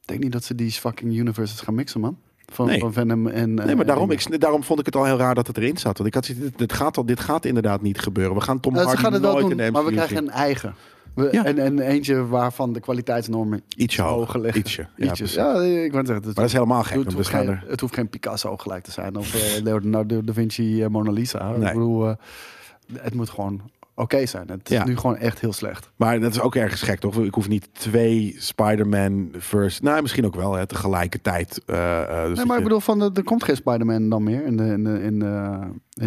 Ik 0.00 0.08
denk 0.08 0.22
niet 0.22 0.32
dat 0.32 0.44
ze 0.44 0.54
die 0.54 0.70
fucking 0.70 1.12
universes 1.16 1.60
gaan 1.60 1.74
mixen, 1.74 2.00
man. 2.00 2.16
Van, 2.46 2.66
Nee. 2.66 2.78
van 2.80 2.92
Venom 2.92 3.26
en... 3.26 3.54
Nee, 3.54 3.76
maar 3.76 3.86
daarom, 3.86 4.10
ik, 4.10 4.40
daarom 4.40 4.62
vond 4.64 4.80
ik 4.80 4.86
het 4.86 4.96
al 4.96 5.04
heel 5.04 5.16
raar 5.16 5.34
dat 5.34 5.46
het 5.46 5.56
erin 5.56 5.76
zat. 5.78 5.96
Want 5.98 6.08
ik 6.08 6.14
had 6.14 6.26
dit, 6.26 6.58
dit, 6.58 6.72
gaat 6.72 6.96
al, 6.96 7.06
dit 7.06 7.20
gaat 7.20 7.44
inderdaad 7.44 7.82
niet 7.82 7.98
gebeuren. 8.00 8.34
We 8.34 8.40
gaan 8.40 8.60
Tom 8.60 8.76
Eh, 8.76 8.84
Hardy 8.86 9.18
nooit 9.18 9.40
doen, 9.40 9.50
in 9.50 9.56
de 9.56 9.62
MCU 9.62 9.72
maar 9.72 9.84
we 9.84 9.90
krijgen 9.92 10.16
zien. 10.16 10.26
een 10.26 10.30
eigen. 10.32 10.74
We, 11.14 11.28
Ja. 11.32 11.44
en, 11.44 11.58
en 11.58 11.78
eentje 11.78 12.26
waarvan 12.26 12.72
de 12.72 12.80
kwaliteitsnormen 12.80 13.62
Ietsje 13.76 14.02
hoger. 14.02 14.40
liggen. 14.40 14.60
Ietsje, 14.60 14.80
ja, 14.96 15.04
Ietsjes. 15.04 15.34
precies. 15.34 15.34
Ja, 15.34 15.82
ik 15.84 15.92
wou 15.92 16.06
zeggen, 16.06 16.14
het, 16.14 16.24
Maar 16.24 16.34
dat 16.34 16.44
is 16.44 16.52
helemaal 16.52 16.82
gek. 16.82 17.04
het, 17.04 17.12
hoeft 17.12 17.28
geen, 17.28 17.48
er, 17.48 17.64
het 17.66 17.80
hoeft 17.80 17.94
geen 17.94 18.08
Picasso 18.08 18.56
gelijk 18.56 18.84
te 18.84 18.90
zijn. 18.90 19.16
Of 19.16 19.34
eh, 19.34 19.62
Leonardo 19.62 20.22
da 20.22 20.32
Vinci 20.32 20.82
eh, 20.82 20.88
Mona 20.88 21.10
Lisa. 21.10 21.48
Nee. 21.50 21.66
Ik 21.68 21.72
bedoel, 21.72 22.08
eh, 22.08 22.14
het 23.00 23.14
moet 23.14 23.30
gewoon 23.30 23.60
oké 23.94 24.26
zijn. 24.26 24.48
Het 24.48 24.70
is 24.70 24.76
Ja. 24.76 24.84
nu 24.84 24.96
gewoon 24.96 25.16
echt 25.16 25.40
heel 25.40 25.52
slecht. 25.52 25.90
maar 25.96 26.20
dat 26.20 26.30
is 26.32 26.40
ook 26.40 26.54
ergens 26.54 26.82
gek, 26.82 26.98
toch? 27.00 27.18
Ik 27.18 27.34
hoef 27.34 27.48
niet 27.48 27.68
twee 27.72 28.34
Spider-Man 28.38 29.28
versus... 29.38 29.80
Nou, 29.80 30.02
misschien 30.02 30.26
ook 30.26 30.34
wel, 30.34 30.54
hè, 30.54 30.66
tegelijkertijd. 30.66 31.62
eh, 31.66 32.02
eh, 32.22 32.26
dus 32.28 32.36
nee, 32.36 32.46
maar 32.46 32.56
ik 32.56 32.62
bedoel, 32.62 32.80
van 32.80 32.98
de, 32.98 33.10
er 33.14 33.22
komt 33.24 33.44
geen 33.44 33.56
Spider-Man 33.56 34.08
dan 34.08 34.22
meer 34.22 34.44
in 34.44 34.56
de, 34.56 34.64
in 34.64 34.84
de, 34.84 35.02
in 35.02 35.18
de, 35.18 35.58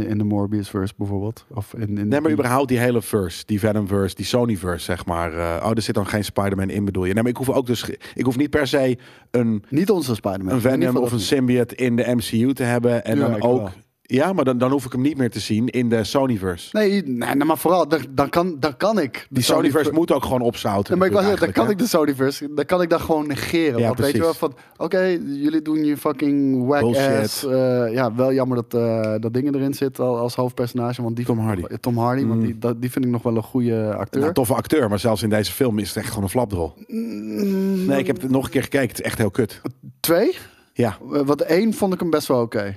in 0.07 0.17
de 0.17 0.23
Morbius-verse 0.23 0.93
bijvoorbeeld. 0.97 1.45
Of 1.53 1.73
in, 1.73 1.97
in 1.97 2.07
Nee, 2.07 2.21
maar 2.21 2.31
überhaupt 2.31 2.67
die 2.67 2.79
hele 2.79 3.01
verse, 3.01 3.43
die 3.45 3.59
Venom-verse, 3.59 4.15
die 4.15 4.25
Sony-verse, 4.25 4.86
zeg 4.86 5.05
maar. 5.05 5.33
eh, 5.33 5.65
oh, 5.65 5.71
er 5.75 5.81
zit 5.81 5.95
dan 5.95 6.07
geen 6.07 6.23
Spider-Man 6.23 6.69
in, 6.69 6.86
bedoel 6.86 7.05
je? 7.05 7.13
Nee, 7.13 7.21
maar 7.23 7.31
ik 7.31 7.38
hoef 7.38 7.49
ook 7.49 7.65
dus... 7.65 7.89
Ik 8.13 8.25
hoef 8.25 8.38
niet 8.38 8.49
per 8.49 8.67
se 8.67 8.97
een, 9.31 9.63
Niet 9.69 9.89
onze 9.89 10.15
Spider-Man. 10.15 10.53
een 10.53 10.61
Venom 10.61 10.97
of 10.97 11.11
een 11.11 11.19
symbiote 11.19 11.75
in 11.75 11.95
de 11.95 12.15
MCU 12.15 12.53
te 12.53 12.63
hebben. 12.63 13.05
En 13.05 13.17
Ja, 13.17 13.27
dan 13.29 13.41
ook... 13.41 13.57
wel. 13.61 13.71
Ja, 14.08 14.34
maar 14.34 14.45
dan, 14.45 14.58
dan 14.58 14.72
hoef 14.72 14.86
ik 14.86 14.91
hem 14.91 15.01
niet 15.01 15.18
meer 15.18 15.30
te 15.30 15.39
zien 15.39 15.68
in 15.68 15.89
de 15.89 16.03
Sony-verse. 16.03 16.70
Nee, 16.72 17.03
nee, 17.06 17.36
maar 17.36 17.58
vooral, 17.58 17.88
dan, 17.88 17.99
dan, 18.10 18.30
kan, 18.30 18.56
dan 18.60 18.78
kan 18.78 18.99
ik. 18.99 19.14
de 19.14 19.26
Die 19.30 19.43
Sony-verse 19.43 19.91
moet 19.91 20.12
ook 20.12 20.24
gewoon 20.24 20.41
opzouten. 20.41 20.97
Maar 20.97 21.08
ik 21.08 21.14
was, 21.14 21.39
dan 21.39 21.51
kan 21.51 21.70
ik 21.70 21.78
de 21.78 21.88
Sonyverse, 21.88 22.53
dan 22.53 22.66
kan 22.66 22.82
ik 22.82 22.89
dat 22.89 23.01
gewoon 23.01 23.28
negeren. 23.28 23.80
Ja, 23.80 23.88
Want 23.88 23.99
weet 23.99 24.12
je 24.12 24.20
wel, 24.20 24.34
van, 24.34 24.56
oké, 24.78 24.99
jullie 25.26 25.62
doen 25.62 25.84
je 25.86 25.97
fucking 25.97 26.66
whack 26.68 26.84
ass. 26.95 27.45
eh, 27.45 27.93
ja, 27.93 28.16
wel 28.16 28.34
jammer 28.34 28.58
dat 28.68 28.82
eh, 28.82 29.16
dat 29.20 29.34
ding 29.34 29.56
erin 29.56 29.74
zit 29.74 29.99
al- 29.99 30.18
als 30.18 30.36
hoofdpersonage. 30.36 31.01
Want 31.01 31.16
die 31.16 31.26
Tom 31.26 31.39
Hardy. 31.39 31.64
Tom 31.80 31.97
Hardy, 31.97 32.26
want 32.26 32.39
Mm. 32.39 32.45
die, 32.45 32.58
dat, 32.58 32.82
die 32.82 32.91
vind 32.91 33.06
ik 33.06 33.12
nog 33.12 33.24
wel 33.24 33.36
een 33.36 33.43
goede 33.43 33.93
acteur. 33.95 34.22
Nou, 34.22 34.34
toffe 34.34 34.53
acteur, 34.53 34.89
maar 34.89 34.99
zelfs 34.99 35.24
in 35.24 35.30
deze 35.30 35.51
film 35.51 35.80
is 35.80 35.88
het 35.88 35.97
echt 35.97 36.08
gewoon 36.08 36.24
een 36.24 36.30
flapdrol. 36.30 36.74
Mm, 36.88 37.86
Nee, 37.86 37.99
ik 37.99 38.08
heb 38.08 38.22
het 38.22 38.32
nog 38.32 38.45
een 38.45 38.51
keer 38.51 38.64
gekeken. 38.64 38.88
Het 38.88 38.99
is 38.99 39.06
echt 39.06 39.18
heel 39.18 39.32
kut. 39.32 39.62
Twee? 39.99 40.36
Ja, 40.74 40.97
Eh, 41.14 41.22
Wat 41.26 41.41
één 41.41 41.74
vond 41.74 41.93
ik 41.93 41.99
hem 41.99 42.10
best 42.10 42.28
wel 42.28 42.41
oké. 42.41 42.76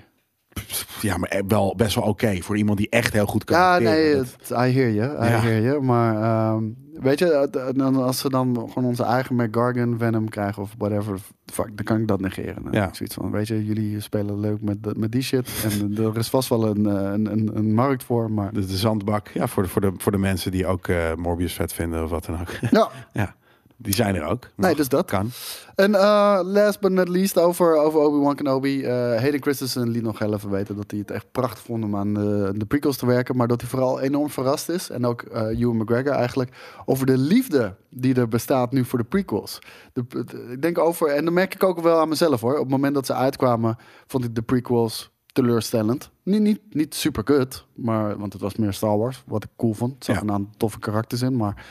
Ja 1.01 1.17
maar 1.17 1.31
e- 1.37 1.43
wel 1.49 1.75
best 1.77 1.95
wel 1.95 2.05
oké 2.05 2.41
voor 2.41 2.57
iemand 2.57 2.79
die 2.79 2.89
echt 2.91 3.13
heel 3.13 3.27
goed 3.27 3.45
kan 3.45 3.59
Ja, 3.59 3.79
nee, 3.79 4.17
het- 4.17 4.37
I 4.51 4.55
hear 4.55 4.91
you, 4.91 5.11
I 5.11 5.29
Ja. 5.31 5.41
hear 5.41 5.63
you. 5.63 5.83
Maar 5.83 6.23
ehm, 6.23 6.65
weet 6.93 7.19
je, 7.19 7.95
als 7.97 8.19
ze 8.19 8.29
dan 8.29 8.55
gewoon 8.69 8.89
onze 8.89 9.03
eigen 9.03 9.37
McGargan 9.37 9.99
Venom 9.99 10.29
krijgen 10.29 10.63
of 10.63 10.75
whatever, 10.79 11.19
fuck, 11.47 11.77
dan 11.77 11.85
kan 11.85 12.01
ik 12.01 12.07
dat 12.09 12.21
negeren. 12.21 12.63
Ja. 12.71 12.89
Zoiets 12.93 13.15
van, 13.15 13.31
weet 13.31 13.47
je, 13.49 13.65
jullie 13.65 14.01
spelen 14.01 14.41
leuk 14.41 14.63
met, 14.63 14.97
met 14.99 15.13
die 15.13 15.23
shit 15.23 15.51
en 15.65 15.97
er 16.05 16.17
is 16.19 16.29
vast 16.29 16.49
wel 16.49 16.67
een, 16.67 16.87
eh, 16.87 16.95
een, 17.13 17.33
een, 17.33 17.51
een 17.55 17.75
markt 17.75 18.05
voor, 18.05 18.31
maar 18.31 18.53
de, 18.53 18.67
de 18.67 18.77
zandbak. 18.77 19.29
Ja, 19.29 19.47
voor 19.47 19.63
de, 19.63 19.69
voor, 19.69 19.81
de, 19.81 19.93
voor 19.97 20.13
de 20.13 20.19
mensen 20.19 20.51
die 20.51 20.67
ook 20.67 20.89
eh, 20.89 21.15
Morbius 21.15 21.53
vet 21.53 21.73
vinden 21.73 22.03
of 22.05 22.11
wat 22.11 22.25
dan 22.25 22.41
ook. 22.41 22.51
ja, 22.71 22.89
ja, 23.23 23.35
die 23.81 23.95
zijn 23.95 24.15
er 24.15 24.25
ook. 24.25 24.47
nee, 24.57 24.75
dus 24.75 24.89
dat. 24.89 25.07
kan. 25.07 25.31
En 25.75 25.95
eh, 25.95 26.41
last 26.43 26.81
but 26.81 26.93
not 26.93 27.09
least 27.09 27.39
over, 27.39 27.77
over 27.77 28.01
Obi-Wan 28.01 28.35
Kenobi. 28.35 28.83
eh 28.85 28.93
Hayden 28.93 29.43
Christensen 29.43 29.89
liet 29.89 30.03
nog 30.03 30.19
heel 30.19 30.35
even 30.35 30.51
weten 30.51 30.77
dat 30.77 30.91
hij 30.91 31.01
het 31.01 31.11
echt 31.11 31.27
prachtig 31.33 31.65
vond 31.65 31.85
om 31.85 31.97
aan 31.97 32.15
de, 32.15 32.53
de 32.57 32.65
prequels 32.67 32.97
te 32.97 33.07
werken. 33.07 33.37
Maar 33.37 33.49
dat 33.49 33.61
hij 33.61 33.71
vooral 33.71 34.01
enorm 34.01 34.31
verrast 34.31 34.69
is. 34.69 34.91
En 34.91 35.07
ook 35.07 35.23
eh 35.23 35.61
Ewan 35.61 35.77
McGregor 35.77 36.13
eigenlijk. 36.13 36.57
Over 36.85 37.07
de 37.07 37.19
liefde 37.19 37.75
die 37.91 38.15
er 38.15 38.29
bestaat 38.29 38.73
nu 38.73 38.85
voor 38.85 38.99
de 38.99 39.05
prequels. 39.05 39.59
De, 39.93 40.05
de- 40.09 40.49
ik 40.53 40.63
denk 40.63 40.79
over, 40.79 41.09
en 41.09 41.25
dat 41.25 41.35
merk 41.35 41.55
ik 41.55 41.63
ook 41.63 41.81
wel 41.81 41.99
aan 42.01 42.09
mezelf 42.09 42.41
hoor. 42.41 42.55
Op 42.55 42.59
het 42.61 42.71
moment 42.71 42.95
dat 42.95 43.07
ze 43.07 43.15
uitkwamen 43.15 43.77
vond 44.07 44.25
ik 44.25 44.35
de 44.35 44.43
prequels 44.43 45.11
teleurstellend. 45.33 46.11
Niet, 46.23 46.41
niet, 46.41 46.61
niet 46.71 46.95
super 46.95 47.23
kut, 47.23 47.65
maar, 47.75 48.19
want 48.19 48.33
het 48.33 48.43
was 48.43 48.57
meer 48.57 48.73
Star 48.73 48.99
Wars. 48.99 49.23
Wat 49.27 49.45
ik 49.45 49.51
cool 49.57 49.75
vond. 49.75 49.93
Er 49.99 50.05
zaten 50.05 50.27
Ja. 50.27 50.29
een 50.29 50.35
aantal 50.39 50.55
toffe 50.57 50.79
karakters 50.79 51.23
in, 51.23 51.37
maar... 51.37 51.65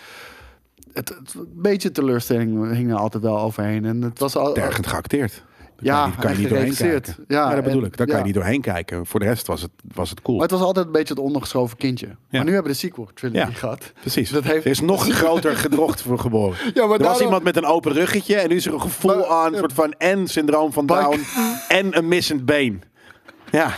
Het, 0.97 1.09
het- 1.09 1.33
een 1.33 1.47
beetje 1.55 1.91
teleurstelling 1.91 2.71
hing 2.73 2.89
er 2.91 2.97
altijd 2.97 3.23
wel 3.23 3.39
overheen. 3.39 3.85
En 3.85 4.01
het 4.01 4.19
was 4.19 4.35
al, 4.35 4.53
Tergend 4.53 4.87
geacteerd. 4.87 5.43
Daar 5.81 5.85
Ja, 5.85 6.01
kan 6.01 6.05
je 6.05 6.09
niet, 6.09 6.19
kan 6.19 6.29
je 6.29 6.35
en 6.35 6.39
niet 6.41 6.49
doorheen 6.79 7.01
kijken. 7.01 7.25
Ja, 7.27 7.49
Ja, 7.49 7.55
dat 7.55 7.63
bedoel 7.63 7.81
en- 7.81 7.87
ik. 7.87 7.97
Daar 7.97 8.05
kan 8.07 8.15
ja. 8.15 8.21
je 8.21 8.27
niet 8.27 8.35
doorheen 8.35 8.61
kijken. 8.61 9.05
Voor 9.05 9.19
de 9.19 9.25
rest 9.25 9.47
was 9.47 9.61
het, 9.61 9.71
was 9.93 10.09
het 10.09 10.21
cool. 10.21 10.37
Maar 10.37 10.47
het 10.47 10.57
was 10.57 10.65
altijd 10.65 10.85
een 10.85 10.91
beetje 10.91 11.13
het 11.13 11.23
ondergeschoven 11.23 11.77
kindje. 11.77 12.07
Maar 12.07 12.15
nu 12.29 12.37
hebben 12.53 12.63
we 12.63 12.67
de 12.67 12.73
sequel 12.73 13.09
trilogy 13.13 13.37
Ja. 13.39 13.45
gehad. 13.53 13.91
Precies. 13.99 14.29
Dat 14.29 14.43
heeft- 14.43 14.65
Er 14.65 14.71
is 14.71 14.81
nog 14.81 15.05
een 15.05 15.13
groter 15.13 15.55
gedrocht 15.55 16.01
voor 16.01 16.19
geboren. 16.19 16.57
Ja, 16.57 16.71
maar 16.73 16.81
er 16.83 16.87
was 16.89 16.99
daarom- 16.99 17.21
iemand 17.23 17.43
met 17.43 17.55
een 17.57 17.65
open 17.65 17.91
ruggetje 17.93 18.35
en 18.35 18.49
nu 18.49 18.55
is 18.55 18.65
er 18.65 18.73
een 18.73 18.81
gevoel 18.81 19.15
Maar- 19.17 19.25
aan, 19.27 19.55
soort 19.55 19.73
van 19.73 19.91
en 19.97 20.27
syndroom 20.27 20.73
van 20.73 20.85
Down 20.85 21.19
en 21.67 21.97
een 21.97 22.07
missend 22.07 22.45
been. 22.45 22.83
Ja. 23.51 23.71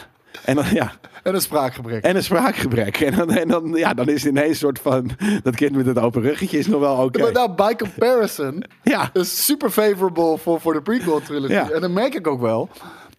En 0.46 0.56
dan, 0.56 0.66
ja. 0.74 0.92
En 1.24 1.36
een 1.36 1.42
spraakgebrek. 1.42 2.04
En 2.04 2.16
een 2.16 2.24
spraakgebrek. 2.24 2.98
En 3.00 3.16
dan, 3.16 3.32
en 3.32 3.48
dan, 3.48 3.72
ja, 3.76 3.94
dan 3.94 4.08
is 4.10 4.24
het 4.24 4.32
ineens 4.32 4.50
een 4.50 4.56
soort 4.56 4.80
van... 4.80 5.10
Dat 5.44 5.56
kind 5.56 5.76
met 5.76 5.86
het 5.86 6.00
open 6.00 6.22
ruggetje 6.22 6.58
is 6.58 6.68
nog 6.68 6.80
wel 6.80 6.96
oké. 6.96 7.22
Maar 7.22 7.32
nou, 7.32 7.52
by 7.56 7.74
comparison, 7.76 8.64
Ja. 8.84 9.10
is 9.14 9.46
super 9.46 9.70
favorable 9.70 10.38
voor, 10.38 10.62
voor 10.62 10.74
de 10.74 10.82
prequel 10.82 11.22
trilogy. 11.22 11.52
Ja. 11.54 11.70
En 11.70 11.82
dat 11.82 11.92
merk 11.92 12.14
ik 12.14 12.28
ook 12.28 12.42
wel. 12.42 12.70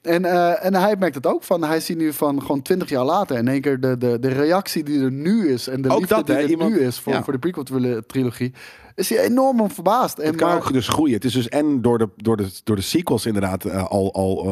En, 0.02 0.24
eh, 0.24 0.64
en 0.64 0.74
hij 0.74 0.96
merkt 0.98 1.14
het 1.14 1.26
ook 1.26 1.42
van. 1.42 1.64
Hij 1.64 1.80
ziet 1.80 1.96
nu 1.98 2.12
van 2.12 2.40
gewoon 2.40 2.62
twintig 2.62 2.88
jaar 2.88 3.04
later 3.04 3.36
in 3.36 3.48
één 3.48 3.60
keer 3.60 3.80
de, 3.80 3.98
de, 3.98 4.18
de 4.18 4.28
reactie 4.28 4.82
die 4.84 5.00
er 5.02 5.12
nu 5.12 5.48
is. 5.48 5.68
En 5.68 5.82
de 5.82 5.88
Ook 5.90 5.98
liefde 5.98 6.14
dat, 6.14 6.26
die 6.26 6.34
hè, 6.34 6.42
er 6.42 6.48
iemand- 6.50 6.70
nu 6.72 6.80
is 6.80 6.98
voor, 6.98 7.12
ja. 7.12 7.22
voor 7.22 7.32
de 7.32 7.38
prequel 7.38 7.62
trilo- 7.64 8.00
trilogie. 8.06 8.52
Is 8.94 9.08
hij 9.08 9.18
enorm 9.18 9.60
om 9.60 9.70
verbaasd. 9.70 10.18
En 10.18 10.26
Het 10.26 10.36
kan 10.36 10.48
maar- 10.48 10.56
ook 10.56 10.72
dus 10.72 10.88
groeien. 10.88 11.14
Het 11.14 11.24
is 11.24 11.32
dus 11.32 11.48
en 11.48 11.82
door 11.82 11.98
de, 11.98 12.08
door 12.16 12.36
de, 12.36 12.60
door 12.64 12.76
de 12.76 12.82
sequels 12.82 13.26
inderdaad 13.26 13.64
eh, 13.64 13.84
al, 13.86 14.12
al 14.14 14.46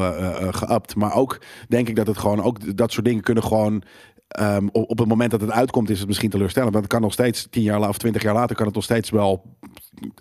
geüpt. 0.53 0.95
Maar 0.97 1.15
ook 1.15 1.39
denk 1.69 1.89
ik 1.89 1.97
dat 1.97 2.07
het 2.07 2.19
gewoon 2.19 2.43
ook 2.43 2.77
dat 2.77 2.93
soort 2.93 3.05
dingen 3.07 3.23
kunnen 3.23 3.43
gewoon. 3.45 3.83
ehm, 4.29 4.67
op, 4.73 4.99
het 4.99 5.09
moment 5.09 5.31
dat 5.31 5.41
het 5.41 5.51
uitkomt, 5.51 5.91
is 5.91 5.99
het 5.99 6.09
misschien 6.09 6.31
teleurstellend. 6.31 6.73
Want 6.73 6.85
het 6.85 6.93
kan 6.95 7.03
nog 7.03 7.13
steeds 7.13 7.47
tien 7.51 7.63
jaar 7.63 7.89
of 7.89 7.99
twintig 7.99 8.23
jaar 8.23 8.35
later 8.35 8.57
kan 8.57 8.67
het 8.67 8.75
nog 8.75 8.85
steeds 8.85 9.11
wel 9.11 9.43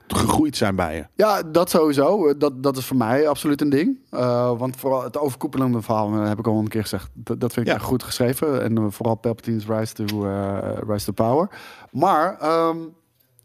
gegroeid 0.07 0.57
zijn 0.57 0.75
bij 0.75 0.95
je. 0.95 1.05
Ja, 1.15 1.43
dat 1.43 1.69
sowieso. 1.69 2.37
Dat, 2.37 2.63
dat 2.63 2.77
is 2.77 2.85
voor 2.85 2.97
mij 2.97 3.27
absoluut 3.27 3.61
een 3.61 3.69
ding. 3.69 3.99
Uh, 4.11 4.57
want 4.57 4.75
vooral 4.75 5.03
het 5.03 5.17
overkoepelende 5.17 5.81
verhaal, 5.81 6.13
uh, 6.13 6.27
heb 6.27 6.39
ik 6.39 6.47
al 6.47 6.59
een 6.59 6.67
keer 6.67 6.81
gezegd. 6.81 7.09
Dat, 7.13 7.39
dat 7.39 7.53
vind 7.53 7.65
ik 7.65 7.71
Ja. 7.71 7.77
echt 7.77 7.87
goed 7.87 8.03
geschreven. 8.03 8.63
En 8.63 8.79
uh, 8.79 8.85
vooral 8.89 9.15
Palpatine's 9.15 9.65
Rise 9.67 9.93
to, 9.93 10.25
uh, 10.25 10.57
Rise 10.87 11.05
to 11.05 11.11
Power. 11.11 11.49
Maar 11.91 12.49
um, 12.67 12.93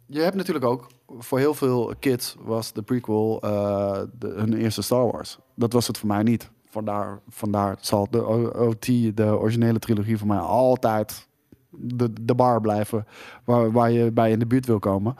je 0.06 0.20
hebt 0.20 0.36
natuurlijk 0.36 0.64
ook... 0.66 0.86
Voor 1.18 1.38
heel 1.38 1.54
veel 1.54 1.92
kids 1.98 2.36
was 2.44 2.72
de 2.72 2.82
prequel 2.82 3.38
de, 3.40 4.08
hun 4.36 4.52
eerste 4.54 4.82
Star 4.82 5.10
Wars. 5.10 5.38
Dat 5.54 5.72
was 5.72 5.86
het 5.86 5.98
voor 5.98 6.08
mij 6.08 6.22
niet. 6.22 6.50
Vandaar, 6.66 7.20
vandaar 7.28 7.76
zal 7.80 8.06
de 8.10 8.26
OT, 8.54 8.86
de 9.16 9.38
originele 9.38 9.78
trilogie, 9.78 10.18
voor 10.18 10.26
mij 10.26 10.38
altijd 10.38 11.28
de, 11.70 12.12
de 12.20 12.34
bar 12.34 12.60
blijven. 12.60 13.06
Waar, 13.44 13.72
waar 13.72 13.90
je 13.90 14.12
bij 14.12 14.30
in 14.30 14.38
de 14.38 14.46
buurt 14.46 14.66
wil 14.66 14.78
komen. 14.78 15.16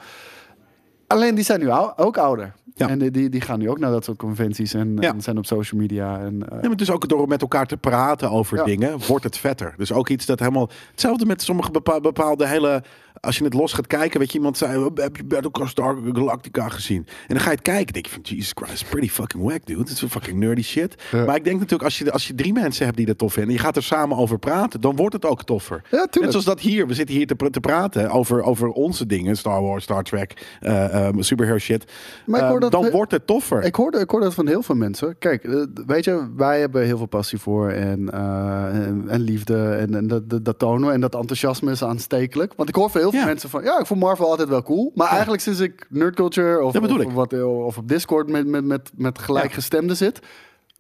Alleen 1.13 1.35
die 1.35 1.45
zijn 1.45 1.61
nu 1.61 1.69
ou 1.71 1.93
ook 1.97 2.17
ouder. 2.19 2.53
Ja. 2.75 2.89
En 2.89 2.99
die- 2.99 3.11
die, 3.11 3.29
die 3.29 3.41
gaan 3.41 3.59
nu 3.59 3.71
ook 3.71 3.79
naar 3.79 3.91
dat 3.91 4.05
soort 4.05 4.19
conventies 4.19 4.75
en, 4.75 4.97
Ja. 5.01 5.13
en 5.13 5.21
zijn 5.21 5.39
op 5.39 5.47
social 5.47 5.81
media. 5.81 6.19
En, 6.19 6.49
eh, 6.49 6.59
Ja, 6.63 6.69
maar 6.69 6.77
dus 6.77 6.91
ook 6.91 7.09
door 7.09 7.29
met 7.29 7.41
elkaar 7.41 7.67
te 7.67 7.77
praten 7.77 8.31
over 8.31 8.57
Ja. 8.57 8.65
dingen, 8.65 8.99
wordt 9.07 9.25
het 9.25 9.37
vetter. 9.39 9.75
Dus 9.77 9.93
ook 9.93 10.09
iets 10.09 10.27
dat 10.27 10.39
helemaal... 10.39 10.69
Hetzelfde 10.91 11.27
met 11.27 11.43
sommige 11.43 11.71
bepa- 11.71 12.01
bepaalde 12.01 12.47
hele... 12.47 12.83
Als 13.27 13.39
je 13.39 13.45
het 13.45 13.55
los 13.55 13.73
gaat 13.73 13.87
kijken, 13.87 14.19
weet 14.21 14.33
je, 14.33 14.39
iemand 14.39 14.57
zei... 14.59 14.77
"Oh, 14.85 14.91
Heb 14.95 15.17
je 15.17 15.25
Battlestar 15.25 15.69
Star 15.69 15.97
Galactica 16.13 16.69
gezien? 16.69 16.97
En 17.07 17.35
dan 17.35 17.39
ga 17.41 17.45
je 17.45 17.55
het 17.55 17.63
kijken, 17.63 17.93
denk 17.93 18.07
je 18.07 18.13
van... 18.13 18.21
Jesus 18.23 18.53
Christ, 18.55 18.89
pretty 18.91 19.09
fucking 19.09 19.43
wack, 19.43 19.67
dude. 19.67 19.81
Het 19.81 19.91
is 19.91 20.05
fucking 20.09 20.39
nerdy 20.39 20.63
shit. 20.63 20.95
Ja. 21.11 21.25
Maar 21.25 21.37
ik 21.37 21.45
denk 21.45 21.57
natuurlijk, 21.57 21.83
als 21.83 21.99
je, 21.99 22.13
als 22.13 22.27
je 22.27 22.35
drie 22.35 22.53
mensen 22.53 22.85
hebt 22.85 22.97
die 22.97 23.07
dat 23.07 23.19
tof 23.19 23.33
vinden... 23.33 23.51
en 23.51 23.57
je 23.57 23.65
gaat 23.65 23.77
er 23.77 23.83
samen 23.83 24.17
over 24.17 24.39
praten, 24.39 24.81
dan 24.81 24.97
wordt 24.97 25.15
het 25.15 25.25
ook 25.25 25.45
toffer. 25.45 25.77
Ja, 25.77 25.89
tuurlijk. 25.91 26.15
Net 26.21 26.31
zoals 26.31 26.45
dat 26.45 26.61
hier. 26.61 26.87
We 26.87 26.95
zitten 26.95 27.15
hier 27.15 27.27
te, 27.27 27.51
te 27.51 27.61
praten 27.61 28.11
over, 28.11 28.43
over 28.43 28.69
onze 28.69 29.07
dingen. 29.07 29.37
Star 29.37 29.63
Wars, 29.63 29.85
Star 29.85 30.03
Trek, 30.03 30.57
eh, 30.61 31.09
superhero 31.19 31.59
shit. 31.59 31.93
Maar 32.27 32.41
ik 32.41 32.47
hoor 32.47 32.55
Eh, 32.55 32.61
dat 32.61 32.73
dan 32.73 32.91
wordt 32.91 33.13
het 33.13 33.27
toffer. 33.27 33.63
Ik 33.63 33.75
hoorde, 33.75 33.99
ik 33.99 34.11
hoorde 34.11 34.27
dat 34.27 34.35
van 34.35 34.47
heel 34.47 34.63
veel 34.63 34.75
mensen. 34.75 35.17
Kijk, 35.19 35.45
eh, 35.45 35.63
weet 35.87 36.05
je, 36.05 36.29
wij 36.37 36.61
hebben 36.61 36.85
heel 36.85 36.97
veel 36.97 37.07
passie 37.07 37.39
voor 37.39 37.71
en, 37.71 38.11
eh, 38.13 38.87
en, 38.87 39.05
en 39.09 39.21
liefde. 39.21 39.69
En, 39.69 39.95
en 39.95 40.07
dat, 40.07 40.31
dat, 40.31 40.45
dat 40.45 40.59
tonen. 40.59 40.93
En 40.93 41.01
dat 41.01 41.15
enthousiasme 41.15 41.71
is 41.71 41.85
aanstekelijk. 41.85 42.53
Want 42.57 42.69
ik 42.69 42.75
hoor 42.75 42.91
van 42.91 43.01
heel 43.01 43.11
veel 43.13 43.21
Ja. 43.21 43.27
mensen 43.27 43.51
van... 43.51 43.63
Ja, 43.63 43.79
ik 43.81 43.87
vond 43.87 44.01
Marvel 44.01 44.31
altijd 44.31 44.49
wel 44.49 44.63
cool. 44.63 44.93
Maar 44.95 45.09
eigenlijk 45.09 45.43
sinds 45.43 45.61
ik 45.61 45.87
Nerd 45.89 46.15
Culture 46.15 46.63
of, 46.63 46.77
of, 46.77 46.99
ik. 47.01 47.11
wat, 47.11 47.43
of 47.43 47.77
op 47.79 47.89
Discord 47.89 48.29
met, 48.29 48.47
met, 48.47 48.65
met, 48.65 48.91
met 48.97 49.19
gelijkgestemden 49.19 49.97
zit... 49.97 50.21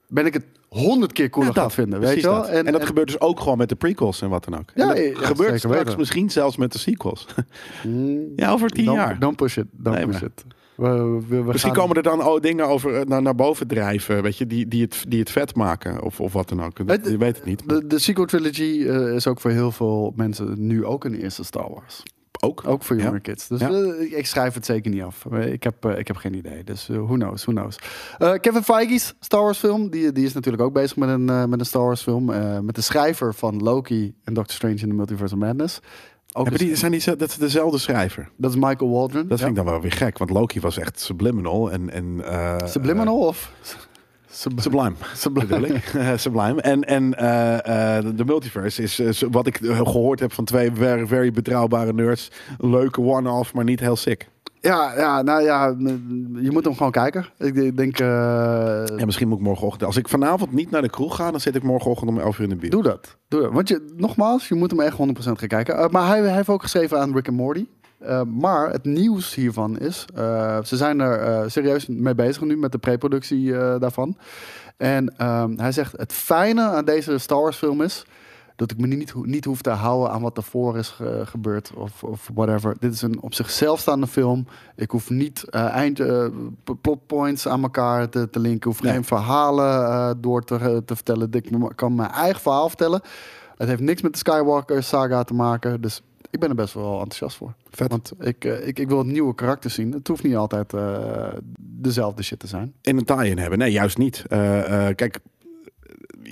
ben 0.08 0.26
ik 0.26 0.34
het 0.34 0.44
honderd 0.68 1.12
keer 1.12 1.30
cooler 1.30 1.52
Ja, 1.54 1.60
gaan 1.60 1.70
vinden. 1.70 2.00
Weet 2.00 2.14
je 2.14 2.22
wel? 2.22 2.34
dat. 2.34 2.48
En, 2.48 2.72
dat 2.72 2.86
gebeurt 2.86 3.06
dus 3.06 3.20
ook 3.20 3.40
gewoon 3.40 3.58
met 3.58 3.68
de 3.68 3.74
prequels 3.76 4.22
en 4.22 4.28
wat 4.28 4.44
dan 4.44 4.58
ook. 4.58 4.70
Ja, 4.74 4.82
en 4.82 4.88
dat 4.88 4.96
ja, 4.96 5.02
ja, 5.02 5.26
gebeurt 5.26 5.58
straks 5.58 5.76
weten. 5.78 5.98
misschien 5.98 6.30
zelfs 6.30 6.56
met 6.56 6.72
de 6.72 6.78
sequels. 6.78 7.26
Mm, 7.86 8.32
ja, 8.36 8.50
over 8.52 8.68
tien 8.68 8.84
don't- 8.84 8.96
jaar. 8.98 9.18
Don't 9.18 9.36
push 9.36 9.56
it. 9.56 9.66
Nee, 9.76 10.06
push 10.06 10.20
maar- 10.20 10.22
it. 10.22 10.44
We, 10.76 10.88
we, 11.28 11.36
we 11.36 11.42
Misschien 11.42 11.72
gaan- 11.74 11.80
komen 11.80 11.96
er 11.96 12.02
dan 12.02 12.24
oh, 12.26 12.40
dingen 12.40 12.66
over 12.68 12.94
eh, 12.94 13.04
naar, 13.06 13.22
naar 13.22 13.34
boven 13.34 13.66
drijven, 13.66 14.22
weet 14.22 14.36
je, 14.36 14.46
die, 14.46 14.68
die, 14.68 14.82
het, 14.82 15.04
die 15.08 15.20
het 15.20 15.30
vet 15.30 15.54
maken 15.54 16.02
of, 16.02 16.20
of 16.20 16.32
wat 16.32 16.48
dan 16.48 16.62
ook. 16.64 16.86
Dat, 16.86 17.08
je 17.08 17.16
weet 17.16 17.36
het 17.36 17.44
niet. 17.44 17.68
De, 17.68 17.86
de 17.86 17.98
sequel 17.98 18.24
trilogy 18.24 18.84
eh, 18.88 19.14
is 19.14 19.26
ook 19.26 19.40
voor 19.40 19.50
heel 19.50 19.70
veel 19.70 20.12
mensen 20.16 20.66
nu 20.66 20.84
ook 20.84 21.04
een 21.04 21.14
eerste 21.14 21.44
Star 21.44 21.70
Wars. 21.70 22.02
Ook. 22.44 22.62
Ook 22.66 22.82
voor 22.82 22.96
Ja. 22.96 23.02
jongere 23.02 23.20
kids. 23.20 23.48
Dus 23.48 23.60
Ja. 23.60 23.70
eh, 23.70 24.18
ik- 24.18 24.26
schrijf 24.26 24.54
het 24.54 24.66
zeker 24.66 24.90
niet 24.90 25.02
af. 25.02 25.24
Ik 25.24 25.62
heb, 25.62 25.84
eh, 25.84 25.98
ik 25.98 26.06
heb 26.06 26.16
geen 26.16 26.34
idee. 26.34 26.64
Dus 26.64 26.88
eh, 26.88 26.96
who 26.96 27.14
knows, 27.14 27.44
who 27.44 27.52
knows. 27.52 27.76
Kevin 28.40 28.62
Feige's 28.62 29.14
Star 29.20 29.42
Wars 29.42 29.58
film. 29.58 29.90
Die, 29.90 30.12
die 30.12 30.24
is 30.24 30.32
natuurlijk 30.32 30.62
ook 30.62 30.72
bezig 30.72 30.96
met 30.96 31.08
een, 31.08 31.24
met 31.24 31.60
een 31.60 31.66
Star 31.66 31.82
Wars 31.84 32.02
film. 32.02 32.24
met 32.64 32.74
de 32.74 32.80
schrijver 32.80 33.34
van 33.34 33.56
Loki 33.62 34.14
en 34.24 34.34
Doctor 34.34 34.54
Strange 34.54 34.74
in 34.74 34.88
the 34.88 34.94
Multiverse 34.94 35.34
of 35.34 35.40
Madness. 35.40 35.80
Ook 36.32 36.42
Hebben 36.44 36.60
een- 36.62 36.66
die, 36.68 36.76
zijn 36.76 36.92
die, 36.92 37.04
dat 37.16 37.28
is 37.28 37.36
dezelfde 37.36 37.78
schrijver. 37.78 38.30
dat 38.36 38.50
is 38.50 38.56
Michael 38.56 38.90
Waldron. 38.90 39.28
Dat 39.28 39.38
vind 39.38 39.50
ik 39.50 39.56
dan 39.56 39.64
wel 39.64 39.80
weer 39.80 39.92
gek, 39.92 40.18
want 40.18 40.30
Loki 40.30 40.60
was 40.60 40.78
echt 40.78 41.00
subliminal 41.00 41.70
en... 41.72 41.90
en 41.90 42.20
Subliminal 42.68 43.18
of? 43.18 43.52
Sub- 44.32 44.60
sublime. 44.60 44.94
Sublime. 45.14 45.80
Sublime. 46.16 46.60
En, 46.60 46.84
en 46.84 47.14
eh, 47.14 47.96
eh, 47.98 48.04
de 48.16 48.24
multiverse 48.24 48.82
is, 48.82 49.00
is 49.00 49.24
wat 49.30 49.46
ik 49.46 49.60
eh, 49.60 49.76
gehoord 49.76 50.20
heb 50.20 50.32
van 50.32 50.44
twee 50.44 50.70
very, 50.74 51.06
very 51.06 51.32
betrouwbare 51.32 51.92
nerds. 51.92 52.30
Leuke 52.58 53.00
one-off, 53.00 53.54
maar 53.54 53.64
niet 53.64 53.80
heel 53.80 53.96
sick. 53.96 54.28
Ja, 54.60 54.92
ja, 54.96 55.22
nou 55.22 55.42
ja, 55.42 55.66
je 56.42 56.50
moet 56.50 56.64
hem 56.64 56.76
gewoon 56.76 56.92
kijken. 56.92 57.26
Ik, 57.38 57.76
denk, 57.76 57.98
eh, 57.98 58.06
Ja, 58.96 59.04
misschien 59.04 59.28
moet 59.28 59.38
ik 59.38 59.44
morgenochtend... 59.44 59.84
Als 59.84 59.96
ik 59.96 60.08
vanavond 60.08 60.52
niet 60.52 60.70
naar 60.70 60.82
de 60.82 60.90
kroeg 60.90 61.16
ga, 61.16 61.30
dan 61.30 61.40
zit 61.40 61.54
ik 61.56 61.62
morgenochtend 61.62 62.10
om 62.10 62.18
11 62.18 62.38
uur 62.38 62.44
in 62.44 62.50
de 62.50 62.56
bios. 62.56 62.70
Doe 62.70 62.82
dat. 62.82 63.16
Doe 63.28 63.40
dat. 63.40 63.52
Want 63.52 63.68
je, 63.68 63.92
nogmaals, 63.96 64.48
je 64.48 64.54
moet 64.54 64.70
hem 64.70 64.80
echt 64.80 64.96
100% 64.96 64.98
gaan 65.20 65.48
kijken. 65.48 65.90
Maar 65.90 66.06
hij, 66.06 66.20
hij 66.20 66.34
heeft 66.34 66.48
ook 66.48 66.62
geschreven 66.62 67.00
aan 67.00 67.14
Rick 67.14 67.28
and 67.28 67.36
Morty. 67.36 67.66
Eh, 68.02 68.22
maar 68.22 68.70
het 68.70 68.84
nieuws 68.84 69.34
hiervan 69.34 69.78
is, 69.78 70.04
eh, 70.14 70.58
ze 70.62 70.76
zijn 70.76 71.00
er 71.00 71.18
eh, 71.20 71.48
serieus 71.48 71.86
mee 71.86 72.14
bezig 72.14 72.42
nu 72.42 72.56
met 72.56 72.72
de 72.72 72.78
preproductie 72.78 73.52
daarvan. 73.78 74.16
En 74.76 75.16
ehm, 75.16 75.52
hij 75.58 75.72
zegt, 75.72 75.96
het 75.96 76.12
fijne 76.12 76.62
aan 76.62 76.84
deze 76.84 77.18
Star 77.18 77.40
Wars 77.42 77.56
film 77.56 77.82
is 77.82 78.04
dat 78.56 78.70
ik 78.70 78.78
me 78.78 78.86
niet, 78.86 79.10
ho- 79.10 79.22
niet 79.24 79.44
hoef 79.44 79.62
te 79.62 79.70
houden 79.70 80.10
aan 80.12 80.22
wat 80.22 80.36
ervoor 80.36 80.76
is 80.78 80.88
ge- 80.88 81.22
gebeurd 81.24 81.72
of, 81.76 82.02
of 82.04 82.30
whatever. 82.34 82.76
Dit 82.78 82.92
is 82.92 83.02
een 83.02 83.22
op 83.22 83.34
zichzelf 83.34 83.80
staande 83.80 84.06
film. 84.06 84.46
Ik 84.76 84.90
hoef 84.90 85.10
niet 85.10 85.48
eind 85.50 86.00
p- 86.64 86.74
plotpoints 86.80 87.48
aan 87.48 87.62
elkaar 87.62 88.08
te, 88.08 88.30
te 88.30 88.38
linken. 88.40 88.56
Ik 88.58 88.64
hoef 88.64 88.82
Nee. 88.82 88.92
geen 88.92 89.04
verhalen 89.04 90.20
door 90.20 90.44
te, 90.44 90.82
te 90.84 90.94
vertellen. 90.94 91.28
Ik 91.32 91.50
kan 91.74 91.94
mijn 91.94 92.10
eigen 92.10 92.40
verhaal 92.40 92.68
vertellen. 92.68 93.00
Het 93.56 93.68
heeft 93.68 93.80
niks 93.82 94.02
met 94.02 94.12
de 94.12 94.18
Skywalker 94.18 94.82
saga 94.82 95.22
te 95.24 95.34
maken. 95.34 95.80
Dus 95.80 96.02
ik 96.32 96.40
ben 96.40 96.48
er 96.48 96.54
best 96.54 96.74
wel 96.74 96.92
enthousiast 96.92 97.36
voor. 97.36 97.54
Vet. 97.70 97.90
Want 97.90 98.12
ik, 98.20 98.44
eh, 98.44 98.66
ik, 98.66 98.78
ik 98.78 98.88
wil 98.88 99.04
nieuwe 99.04 99.34
karakters 99.34 99.74
zien. 99.74 99.92
Het 99.92 100.08
hoeft 100.08 100.22
niet 100.22 100.36
altijd 100.36 100.72
eh, 100.72 101.28
dezelfde 101.58 102.22
shit 102.22 102.38
te 102.38 102.46
zijn. 102.46 102.74
in 102.80 102.96
een 102.96 103.04
tie-in 103.04 103.38
hebben. 103.38 103.58
Nee, 103.58 103.72
juist 103.72 103.98
niet. 103.98 104.24
Eh, 104.28 104.38
kijk, 104.94 105.18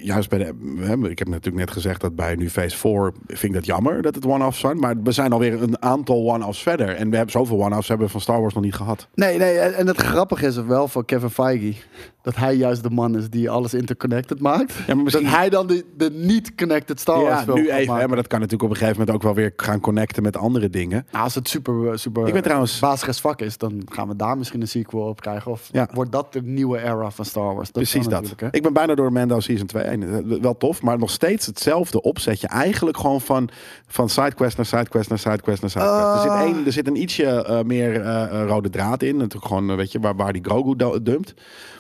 juist 0.03 0.28
bij 0.28 0.38
de. 0.38 0.44
hè, 0.80 1.09
Ik 1.09 1.18
heb 1.18 1.28
natuurlijk 1.28 1.57
net 1.57 1.70
gezegd 1.70 2.01
dat 2.01 2.16
bij 2.16 2.34
nu 2.34 2.51
Phase 2.51 2.76
4 2.78 3.12
vind 3.26 3.42
ik 3.42 3.53
dat 3.53 3.66
jammer 3.66 4.03
dat 4.03 4.14
het 4.14 4.26
one-offs 4.26 4.59
zijn. 4.61 4.78
Maar 4.78 4.94
we 5.03 5.12
zijn 5.12 5.32
alweer 5.32 5.62
een 5.62 5.82
aantal 5.82 6.32
one-offs 6.34 6.62
verder. 6.62 6.88
En 6.88 7.11
we 7.11 7.16
hebben 7.16 7.32
zoveel 7.32 7.64
one-offs 7.64 7.88
hebben 7.88 8.07
we 8.07 8.12
van 8.12 8.20
Star 8.20 8.40
Wars 8.40 8.55
nog 8.55 8.62
niet 8.64 8.74
gehad. 8.74 9.09
Nee, 9.14 9.38
nee, 9.38 9.59
en 9.59 9.74
en 9.74 9.86
het 9.86 9.96
grappige 10.01 10.46
is 10.46 10.57
wel 10.57 10.88
voor 10.88 11.05
Kevin 11.05 11.30
Feige 11.30 11.74
dat 12.22 12.36
hij 12.36 12.55
juist 12.55 12.82
de 12.82 12.90
man 12.90 13.16
is 13.16 13.30
die 13.30 13.51
alles 13.51 13.74
interconnected 13.74 14.40
maakt. 14.40 14.74
Ja, 14.86 14.94
maar 14.94 15.05
misschien- 15.05 15.24
Dat 15.24 15.34
hij 15.34 15.48
dan 15.48 15.66
de, 15.66 15.84
de 15.96 16.11
niet-connected 16.11 17.01
Star 17.01 17.20
Wars 17.20 17.38
Ja, 17.38 17.42
film 17.44 17.57
nu 17.57 17.70
even. 17.70 17.94
Hè, 17.96 18.07
maar 18.07 18.16
dat 18.16 18.26
kan 18.26 18.40
natuurlijk 18.40 18.64
op 18.64 18.70
een 18.70 18.76
gegeven 18.80 18.98
moment 18.98 19.16
ook 19.16 19.22
wel 19.22 19.34
weer 19.34 19.53
gaan 19.57 19.80
connecten 19.80 20.22
met 20.22 20.36
andere 20.36 20.70
dingen. 20.70 21.07
Nou, 21.12 21.24
als 21.24 21.34
het 21.34 21.48
super, 21.48 21.98
super 21.98 22.26
Ik 22.26 22.32
ben 22.32 22.42
trouwens- 22.42 22.78
basis 22.78 23.20
vak 23.20 23.40
is, 23.40 23.59
dan 23.59 23.82
gaan 23.88 24.09
we 24.09 24.16
daar 24.16 24.38
misschien 24.38 24.61
een 24.61 24.68
sequel 24.68 25.01
op 25.03 25.20
krijgen. 25.20 25.51
Of 25.51 25.68
Ja. 25.72 25.88
wordt 25.94 26.12
dat 26.12 26.32
de 26.32 26.42
nieuwe 26.42 26.78
era 26.82 27.11
van 27.11 27.24
Star 27.24 27.55
Wars? 27.55 27.72
Dat 27.72 27.82
Precies 27.82 28.07
dat. 28.09 28.34
hè? 28.36 28.46
Ik 28.51 28.62
ben 28.62 28.72
bijna 28.72 28.94
door 28.94 29.12
Mando 29.12 29.40
Season 29.40 29.66
2 29.66 29.82
Eh, 29.91 30.38
Wel 30.41 30.57
tof, 30.57 30.82
maar 30.82 30.99
nog 30.99 31.11
steeds 31.11 31.47
hetzelfde 31.47 32.03
opzetje. 32.03 32.47
Eigenlijk 32.49 32.97
gewoon 32.97 33.20
van, 33.20 33.49
van 33.86 34.09
sidequest 34.09 34.57
naar 34.57 34.66
sidequest 34.66 35.09
naar 35.09 35.18
sidequest 35.18 35.61
naar 35.61 35.70
sidequest. 35.70 36.14
er, 36.14 36.20
zit 36.20 36.30
Ah. 36.30 36.41
één, 36.41 36.66
er 36.66 36.72
zit 36.72 36.86
een 36.86 36.97
ietsje 37.03 37.24
eh, 37.45 37.62
meer 37.62 38.01
eh, 38.01 38.22
eh, 38.22 38.47
rode 38.49 38.70
draad 38.70 39.03
in. 39.03 39.16
Natuurlijk 39.16 39.47
gewoon, 39.47 39.76
weet 39.76 39.93
je, 39.93 40.01
waar, 40.01 40.16
waar 40.16 40.32
die 40.32 40.45
Grogu 40.45 40.76
dumpt. 41.03 41.34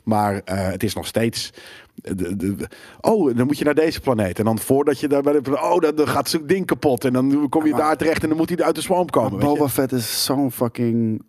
Maar 0.04 0.40
het 0.44 0.82
is 0.82 0.94
nog 0.94 1.06
steeds... 1.06 1.50
de- 1.94 2.14
de- 2.14 2.36
de- 2.56 2.68
oh, 3.00 3.36
dan 3.36 3.46
moet 3.46 3.58
je 3.58 3.64
naar 3.64 3.74
deze 3.74 4.00
planeet. 4.00 4.38
En 4.38 4.44
dan 4.44 4.58
voordat 4.58 5.00
je 5.00 5.08
daar 5.08 5.22
bij 5.22 5.40
de... 5.40 5.50
Oh, 5.60 5.78
dan, 5.80 5.94
dan 5.94 6.08
gaat 6.08 6.28
zo'n 6.28 6.46
ding 6.46 6.66
kapot. 6.66 7.04
En 7.04 7.12
dan 7.12 7.48
kom 7.48 7.64
je 7.66 7.70
maar- 7.70 7.80
daar 7.80 7.96
terecht 7.96 8.22
en 8.22 8.28
dan 8.28 8.38
moet 8.38 8.48
hij 8.48 8.64
uit 8.64 8.74
de 8.74 8.80
swamp 8.80 9.10
komen. 9.10 9.38
Boba 9.40 9.68
Fett 9.68 9.92
is 9.92 10.24
zo'n 10.24 10.52
fucking 10.52 11.22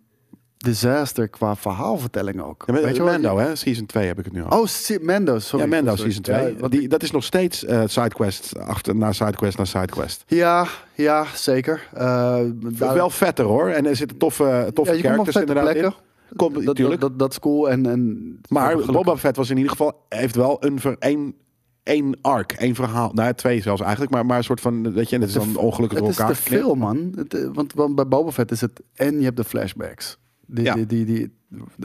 disaster 0.62 1.28
qua 1.28 1.56
verhaalvertelling 1.56 2.40
ook. 2.42 2.62
Ja, 2.66 2.72
Weet 2.72 2.96
je 2.96 3.02
wel? 3.02 3.12
Mando, 3.12 3.38
hè? 3.38 3.56
Season 3.56 3.86
2 3.86 4.06
heb 4.06 4.18
ik 4.18 4.24
het 4.24 4.32
nu 4.34 4.40
over. 4.44 4.58
Oh, 4.58 4.66
si- 4.66 4.98
sorry. 5.02 5.18
ja, 5.24 5.38
Sorry. 5.38 5.96
Season 5.96 6.22
2. 6.22 6.52
Ja, 6.52 6.58
wat- 6.58 6.70
die, 6.70 6.88
dat 6.88 7.02
is 7.02 7.10
nog 7.10 7.24
steeds 7.24 7.64
eh 7.64 7.82
sidequest 7.86 8.58
achter, 8.58 8.96
naar 8.96 9.14
sidequest 9.14 9.56
naar 9.56 9.66
sidequest. 9.66 10.24
ja, 10.26 10.66
ja, 10.94 11.24
zeker. 11.34 11.88
Eh, 11.94 12.40
daar- 12.54 12.94
Wel 12.94 13.10
vetter 13.10 13.44
hoor. 13.44 13.68
En 13.68 13.86
er 13.86 13.96
zitten 13.96 14.16
toffe, 14.18 14.70
toffe 14.74 14.94
ja, 14.94 15.00
characters 15.00 15.36
inderdaad 15.36 15.64
plekken. 15.64 15.84
in. 15.84 16.36
Kom, 16.36 16.52
dat, 16.52 16.64
dat, 16.64 16.76
tuurlijk. 16.76 17.00
dat, 17.00 17.18
dat 17.18 17.30
is 17.30 17.38
cool. 17.38 17.70
En, 17.70 17.86
en 17.86 18.40
maar 18.48 18.76
Boba 18.78 19.16
Fett 19.16 19.36
was 19.36 19.50
in 19.50 19.56
ieder 19.56 19.70
geval... 19.70 20.06
heeft 20.08 20.36
wel 20.36 20.56
een, 20.64 20.80
ver, 20.80 20.96
één, 20.98 21.34
één 21.82 22.18
arc, 22.20 22.52
één 22.52 22.74
verhaal. 22.74 23.10
Nou, 23.14 23.34
twee 23.34 23.60
zelfs 23.62 23.80
eigenlijk. 23.80 24.12
Maar, 24.12 24.26
maar 24.26 24.36
een 24.38 24.44
soort 24.44 24.60
van... 24.60 24.92
Weet 24.92 25.08
je, 25.08 25.14
en 25.14 25.20
het 25.20 25.30
is 25.30 25.36
dan 25.36 25.56
ongelukkig 25.56 25.98
door 25.98 26.06
Het 26.08 26.16
is 26.16 26.22
elkaar 26.22 26.36
te 26.36 26.42
geknipt. 26.42 26.62
veel, 26.64 26.74
man. 26.74 27.12
Het, 27.16 27.34
eh, 27.34 27.48
want, 27.52 27.72
want 27.74 27.94
bij 27.94 28.08
Boba 28.08 28.30
Fett 28.30 28.50
is 28.50 28.60
het... 28.60 28.80
En 28.94 29.18
je 29.18 29.24
hebt 29.24 29.36
de 29.36 29.44
flashbacks. 29.44 30.18
Die, 30.46 30.64
Ja. 30.64 30.74
die, 30.74 30.86
die, 30.86 31.04
die 31.04 31.32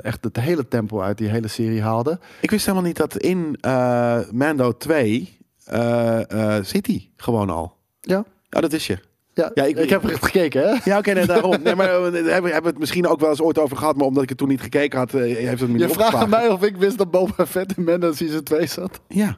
echt 0.01 0.23
het 0.23 0.35
hele 0.39 0.67
tempo 0.67 1.01
uit 1.01 1.17
die 1.17 1.27
hele 1.29 1.47
serie 1.47 1.81
haalde. 1.81 2.19
Ik 2.41 2.49
wist 2.51 2.65
helemaal 2.65 2.87
niet 2.87 2.97
dat 2.97 3.17
in 3.17 3.57
eh, 3.61 4.19
Mando 4.31 4.71
2 4.77 5.37
eh, 5.63 6.31
eh, 6.57 6.63
zit 6.63 6.87
hij 6.87 7.09
gewoon 7.15 7.49
al. 7.49 7.75
Ja. 8.01 8.25
Ja, 8.49 8.61
dat 8.61 8.73
is 8.73 8.87
je. 8.87 8.97
Ja, 9.33 9.51
Ja, 9.53 9.63
ik, 9.63 9.77
ik- 9.77 9.89
heb 9.89 10.05
echt 10.09 10.25
gekeken, 10.25 10.61
hè? 10.69 10.75
Ja, 10.83 10.97
oké, 10.97 11.11
nee, 11.13 11.25
daarom. 11.25 11.61
Nee, 11.63 11.75
maar 11.75 11.89
hebben 11.89 12.11
we 12.23 12.29
hebben 12.31 12.63
het 12.63 12.79
misschien 12.79 13.07
ook 13.07 13.19
wel 13.19 13.29
eens 13.29 13.41
ooit 13.41 13.57
over 13.59 13.77
gehad. 13.77 13.95
Maar 13.95 14.05
omdat 14.05 14.23
ik 14.23 14.29
het 14.29 14.37
toen 14.37 14.47
niet 14.47 14.61
gekeken 14.61 14.99
had, 14.99 15.11
heeft 15.11 15.59
het 15.61 15.69
me 15.69 15.77
Je 15.77 15.89
vraagt 15.89 16.13
aan 16.15 16.29
mij 16.29 16.47
of 16.49 16.63
ik 16.63 16.77
wist 16.77 16.97
dat 16.97 17.11
Boba 17.11 17.45
Fett 17.45 17.77
in 17.77 17.83
Mando 17.83 18.11
Season 18.13 18.43
2 18.43 18.65
zat. 18.67 18.99
Ja. 19.07 19.37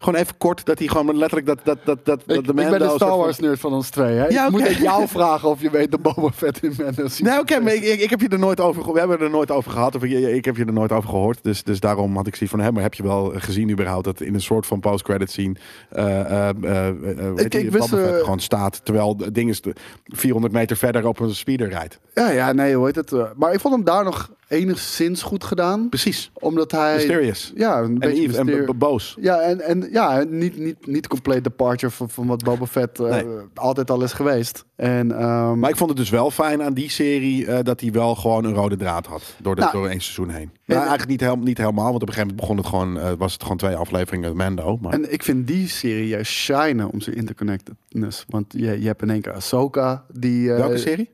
Gewoon 0.00 0.20
even 0.20 0.36
kort, 0.38 0.64
dat 0.66 0.78
hij 0.78 0.88
gewoon 0.88 1.16
letterlijk 1.16 1.46
dat, 1.46 1.58
dat, 1.64 1.78
dat, 1.84 2.04
dat, 2.04 2.22
dat 2.26 2.36
Ik, 2.36 2.44
de 2.44 2.50
ik 2.50 2.56
ben 2.56 2.70
Mando 2.70 2.78
de 2.88 2.94
Star 2.94 3.08
van- 3.08 3.18
Wars 3.18 3.38
nerd 3.38 3.60
van 3.60 3.72
ons 3.72 3.90
twee, 3.90 4.16
hè? 4.16 4.26
Ja, 4.26 4.44
ik 4.44 4.50
moet 4.50 4.66
aan 4.66 4.82
jou 4.82 5.08
vragen 5.18 5.48
of 5.48 5.60
je 5.60 5.70
weet 5.70 5.90
dat 5.90 6.02
Boba 6.02 6.30
Fett 6.30 6.62
in 6.62 6.74
Mando 6.78 7.02
Nee, 7.18 7.32
oké, 7.38 7.44
2 7.44 7.60
maar 7.60 7.72
zat. 7.72 7.82
ik, 7.82 7.88
ik, 7.88 8.00
ik 8.00 8.10
heb 8.10 8.20
je 8.20 8.28
er 8.28 8.38
nooit 8.38 8.60
over 8.60 8.92
We 8.92 8.98
hebben 8.98 9.20
er 9.20 9.30
nooit 9.30 9.50
over 9.50 9.70
gehad. 9.70 9.94
Of 9.94 10.02
ik, 10.02 10.10
ik 10.10 10.44
heb 10.44 10.56
je 10.56 10.64
er 10.64 10.72
nooit 10.72 10.92
over 10.92 11.08
gehoord. 11.08 11.38
Dus, 11.42 11.62
dus 11.62 11.80
daarom 11.80 12.16
had 12.16 12.26
ik 12.26 12.34
zoiets 12.36 12.56
van, 12.56 12.64
hè, 12.64 12.72
maar 12.72 12.82
heb 12.82 12.94
je 12.94 13.02
wel 13.02 13.32
gezien 13.36 13.70
überhaupt 13.70 14.04
dat 14.04 14.20
in 14.20 14.34
een 14.34 14.40
soort 14.40 14.66
van 14.66 14.80
post-credit 14.80 15.30
scene 15.30 15.54
eh 15.90 16.48
eh 16.48 16.48
eh, 16.62 16.94
Ik- 17.36 17.54
ik 17.54 17.70
wist, 17.70 17.90
Boba 17.90 18.02
Fett 18.02 18.22
gewoon 18.22 18.40
staat 18.40 18.80
terwijl 18.84 19.14
het 19.18 19.34
ding 19.34 19.50
is 19.50 19.60
400 20.04 20.52
meter 20.52 20.76
verder 20.76 21.06
op 21.06 21.20
een 21.20 21.34
speeder 21.34 21.68
rijdt. 21.68 21.98
Ja, 22.14 22.30
ja, 22.30 22.52
nee, 22.52 22.74
hoe 22.76 22.86
heet 22.86 22.96
het? 22.96 23.12
Maar 23.36 23.52
ik 23.52 23.60
vond 23.60 23.74
hem 23.74 23.84
daar 23.84 24.04
nog 24.04 24.30
enigszins 24.48 25.22
goed 25.22 25.44
gedaan. 25.44 25.88
Precies. 25.88 26.30
Omdat 26.34 26.70
hij... 26.72 26.94
Mysterious. 26.94 27.52
Ja, 27.54 27.78
een 27.78 27.84
En 27.84 27.98
beetje 27.98 28.22
Eve 28.22 28.66
en 28.66 28.78
boos. 28.78 29.16
Ja, 29.20 29.40
en, 29.40 29.60
en 29.60 29.88
ja, 29.92 30.24
niet, 30.28 30.56
niet, 30.58 30.86
niet 30.86 31.06
compleet 31.06 31.44
departure 31.44 31.92
van, 31.92 32.10
van 32.10 32.26
wat 32.26 32.44
Boba 32.44 32.66
Fett 32.66 32.98
eh, 33.00 33.10
Nee. 33.10 33.24
altijd 33.54 33.90
al 33.90 34.02
is 34.02 34.12
geweest. 34.12 34.64
En, 34.76 35.12
ehm, 35.18 35.58
Maar 35.58 35.70
ik 35.70 35.76
vond 35.76 35.90
het 35.90 35.98
dus 35.98 36.10
wel 36.10 36.30
fijn 36.30 36.62
aan 36.62 36.72
die 36.74 36.90
serie 36.90 37.46
eh, 37.46 37.58
dat 37.62 37.80
hij 37.80 37.90
wel 37.92 38.14
gewoon 38.14 38.44
een 38.44 38.54
rode 38.54 38.76
draad 38.76 39.06
had. 39.06 39.22
Door, 39.42 39.54
de, 39.54 39.60
Nou, 39.60 39.72
door 39.72 39.88
één 39.88 40.00
seizoen 40.00 40.28
heen. 40.30 40.42
en- 40.42 40.50
Nou, 40.64 40.78
eigenlijk 40.80 41.10
niet, 41.10 41.20
heel, 41.20 41.36
niet 41.36 41.58
helemaal, 41.58 41.90
want 41.90 42.02
op 42.02 42.08
een 42.08 42.14
gegeven 42.14 42.36
moment 42.36 42.40
begon 42.40 42.56
het 42.56 42.66
gewoon, 42.66 42.98
eh, 43.12 43.18
was 43.18 43.32
het 43.32 43.42
gewoon 43.42 43.56
twee 43.56 43.74
afleveringen 43.76 44.36
Mando. 44.36 44.78
Maar 44.80 44.92
En 44.92 45.12
ik 45.12 45.22
vind 45.22 45.46
die 45.46 45.68
serie 45.68 46.06
juist 46.08 46.32
shinen 46.32 46.90
om 46.90 47.00
zijn 47.00 47.16
interconnectedness. 47.16 48.24
Want 48.28 48.52
je, 48.52 48.80
je 48.80 48.86
hebt 48.86 49.02
in 49.02 49.10
één 49.10 49.20
keer 49.20 49.32
Ahsoka, 49.32 50.04
die... 50.12 50.48
welke 50.52 50.78
serie? 50.78 51.10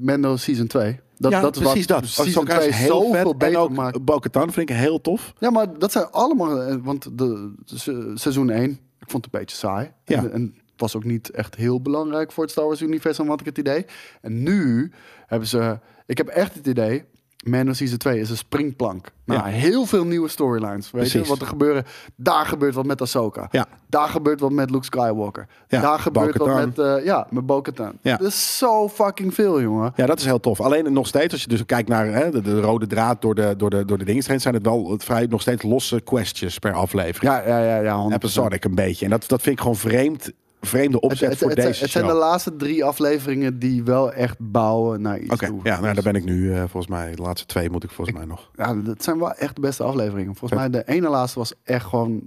Mando 0.00 0.36
Season 0.36 0.66
2. 0.66 1.00
Dat, 1.20 1.32
ja, 1.32 1.40
dat 1.40 1.56
is 1.56 1.62
precies 1.62 1.86
wat 1.86 2.00
dat. 2.00 2.08
Season 2.08 2.46
is 2.48 2.54
2 2.54 2.72
heel 2.72 2.88
zoveel 3.02 3.12
vet. 3.12 3.32
En 3.32 3.38
beter 3.38 3.58
ook. 3.58 4.04
Bo-Katan 4.04 4.52
vind 4.52 4.70
ik 4.70 4.76
heel 4.76 5.00
tof. 5.00 5.32
Ja, 5.38 5.50
maar 5.50 5.78
dat 5.78 5.92
zijn 5.92 6.10
allemaal... 6.10 6.62
eh, 6.62 6.76
Want 6.82 7.18
de, 7.18 7.54
se- 7.64 8.10
seizoen 8.14 8.50
1, 8.50 8.70
ik 8.98 9.10
vond 9.10 9.24
het 9.24 9.34
een 9.34 9.40
beetje 9.40 9.56
saai. 9.56 9.90
Ja. 10.04 10.18
En, 10.18 10.32
en 10.32 10.42
het 10.70 10.80
was 10.80 10.96
ook 10.96 11.04
niet 11.04 11.30
echt 11.30 11.54
heel 11.54 11.80
belangrijk 11.80 12.32
voor 12.32 12.42
het 12.42 12.52
Star 12.52 12.64
Wars 12.66 12.80
universum, 12.82 13.28
had 13.28 13.40
ik 13.40 13.46
het 13.46 13.58
idee. 13.58 13.86
En 14.20 14.42
nu 14.42 14.92
hebben 15.26 15.48
ze... 15.48 15.78
Ik 16.06 16.18
heb 16.18 16.26
echt 16.28 16.54
het 16.54 16.66
idee... 16.66 17.04
Mando 17.48 17.72
Season 17.72 17.98
2 17.98 18.20
is 18.20 18.30
een 18.30 18.36
springplank. 18.36 19.06
Nou, 19.24 19.40
Ja. 19.40 19.46
heel 19.46 19.84
veel 19.86 20.04
nieuwe 20.04 20.28
storylines. 20.28 20.90
Weet 20.90 21.04
je? 21.04 21.10
Precies. 21.10 21.28
Wat 21.28 21.40
er 21.40 21.46
gebeuren. 21.46 21.84
Daar 22.16 22.46
gebeurt 22.46 22.74
wat 22.74 22.84
met 22.86 23.00
Ahsoka. 23.00 23.48
Ja. 23.50 23.66
Daar 23.88 24.08
gebeurt 24.08 24.40
wat 24.40 24.52
met 24.52 24.70
Luke 24.70 24.84
Skywalker. 24.84 25.46
Ja, 25.68 25.80
Daar 25.80 25.98
gebeurt 25.98 26.36
wat 26.36 26.54
met... 26.54 26.78
eh, 26.78 27.04
ja, 27.04 27.26
met 27.30 27.46
Bo-Katan. 27.46 27.92
Ja. 28.02 28.16
Dat 28.16 28.26
is 28.26 28.58
zo 28.58 28.88
fucking 28.88 29.34
veel, 29.34 29.60
jongen. 29.60 29.92
Ja, 29.96 30.06
dat 30.06 30.18
is 30.18 30.24
heel 30.24 30.40
tof. 30.40 30.60
Alleen 30.60 30.92
nog 30.92 31.06
steeds, 31.06 31.32
als 31.32 31.42
je 31.42 31.48
dus 31.48 31.66
kijkt 31.66 31.88
naar 31.88 32.06
hè, 32.06 32.30
de, 32.30 32.40
de 32.40 32.60
rode 32.60 32.86
draad 32.86 33.22
door 33.22 33.34
de, 33.34 33.54
door, 33.56 33.70
de, 33.70 33.84
door 33.84 33.98
de 33.98 34.04
dingen 34.04 34.24
heen, 34.26 34.40
zijn 34.40 34.54
het 34.54 34.64
wel 34.64 34.94
vrij 34.98 35.26
nog 35.26 35.40
steeds 35.40 35.62
losse 35.62 36.00
questions 36.00 36.58
per 36.58 36.72
aflevering. 36.72 37.32
Ja, 37.32 37.46
ja, 37.46 37.58
ja. 37.64 37.80
ja 37.80 38.08
100%. 38.10 38.12
Episodic 38.14 38.64
een 38.64 38.74
beetje. 38.74 39.04
En 39.04 39.10
dat, 39.10 39.28
dat 39.28 39.42
vind 39.42 39.54
ik 39.54 39.60
gewoon 39.60 39.76
vreemd, 39.76 40.30
vreemde 40.60 41.00
opzet 41.00 41.28
het, 41.30 41.38
voor 41.38 41.48
het, 41.48 41.56
deze 41.56 41.82
het, 41.82 41.90
zijn 41.90 42.04
show. 42.04 42.12
de 42.14 42.18
laatste 42.20 42.56
drie 42.56 42.84
afleveringen 42.84 43.58
die 43.58 43.84
wel 43.84 44.12
echt 44.12 44.36
bouwen 44.38 45.02
naar 45.02 45.18
iets 45.18 45.32
Oké, 45.34 45.46
toe. 45.46 45.60
ja, 45.62 45.80
nou, 45.80 45.94
Dus- 45.94 46.04
daar 46.04 46.12
ben 46.12 46.22
ik 46.22 46.28
nu 46.28 46.52
eh, 46.52 46.58
volgens 46.58 46.86
mij. 46.86 47.14
De 47.14 47.22
laatste 47.22 47.46
twee 47.46 47.70
moet 47.70 47.84
ik 47.84 47.90
volgens 47.90 48.16
mij 48.16 48.26
nog. 48.26 48.50
ja, 48.54 48.74
dat 48.74 49.02
zijn 49.02 49.18
wel 49.18 49.32
echt 49.32 49.54
de 49.54 49.60
beste 49.60 49.82
afleveringen. 49.82 50.36
Volgens 50.36 50.60
mij 50.60 50.70
de 50.70 50.82
ene 50.88 51.08
laatste 51.08 51.38
was 51.38 51.52
echt 51.64 51.84
gewoon 51.86 52.22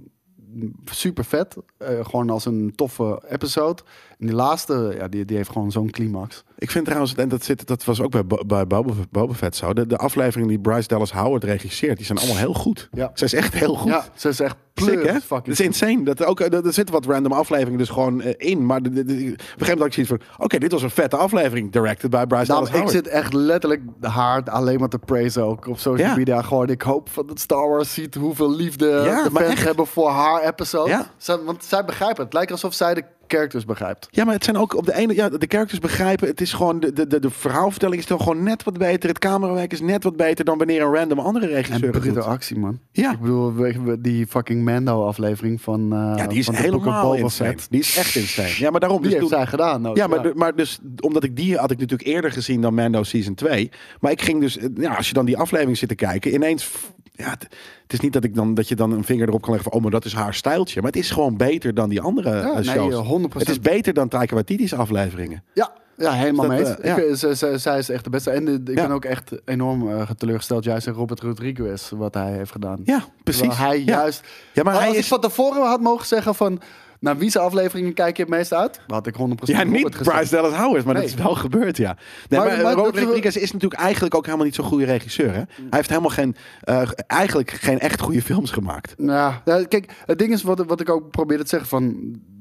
super 0.84 1.24
vet. 1.24 1.56
Eh, 1.78 2.04
gewoon 2.04 2.30
als 2.30 2.44
een 2.44 2.72
toffe 2.74 3.22
episode. 3.28 3.82
En 4.18 4.26
die 4.26 4.34
laatste, 4.34 4.94
ja, 4.98 5.08
die, 5.08 5.24
die 5.24 5.36
heeft 5.36 5.50
gewoon 5.50 5.70
zo'n 5.72 5.90
climax. 5.90 6.44
Ik 6.58 6.70
vind 6.70 6.84
trouwens, 6.84 7.14
en 7.14 7.28
dat, 7.28 7.44
zit, 7.44 7.66
dat 7.66 7.84
was 7.84 8.00
ook 8.00 8.10
bij, 8.10 8.24
bij 8.46 8.66
Boba, 8.66 8.92
Boba 9.10 9.34
Fett 9.34 9.56
zo. 9.56 9.72
De, 9.72 9.86
de 9.86 9.96
afleveringen 9.96 10.48
die 10.48 10.58
Bryce 10.60 10.88
Dallas 10.88 11.12
Howard 11.12 11.44
regisseert, 11.44 11.96
die 11.96 12.06
zijn 12.06 12.18
allemaal 12.18 12.36
heel 12.36 12.54
goed. 12.54 12.88
Ja. 12.92 13.10
Ze 13.14 13.24
is 13.24 13.34
echt 13.34 13.54
heel 13.54 13.74
goed. 13.74 13.90
Ja, 13.90 14.04
ze 14.14 14.28
is 14.28 14.40
echt 14.40 14.56
Sick, 14.74 15.02
hè? 15.06 15.20
Fucking 15.20 15.46
is 15.46 15.60
insane. 15.60 16.02
Dat 16.04 16.24
ook, 16.24 16.40
er 16.40 16.54
er 16.66 16.72
zitten 16.72 16.94
wat 16.94 17.06
random 17.06 17.32
afleveringen 17.32 17.78
dus 17.78 17.88
gewoon 17.88 18.20
eh, 18.20 18.50
in. 18.50 18.66
Maar 18.66 18.82
de, 18.82 18.90
de, 18.90 19.04
de- 19.04 19.12
op 19.12 19.18
een 19.18 19.24
gegeven 19.26 19.58
moment 19.58 19.78
had 19.78 19.86
ik 19.86 19.92
zoiets 19.92 20.10
van... 20.10 20.44
Oké, 20.44 20.58
dit 20.58 20.72
was 20.72 20.82
een 20.82 20.90
vette 20.90 21.16
aflevering. 21.16 21.72
Directed 21.72 22.10
by 22.10 22.24
Bryce 22.26 22.30
Nou, 22.34 22.46
Dallas 22.46 22.68
ik 22.68 22.74
Howard. 22.74 22.90
zit 22.90 23.08
echt 23.08 23.32
letterlijk 23.32 23.80
haar 24.00 24.42
alleen 24.50 24.78
maar 24.78 24.88
te 24.88 24.98
praisen 24.98 25.42
ook 25.44 25.66
op 25.68 25.78
social 25.78 26.08
Ja. 26.08 26.16
media. 26.16 26.42
Gewoon, 26.42 26.68
ik 26.68 26.82
hoop 26.82 27.08
van 27.08 27.26
dat 27.26 27.40
Star 27.40 27.68
Wars 27.68 27.94
ziet 27.94 28.14
hoeveel 28.14 28.50
liefde 28.54 28.86
Ja, 28.86 29.22
de 29.22 29.30
fans 29.30 29.46
echt. 29.46 29.64
hebben 29.64 29.86
voor 29.86 30.08
haar 30.10 30.42
episode. 30.42 30.90
Ja. 30.90 31.06
Zij- 31.16 31.38
want 31.44 31.64
zij 31.64 31.84
begrijpen 31.84 32.16
het. 32.16 32.24
Het 32.24 32.32
lijkt 32.34 32.50
alsof 32.52 32.74
zij 32.74 32.94
de 32.94 33.04
characters 33.28 33.64
begrijpt. 33.64 34.08
Ja, 34.10 34.24
maar 34.24 34.34
het 34.34 34.44
zijn 34.44 34.56
ook 34.56 34.76
op 34.76 34.86
de 34.86 34.94
ene... 34.94 35.14
Ja, 35.14 35.28
de 35.28 35.46
characters 35.48 35.80
begrijpen. 35.80 36.28
Het 36.28 36.40
is 36.40 36.52
gewoon... 36.52 36.80
De, 36.80 36.92
de, 36.92 37.06
de, 37.06 37.20
de 37.20 37.30
verhaalvertelling 37.30 38.00
is 38.00 38.06
dan 38.06 38.18
gewoon 38.20 38.42
net 38.42 38.62
wat 38.62 38.78
beter. 38.78 39.08
Het 39.08 39.18
camerawerk 39.18 39.72
is 39.72 39.80
net 39.80 40.04
wat 40.04 40.16
beter 40.16 40.44
dan 40.44 40.58
wanneer 40.58 40.82
een 40.82 40.94
random 40.94 41.18
andere 41.18 41.46
En 41.46 41.52
regisseur 41.52 41.82
het 41.92 42.00
brute 42.00 42.14
doet. 42.14 42.24
actie, 42.24 42.58
man. 42.58 42.78
Ja. 42.92 43.12
Ik 43.12 43.20
bedoel, 43.20 43.52
die 43.98 44.26
fucking 44.26 44.64
Mando-aflevering 44.64 45.60
van, 45.60 45.92
eh 45.92 46.12
Ja, 46.16 46.26
die 46.26 46.38
is 46.38 46.44
van 46.44 46.54
helemaal 46.54 47.14
insane. 47.14 47.50
Fett. 47.50 47.66
Die 47.70 47.80
is 47.80 47.96
echt 47.96 48.14
insane. 48.14 48.48
Ja, 48.58 48.70
maar 48.70 48.80
daarom... 48.80 49.02
Die 49.02 49.10
dus 49.10 49.18
heeft 49.18 49.30
toen- 49.30 49.38
zij 49.38 49.46
gedaan. 49.48 49.88
ook, 49.88 49.96
Ja, 49.96 50.06
maar, 50.06 50.22
de- 50.22 50.32
maar 50.34 50.56
dus 50.56 50.78
omdat 51.00 51.24
ik 51.24 51.36
die 51.36 51.56
had 51.56 51.70
ik 51.70 51.78
natuurlijk 51.78 52.08
eerder 52.08 52.32
gezien 52.32 52.60
dan 52.60 52.74
Mando 52.74 53.02
Season 53.02 53.34
2. 53.34 53.70
Maar 54.00 54.10
ik 54.10 54.22
ging 54.22 54.40
dus, 54.40 54.58
eh, 54.58 54.68
ja, 54.76 54.94
als 54.94 55.08
je 55.08 55.14
dan 55.14 55.24
die 55.24 55.36
aflevering 55.38 55.78
zit 55.78 55.88
te 55.88 55.94
kijken, 55.94 56.34
ineens. 56.34 56.70
Ja, 57.16 57.36
het, 57.84 57.92
is 57.92 58.00
niet 58.00 58.12
dat, 58.12 58.24
ik 58.24 58.34
dan, 58.34 58.54
dat 58.54 58.68
je 58.68 58.74
dan 58.76 58.90
een 58.92 59.04
vinger 59.04 59.28
erop 59.28 59.42
kan 59.42 59.50
leggen 59.52 59.70
van, 59.70 59.78
oh, 59.78 59.82
maar 59.84 59.92
dat 59.94 60.04
is 60.04 60.12
haar 60.14 60.34
stijltje. 60.34 60.80
Maar 60.82 60.90
het 60.90 61.00
is 61.00 61.10
gewoon 61.10 61.36
beter 61.36 61.74
dan 61.74 61.88
die 61.88 62.00
andere 62.00 62.30
Ja, 62.30 62.42
eh, 62.42 62.54
nee, 62.54 62.64
shows. 62.64 63.06
100%. 63.06 63.38
Het 63.38 63.48
is 63.48 63.60
beter 63.60 63.94
dan 63.94 64.08
Taika 64.08 64.34
Waititi's 64.34 64.72
afleveringen. 64.74 65.42
Ja, 65.54 65.72
ja 65.96 66.12
helemaal 66.12 66.48
Dus 66.48 66.58
mee. 66.58 66.74
eh, 66.76 66.96
ja. 66.96 66.96
Ik, 67.10 67.16
ze- 67.16 67.36
ze- 67.36 67.58
zij 67.58 67.78
is 67.78 67.88
echt 67.88 68.04
de 68.04 68.10
beste. 68.10 68.30
En 68.30 68.44
de- 68.44 68.60
ik 68.64 68.78
Ja. 68.78 68.86
ben 68.86 68.90
ook 68.96 69.04
echt 69.04 69.32
enorm 69.44 69.90
eh, 69.90 70.10
teleurgesteld. 70.10 70.64
Juist 70.64 70.86
in 70.86 70.92
Robert 70.92 71.20
Rodriguez, 71.20 71.90
wat 71.90 72.14
hij 72.14 72.32
heeft 72.32 72.52
gedaan. 72.52 72.80
Ja, 72.84 73.04
precies. 73.24 73.40
Terwijl 73.48 73.68
hij 73.68 73.78
ja. 73.78 73.84
juist... 73.84 74.22
Ja, 74.52 74.62
maar 74.62 74.74
als 74.74 74.82
hij 74.82 74.92
ik 74.92 74.98
is... 74.98 75.08
van 75.08 75.20
tevoren 75.20 75.62
had 75.66 75.80
mogen 75.80 76.06
zeggen 76.06 76.34
van... 76.34 76.60
Naar 77.04 77.18
wie 77.18 77.30
zijn 77.30 77.44
afleveringen 77.44 77.92
kijk 77.94 78.16
je 78.16 78.22
het 78.22 78.30
meest 78.32 78.52
uit? 78.52 78.80
Had 78.86 79.06
ik 79.06 79.14
100% 79.16 79.18
Ja, 79.42 79.62
niet. 79.62 79.90
Bryce 79.90 80.30
Dallas 80.30 80.52
Howard, 80.56 80.84
maar 80.84 80.94
Nee. 80.94 81.02
dat 81.02 81.12
is 81.18 81.22
wel 81.24 81.34
gebeurd, 81.34 81.76
ja. 81.76 81.96
Nee, 82.28 82.40
Maar- 82.40 82.48
maar, 82.48 82.62
maar 82.62 82.72
Robert 82.74 82.98
Rodriguez 83.04 83.36
is 83.36 83.52
natuurlijk 83.52 83.80
eigenlijk 83.80 84.14
ook 84.14 84.24
helemaal 84.24 84.44
niet 84.46 84.54
zo'n 84.54 84.64
goede 84.64 84.84
regisseur. 84.84 85.28
Hè? 85.32 85.40
Hij 85.40 85.46
heeft 85.70 85.88
helemaal 85.88 86.10
geen, 86.10 86.36
eh, 86.60 86.88
eigenlijk 87.06 87.50
geen 87.50 87.78
echt 87.78 88.00
goede 88.00 88.22
films 88.22 88.50
gemaakt. 88.50 88.94
Nou, 88.98 89.34
ja, 89.44 89.64
kijk, 89.64 89.92
het 90.06 90.18
ding 90.18 90.32
is 90.32 90.42
wat, 90.42 90.64
wat 90.66 90.80
ik 90.80 90.88
ook 90.90 91.10
probeerde 91.10 91.42
te 91.42 91.48
zeggen 91.48 91.68
van... 91.68 91.94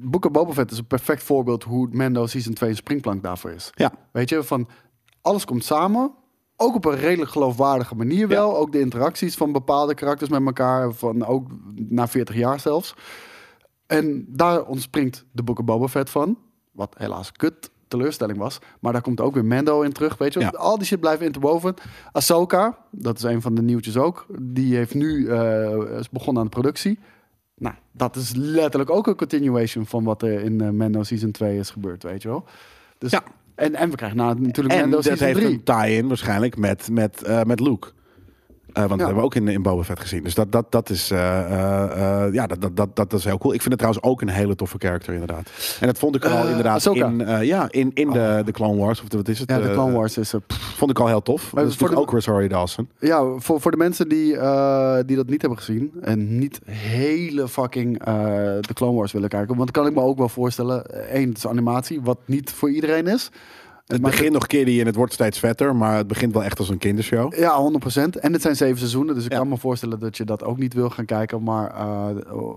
Book 0.05 0.25
of 0.25 0.31
Boba 0.31 0.53
Fett 0.53 0.71
is 0.71 0.77
een 0.77 0.87
perfect 0.87 1.23
voorbeeld 1.23 1.63
hoe 1.63 1.87
Mando 1.91 2.25
Season 2.27 2.53
2 2.53 2.69
een 2.69 2.75
springplank 2.75 3.23
daarvoor 3.23 3.51
is. 3.51 3.69
Ja, 3.73 3.91
Weet 4.11 4.29
je, 4.29 4.43
van 4.43 4.67
alles 5.21 5.45
komt 5.45 5.63
samen. 5.63 6.11
Ook 6.55 6.75
op 6.75 6.85
een 6.85 6.95
redelijk 6.95 7.31
geloofwaardige 7.31 7.95
manier 7.95 8.27
wel. 8.27 8.57
Ook 8.57 8.71
de 8.71 8.79
interacties 8.79 9.35
van 9.35 9.51
bepaalde 9.51 9.93
karakters 9.93 10.29
met 10.29 10.45
elkaar. 10.45 10.91
Van 10.93 11.25
ook 11.25 11.47
na 11.75 12.07
40 12.07 12.35
jaar 12.35 12.59
zelfs. 12.59 12.93
En 13.97 14.25
daar 14.29 14.63
ontspringt 14.65 15.25
de 15.31 15.43
Book 15.43 15.59
of 15.59 15.65
Boba 15.65 15.87
Fett 15.87 16.09
van. 16.09 16.37
Wat 16.71 16.95
helaas 16.97 17.31
kut 17.31 17.71
teleurstelling 17.87 18.37
was. 18.37 18.59
Maar 18.79 18.93
daar 18.93 19.01
komt 19.01 19.21
ook 19.21 19.33
weer 19.33 19.45
Mando 19.45 19.81
in 19.81 19.91
terug. 19.91 20.17
Weet 20.17 20.33
je, 20.33 20.39
Ja. 20.39 20.47
al 20.49 20.77
die 20.77 20.87
shit 20.87 20.99
blijft 20.99 21.21
interwoven. 21.21 21.73
Ahsoka, 22.11 22.77
dat 22.91 23.17
is 23.17 23.23
een 23.23 23.41
van 23.41 23.55
de 23.55 23.61
nieuwtjes 23.61 23.97
ook. 23.97 24.25
Die 24.39 24.75
heeft 24.75 24.93
nu 24.93 25.27
eh, 25.27 25.99
is 25.99 26.09
begonnen 26.09 26.43
aan 26.43 26.49
de 26.49 26.55
productie. 26.55 26.99
Nou, 27.55 27.75
dat 27.91 28.15
is 28.15 28.31
letterlijk 28.35 28.89
ook 28.91 29.07
een 29.07 29.15
continuation 29.15 29.85
van 29.85 30.03
wat 30.03 30.21
er 30.21 30.41
in 30.41 30.61
eh, 30.61 30.69
Mando 30.69 31.03
Season 31.03 31.31
2 31.31 31.57
is 31.57 31.69
gebeurd, 31.69 32.03
weet 32.03 32.21
je 32.21 32.27
wel. 32.27 32.43
Dus, 32.97 33.11
Ja. 33.11 33.23
en, 33.55 33.75
en 33.75 33.89
we 33.89 33.95
krijgen 33.95 34.17
na, 34.17 34.33
natuurlijk 34.33 34.75
en 34.75 34.79
Mando 34.81 34.95
dat 34.95 35.05
Season 35.05 35.25
heeft 35.27 35.39
3. 35.39 35.51
een 35.53 35.63
tie-in 35.63 36.07
waarschijnlijk 36.07 36.57
met, 36.57 36.89
met, 36.91 37.23
eh, 37.23 37.43
met 37.43 37.59
Luke. 37.59 37.91
Eh, 38.73 38.79
want 38.79 38.89
dat 38.89 38.99
hebben 38.99 39.15
we 39.17 39.23
ook 39.23 39.35
in, 39.35 39.47
in 39.47 39.61
Boba 39.61 39.83
Fett 39.83 39.99
gezien. 39.99 40.23
Dus 40.23 40.33
dat, 40.35 40.51
dat, 40.51 40.65
dat, 40.71 40.89
is, 40.89 41.11
eh, 41.11 41.39
eh, 42.25 42.33
ja, 42.33 42.47
dat, 42.47 42.61
dat, 42.61 42.75
dat, 42.75 42.95
dat 42.95 43.13
is 43.13 43.23
heel 43.23 43.37
cool. 43.37 43.53
Ik 43.53 43.61
vind 43.61 43.73
het 43.73 43.79
trouwens 43.79 44.05
ook 44.05 44.21
een 44.21 44.29
hele 44.29 44.55
toffe 44.55 44.77
character 44.79 45.13
inderdaad. 45.13 45.49
En 45.79 45.87
dat 45.87 45.97
vond 45.97 46.15
ik 46.15 46.25
al 46.25 46.47
inderdaad 46.47 46.75
Ahsoka. 46.75 47.05
in, 47.05 47.21
eh, 47.21 47.43
ja, 47.43 47.67
in, 47.71 47.91
in 47.93 48.09
de, 48.09 48.41
de 48.45 48.51
Clone 48.51 48.77
Wars. 48.79 49.01
Of 49.01 49.07
de, 49.07 49.17
wat 49.17 49.27
is 49.27 49.39
het? 49.39 49.49
Ja, 49.49 49.59
de 49.59 49.71
Clone 49.71 49.93
Wars 49.93 50.17
is... 50.17 50.33
pff. 50.47 50.59
Vond 50.77 50.91
ik 50.91 50.99
al 50.99 51.07
heel 51.07 51.21
tof. 51.21 51.53
Maar 51.53 51.63
Dat 51.63 51.71
is 51.71 51.77
voor 51.77 51.89
de- 51.89 51.95
ook 51.95 52.11
Rosario 52.11 52.47
Dawson. 52.47 52.87
ja, 52.99 53.23
voor, 53.37 53.61
voor 53.61 53.71
de 53.71 53.77
mensen 53.77 54.09
die, 54.09 54.27
die 55.05 55.15
dat 55.15 55.29
niet 55.29 55.41
hebben 55.41 55.59
gezien... 55.59 55.91
en 56.01 56.39
niet 56.39 56.59
hele 56.69 57.47
fucking 57.47 58.03
de 58.59 58.73
Clone 58.73 58.97
Wars 58.97 59.11
willen 59.11 59.29
kijken... 59.29 59.55
want 59.55 59.71
kan 59.71 59.87
ik 59.87 59.93
me 59.93 60.01
ook 60.01 60.17
wel 60.17 60.29
voorstellen. 60.29 60.83
Eén, 61.15 61.27
het 61.29 61.37
is 61.37 61.47
animatie, 61.47 62.01
wat 62.01 62.17
niet 62.25 62.51
voor 62.51 62.69
iedereen 62.71 63.07
is. 63.07 63.31
Het 63.83 64.01
Maar 64.01 64.11
begint 64.11 64.31
nog 64.33 64.47
kiddie 64.47 64.79
en 64.79 64.85
het 64.85 64.95
wordt 64.95 65.13
steeds 65.13 65.39
vetter. 65.39 65.75
Maar 65.75 65.97
het 65.97 66.07
begint 66.07 66.33
wel 66.33 66.43
echt 66.43 66.59
als 66.59 66.69
een 66.69 66.77
kindershow. 66.77 67.33
Ja, 67.35 67.57
100%. 67.57 68.19
En 68.19 68.33
het 68.33 68.41
zijn 68.41 68.55
zeven 68.55 68.77
seizoenen, 68.77 69.15
dus 69.15 69.25
ik 69.25 69.31
Ja. 69.31 69.37
kan 69.37 69.47
me 69.49 69.57
voorstellen 69.57 69.99
dat 69.99 70.17
je 70.17 70.23
dat 70.25 70.43
ook 70.43 70.57
niet 70.57 70.73
wil 70.73 70.89
gaan 70.89 71.05
kijken. 71.05 71.43
Maar 71.43 71.71
eh, 71.75 72.07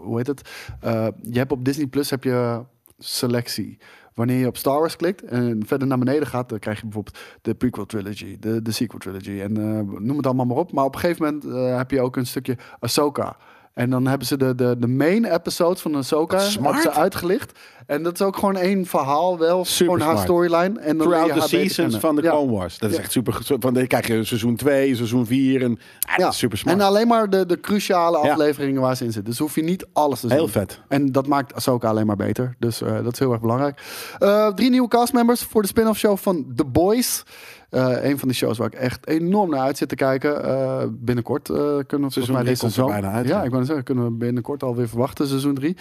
hoe 0.02 0.16
heet 0.16 0.26
het? 0.26 0.50
Eh, 0.80 1.06
je 1.22 1.38
hebt 1.38 1.52
op 1.52 1.64
Disney 1.64 1.86
Plus 1.86 2.10
heb 2.10 2.24
je 2.24 2.62
selectie. 2.98 3.78
Wanneer 4.14 4.38
je 4.38 4.46
op 4.46 4.56
Star 4.56 4.78
Wars 4.78 4.96
klikt 4.96 5.22
en 5.22 5.62
verder 5.66 5.88
naar 5.88 5.98
beneden 5.98 6.26
gaat, 6.26 6.48
dan 6.48 6.58
krijg 6.58 6.76
je 6.76 6.84
bijvoorbeeld 6.84 7.18
de 7.42 7.54
prequel 7.54 7.86
trilogy, 7.86 8.36
de, 8.40 8.62
de 8.62 8.70
sequel 8.72 8.98
trilogy 8.98 9.40
en 9.40 9.56
eh, 9.56 9.98
noem 10.00 10.16
het 10.16 10.26
allemaal 10.26 10.46
maar 10.46 10.56
op. 10.56 10.72
Maar 10.72 10.84
op 10.84 10.94
een 10.94 11.00
gegeven 11.00 11.24
moment 11.24 11.76
heb 11.78 11.90
je 11.90 12.00
ook 12.00 12.16
een 12.16 12.26
stukje 12.26 12.56
Ahsoka. 12.78 13.36
En 13.76 13.90
dan 13.90 14.06
hebben 14.06 14.26
ze 14.26 14.36
de, 14.36 14.54
de, 14.54 14.76
de 14.78 14.86
main 14.86 15.24
episodes 15.24 15.80
van 15.80 15.94
Ahsoka 15.96 16.38
hebben 16.62 16.82
ze 16.82 16.90
uitgelicht. 16.92 17.58
En 17.86 18.02
dat 18.02 18.12
is 18.14 18.22
ook 18.22 18.36
gewoon 18.36 18.56
één 18.56 18.86
verhaal, 18.86 19.38
wel 19.38 19.64
Super 19.64 19.92
gewoon 19.94 20.08
haar 20.08 20.18
storyline. 20.24 20.80
En 20.80 20.98
dan 20.98 21.06
Throughout 21.06 21.40
the 21.40 21.48
seasons 21.48 21.96
van 21.96 22.16
de 22.16 22.22
Ja. 22.22 22.30
Clone 22.30 22.52
Wars. 22.52 22.78
Dat 22.78 22.90
is 22.90 22.96
Ja. 22.96 23.02
echt 23.02 23.12
super. 23.12 23.38
Van, 23.58 23.74
dan 23.74 23.86
krijg 23.86 24.06
je 24.06 24.24
seizoen 24.24 24.56
2, 24.56 24.94
seizoen 24.94 25.26
4. 25.26 25.62
En, 25.62 25.78
ah, 26.16 26.30
super 26.30 26.58
smart. 26.58 26.78
En 26.78 26.84
alleen 26.84 27.06
maar 27.08 27.30
de, 27.30 27.46
de 27.46 27.60
cruciale 27.60 28.16
afleveringen 28.16 28.80
waar 28.80 28.96
ze 28.96 29.04
in 29.04 29.12
zitten. 29.12 29.30
Dus 29.30 29.40
hoef 29.40 29.54
je 29.54 29.62
niet 29.62 29.86
alles 29.92 30.20
te 30.20 30.28
zien. 30.28 30.36
Heel 30.36 30.48
vet. 30.48 30.80
En 30.88 31.12
dat 31.12 31.26
maakt 31.26 31.54
Ahsoka 31.54 31.88
alleen 31.88 32.06
maar 32.06 32.16
beter. 32.16 32.54
Dus 32.58 32.82
eh, 32.82 33.02
dat 33.02 33.12
is 33.12 33.18
heel 33.18 33.32
erg 33.32 33.40
belangrijk. 33.40 33.80
Eh, 34.18 34.48
drie 34.48 34.70
nieuwe 34.70 34.88
castmembers 34.88 35.42
voor 35.42 35.62
de 35.62 35.68
spin-off 35.68 35.98
show 35.98 36.16
van 36.16 36.46
The 36.56 36.64
Boys. 36.64 37.22
Eh 37.70 38.04
een 38.04 38.18
van 38.18 38.28
de 38.28 38.34
shows 38.34 38.58
waar 38.58 38.66
ik 38.66 38.74
echt 38.74 39.06
enorm 39.08 39.50
naar 39.50 39.60
uit 39.60 39.76
zit 39.76 39.88
te 39.88 39.94
kijken. 39.94 40.44
Eh, 40.44 40.82
binnenkort 40.90 41.48
eh, 41.48 41.56
kunnen 41.56 41.72
we 41.72 41.86
volgens 41.88 42.14
Seizoen 42.14 42.34
mij 42.34 42.44
deze 42.44 42.84
bijna 42.84 43.10
uit, 43.10 43.28
Ja, 43.28 43.38
ja. 43.38 43.44
ik 43.44 43.50
wou 43.50 43.64
zeggen, 43.64 43.84
kunnen 43.84 44.04
we 44.04 44.10
binnenkort 44.10 44.62
alweer 44.62 44.88
verwachten, 44.88 45.26
seizoen 45.26 45.54
3. 45.54 45.76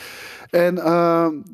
En 0.50 0.76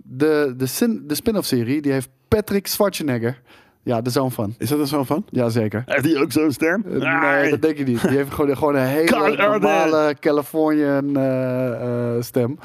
de, 0.04 0.54
de, 0.58 0.66
sin- 0.66 1.04
de 1.08 1.16
spin-off 1.16 1.48
serie, 1.48 1.82
die 1.82 1.92
heeft 1.92 2.10
Patrick 2.28 2.68
Schwarzenegger 2.68 3.42
Ja, 3.84 4.02
de 4.02 4.10
zoon 4.10 4.32
van. 4.32 4.56
Is 4.58 4.70
dat 4.70 4.80
er 4.80 4.88
zo 4.88 5.04
van? 5.04 5.26
Jazeker. 5.30 5.84
Heeft 5.86 6.06
hij 6.06 6.22
ook 6.22 6.32
zo'n 6.32 6.52
stem? 6.52 6.84
Eh, 6.86 7.22
Nee, 7.22 7.50
dat 7.50 7.62
denk 7.62 7.78
ik 7.78 7.88
niet. 7.88 8.02
Die 8.02 8.18
heeft 8.18 8.34
gewoon, 8.34 8.58
gewoon 8.58 8.76
een 8.76 8.86
hele 8.86 9.36
normale 9.38 10.16
Californian 10.20 11.18
eh, 11.18 12.16
eh, 12.16 12.22
stem. 12.22 12.60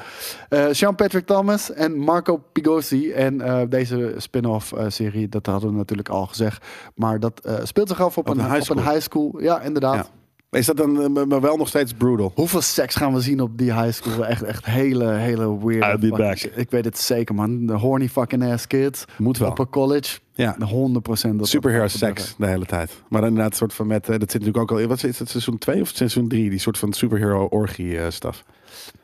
Sean 0.71 0.95
Patrick 0.95 1.25
Thomas 1.25 1.73
en 1.73 1.97
Marco 1.97 2.43
Pigosi. 2.51 3.11
En 3.11 3.67
deze 3.69 4.13
spin-off 4.17 4.73
serie, 4.87 5.29
dat 5.29 5.45
hadden 5.45 5.69
we 5.71 5.75
natuurlijk 5.75 6.09
al 6.09 6.25
gezegd. 6.25 6.65
Maar 6.95 7.19
dat 7.19 7.49
speelt 7.63 7.87
zich 7.87 8.01
af 8.01 8.17
op, 8.17 8.29
Op 8.29 8.37
een, 8.37 8.43
een 8.43 8.51
high 8.51 8.71
op 8.71 8.77
een 8.77 8.81
school. 8.83 8.93
high 8.93 9.05
school. 9.09 9.35
Ja, 9.41 9.61
inderdaad. 9.61 9.95
Ja. 9.95 10.57
Is 10.57 10.65
dat 10.65 10.77
dan 10.77 11.11
maar 11.27 11.41
wel 11.41 11.57
nog 11.57 11.67
steeds 11.67 11.93
brutal? 11.93 12.31
Hoeveel 12.35 12.61
seks 12.61 12.95
gaan 12.95 13.13
we 13.13 13.21
zien 13.21 13.39
op 13.41 13.57
die 13.57 13.73
high 13.73 13.91
school? 13.91 14.25
Echt, 14.25 14.43
echt 14.43 14.65
hele, 14.65 15.05
hele 15.11 15.65
weird. 15.65 15.83
I'll 16.01 16.09
be 16.09 16.17
back. 16.17 16.37
Ik 16.39 16.71
weet 16.71 16.85
het 16.85 16.97
zeker, 16.99 17.35
man. 17.35 17.65
De 17.65 17.73
horny 17.73 18.09
fucking 18.09 18.51
ass 18.51 18.67
kids. 18.67 19.05
Moet 19.17 19.37
wel. 19.37 19.49
Op 19.49 19.59
een 19.59 19.69
college. 19.69 20.17
Ja. 20.37 20.55
100 20.59 21.03
procent. 21.03 21.47
Superhero 21.47 21.87
seks 21.87 22.35
de 22.37 22.47
hele 22.47 22.65
tijd. 22.65 22.91
Maar 23.09 23.21
dan 23.21 23.29
inderdaad 23.29 23.55
soort 23.55 23.73
van 23.73 23.87
met, 23.87 24.09
eh, 24.09 24.19
dat 24.19 24.31
zit 24.31 24.41
natuurlijk 24.41 24.71
ook 24.71 24.79
al, 24.79 24.87
wat 24.87 25.03
is 25.03 25.19
het, 25.19 25.29
seizoen 25.29 25.57
2 25.57 25.81
of 25.81 25.91
seizoen 25.93 26.27
3? 26.27 26.49
Die 26.49 26.59
soort 26.59 26.77
van 26.77 26.93
superhero 26.93 27.45
orgie 27.45 27.99
eh 27.99 28.05
stuff. 28.09 28.43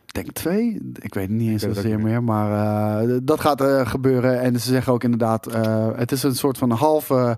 Ik 0.05 0.13
denk 0.13 0.31
twee. 0.31 0.79
Ik 0.99 1.13
weet 1.13 1.27
het 1.27 1.37
niet 1.37 1.49
eens 1.51 1.61
zozeer 1.61 1.95
niet 1.95 2.03
meer. 2.03 2.23
Maar 2.23 3.01
eh, 3.03 3.17
dat 3.23 3.39
gaat 3.39 3.61
eh, 3.61 3.87
gebeuren. 3.87 4.41
En 4.41 4.59
ze 4.59 4.69
zeggen 4.69 4.93
ook 4.93 5.03
inderdaad, 5.03 5.45
het 5.95 6.11
is 6.11 6.23
een 6.23 6.35
soort 6.35 6.57
van 6.57 6.71
halve 6.71 7.37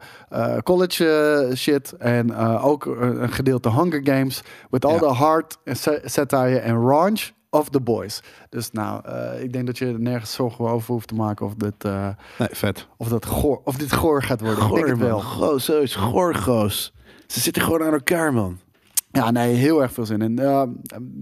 college 0.63 1.51
shit. 1.55 1.91
En 1.91 2.35
ook 2.59 2.85
een 2.85 3.29
gedeelte 3.31 3.71
Hunger 3.71 4.01
Games. 4.03 4.41
The 4.79 5.15
heart, 5.15 5.57
and 5.65 5.77
sa- 5.77 5.99
satire 6.03 6.59
en 6.59 6.81
raunch 6.87 7.31
of 7.55 7.69
the 7.69 7.79
boys. 7.81 8.21
Dus 8.49 8.71
nou, 8.71 9.01
eh, 9.05 9.43
ik 9.43 9.53
denk 9.53 9.65
dat 9.65 9.77
je 9.77 9.85
er 9.85 9.99
nergens 9.99 10.33
zorgen 10.33 10.65
over 10.69 10.93
hoeft 10.93 11.07
te 11.07 11.15
maken 11.15 11.45
of 11.45 11.53
dit, 11.55 11.83
eh, 11.83 12.07
Nee, 12.37 12.47
vet. 12.51 12.87
of 12.97 13.07
dat 13.07 13.25
goor, 13.25 13.61
of 13.63 13.75
dit 13.77 13.91
goor 13.93 14.23
gaat 14.23 14.41
worden. 14.41 14.65
ik 14.67 14.73
denk 14.75 14.87
het 14.87 14.97
wel. 14.97 15.19
Goos, 15.19 15.65
zo 15.65 15.79
is 15.81 15.95
gorgoos. 15.95 16.93
Ze 17.27 17.39
zitten 17.39 17.61
gewoon 17.61 17.83
aan 17.83 17.93
elkaar, 17.93 18.33
man. 18.33 18.57
Ja, 19.11 19.31
nee, 19.31 19.53
heel 19.53 19.81
erg 19.81 19.91
veel 19.93 20.05
zin 20.05 20.21
in. 20.21 20.39
Eh, 20.39 20.63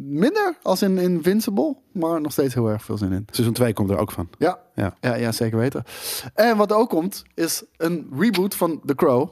minder 0.03 0.57
als 0.61 0.81
in 0.81 0.97
Invincible, 0.97 1.75
maar 1.91 2.21
nog 2.21 2.31
steeds 2.31 2.53
heel 2.53 2.69
erg 2.69 2.83
veel 2.83 2.97
zin 2.97 3.11
in. 3.11 3.25
Seizoen 3.31 3.53
2 3.53 3.73
komt 3.73 3.89
er 3.89 3.97
ook 3.97 4.11
van. 4.11 4.29
Ja, 4.37 4.59
Ja. 4.75 4.93
ja. 5.01 5.15
ja, 5.15 5.31
zeker 5.31 5.57
weten. 5.57 5.83
En 6.33 6.57
wat 6.57 6.71
ook 6.71 6.89
komt, 6.89 7.23
is 7.33 7.63
een 7.77 8.07
reboot 8.19 8.55
van 8.55 8.81
The 8.85 8.95
Crow. 8.95 9.29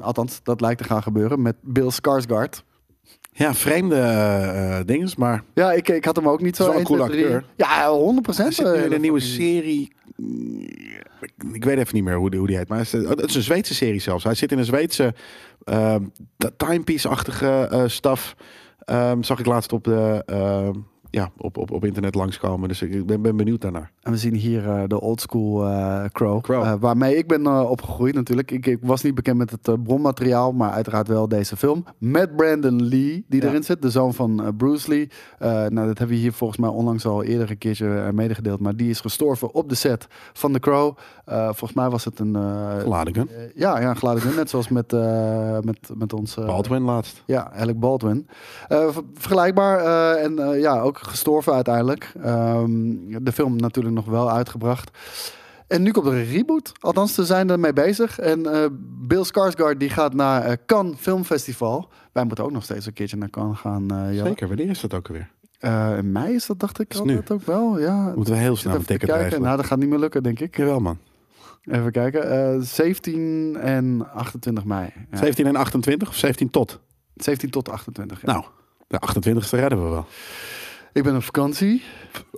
Althans, 0.00 0.40
dat 0.42 0.60
lijkt 0.60 0.78
te 0.82 0.86
gaan 0.88 1.02
gebeuren 1.02 1.42
met 1.42 1.56
Bill 1.60 1.90
Skarsgård. 1.92 2.62
Ja, 3.40 3.54
vreemde 3.54 3.94
eh 3.96 4.78
eh, 4.78 4.86
dinges, 4.86 5.16
maar 5.16 5.42
Ja, 5.54 5.72
ik, 5.72 5.88
ik 5.88 6.04
had 6.04 6.16
hem 6.16 6.28
ook 6.28 6.40
niet 6.40 6.56
zo 6.56 6.66
een 6.70 6.74
1, 6.74 6.84
2, 6.84 6.96
coole 6.98 7.10
3. 7.12 7.24
acteur. 7.24 7.44
Ja, 7.56 7.88
100 7.90 8.12
hij 8.14 8.20
procent. 8.22 8.54
zit 8.54 8.66
nu 8.66 8.84
in 8.86 8.92
een 8.92 9.00
nieuwe 9.00 9.20
serie. 9.20 9.92
Ik, 11.20 11.32
ik 11.52 11.64
weet 11.64 11.78
even 11.78 11.94
niet 11.94 12.04
meer 12.04 12.16
hoe 12.16 12.30
die, 12.30 12.38
hoe 12.38 12.48
die 12.48 12.56
heet. 12.56 12.68
Maar 12.68 12.78
het 12.78 12.92
is, 12.94 13.08
het 13.08 13.22
is 13.28 13.34
een 13.34 13.42
Zweedse 13.42 13.74
serie 13.74 14.00
zelfs. 14.00 14.24
Hij 14.24 14.34
zit 14.34 14.52
in 14.52 14.58
een 14.58 14.64
Zweedse 14.64 15.14
ehm, 15.64 16.02
timepiece-achtige 16.56 17.68
eh 17.70 17.82
stuff. 17.86 18.34
Ehm, 18.84 19.22
zag 19.22 19.38
ik 19.38 19.46
laatst 19.46 19.72
op, 19.72 19.84
de, 19.84 20.22
ehm, 20.26 20.72
ja, 21.10 21.30
op, 21.36 21.56
op, 21.56 21.70
op 21.70 21.84
internet 21.84 22.14
langskomen. 22.14 22.68
Dus 22.68 22.82
ik 22.82 23.06
ben, 23.06 23.22
ben 23.22 23.36
benieuwd 23.36 23.60
daarnaar. 23.60 23.90
En 24.02 24.12
we 24.12 24.18
zien 24.18 24.34
hier 24.34 24.68
eh, 24.68 24.82
de 24.86 25.00
oldschool 25.00 25.66
eh 25.66 26.04
Crow. 26.12 26.40
Crow. 26.40 26.62
eh, 26.64 26.72
waarmee 26.80 27.16
ik 27.16 27.26
ben 27.28 27.68
opgegroeid 27.68 28.14
natuurlijk. 28.14 28.50
Ik, 28.50 28.66
ik 28.66 28.78
was 28.82 29.02
niet 29.02 29.14
bekend 29.14 29.36
met 29.38 29.50
het 29.50 29.82
bronmateriaal, 29.82 30.52
maar 30.52 30.70
uiteraard 30.70 31.08
wel 31.08 31.28
deze 31.28 31.56
film. 31.56 31.84
Met 31.98 32.36
Brandon 32.36 32.82
Lee, 32.88 33.24
die 33.28 33.42
Ja. 33.42 33.48
erin 33.48 33.62
zit. 33.64 33.82
De 33.82 33.90
zoon 33.90 34.14
van 34.14 34.54
Bruce 34.56 34.88
Lee. 34.88 35.08
Nou, 35.38 35.74
dat 35.86 35.98
hebben 35.98 36.08
we 36.08 36.14
hier 36.22 36.32
volgens 36.32 36.58
mij 36.58 36.68
onlangs 36.68 37.06
al 37.06 37.22
eerder 37.22 37.50
een 37.50 37.58
keertje 37.58 38.10
medegedeeld. 38.12 38.60
Maar 38.60 38.76
die 38.76 38.90
is 38.90 39.00
gestorven 39.00 39.54
op 39.54 39.68
de 39.68 39.74
set 39.74 40.06
van 40.32 40.52
The 40.52 40.58
Crow. 40.60 40.96
Volgens 41.26 41.72
mij 41.72 41.88
was 41.90 42.04
het 42.04 42.18
een... 42.18 42.36
eh, 42.36 42.84
ja, 43.54 43.80
ja, 43.80 43.94
gun. 43.94 44.34
Net 44.36 44.50
zoals 44.50 44.68
met, 44.68 44.92
met, 45.64 45.78
met 45.94 46.12
ons... 46.12 46.34
Baldwin 46.34 46.82
laatst. 46.82 47.22
ja, 47.26 47.52
Alec 47.52 47.78
Baldwin. 47.80 48.26
Ver- 48.68 48.92
vergelijkbaar 49.14 49.78
en 50.16 50.58
ja, 50.60 50.80
ook 50.80 50.98
gestorven 51.02 51.52
uiteindelijk. 51.54 52.12
Ehm, 52.22 52.70
de 53.24 53.32
film 53.32 53.56
natuurlijk 53.56 53.94
nog 53.94 54.04
wel 54.04 54.30
uitgebracht. 54.30 54.90
En 55.66 55.82
nu 55.82 55.90
komt 55.90 56.06
er 56.06 56.12
een 56.12 56.24
reboot. 56.24 56.72
Althans, 56.80 57.14
ze 57.14 57.24
zijn 57.24 57.50
ermee 57.50 57.72
bezig. 57.72 58.18
En 58.18 58.46
eh, 58.54 58.66
Bill 58.82 59.24
Skarsgård 59.24 59.76
die 59.78 59.90
gaat 59.90 60.14
naar 60.14 60.42
eh, 60.44 60.56
Cannes 60.66 60.96
Filmfestival. 60.98 61.88
Wij 62.12 62.24
moeten 62.24 62.44
ook 62.44 62.52
nog 62.52 62.62
steeds 62.62 62.86
een 62.86 62.92
keertje 62.92 63.16
naar 63.16 63.30
Cannes 63.30 63.58
gaan. 63.58 63.90
eh 63.90 64.14
ja. 64.14 64.24
Zeker, 64.24 64.48
wanneer 64.48 64.68
is 64.70 64.80
dat 64.80 64.94
ook 64.94 65.08
alweer? 65.08 65.30
Eh, 65.58 65.96
in 65.98 66.12
mei 66.12 66.34
is 66.34 66.46
dat, 66.46 66.58
dacht 66.58 66.80
ik. 66.80 66.94
Is 66.94 67.02
dat 67.02 67.30
ook 67.30 67.46
wel. 67.46 67.78
Ja. 67.80 68.12
Moeten 68.14 68.34
we 68.34 68.40
heel 68.40 68.56
snel 68.56 68.74
een 68.74 68.84
ticket 68.84 68.98
kijken. 69.08 69.18
regelen. 69.24 69.42
Nou, 69.42 69.56
dat 69.56 69.66
gaat 69.66 69.78
niet 69.78 69.88
meer 69.88 69.98
lukken, 69.98 70.22
denk 70.22 70.40
ik. 70.40 70.56
Jawel, 70.56 70.80
man. 70.80 70.98
Even 71.64 71.92
kijken. 71.92 72.30
Eh, 72.54 72.60
17 72.60 73.56
en 73.60 74.12
28 74.12 74.64
mei. 74.64 74.92
Ja. 75.10 75.16
17 75.18 75.46
en 75.46 75.56
28 75.56 76.08
of 76.08 76.14
17 76.14 76.50
tot? 76.50 76.80
17 77.14 77.50
tot 77.50 77.68
28. 77.68 78.20
Ja. 78.20 78.32
Nou, 78.32 78.44
de 78.86 79.00
28ste 79.00 79.58
redden 79.58 79.82
we 79.84 79.88
wel. 79.90 80.06
Ik 80.92 81.02
ben 81.02 81.16
op 81.16 81.22
vakantie. 81.22 81.82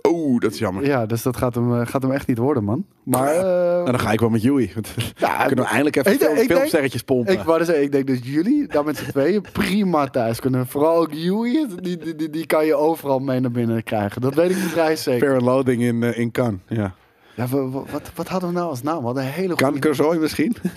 Oeh, 0.07 0.39
dat 0.41 0.51
is 0.51 0.59
jammer. 0.59 0.85
Ja, 0.85 1.05
dus 1.05 1.21
dat 1.21 1.37
gaat 1.37 1.55
hem, 1.55 1.79
eh, 1.81 1.87
gaat 1.87 2.01
hem 2.01 2.11
echt 2.11 2.27
niet 2.27 2.37
worden, 2.37 2.63
man. 2.63 2.85
Maar 3.03 3.35
Nou, 3.35 3.85
dan 3.85 3.99
ga 3.99 4.11
ik 4.11 4.19
wel 4.19 4.29
met 4.29 4.41
Joey. 4.41 4.71
ja, 5.15 5.43
Kunnen 5.47 5.65
we 5.65 5.71
eindelijk 5.71 5.95
even 5.95 6.11
Ik 6.13 6.21
ik 6.21 6.27
denk- 6.35 6.51
filmsterretjes 6.51 7.01
pompen. 7.01 7.33
ik 7.33 7.41
wou 7.41 7.57
dus 7.57 7.67
zeggen, 7.67 7.85
ik 7.85 7.91
denk 7.91 8.07
dat 8.07 8.25
jullie 8.25 8.67
daar 8.67 8.83
met 8.83 8.97
z'n 8.97 9.09
tweeën 9.09 9.45
prima 9.53 10.07
thuis 10.07 10.39
kunnen. 10.39 10.67
Vooral 10.67 10.95
ook 10.95 11.11
die, 11.11 11.67
die, 11.81 12.15
die, 12.15 12.29
die 12.29 12.45
kan 12.45 12.65
je 12.65 12.75
overal 12.75 13.19
mee 13.19 13.39
naar 13.39 13.51
binnen 13.51 13.83
krijgen. 13.83 14.21
Dat 14.21 14.35
weet 14.35 14.49
ik 14.49 14.55
vrij 14.57 14.95
zeker. 14.95 15.27
Fair 15.29 15.41
Loading 15.41 15.81
in, 15.81 16.03
eh, 16.03 16.17
in 16.17 16.31
Cannes. 16.31 16.59
Ja. 16.67 16.93
Ja, 17.35 17.47
wa- 17.47 17.69
wa- 17.69 17.83
wat, 17.91 18.11
wat 18.15 18.27
hadden 18.27 18.49
we 18.49 18.55
nou 18.55 18.69
als 18.69 18.81
naam? 18.81 18.99
We 18.99 19.05
hadden 19.05 19.23
een 19.23 19.29
hele 19.29 19.55
goede... 19.97 20.19
Misschien? 20.19 20.55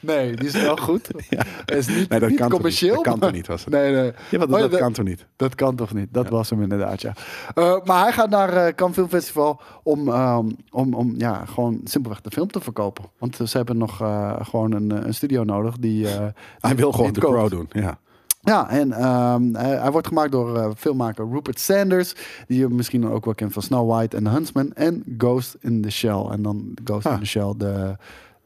Nee, 0.00 0.36
die 0.36 0.46
is 0.48 0.62
wel 0.62 0.76
goed. 0.76 1.08
Het 1.66 1.74
is 1.76 1.86
niet, 1.86 2.08
Nee, 2.08 2.20
dat 2.20 2.28
niet 2.28 2.38
kan 2.38 2.50
commercieel. 2.50 2.94
niet? 2.94 3.04
Dat 3.04 3.12
kan 3.12 3.20
toch 3.22 3.32
niet, 3.32 3.46
was 3.46 3.64
het? 3.64 3.72
Nee, 3.74 3.92
nee. 3.92 4.12
Ja, 4.30 4.38
Oh, 4.44 4.58
ja, 4.58 4.68
dat 4.68 4.80
kan 4.80 4.92
toch 4.92 5.04
niet? 5.04 5.26
Dat 5.36 5.54
kan 5.54 5.76
toch 5.76 5.92
niet? 5.94 6.08
Dat 6.10 6.28
was 6.28 6.50
hem 6.50 6.62
inderdaad, 6.62 7.00
ja. 7.00 7.12
Eh, 7.54 7.76
maar 7.84 8.02
hij 8.02 8.12
gaat 8.12 8.30
naar 8.30 8.52
eh 8.52 8.74
Cannes 8.74 8.96
Film 8.96 9.08
Festival 9.08 9.60
om, 9.82 10.08
ehm, 10.08 10.46
om, 10.70 10.94
om 10.94 11.14
ja, 11.18 11.44
gewoon 11.44 11.80
simpelweg 11.84 12.20
de 12.20 12.30
film 12.30 12.50
te 12.50 12.60
verkopen. 12.60 13.04
Want 13.18 13.36
ze 13.44 13.56
hebben 13.56 13.78
nog 13.78 14.00
eh, 14.00 14.36
gewoon 14.40 14.72
een, 14.72 15.06
een 15.06 15.14
studio 15.14 15.44
nodig 15.44 15.76
die... 15.78 16.06
Hij 16.60 16.76
wil 16.76 16.92
gewoon 16.92 17.12
de 17.12 17.20
Crow 17.20 17.50
doen. 17.50 17.68
Ja. 17.72 17.98
Ja, 18.42 18.68
en 18.70 18.92
ehm, 18.92 19.54
hij, 19.54 19.76
hij 19.76 19.90
wordt 19.90 20.06
gemaakt 20.06 20.32
door 20.32 20.74
filmmaker 20.76 21.28
Rupert 21.30 21.60
Sanders. 21.60 22.14
Die 22.46 22.58
je 22.58 22.68
misschien 22.68 23.08
ook 23.10 23.24
wel 23.24 23.34
kent 23.34 23.52
van 23.52 23.62
Snow 23.62 23.90
White 23.90 24.16
en 24.16 24.24
The 24.24 24.30
Huntsman. 24.30 24.72
En 24.72 25.04
Ghost 25.18 25.56
in 25.60 25.82
the 25.82 25.90
Shell. 25.90 26.24
En 26.30 26.42
dan 26.42 26.74
Ghost 26.84 27.06
Ah. 27.06 27.12
in 27.12 27.18
the 27.20 27.26
Shell, 27.26 27.54
de, 27.56 27.96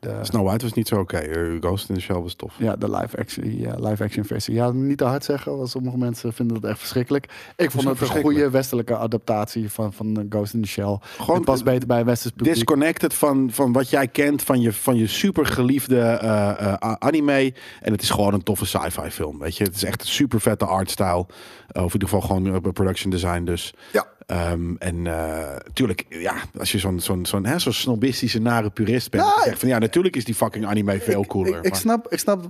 de, 0.05 0.18
Snow 0.22 0.46
White 0.46 0.64
was 0.64 0.72
niet 0.72 0.88
zo 0.88 0.98
oké. 0.98 1.16
Eh, 1.16 1.57
Ghost 1.61 1.88
in 1.88 1.94
the 1.94 2.00
Shell 2.00 2.20
was 2.20 2.34
tof. 2.34 2.55
ja, 2.59 2.76
de 2.76 2.90
live 2.90 3.18
action, 3.18 3.59
ja, 3.59 3.74
live 3.78 4.05
action 4.05 4.24
versie. 4.24 4.55
Ja, 4.55 4.70
niet 4.70 4.98
te 4.98 5.05
hard 5.05 5.24
zeggen, 5.24 5.57
want 5.57 5.70
sommige 5.70 5.98
mensen 5.98 6.32
vinden 6.32 6.57
het 6.57 6.64
echt 6.64 6.78
verschrikkelijk. 6.78 7.28
Ik 7.57 7.70
vond 7.70 7.84
het 7.88 8.00
een 8.00 8.22
goede 8.22 8.50
westelijke 8.50 8.96
adaptatie 8.96 9.70
van, 9.70 9.92
van 9.92 10.16
eh, 10.16 10.24
Ghost 10.28 10.55
in 10.55 10.62
the 10.62 10.68
Shell. 10.68 10.98
Gewoon 11.18 11.36
het 11.36 11.44
past 11.44 11.64
beter 11.64 11.86
bij 11.88 11.98
een 12.00 12.07
westers 12.07 12.32
publiek. 12.32 12.55
Disconnected 12.55 13.14
van, 13.14 13.48
van 13.52 13.72
wat 13.72 13.90
jij 13.90 14.09
kent 14.09 14.42
van 14.42 14.61
je, 14.61 14.72
van 14.72 14.96
je 14.96 15.07
super 15.07 15.46
geliefde 15.46 16.00
eh, 16.00 16.72
eh, 16.80 16.92
anime. 16.98 17.55
En 17.80 17.92
het 17.92 18.02
is 18.02 18.11
gewoon 18.11 18.34
een 18.34 18.42
toffe 18.42 18.66
sci-fi 18.66 19.11
film. 19.11 19.38
Weet 19.38 19.57
je, 19.57 19.64
het 19.64 19.74
is 19.74 19.84
echt 19.84 20.00
een 20.00 20.07
super 20.09 20.40
vette 20.40 20.64
artstyle. 20.64 21.26
Of 21.72 21.84
in 21.84 21.92
ieder 21.92 22.09
geval 22.09 22.20
gewoon 22.20 22.55
eh, 22.55 22.72
production 22.72 23.11
design. 23.11 23.44
Dus 23.44 23.74
Ja. 23.92 24.07
Ehm, 24.27 24.75
en 24.79 25.07
eh 25.07 25.57
tuurlijk, 25.72 26.05
ja, 26.09 26.35
als 26.59 26.72
je 26.72 26.79
zo'n 26.79 27.01
zo'n 27.01 27.27
zo'n 27.27 27.47
zo'n 27.57 27.72
snobistische, 27.72 28.41
nare 28.41 28.70
purist 28.70 29.11
bent, 29.11 29.22
Nou, 29.22 29.35
dan 29.35 29.45
zeg 29.45 29.53
je 29.53 29.59
van 29.61 29.68
ja, 29.68 29.79
natuurlijk 29.79 30.16
is 30.16 30.25
die 30.25 30.35
fucking 30.35 30.66
anime 30.66 31.01
veel 31.01 31.27
cooler. 31.27 31.59
Ik, 31.59 31.64
ik, 31.64 31.70
maar- 31.70 31.81
snap, 31.81 32.07
ik 32.12 32.18
snap. 32.18 32.45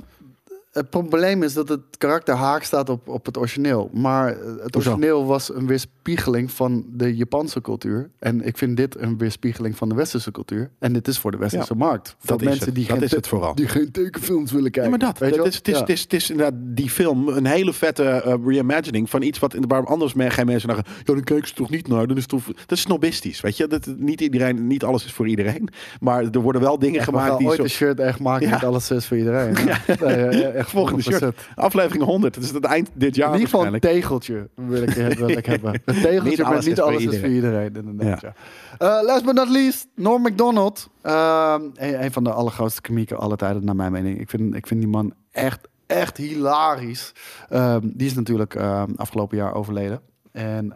Het 0.75 0.91
probleem 0.91 1.43
is 1.43 1.53
dat 1.55 1.68
het 1.68 1.81
karakter 1.99 2.35
haak 2.35 2.62
staat 2.62 2.89
op, 2.89 3.09
op 3.09 3.27
het 3.27 3.37
origineel. 3.39 3.91
Maar 3.93 4.29
eh, 4.29 4.37
het 4.62 4.77
origineel 4.77 5.27
was 5.27 5.55
een 5.55 5.66
weerspiegeling 5.66 6.51
van 6.51 6.85
de 6.93 7.16
Japanse 7.16 7.61
cultuur. 7.61 8.11
En 8.18 8.47
ik 8.47 8.59
vind 8.59 8.77
dit 8.77 8.99
een 9.01 9.18
weerspiegeling 9.18 9.77
van 9.77 9.89
de 9.89 9.95
westerse 9.95 10.31
cultuur. 10.31 10.70
En 10.79 10.93
dit 10.93 11.09
is 11.09 11.18
voor 11.18 11.31
de 11.31 11.37
westerse 11.37 11.75
markt. 11.75 12.09
Voor 12.18 12.27
dat 12.29 12.41
is 12.41 12.47
mensen 12.47 12.66
het. 12.66 12.75
die 12.75 12.87
Dat 12.87 12.95
geen 12.97 13.05
is 13.05 13.11
het 13.11 13.29
vooral. 13.29 13.55
Die 13.55 13.68
geen 13.68 13.91
tekenfilms 13.91 14.51
willen 14.53 14.64
Ja, 14.66 14.70
kijken. 14.70 14.91
maar 14.91 14.99
dat. 14.99 15.18
Weet 15.18 15.31
je 15.31 15.37
dat 15.37 15.47
is, 15.47 15.55
het, 15.57 15.68
is, 15.68 15.75
Ja. 15.75 15.81
het, 15.81 15.89
is, 15.89 16.01
het 16.03 16.12
is 16.12 16.31
inderdaad 16.31 16.55
die 16.59 16.91
film 16.91 17.29
een 17.29 17.47
hele 17.47 17.72
vette 17.72 18.05
eh, 18.05 18.35
reimagining 18.47 19.11
van 19.11 19.22
iets 19.22 19.39
wat 19.39 19.55
in 19.55 19.61
de 19.61 19.66
waar 19.66 19.87
anders 19.87 20.14
me- 20.14 20.31
geen 20.31 20.47
mensen 20.47 20.68
zeggen. 20.75 20.93
Ja, 21.05 21.14
dan 21.14 21.25
kijken 21.25 21.49
ze 21.49 21.55
toch 21.55 21.70
niet 21.70 21.89
naar. 21.89 22.07
Dan 22.07 22.16
is 22.16 22.22
het 22.22 22.31
toch, 22.31 22.45
dat 22.47 22.70
is 22.72 22.81
snobistisch, 22.81 23.41
weet 23.41 23.57
je. 23.57 23.66
Dat, 23.66 23.87
niet 23.97 24.20
iedereen, 24.20 24.66
niet 24.66 24.85
alles 24.85 25.05
is 25.05 25.12
voor 25.12 25.29
iedereen. 25.29 25.68
Maar 26.01 26.25
er 26.25 26.41
worden 26.41 26.61
wel 26.62 26.79
dingen 26.79 27.03
gemaakt 27.03 27.39
die 27.39 27.47
ooit 27.47 27.57
zo. 27.57 27.62
een 27.62 27.70
shirt 27.70 28.01
echt 28.01 28.20
maken 28.20 28.51
met 28.51 28.64
alles 28.64 28.87
zes 28.87 29.07
voor 29.07 29.16
iedereen. 29.16 29.55
Ja. 29.66 29.79
Nee, 30.01 30.14
eh, 30.45 30.63
echt 30.64 30.72
Volgende 30.72 31.02
100%. 31.02 31.06
shirt. 31.16 31.48
Aflevering 31.54 32.04
100. 32.04 32.34
Dat 32.34 32.42
is 32.44 32.50
het 32.50 32.64
eind 32.64 32.90
dit 32.92 33.14
jaar 33.16 33.28
In 33.32 33.38
ieder 33.38 33.48
geval 33.50 33.74
een 33.74 33.80
tegeltje 33.80 34.48
wil 34.54 34.82
ik, 34.82 34.90
wil 35.16 35.28
ik 35.28 35.46
hebben. 35.46 35.72
Een 35.84 36.00
tegeltje 36.00 36.28
Niet 36.30 36.42
alles 36.42 36.64
niet 36.64 36.72
is 36.76 36.82
voor 36.82 36.88
alles 36.92 37.04
is 37.04 37.18
voor 37.18 37.28
iedereen. 37.28 37.64
iedereen. 37.66 37.88
Inderdaad, 37.88 38.20
ja. 38.20 38.34
Eh, 38.78 39.06
last 39.06 39.24
but 39.24 39.34
not 39.34 39.48
least, 39.48 39.86
Norm 39.94 40.22
MacDonald. 40.22 40.88
Ehm, 41.02 41.62
een, 41.74 42.04
een 42.04 42.12
van 42.12 42.24
de 42.24 42.30
allergrootste 42.32 42.80
komieken 42.80 43.18
aller 43.18 43.36
tijden, 43.36 43.64
naar 43.64 43.76
mijn 43.76 43.92
mening. 43.92 44.20
Ik 44.20 44.30
vind, 44.30 44.54
ik 44.54 44.66
vind 44.66 44.80
die 44.80 44.90
man 44.90 45.14
echt, 45.30 45.68
echt 45.86 46.16
hilarisch. 46.16 47.12
Ehm, 47.48 47.80
die 47.94 48.06
is 48.06 48.14
natuurlijk 48.14 48.54
ehm, 48.54 48.90
afgelopen 48.96 49.36
jaar 49.36 49.54
overleden. 49.54 50.00
En, 50.32 50.74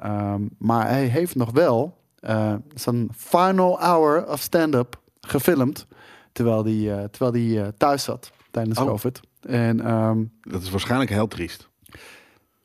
maar 0.58 0.88
hij 0.88 1.04
heeft 1.04 1.34
nog 1.34 1.50
wel 1.50 1.96
eh, 2.20 2.54
zijn 2.74 3.08
final 3.16 3.80
hour 3.80 4.28
of 4.28 4.40
stand-up 4.40 5.00
gefilmd. 5.20 5.86
Terwijl 6.32 6.64
hij 6.64 6.98
eh, 6.98 7.04
terwijl 7.04 7.32
die, 7.32 7.76
thuis 7.76 8.04
zat 8.04 8.30
tijdens 8.50 8.78
Oh. 8.78 8.86
COVID. 8.86 9.20
En 9.48 9.80
ehm, 9.80 10.24
Dat 10.40 10.62
is 10.62 10.70
waarschijnlijk 10.70 11.10
heel 11.10 11.28
triest. 11.28 11.68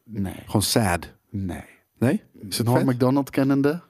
nee, 0.04 0.34
Gewoon 0.46 0.62
sad. 0.62 1.14
nee. 1.30 1.64
Nee? 1.98 2.22
Is 2.50 2.58
het 2.58 2.68
Norm 2.68 2.78
vet? 2.80 2.88
McDonald 2.88 3.30
kennende. 3.30 3.82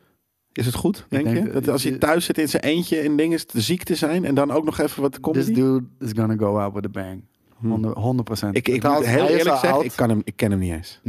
Is 0.51 0.65
het 0.65 0.75
goed, 0.75 1.05
denk, 1.09 1.23
denk- 1.23 1.45
je? 1.47 1.51
Dat 1.53 1.67
als 1.67 1.83
je 1.83 1.97
thuis 1.97 2.25
zit 2.25 2.37
in 2.37 2.49
zijn 2.49 2.63
eentje 2.63 3.03
in 3.03 3.17
dingen 3.17 3.39
ziek 3.53 3.83
te 3.83 3.95
zijn 3.95 4.25
en 4.25 4.35
dan 4.35 4.51
ook 4.51 4.65
nog 4.65 4.79
even 4.79 5.01
wat 5.01 5.11
This 5.11 5.21
comedy? 5.21 5.53
dude 5.53 5.85
is 5.99 6.11
gonna 6.15 6.35
go 6.35 6.57
out 6.59 6.73
with 6.73 6.85
a 6.85 6.89
bang. 6.89 7.23
100 7.63 8.45
100%. 8.45 8.49
Ik, 8.51 8.67
ik 8.67 8.71
moet 8.71 8.81
Trouwens, 8.81 9.09
heel 9.09 9.27
eerlijk 9.27 9.57
zeggen, 9.57 9.85
ik, 9.85 9.91
kan 9.95 10.09
hem, 10.09 10.21
ik 10.23 10.35
ken 10.35 10.51
hem 10.51 10.59
niet 10.59 10.71
eens. 10.71 10.99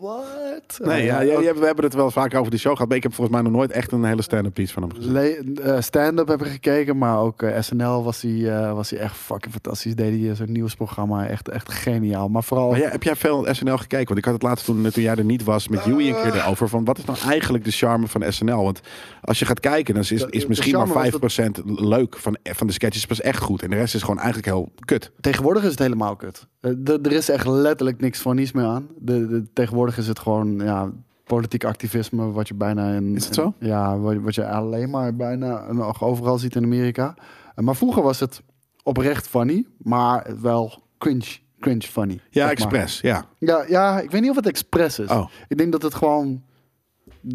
What? 0.00 0.78
Nee, 0.82 1.04
ja, 1.04 1.20
ja, 1.20 1.40
ja, 1.40 1.54
we 1.54 1.66
hebben 1.66 1.84
het 1.84 1.94
wel 1.94 2.10
vaak 2.10 2.34
over 2.34 2.50
die 2.50 2.60
show 2.60 2.72
gehad. 2.72 2.88
Maar 2.88 2.96
ik 2.96 3.02
heb 3.02 3.14
volgens 3.14 3.36
mij 3.36 3.44
nog 3.46 3.56
nooit 3.56 3.70
echt 3.70 3.92
een 3.92 4.04
hele 4.04 4.22
stand-up 4.22 4.54
piece 4.54 4.72
van 4.72 4.82
hem 4.82 4.92
gezien. 4.94 5.58
Eh, 5.62 5.80
Stand-up 5.80 6.28
heb 6.28 6.44
ik 6.44 6.50
gekeken, 6.50 6.98
maar 6.98 7.18
ook 7.18 7.42
eh, 7.42 7.60
SNL 7.60 8.04
was 8.04 8.22
hij, 8.22 8.56
eh, 8.56 8.72
was 8.72 8.90
hij 8.90 8.98
echt 8.98 9.16
fucking 9.16 9.52
fantastisch. 9.52 9.94
Deed 9.94 10.20
hij 10.24 10.34
zo'n 10.34 10.52
nieuwsprogramma, 10.52 11.26
echt, 11.26 11.48
echt 11.48 11.72
geniaal. 11.72 12.28
Maar 12.28 12.44
vooral... 12.44 12.70
Maar 12.70 12.80
ja, 12.80 12.90
heb 12.90 13.02
jij 13.02 13.16
veel 13.16 13.46
SNL 13.50 13.76
gekeken? 13.76 14.06
Want 14.06 14.18
ik 14.18 14.24
had 14.24 14.34
het 14.34 14.42
laatst 14.42 14.64
toen, 14.64 14.90
toen 14.90 15.02
jij 15.02 15.14
er 15.14 15.24
niet 15.24 15.44
was 15.44 15.68
met 15.68 15.84
Joey 15.84 16.08
een 16.08 16.22
keer 16.22 16.34
erover. 16.34 16.68
Van 16.68 16.84
wat 16.84 16.98
is 16.98 17.04
nou 17.04 17.18
eigenlijk 17.28 17.64
de 17.64 17.70
charme 17.70 18.06
van 18.06 18.32
SNL? 18.32 18.62
Want 18.62 18.80
als 19.20 19.38
je 19.38 19.44
gaat 19.44 19.60
kijken, 19.60 19.94
dan 19.94 20.02
is, 20.02 20.10
is 20.10 20.46
misschien 20.46 20.76
maar 20.76 20.86
charme 20.86 21.18
was 21.18 21.40
5% 21.40 21.64
leuk 21.64 22.16
van, 22.16 22.36
van 22.42 22.66
de 22.66 22.72
sketches 22.72 23.06
pas 23.06 23.20
echt 23.20 23.42
goed. 23.42 23.62
En 23.62 23.70
de 23.70 23.76
rest 23.76 23.94
is 23.94 24.00
gewoon 24.00 24.18
eigenlijk 24.18 24.46
heel 24.46 24.72
kut. 24.84 25.10
Tegenwoordig 25.20 25.57
is 25.64 25.70
het 25.70 25.78
helemaal 25.78 26.16
kut. 26.16 26.46
Eh, 26.60 26.70
er 26.88 27.12
is 27.12 27.28
echt 27.28 27.46
letterlijk 27.46 28.00
niks 28.00 28.20
van 28.20 28.36
niets 28.36 28.52
meer 28.52 28.64
aan. 28.64 28.88
De, 28.98 29.26
de- 29.26 29.44
tegenwoordig 29.52 29.98
is 29.98 30.08
het 30.08 30.18
gewoon 30.18 30.58
ja, 30.58 30.90
politiek 31.24 31.64
activisme, 31.64 32.30
wat 32.30 32.48
je 32.48 32.54
bijna 32.54 32.92
in. 32.92 33.14
Is 33.16 33.24
het 33.24 33.34
zo? 33.34 33.54
Ja, 33.58 33.98
wat, 33.98 34.16
wat 34.16 34.34
je 34.34 34.46
alleen 34.48 34.90
maar 34.90 35.16
bijna 35.16 35.72
nog 35.72 36.02
overal 36.04 36.38
ziet 36.38 36.54
in 36.56 36.64
Amerika. 36.64 37.14
Eh, 37.54 37.64
Maar 37.64 37.76
vroeger 37.76 38.02
was 38.02 38.20
het 38.20 38.42
oprecht 38.82 39.28
funny, 39.28 39.66
maar 39.78 40.26
wel 40.40 40.82
cringe, 40.98 41.36
cringe 41.60 41.80
funny. 41.82 42.20
Ja, 42.30 42.50
expres. 42.50 43.00
Ja. 43.00 43.24
Ja, 43.38 43.64
ja, 43.68 44.00
ik 44.00 44.10
weet 44.10 44.20
niet 44.20 44.30
of 44.30 44.36
het 44.36 44.46
expres 44.46 44.98
is. 44.98 45.08
Oh. 45.10 45.28
Ik 45.48 45.58
denk 45.58 45.72
dat 45.72 45.82
het 45.82 45.94
gewoon 45.94 46.42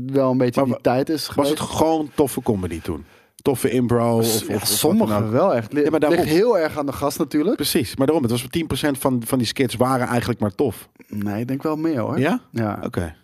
wel 0.06 0.32
een 0.32 0.38
beetje 0.38 0.62
Maar 0.62 0.70
die 0.70 0.82
tijd 0.82 1.10
is 1.10 1.26
Was 1.26 1.34
geweest. 1.34 1.50
het 1.60 1.60
gewoon 1.70 2.10
toffe 2.16 2.42
comedy 2.42 2.82
toen? 2.82 3.06
Toffe 3.44 3.70
impro? 3.70 4.18
Of, 4.18 4.26
of, 4.36 4.48
ja, 4.48 4.54
of 4.54 4.60
wat 4.60 4.70
sommige 4.70 5.30
wel 5.30 5.56
echt. 5.56 5.72
Ja, 5.74 5.90
maar 5.90 6.00
daarom- 6.00 6.20
ligt 6.20 6.32
heel 6.32 6.58
erg 6.60 6.78
aan 6.78 6.86
de 6.86 6.92
gast 6.94 7.18
natuurlijk. 7.20 7.56
Precies, 7.56 7.96
maar 7.96 8.06
daarom, 8.08 8.24
het 8.24 8.32
was 8.32 8.48
10% 8.50 8.98
van, 8.98 9.22
van 9.26 9.38
die 9.38 9.48
skits 9.48 9.76
waren 9.76 10.08
eigenlijk 10.08 10.40
maar 10.40 10.56
tof. 10.56 10.90
Nee, 11.08 11.40
ik 11.42 11.48
denk 11.48 11.64
wel 11.64 11.76
meer 11.76 12.00
hoor. 12.00 12.20
Ja? 12.20 12.40
Ja, 12.52 12.80
Oké. 12.84 13.16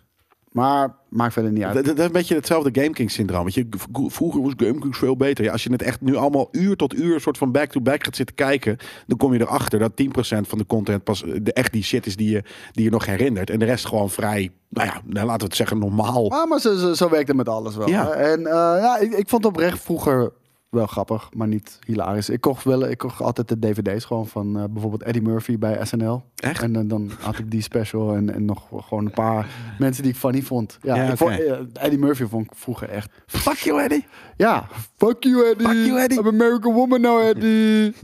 maar 0.50 0.94
maakt 1.10 1.32
verder 1.32 1.52
niet 1.52 1.62
uit. 1.62 1.74
Dat, 1.74 1.84
dat 1.84 1.98
is 1.98 2.04
een 2.04 2.12
beetje 2.12 2.34
hetzelfde 2.34 2.80
Game 2.80 2.92
King 2.92 3.10
syndroom. 3.10 3.44
Weet 3.44 3.54
je, 3.54 3.66
vroeger 3.92 4.42
was 4.42 4.52
Game 4.56 4.78
King 4.78 4.96
veel 4.96 5.16
beter. 5.16 5.44
Ja, 5.44 5.52
als 5.52 5.62
je 5.62 5.72
het 5.72 5.82
echt 5.82 6.00
nu 6.00 6.16
allemaal 6.16 6.48
uur 6.52 6.76
tot 6.76 6.94
uur 6.94 7.20
soort 7.20 7.38
van 7.38 7.52
back-to-back 7.52 8.04
gaat 8.04 8.16
zitten 8.16 8.34
kijken, 8.34 8.76
dan 9.06 9.18
kom 9.18 9.32
je 9.32 9.40
erachter 9.40 9.78
dat 9.78 9.92
10% 10.02 10.06
van 10.40 10.58
de 10.58 10.66
content 10.66 11.04
pas 11.04 11.24
eh, 11.24 11.32
de, 11.42 11.52
echt 11.52 11.72
die 11.72 11.82
shit 11.82 12.06
is 12.06 12.16
die 12.16 12.30
je, 12.30 12.42
die 12.72 12.84
je 12.84 12.90
nog 12.90 13.06
herinnert. 13.06 13.50
En 13.50 13.58
de 13.58 13.64
rest 13.64 13.86
gewoon 13.86 14.10
vrij, 14.10 14.50
nou 14.68 14.86
ja, 14.86 15.00
nou, 15.04 15.26
laten 15.26 15.40
we 15.40 15.44
het 15.44 15.56
zeggen, 15.56 15.78
normaal. 15.78 16.30
Ah, 16.30 16.48
maar 16.48 16.60
zo, 16.60 16.76
zo, 16.76 16.94
zo 16.94 17.08
werkt 17.08 17.28
het 17.28 17.36
met 17.36 17.48
alles 17.48 17.76
wel. 17.76 17.88
Ja. 17.88 18.10
En 18.10 18.46
eh, 18.46 18.52
ja, 18.80 18.98
ik, 18.98 19.12
ik 19.12 19.28
vond 19.28 19.44
oprecht 19.44 19.80
vroeger 19.80 20.32
wel 20.70 20.86
grappig, 20.86 21.28
maar 21.34 21.48
niet 21.48 21.78
hilarisch. 21.86 22.28
Ik 22.28 22.40
kocht, 22.40 22.64
wel, 22.64 22.88
ik 22.88 22.98
kocht 22.98 23.20
altijd 23.20 23.48
de 23.48 23.58
dvd's 23.58 24.04
gewoon 24.04 24.26
van 24.26 24.58
eh, 24.58 24.64
bijvoorbeeld 24.70 25.02
Eddie 25.02 25.22
Murphy 25.22 25.58
bij 25.58 25.84
SNL. 25.84 26.22
Echt? 26.36 26.62
En 26.62 26.76
eh, 26.76 26.82
dan 26.84 27.10
had 27.20 27.38
ik 27.38 27.50
die 27.50 27.62
special 27.62 28.14
en, 28.14 28.34
en 28.34 28.44
nog 28.44 28.66
gewoon 28.70 29.04
een 29.04 29.10
paar 29.10 29.46
mensen 29.78 30.02
die 30.02 30.12
ik 30.12 30.18
funny 30.18 30.42
vond. 30.42 30.78
Ja, 30.82 31.16
vond, 31.16 31.30
eh, 31.30 31.58
Eddie 31.72 31.98
Murphy 31.98 32.24
vond 32.24 32.46
ik 32.46 32.52
vroeger 32.54 32.88
echt... 32.88 33.10
Fuck 33.26 33.56
you, 33.56 33.82
Eddie. 33.82 34.06
Ja, 34.36 34.66
fuck 34.96 35.22
you 35.22 35.50
Eddie. 35.50 35.66
Fuck 35.66 35.86
you, 35.86 36.00
Eddie. 36.00 36.18
I'm 36.18 36.26
American 36.26 36.72
woman 36.72 37.00
now 37.00 37.20
Eddie. 37.20 37.86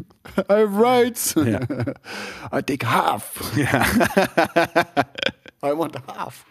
I 0.50 0.54
have 0.54 0.80
rights. 0.80 1.32
Ja. 1.32 1.60
I 2.56 2.64
take 2.64 2.86
half. 2.86 3.52
Ja. 3.54 3.86
I 5.70 5.74
want 5.74 5.96
half. 6.04 6.46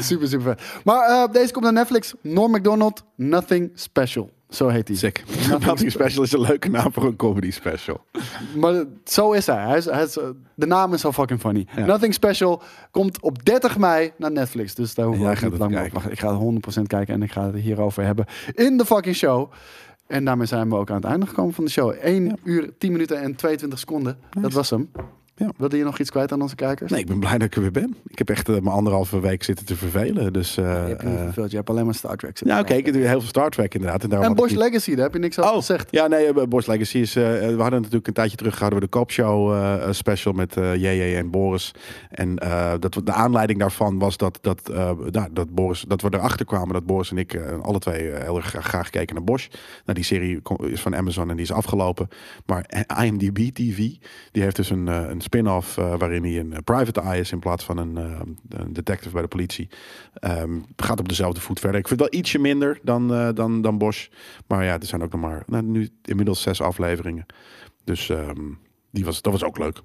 super, 0.00 0.28
super 0.28 0.42
vet. 0.42 0.82
Maar 0.84 1.32
deze 1.32 1.52
komt 1.52 1.64
naar 1.64 1.72
Netflix. 1.72 2.14
Norm 2.22 2.50
MacDonald, 2.50 3.04
Nothing 3.16 3.70
Special. 3.74 4.30
Zo 4.50 4.68
heet 4.68 4.88
hij. 4.88 4.96
Sick. 4.96 5.24
Nothing 5.66 5.90
Special 5.90 6.22
is 6.22 6.32
een 6.32 6.40
leuke 6.40 6.68
naam 6.68 6.92
voor 6.92 7.04
een 7.04 7.16
comedy 7.16 7.50
special. 7.50 8.04
Maar 8.56 8.84
zo 9.04 9.32
is 9.32 9.46
hij. 9.46 9.66
hij, 9.66 9.76
is, 9.76 9.84
hij 9.84 10.02
is, 10.02 10.18
de 10.54 10.66
naam 10.66 10.94
is 10.94 11.00
zo 11.00 11.12
fucking 11.12 11.40
funny. 11.40 11.66
Ja. 11.76 11.84
Nothing 11.84 12.14
Special 12.14 12.62
komt 12.90 13.20
op 13.22 13.44
30 13.44 13.78
mei 13.78 14.12
naar 14.16 14.30
Netflix. 14.30 14.74
Dus 14.74 14.94
daar 14.94 15.06
ook 15.06 15.14
gaat 15.14 15.30
niet 15.30 15.40
het 15.40 15.58
lang 15.58 15.84
op 15.86 15.92
wachten. 15.92 16.12
Ik 16.12 16.20
ga 16.20 16.38
het 16.38 16.78
100% 16.78 16.82
kijken 16.86 17.14
en 17.14 17.22
ik 17.22 17.32
ga 17.32 17.46
het 17.46 17.54
hierover 17.54 18.04
hebben 18.04 18.26
in 18.54 18.76
de 18.76 18.84
fucking 18.84 19.16
show. 19.16 19.50
En 20.06 20.24
daarmee 20.24 20.46
zijn 20.46 20.68
we 20.68 20.76
ook 20.76 20.90
aan 20.90 20.96
het 20.96 21.04
einde 21.04 21.26
gekomen 21.26 21.54
van 21.54 21.64
de 21.64 21.70
show. 21.70 21.94
1 22.02 22.38
uur, 22.44 22.70
10 22.78 22.92
minuten 22.92 23.20
en 23.20 23.34
22 23.34 23.78
seconden. 23.78 24.18
Dat 24.40 24.52
was 24.52 24.70
hem. 24.70 24.90
Ja. 25.40 25.50
Wilde 25.56 25.76
je 25.76 25.84
nog 25.84 25.98
iets 25.98 26.10
kwijt 26.10 26.32
aan 26.32 26.42
onze 26.42 26.54
kijkers? 26.54 26.90
Nee, 26.90 27.00
ik 27.00 27.06
ben 27.06 27.18
blij 27.20 27.32
dat 27.32 27.42
ik 27.42 27.54
er 27.54 27.60
weer 27.60 27.70
ben. 27.70 27.96
Ik 28.06 28.18
heb 28.18 28.30
echt 28.30 28.48
uh, 28.48 28.54
mijn 28.54 28.66
anderhalve 28.76 29.20
week 29.20 29.42
zitten 29.42 29.66
te 29.66 29.76
vervelen. 29.76 30.32
Dus, 30.32 30.56
uh, 30.58 30.64
je 30.64 30.70
hebt 30.70 31.02
niet 31.04 31.14
uh, 31.14 31.20
verveeld. 31.22 31.50
Je 31.50 31.56
hebt 31.56 31.70
alleen 31.70 31.84
maar 31.84 31.94
Star 31.94 32.16
Trek 32.16 32.38
zitten 32.38 32.56
ja, 32.56 32.62
oké, 32.62 32.74
ik 32.74 32.92
doe 32.92 33.02
heel 33.02 33.20
veel 33.20 33.28
Star 33.28 33.50
Trek 33.50 33.74
inderdaad. 33.74 34.04
En, 34.04 34.22
En 34.22 34.34
Bosch 34.34 34.50
niet- 34.50 34.58
Legacy, 34.60 34.94
daar 34.94 35.04
heb 35.04 35.12
je 35.12 35.18
niks 35.18 35.38
over 35.38 35.50
Oh, 35.50 35.56
gezegd. 35.56 35.88
ja, 35.90 36.06
nee, 36.06 36.26
eh, 36.26 36.46
Bosch 36.46 36.66
Legacy 36.68 36.98
is... 36.98 37.16
eh, 37.16 37.22
we 37.24 37.54
hadden 37.58 37.80
natuurlijk 37.80 38.06
een 38.06 38.12
tijdje 38.12 38.36
terug 38.36 38.58
hadden 38.58 38.78
we 38.78 38.84
de 38.84 38.90
Cop 38.90 39.10
Show 39.10 39.52
eh, 39.52 39.74
eh, 39.82 39.92
special 39.92 40.32
met 40.32 40.56
eh 40.56 40.74
JJ 40.74 41.16
en 41.16 41.30
Boris. 41.30 41.74
En 42.10 42.38
eh, 42.38 42.72
dat, 42.78 43.00
de 43.04 43.12
aanleiding 43.12 43.58
daarvan 43.58 43.98
was 43.98 44.16
dat, 44.16 44.38
dat, 44.40 44.68
eh, 44.68 44.90
nou, 45.10 45.28
dat, 45.32 45.54
Boris, 45.54 45.84
dat 45.88 46.02
we 46.02 46.08
erachter 46.12 46.46
kwamen 46.46 46.72
dat 46.72 46.86
Boris 46.86 47.10
en 47.10 47.18
ik 47.18 47.34
eh, 47.34 47.60
alle 47.60 47.78
twee 47.78 48.10
eh, 48.10 48.22
heel 48.24 48.36
erg 48.36 48.46
graag, 48.58 48.90
keken 48.90 49.14
naar 49.14 49.24
Bosch. 49.24 49.48
Nou, 49.84 49.94
die 49.94 50.04
serie 50.04 50.40
is 50.60 50.80
van 50.80 50.96
Amazon 50.96 51.30
en 51.30 51.36
die 51.36 51.44
is 51.44 51.52
afgelopen. 51.52 52.08
Maar 52.46 52.84
IMDb 53.04 53.36
TV, 53.54 53.76
die 54.32 54.42
heeft 54.42 54.56
dus 54.56 54.70
een, 54.70 54.88
eh, 54.88 55.02
een 55.08 55.20
spin-off 55.30 55.78
eh, 55.78 55.94
waarin 55.98 56.22
hij 56.22 56.38
een 56.38 56.52
eh, 56.52 56.58
private 56.64 57.00
eye 57.00 57.20
is 57.20 57.32
in 57.32 57.38
plaats 57.38 57.64
van 57.64 57.78
een, 57.78 57.96
eh, 57.96 58.20
een 58.48 58.72
detective 58.72 59.12
bij 59.12 59.22
de 59.22 59.28
politie. 59.28 59.68
Ehm, 60.14 60.58
gaat 60.76 61.00
op 61.00 61.08
dezelfde 61.08 61.40
voet 61.40 61.60
verder. 61.60 61.80
Ik 61.80 61.88
vind 61.88 62.00
het 62.00 62.10
wel 62.10 62.20
ietsje 62.20 62.38
minder 62.38 62.78
dan, 62.82 63.34
dan, 63.34 63.62
dan 63.62 63.78
Bosch. 63.78 64.08
Maar 64.46 64.64
ja, 64.64 64.72
er 64.72 64.86
zijn 64.86 65.02
ook 65.02 65.12
nog 65.12 65.20
maar 65.20 65.42
nou, 65.46 65.64
nu 65.64 65.88
inmiddels 66.04 66.42
zes 66.42 66.60
afleveringen. 66.60 67.26
Dus 67.84 68.08
ehm, 68.08 68.40
die 68.90 69.04
was, 69.04 69.22
dat 69.22 69.32
was 69.32 69.44
ook 69.44 69.58
leuk. 69.58 69.82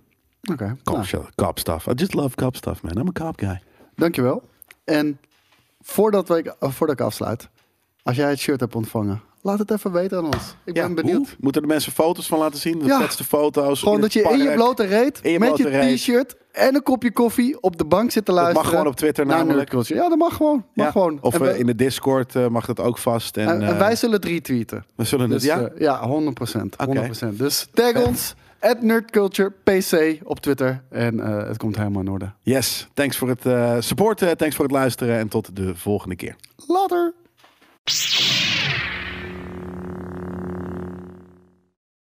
Oké, 0.52 0.76
Cop, 0.84 1.12
nou, 1.12 1.26
cop 1.36 1.60
stuff. 1.60 1.88
I 1.88 1.94
just 1.94 2.14
love 2.14 2.36
cop 2.36 2.56
stuff, 2.56 2.84
man. 2.84 2.98
I'm 2.98 3.08
a 3.08 3.12
cop 3.12 3.40
guy. 3.40 3.62
dankjewel. 3.96 4.50
En 4.84 5.20
voordat, 5.82 6.30
eh, 6.30 6.54
voordat 6.60 7.00
ik 7.00 7.06
afsluit, 7.06 7.50
als 8.04 8.16
jij 8.16 8.30
het 8.30 8.40
shirt 8.40 8.60
hebt 8.60 8.76
ontvangen, 8.76 9.22
laat 9.46 9.60
het 9.60 9.72
even 9.72 9.92
weten 9.92 10.18
aan 10.18 10.26
ons. 10.26 10.56
Ik 10.64 10.74
ben 10.74 10.96
benieuwd. 10.96 11.18
hoe? 11.18 11.28
Moeten 11.40 11.62
de 11.62 11.68
mensen 11.68 11.92
foto's 11.92 12.28
van 12.28 12.40
laten 12.40 12.60
zien? 12.60 12.80
De 12.80 12.86
Ja. 12.86 13.00
vetste 13.02 13.24
foto's. 13.24 13.80
Gewoon 13.80 14.02
dat 14.02 14.14
je 14.14 14.22
in 14.22 14.38
je 14.38 14.54
blote 14.54 14.86
reet, 14.86 15.20
je 15.24 15.40
met 15.40 15.58
je 15.58 15.64
blote 15.70 15.94
t-shirt 15.96 16.36
en 16.52 16.76
een 16.76 16.84
kopje 16.84 17.12
koffie 17.12 17.62
op 17.62 17.78
de 17.78 17.86
bank 17.86 18.12
zitten 18.12 18.34
Dat 18.34 18.44
luisteren. 18.44 18.64
mag 18.70 18.72
gewoon 18.80 18.92
op 18.94 18.98
Twitter 19.00 19.26
namelijk. 19.26 19.72
Ja, 19.88 20.10
dat 20.10 20.18
mag 20.18 20.36
gewoon. 20.36 20.66
Mag 20.74 20.86
Ja. 20.86 20.92
gewoon. 20.92 21.18
Of 21.22 21.34
eh, 21.34 21.40
wij- 21.40 21.58
in 21.58 21.66
de 21.66 21.76
Discord 21.76 22.36
eh, 22.36 22.48
mag 22.48 22.66
dat 22.66 22.80
ook 22.80 22.98
vast. 22.98 23.38
En, 23.38 23.48
en, 23.48 23.62
en 23.62 23.74
eh, 23.74 23.78
wij 23.78 23.96
zullen 23.96 24.16
het 24.16 24.26
retweeten. 24.26 24.86
we 24.96 25.04
zullen 25.04 25.30
het, 25.30 25.40
Dus, 25.42 25.50
ja? 25.50 25.70
ja, 25.78 26.08
100%. 26.08 26.76
100%. 26.78 27.28
Oké. 27.30 27.38
Dus 27.38 27.68
tag 27.74 28.06
ons, 28.06 28.34
at 28.60 28.82
nerdculturepc 28.82 30.20
op 30.24 30.40
Twitter. 30.40 30.84
En 30.90 31.18
het 31.48 31.58
komt 31.58 31.76
helemaal 31.78 32.02
in 32.02 32.10
orde. 32.10 32.32
Yes. 32.42 32.88
Thanks 32.94 33.18
voor 33.18 33.30
het 33.38 33.84
supporten. 33.86 34.38
Thanks 34.38 34.56
voor 34.56 34.66
het 34.66 34.74
luisteren. 34.74 35.18
En 35.18 35.28
tot 35.28 35.56
de 35.56 35.76
volgende 35.76 36.16
keer. 36.16 36.36
Later! 36.68 37.14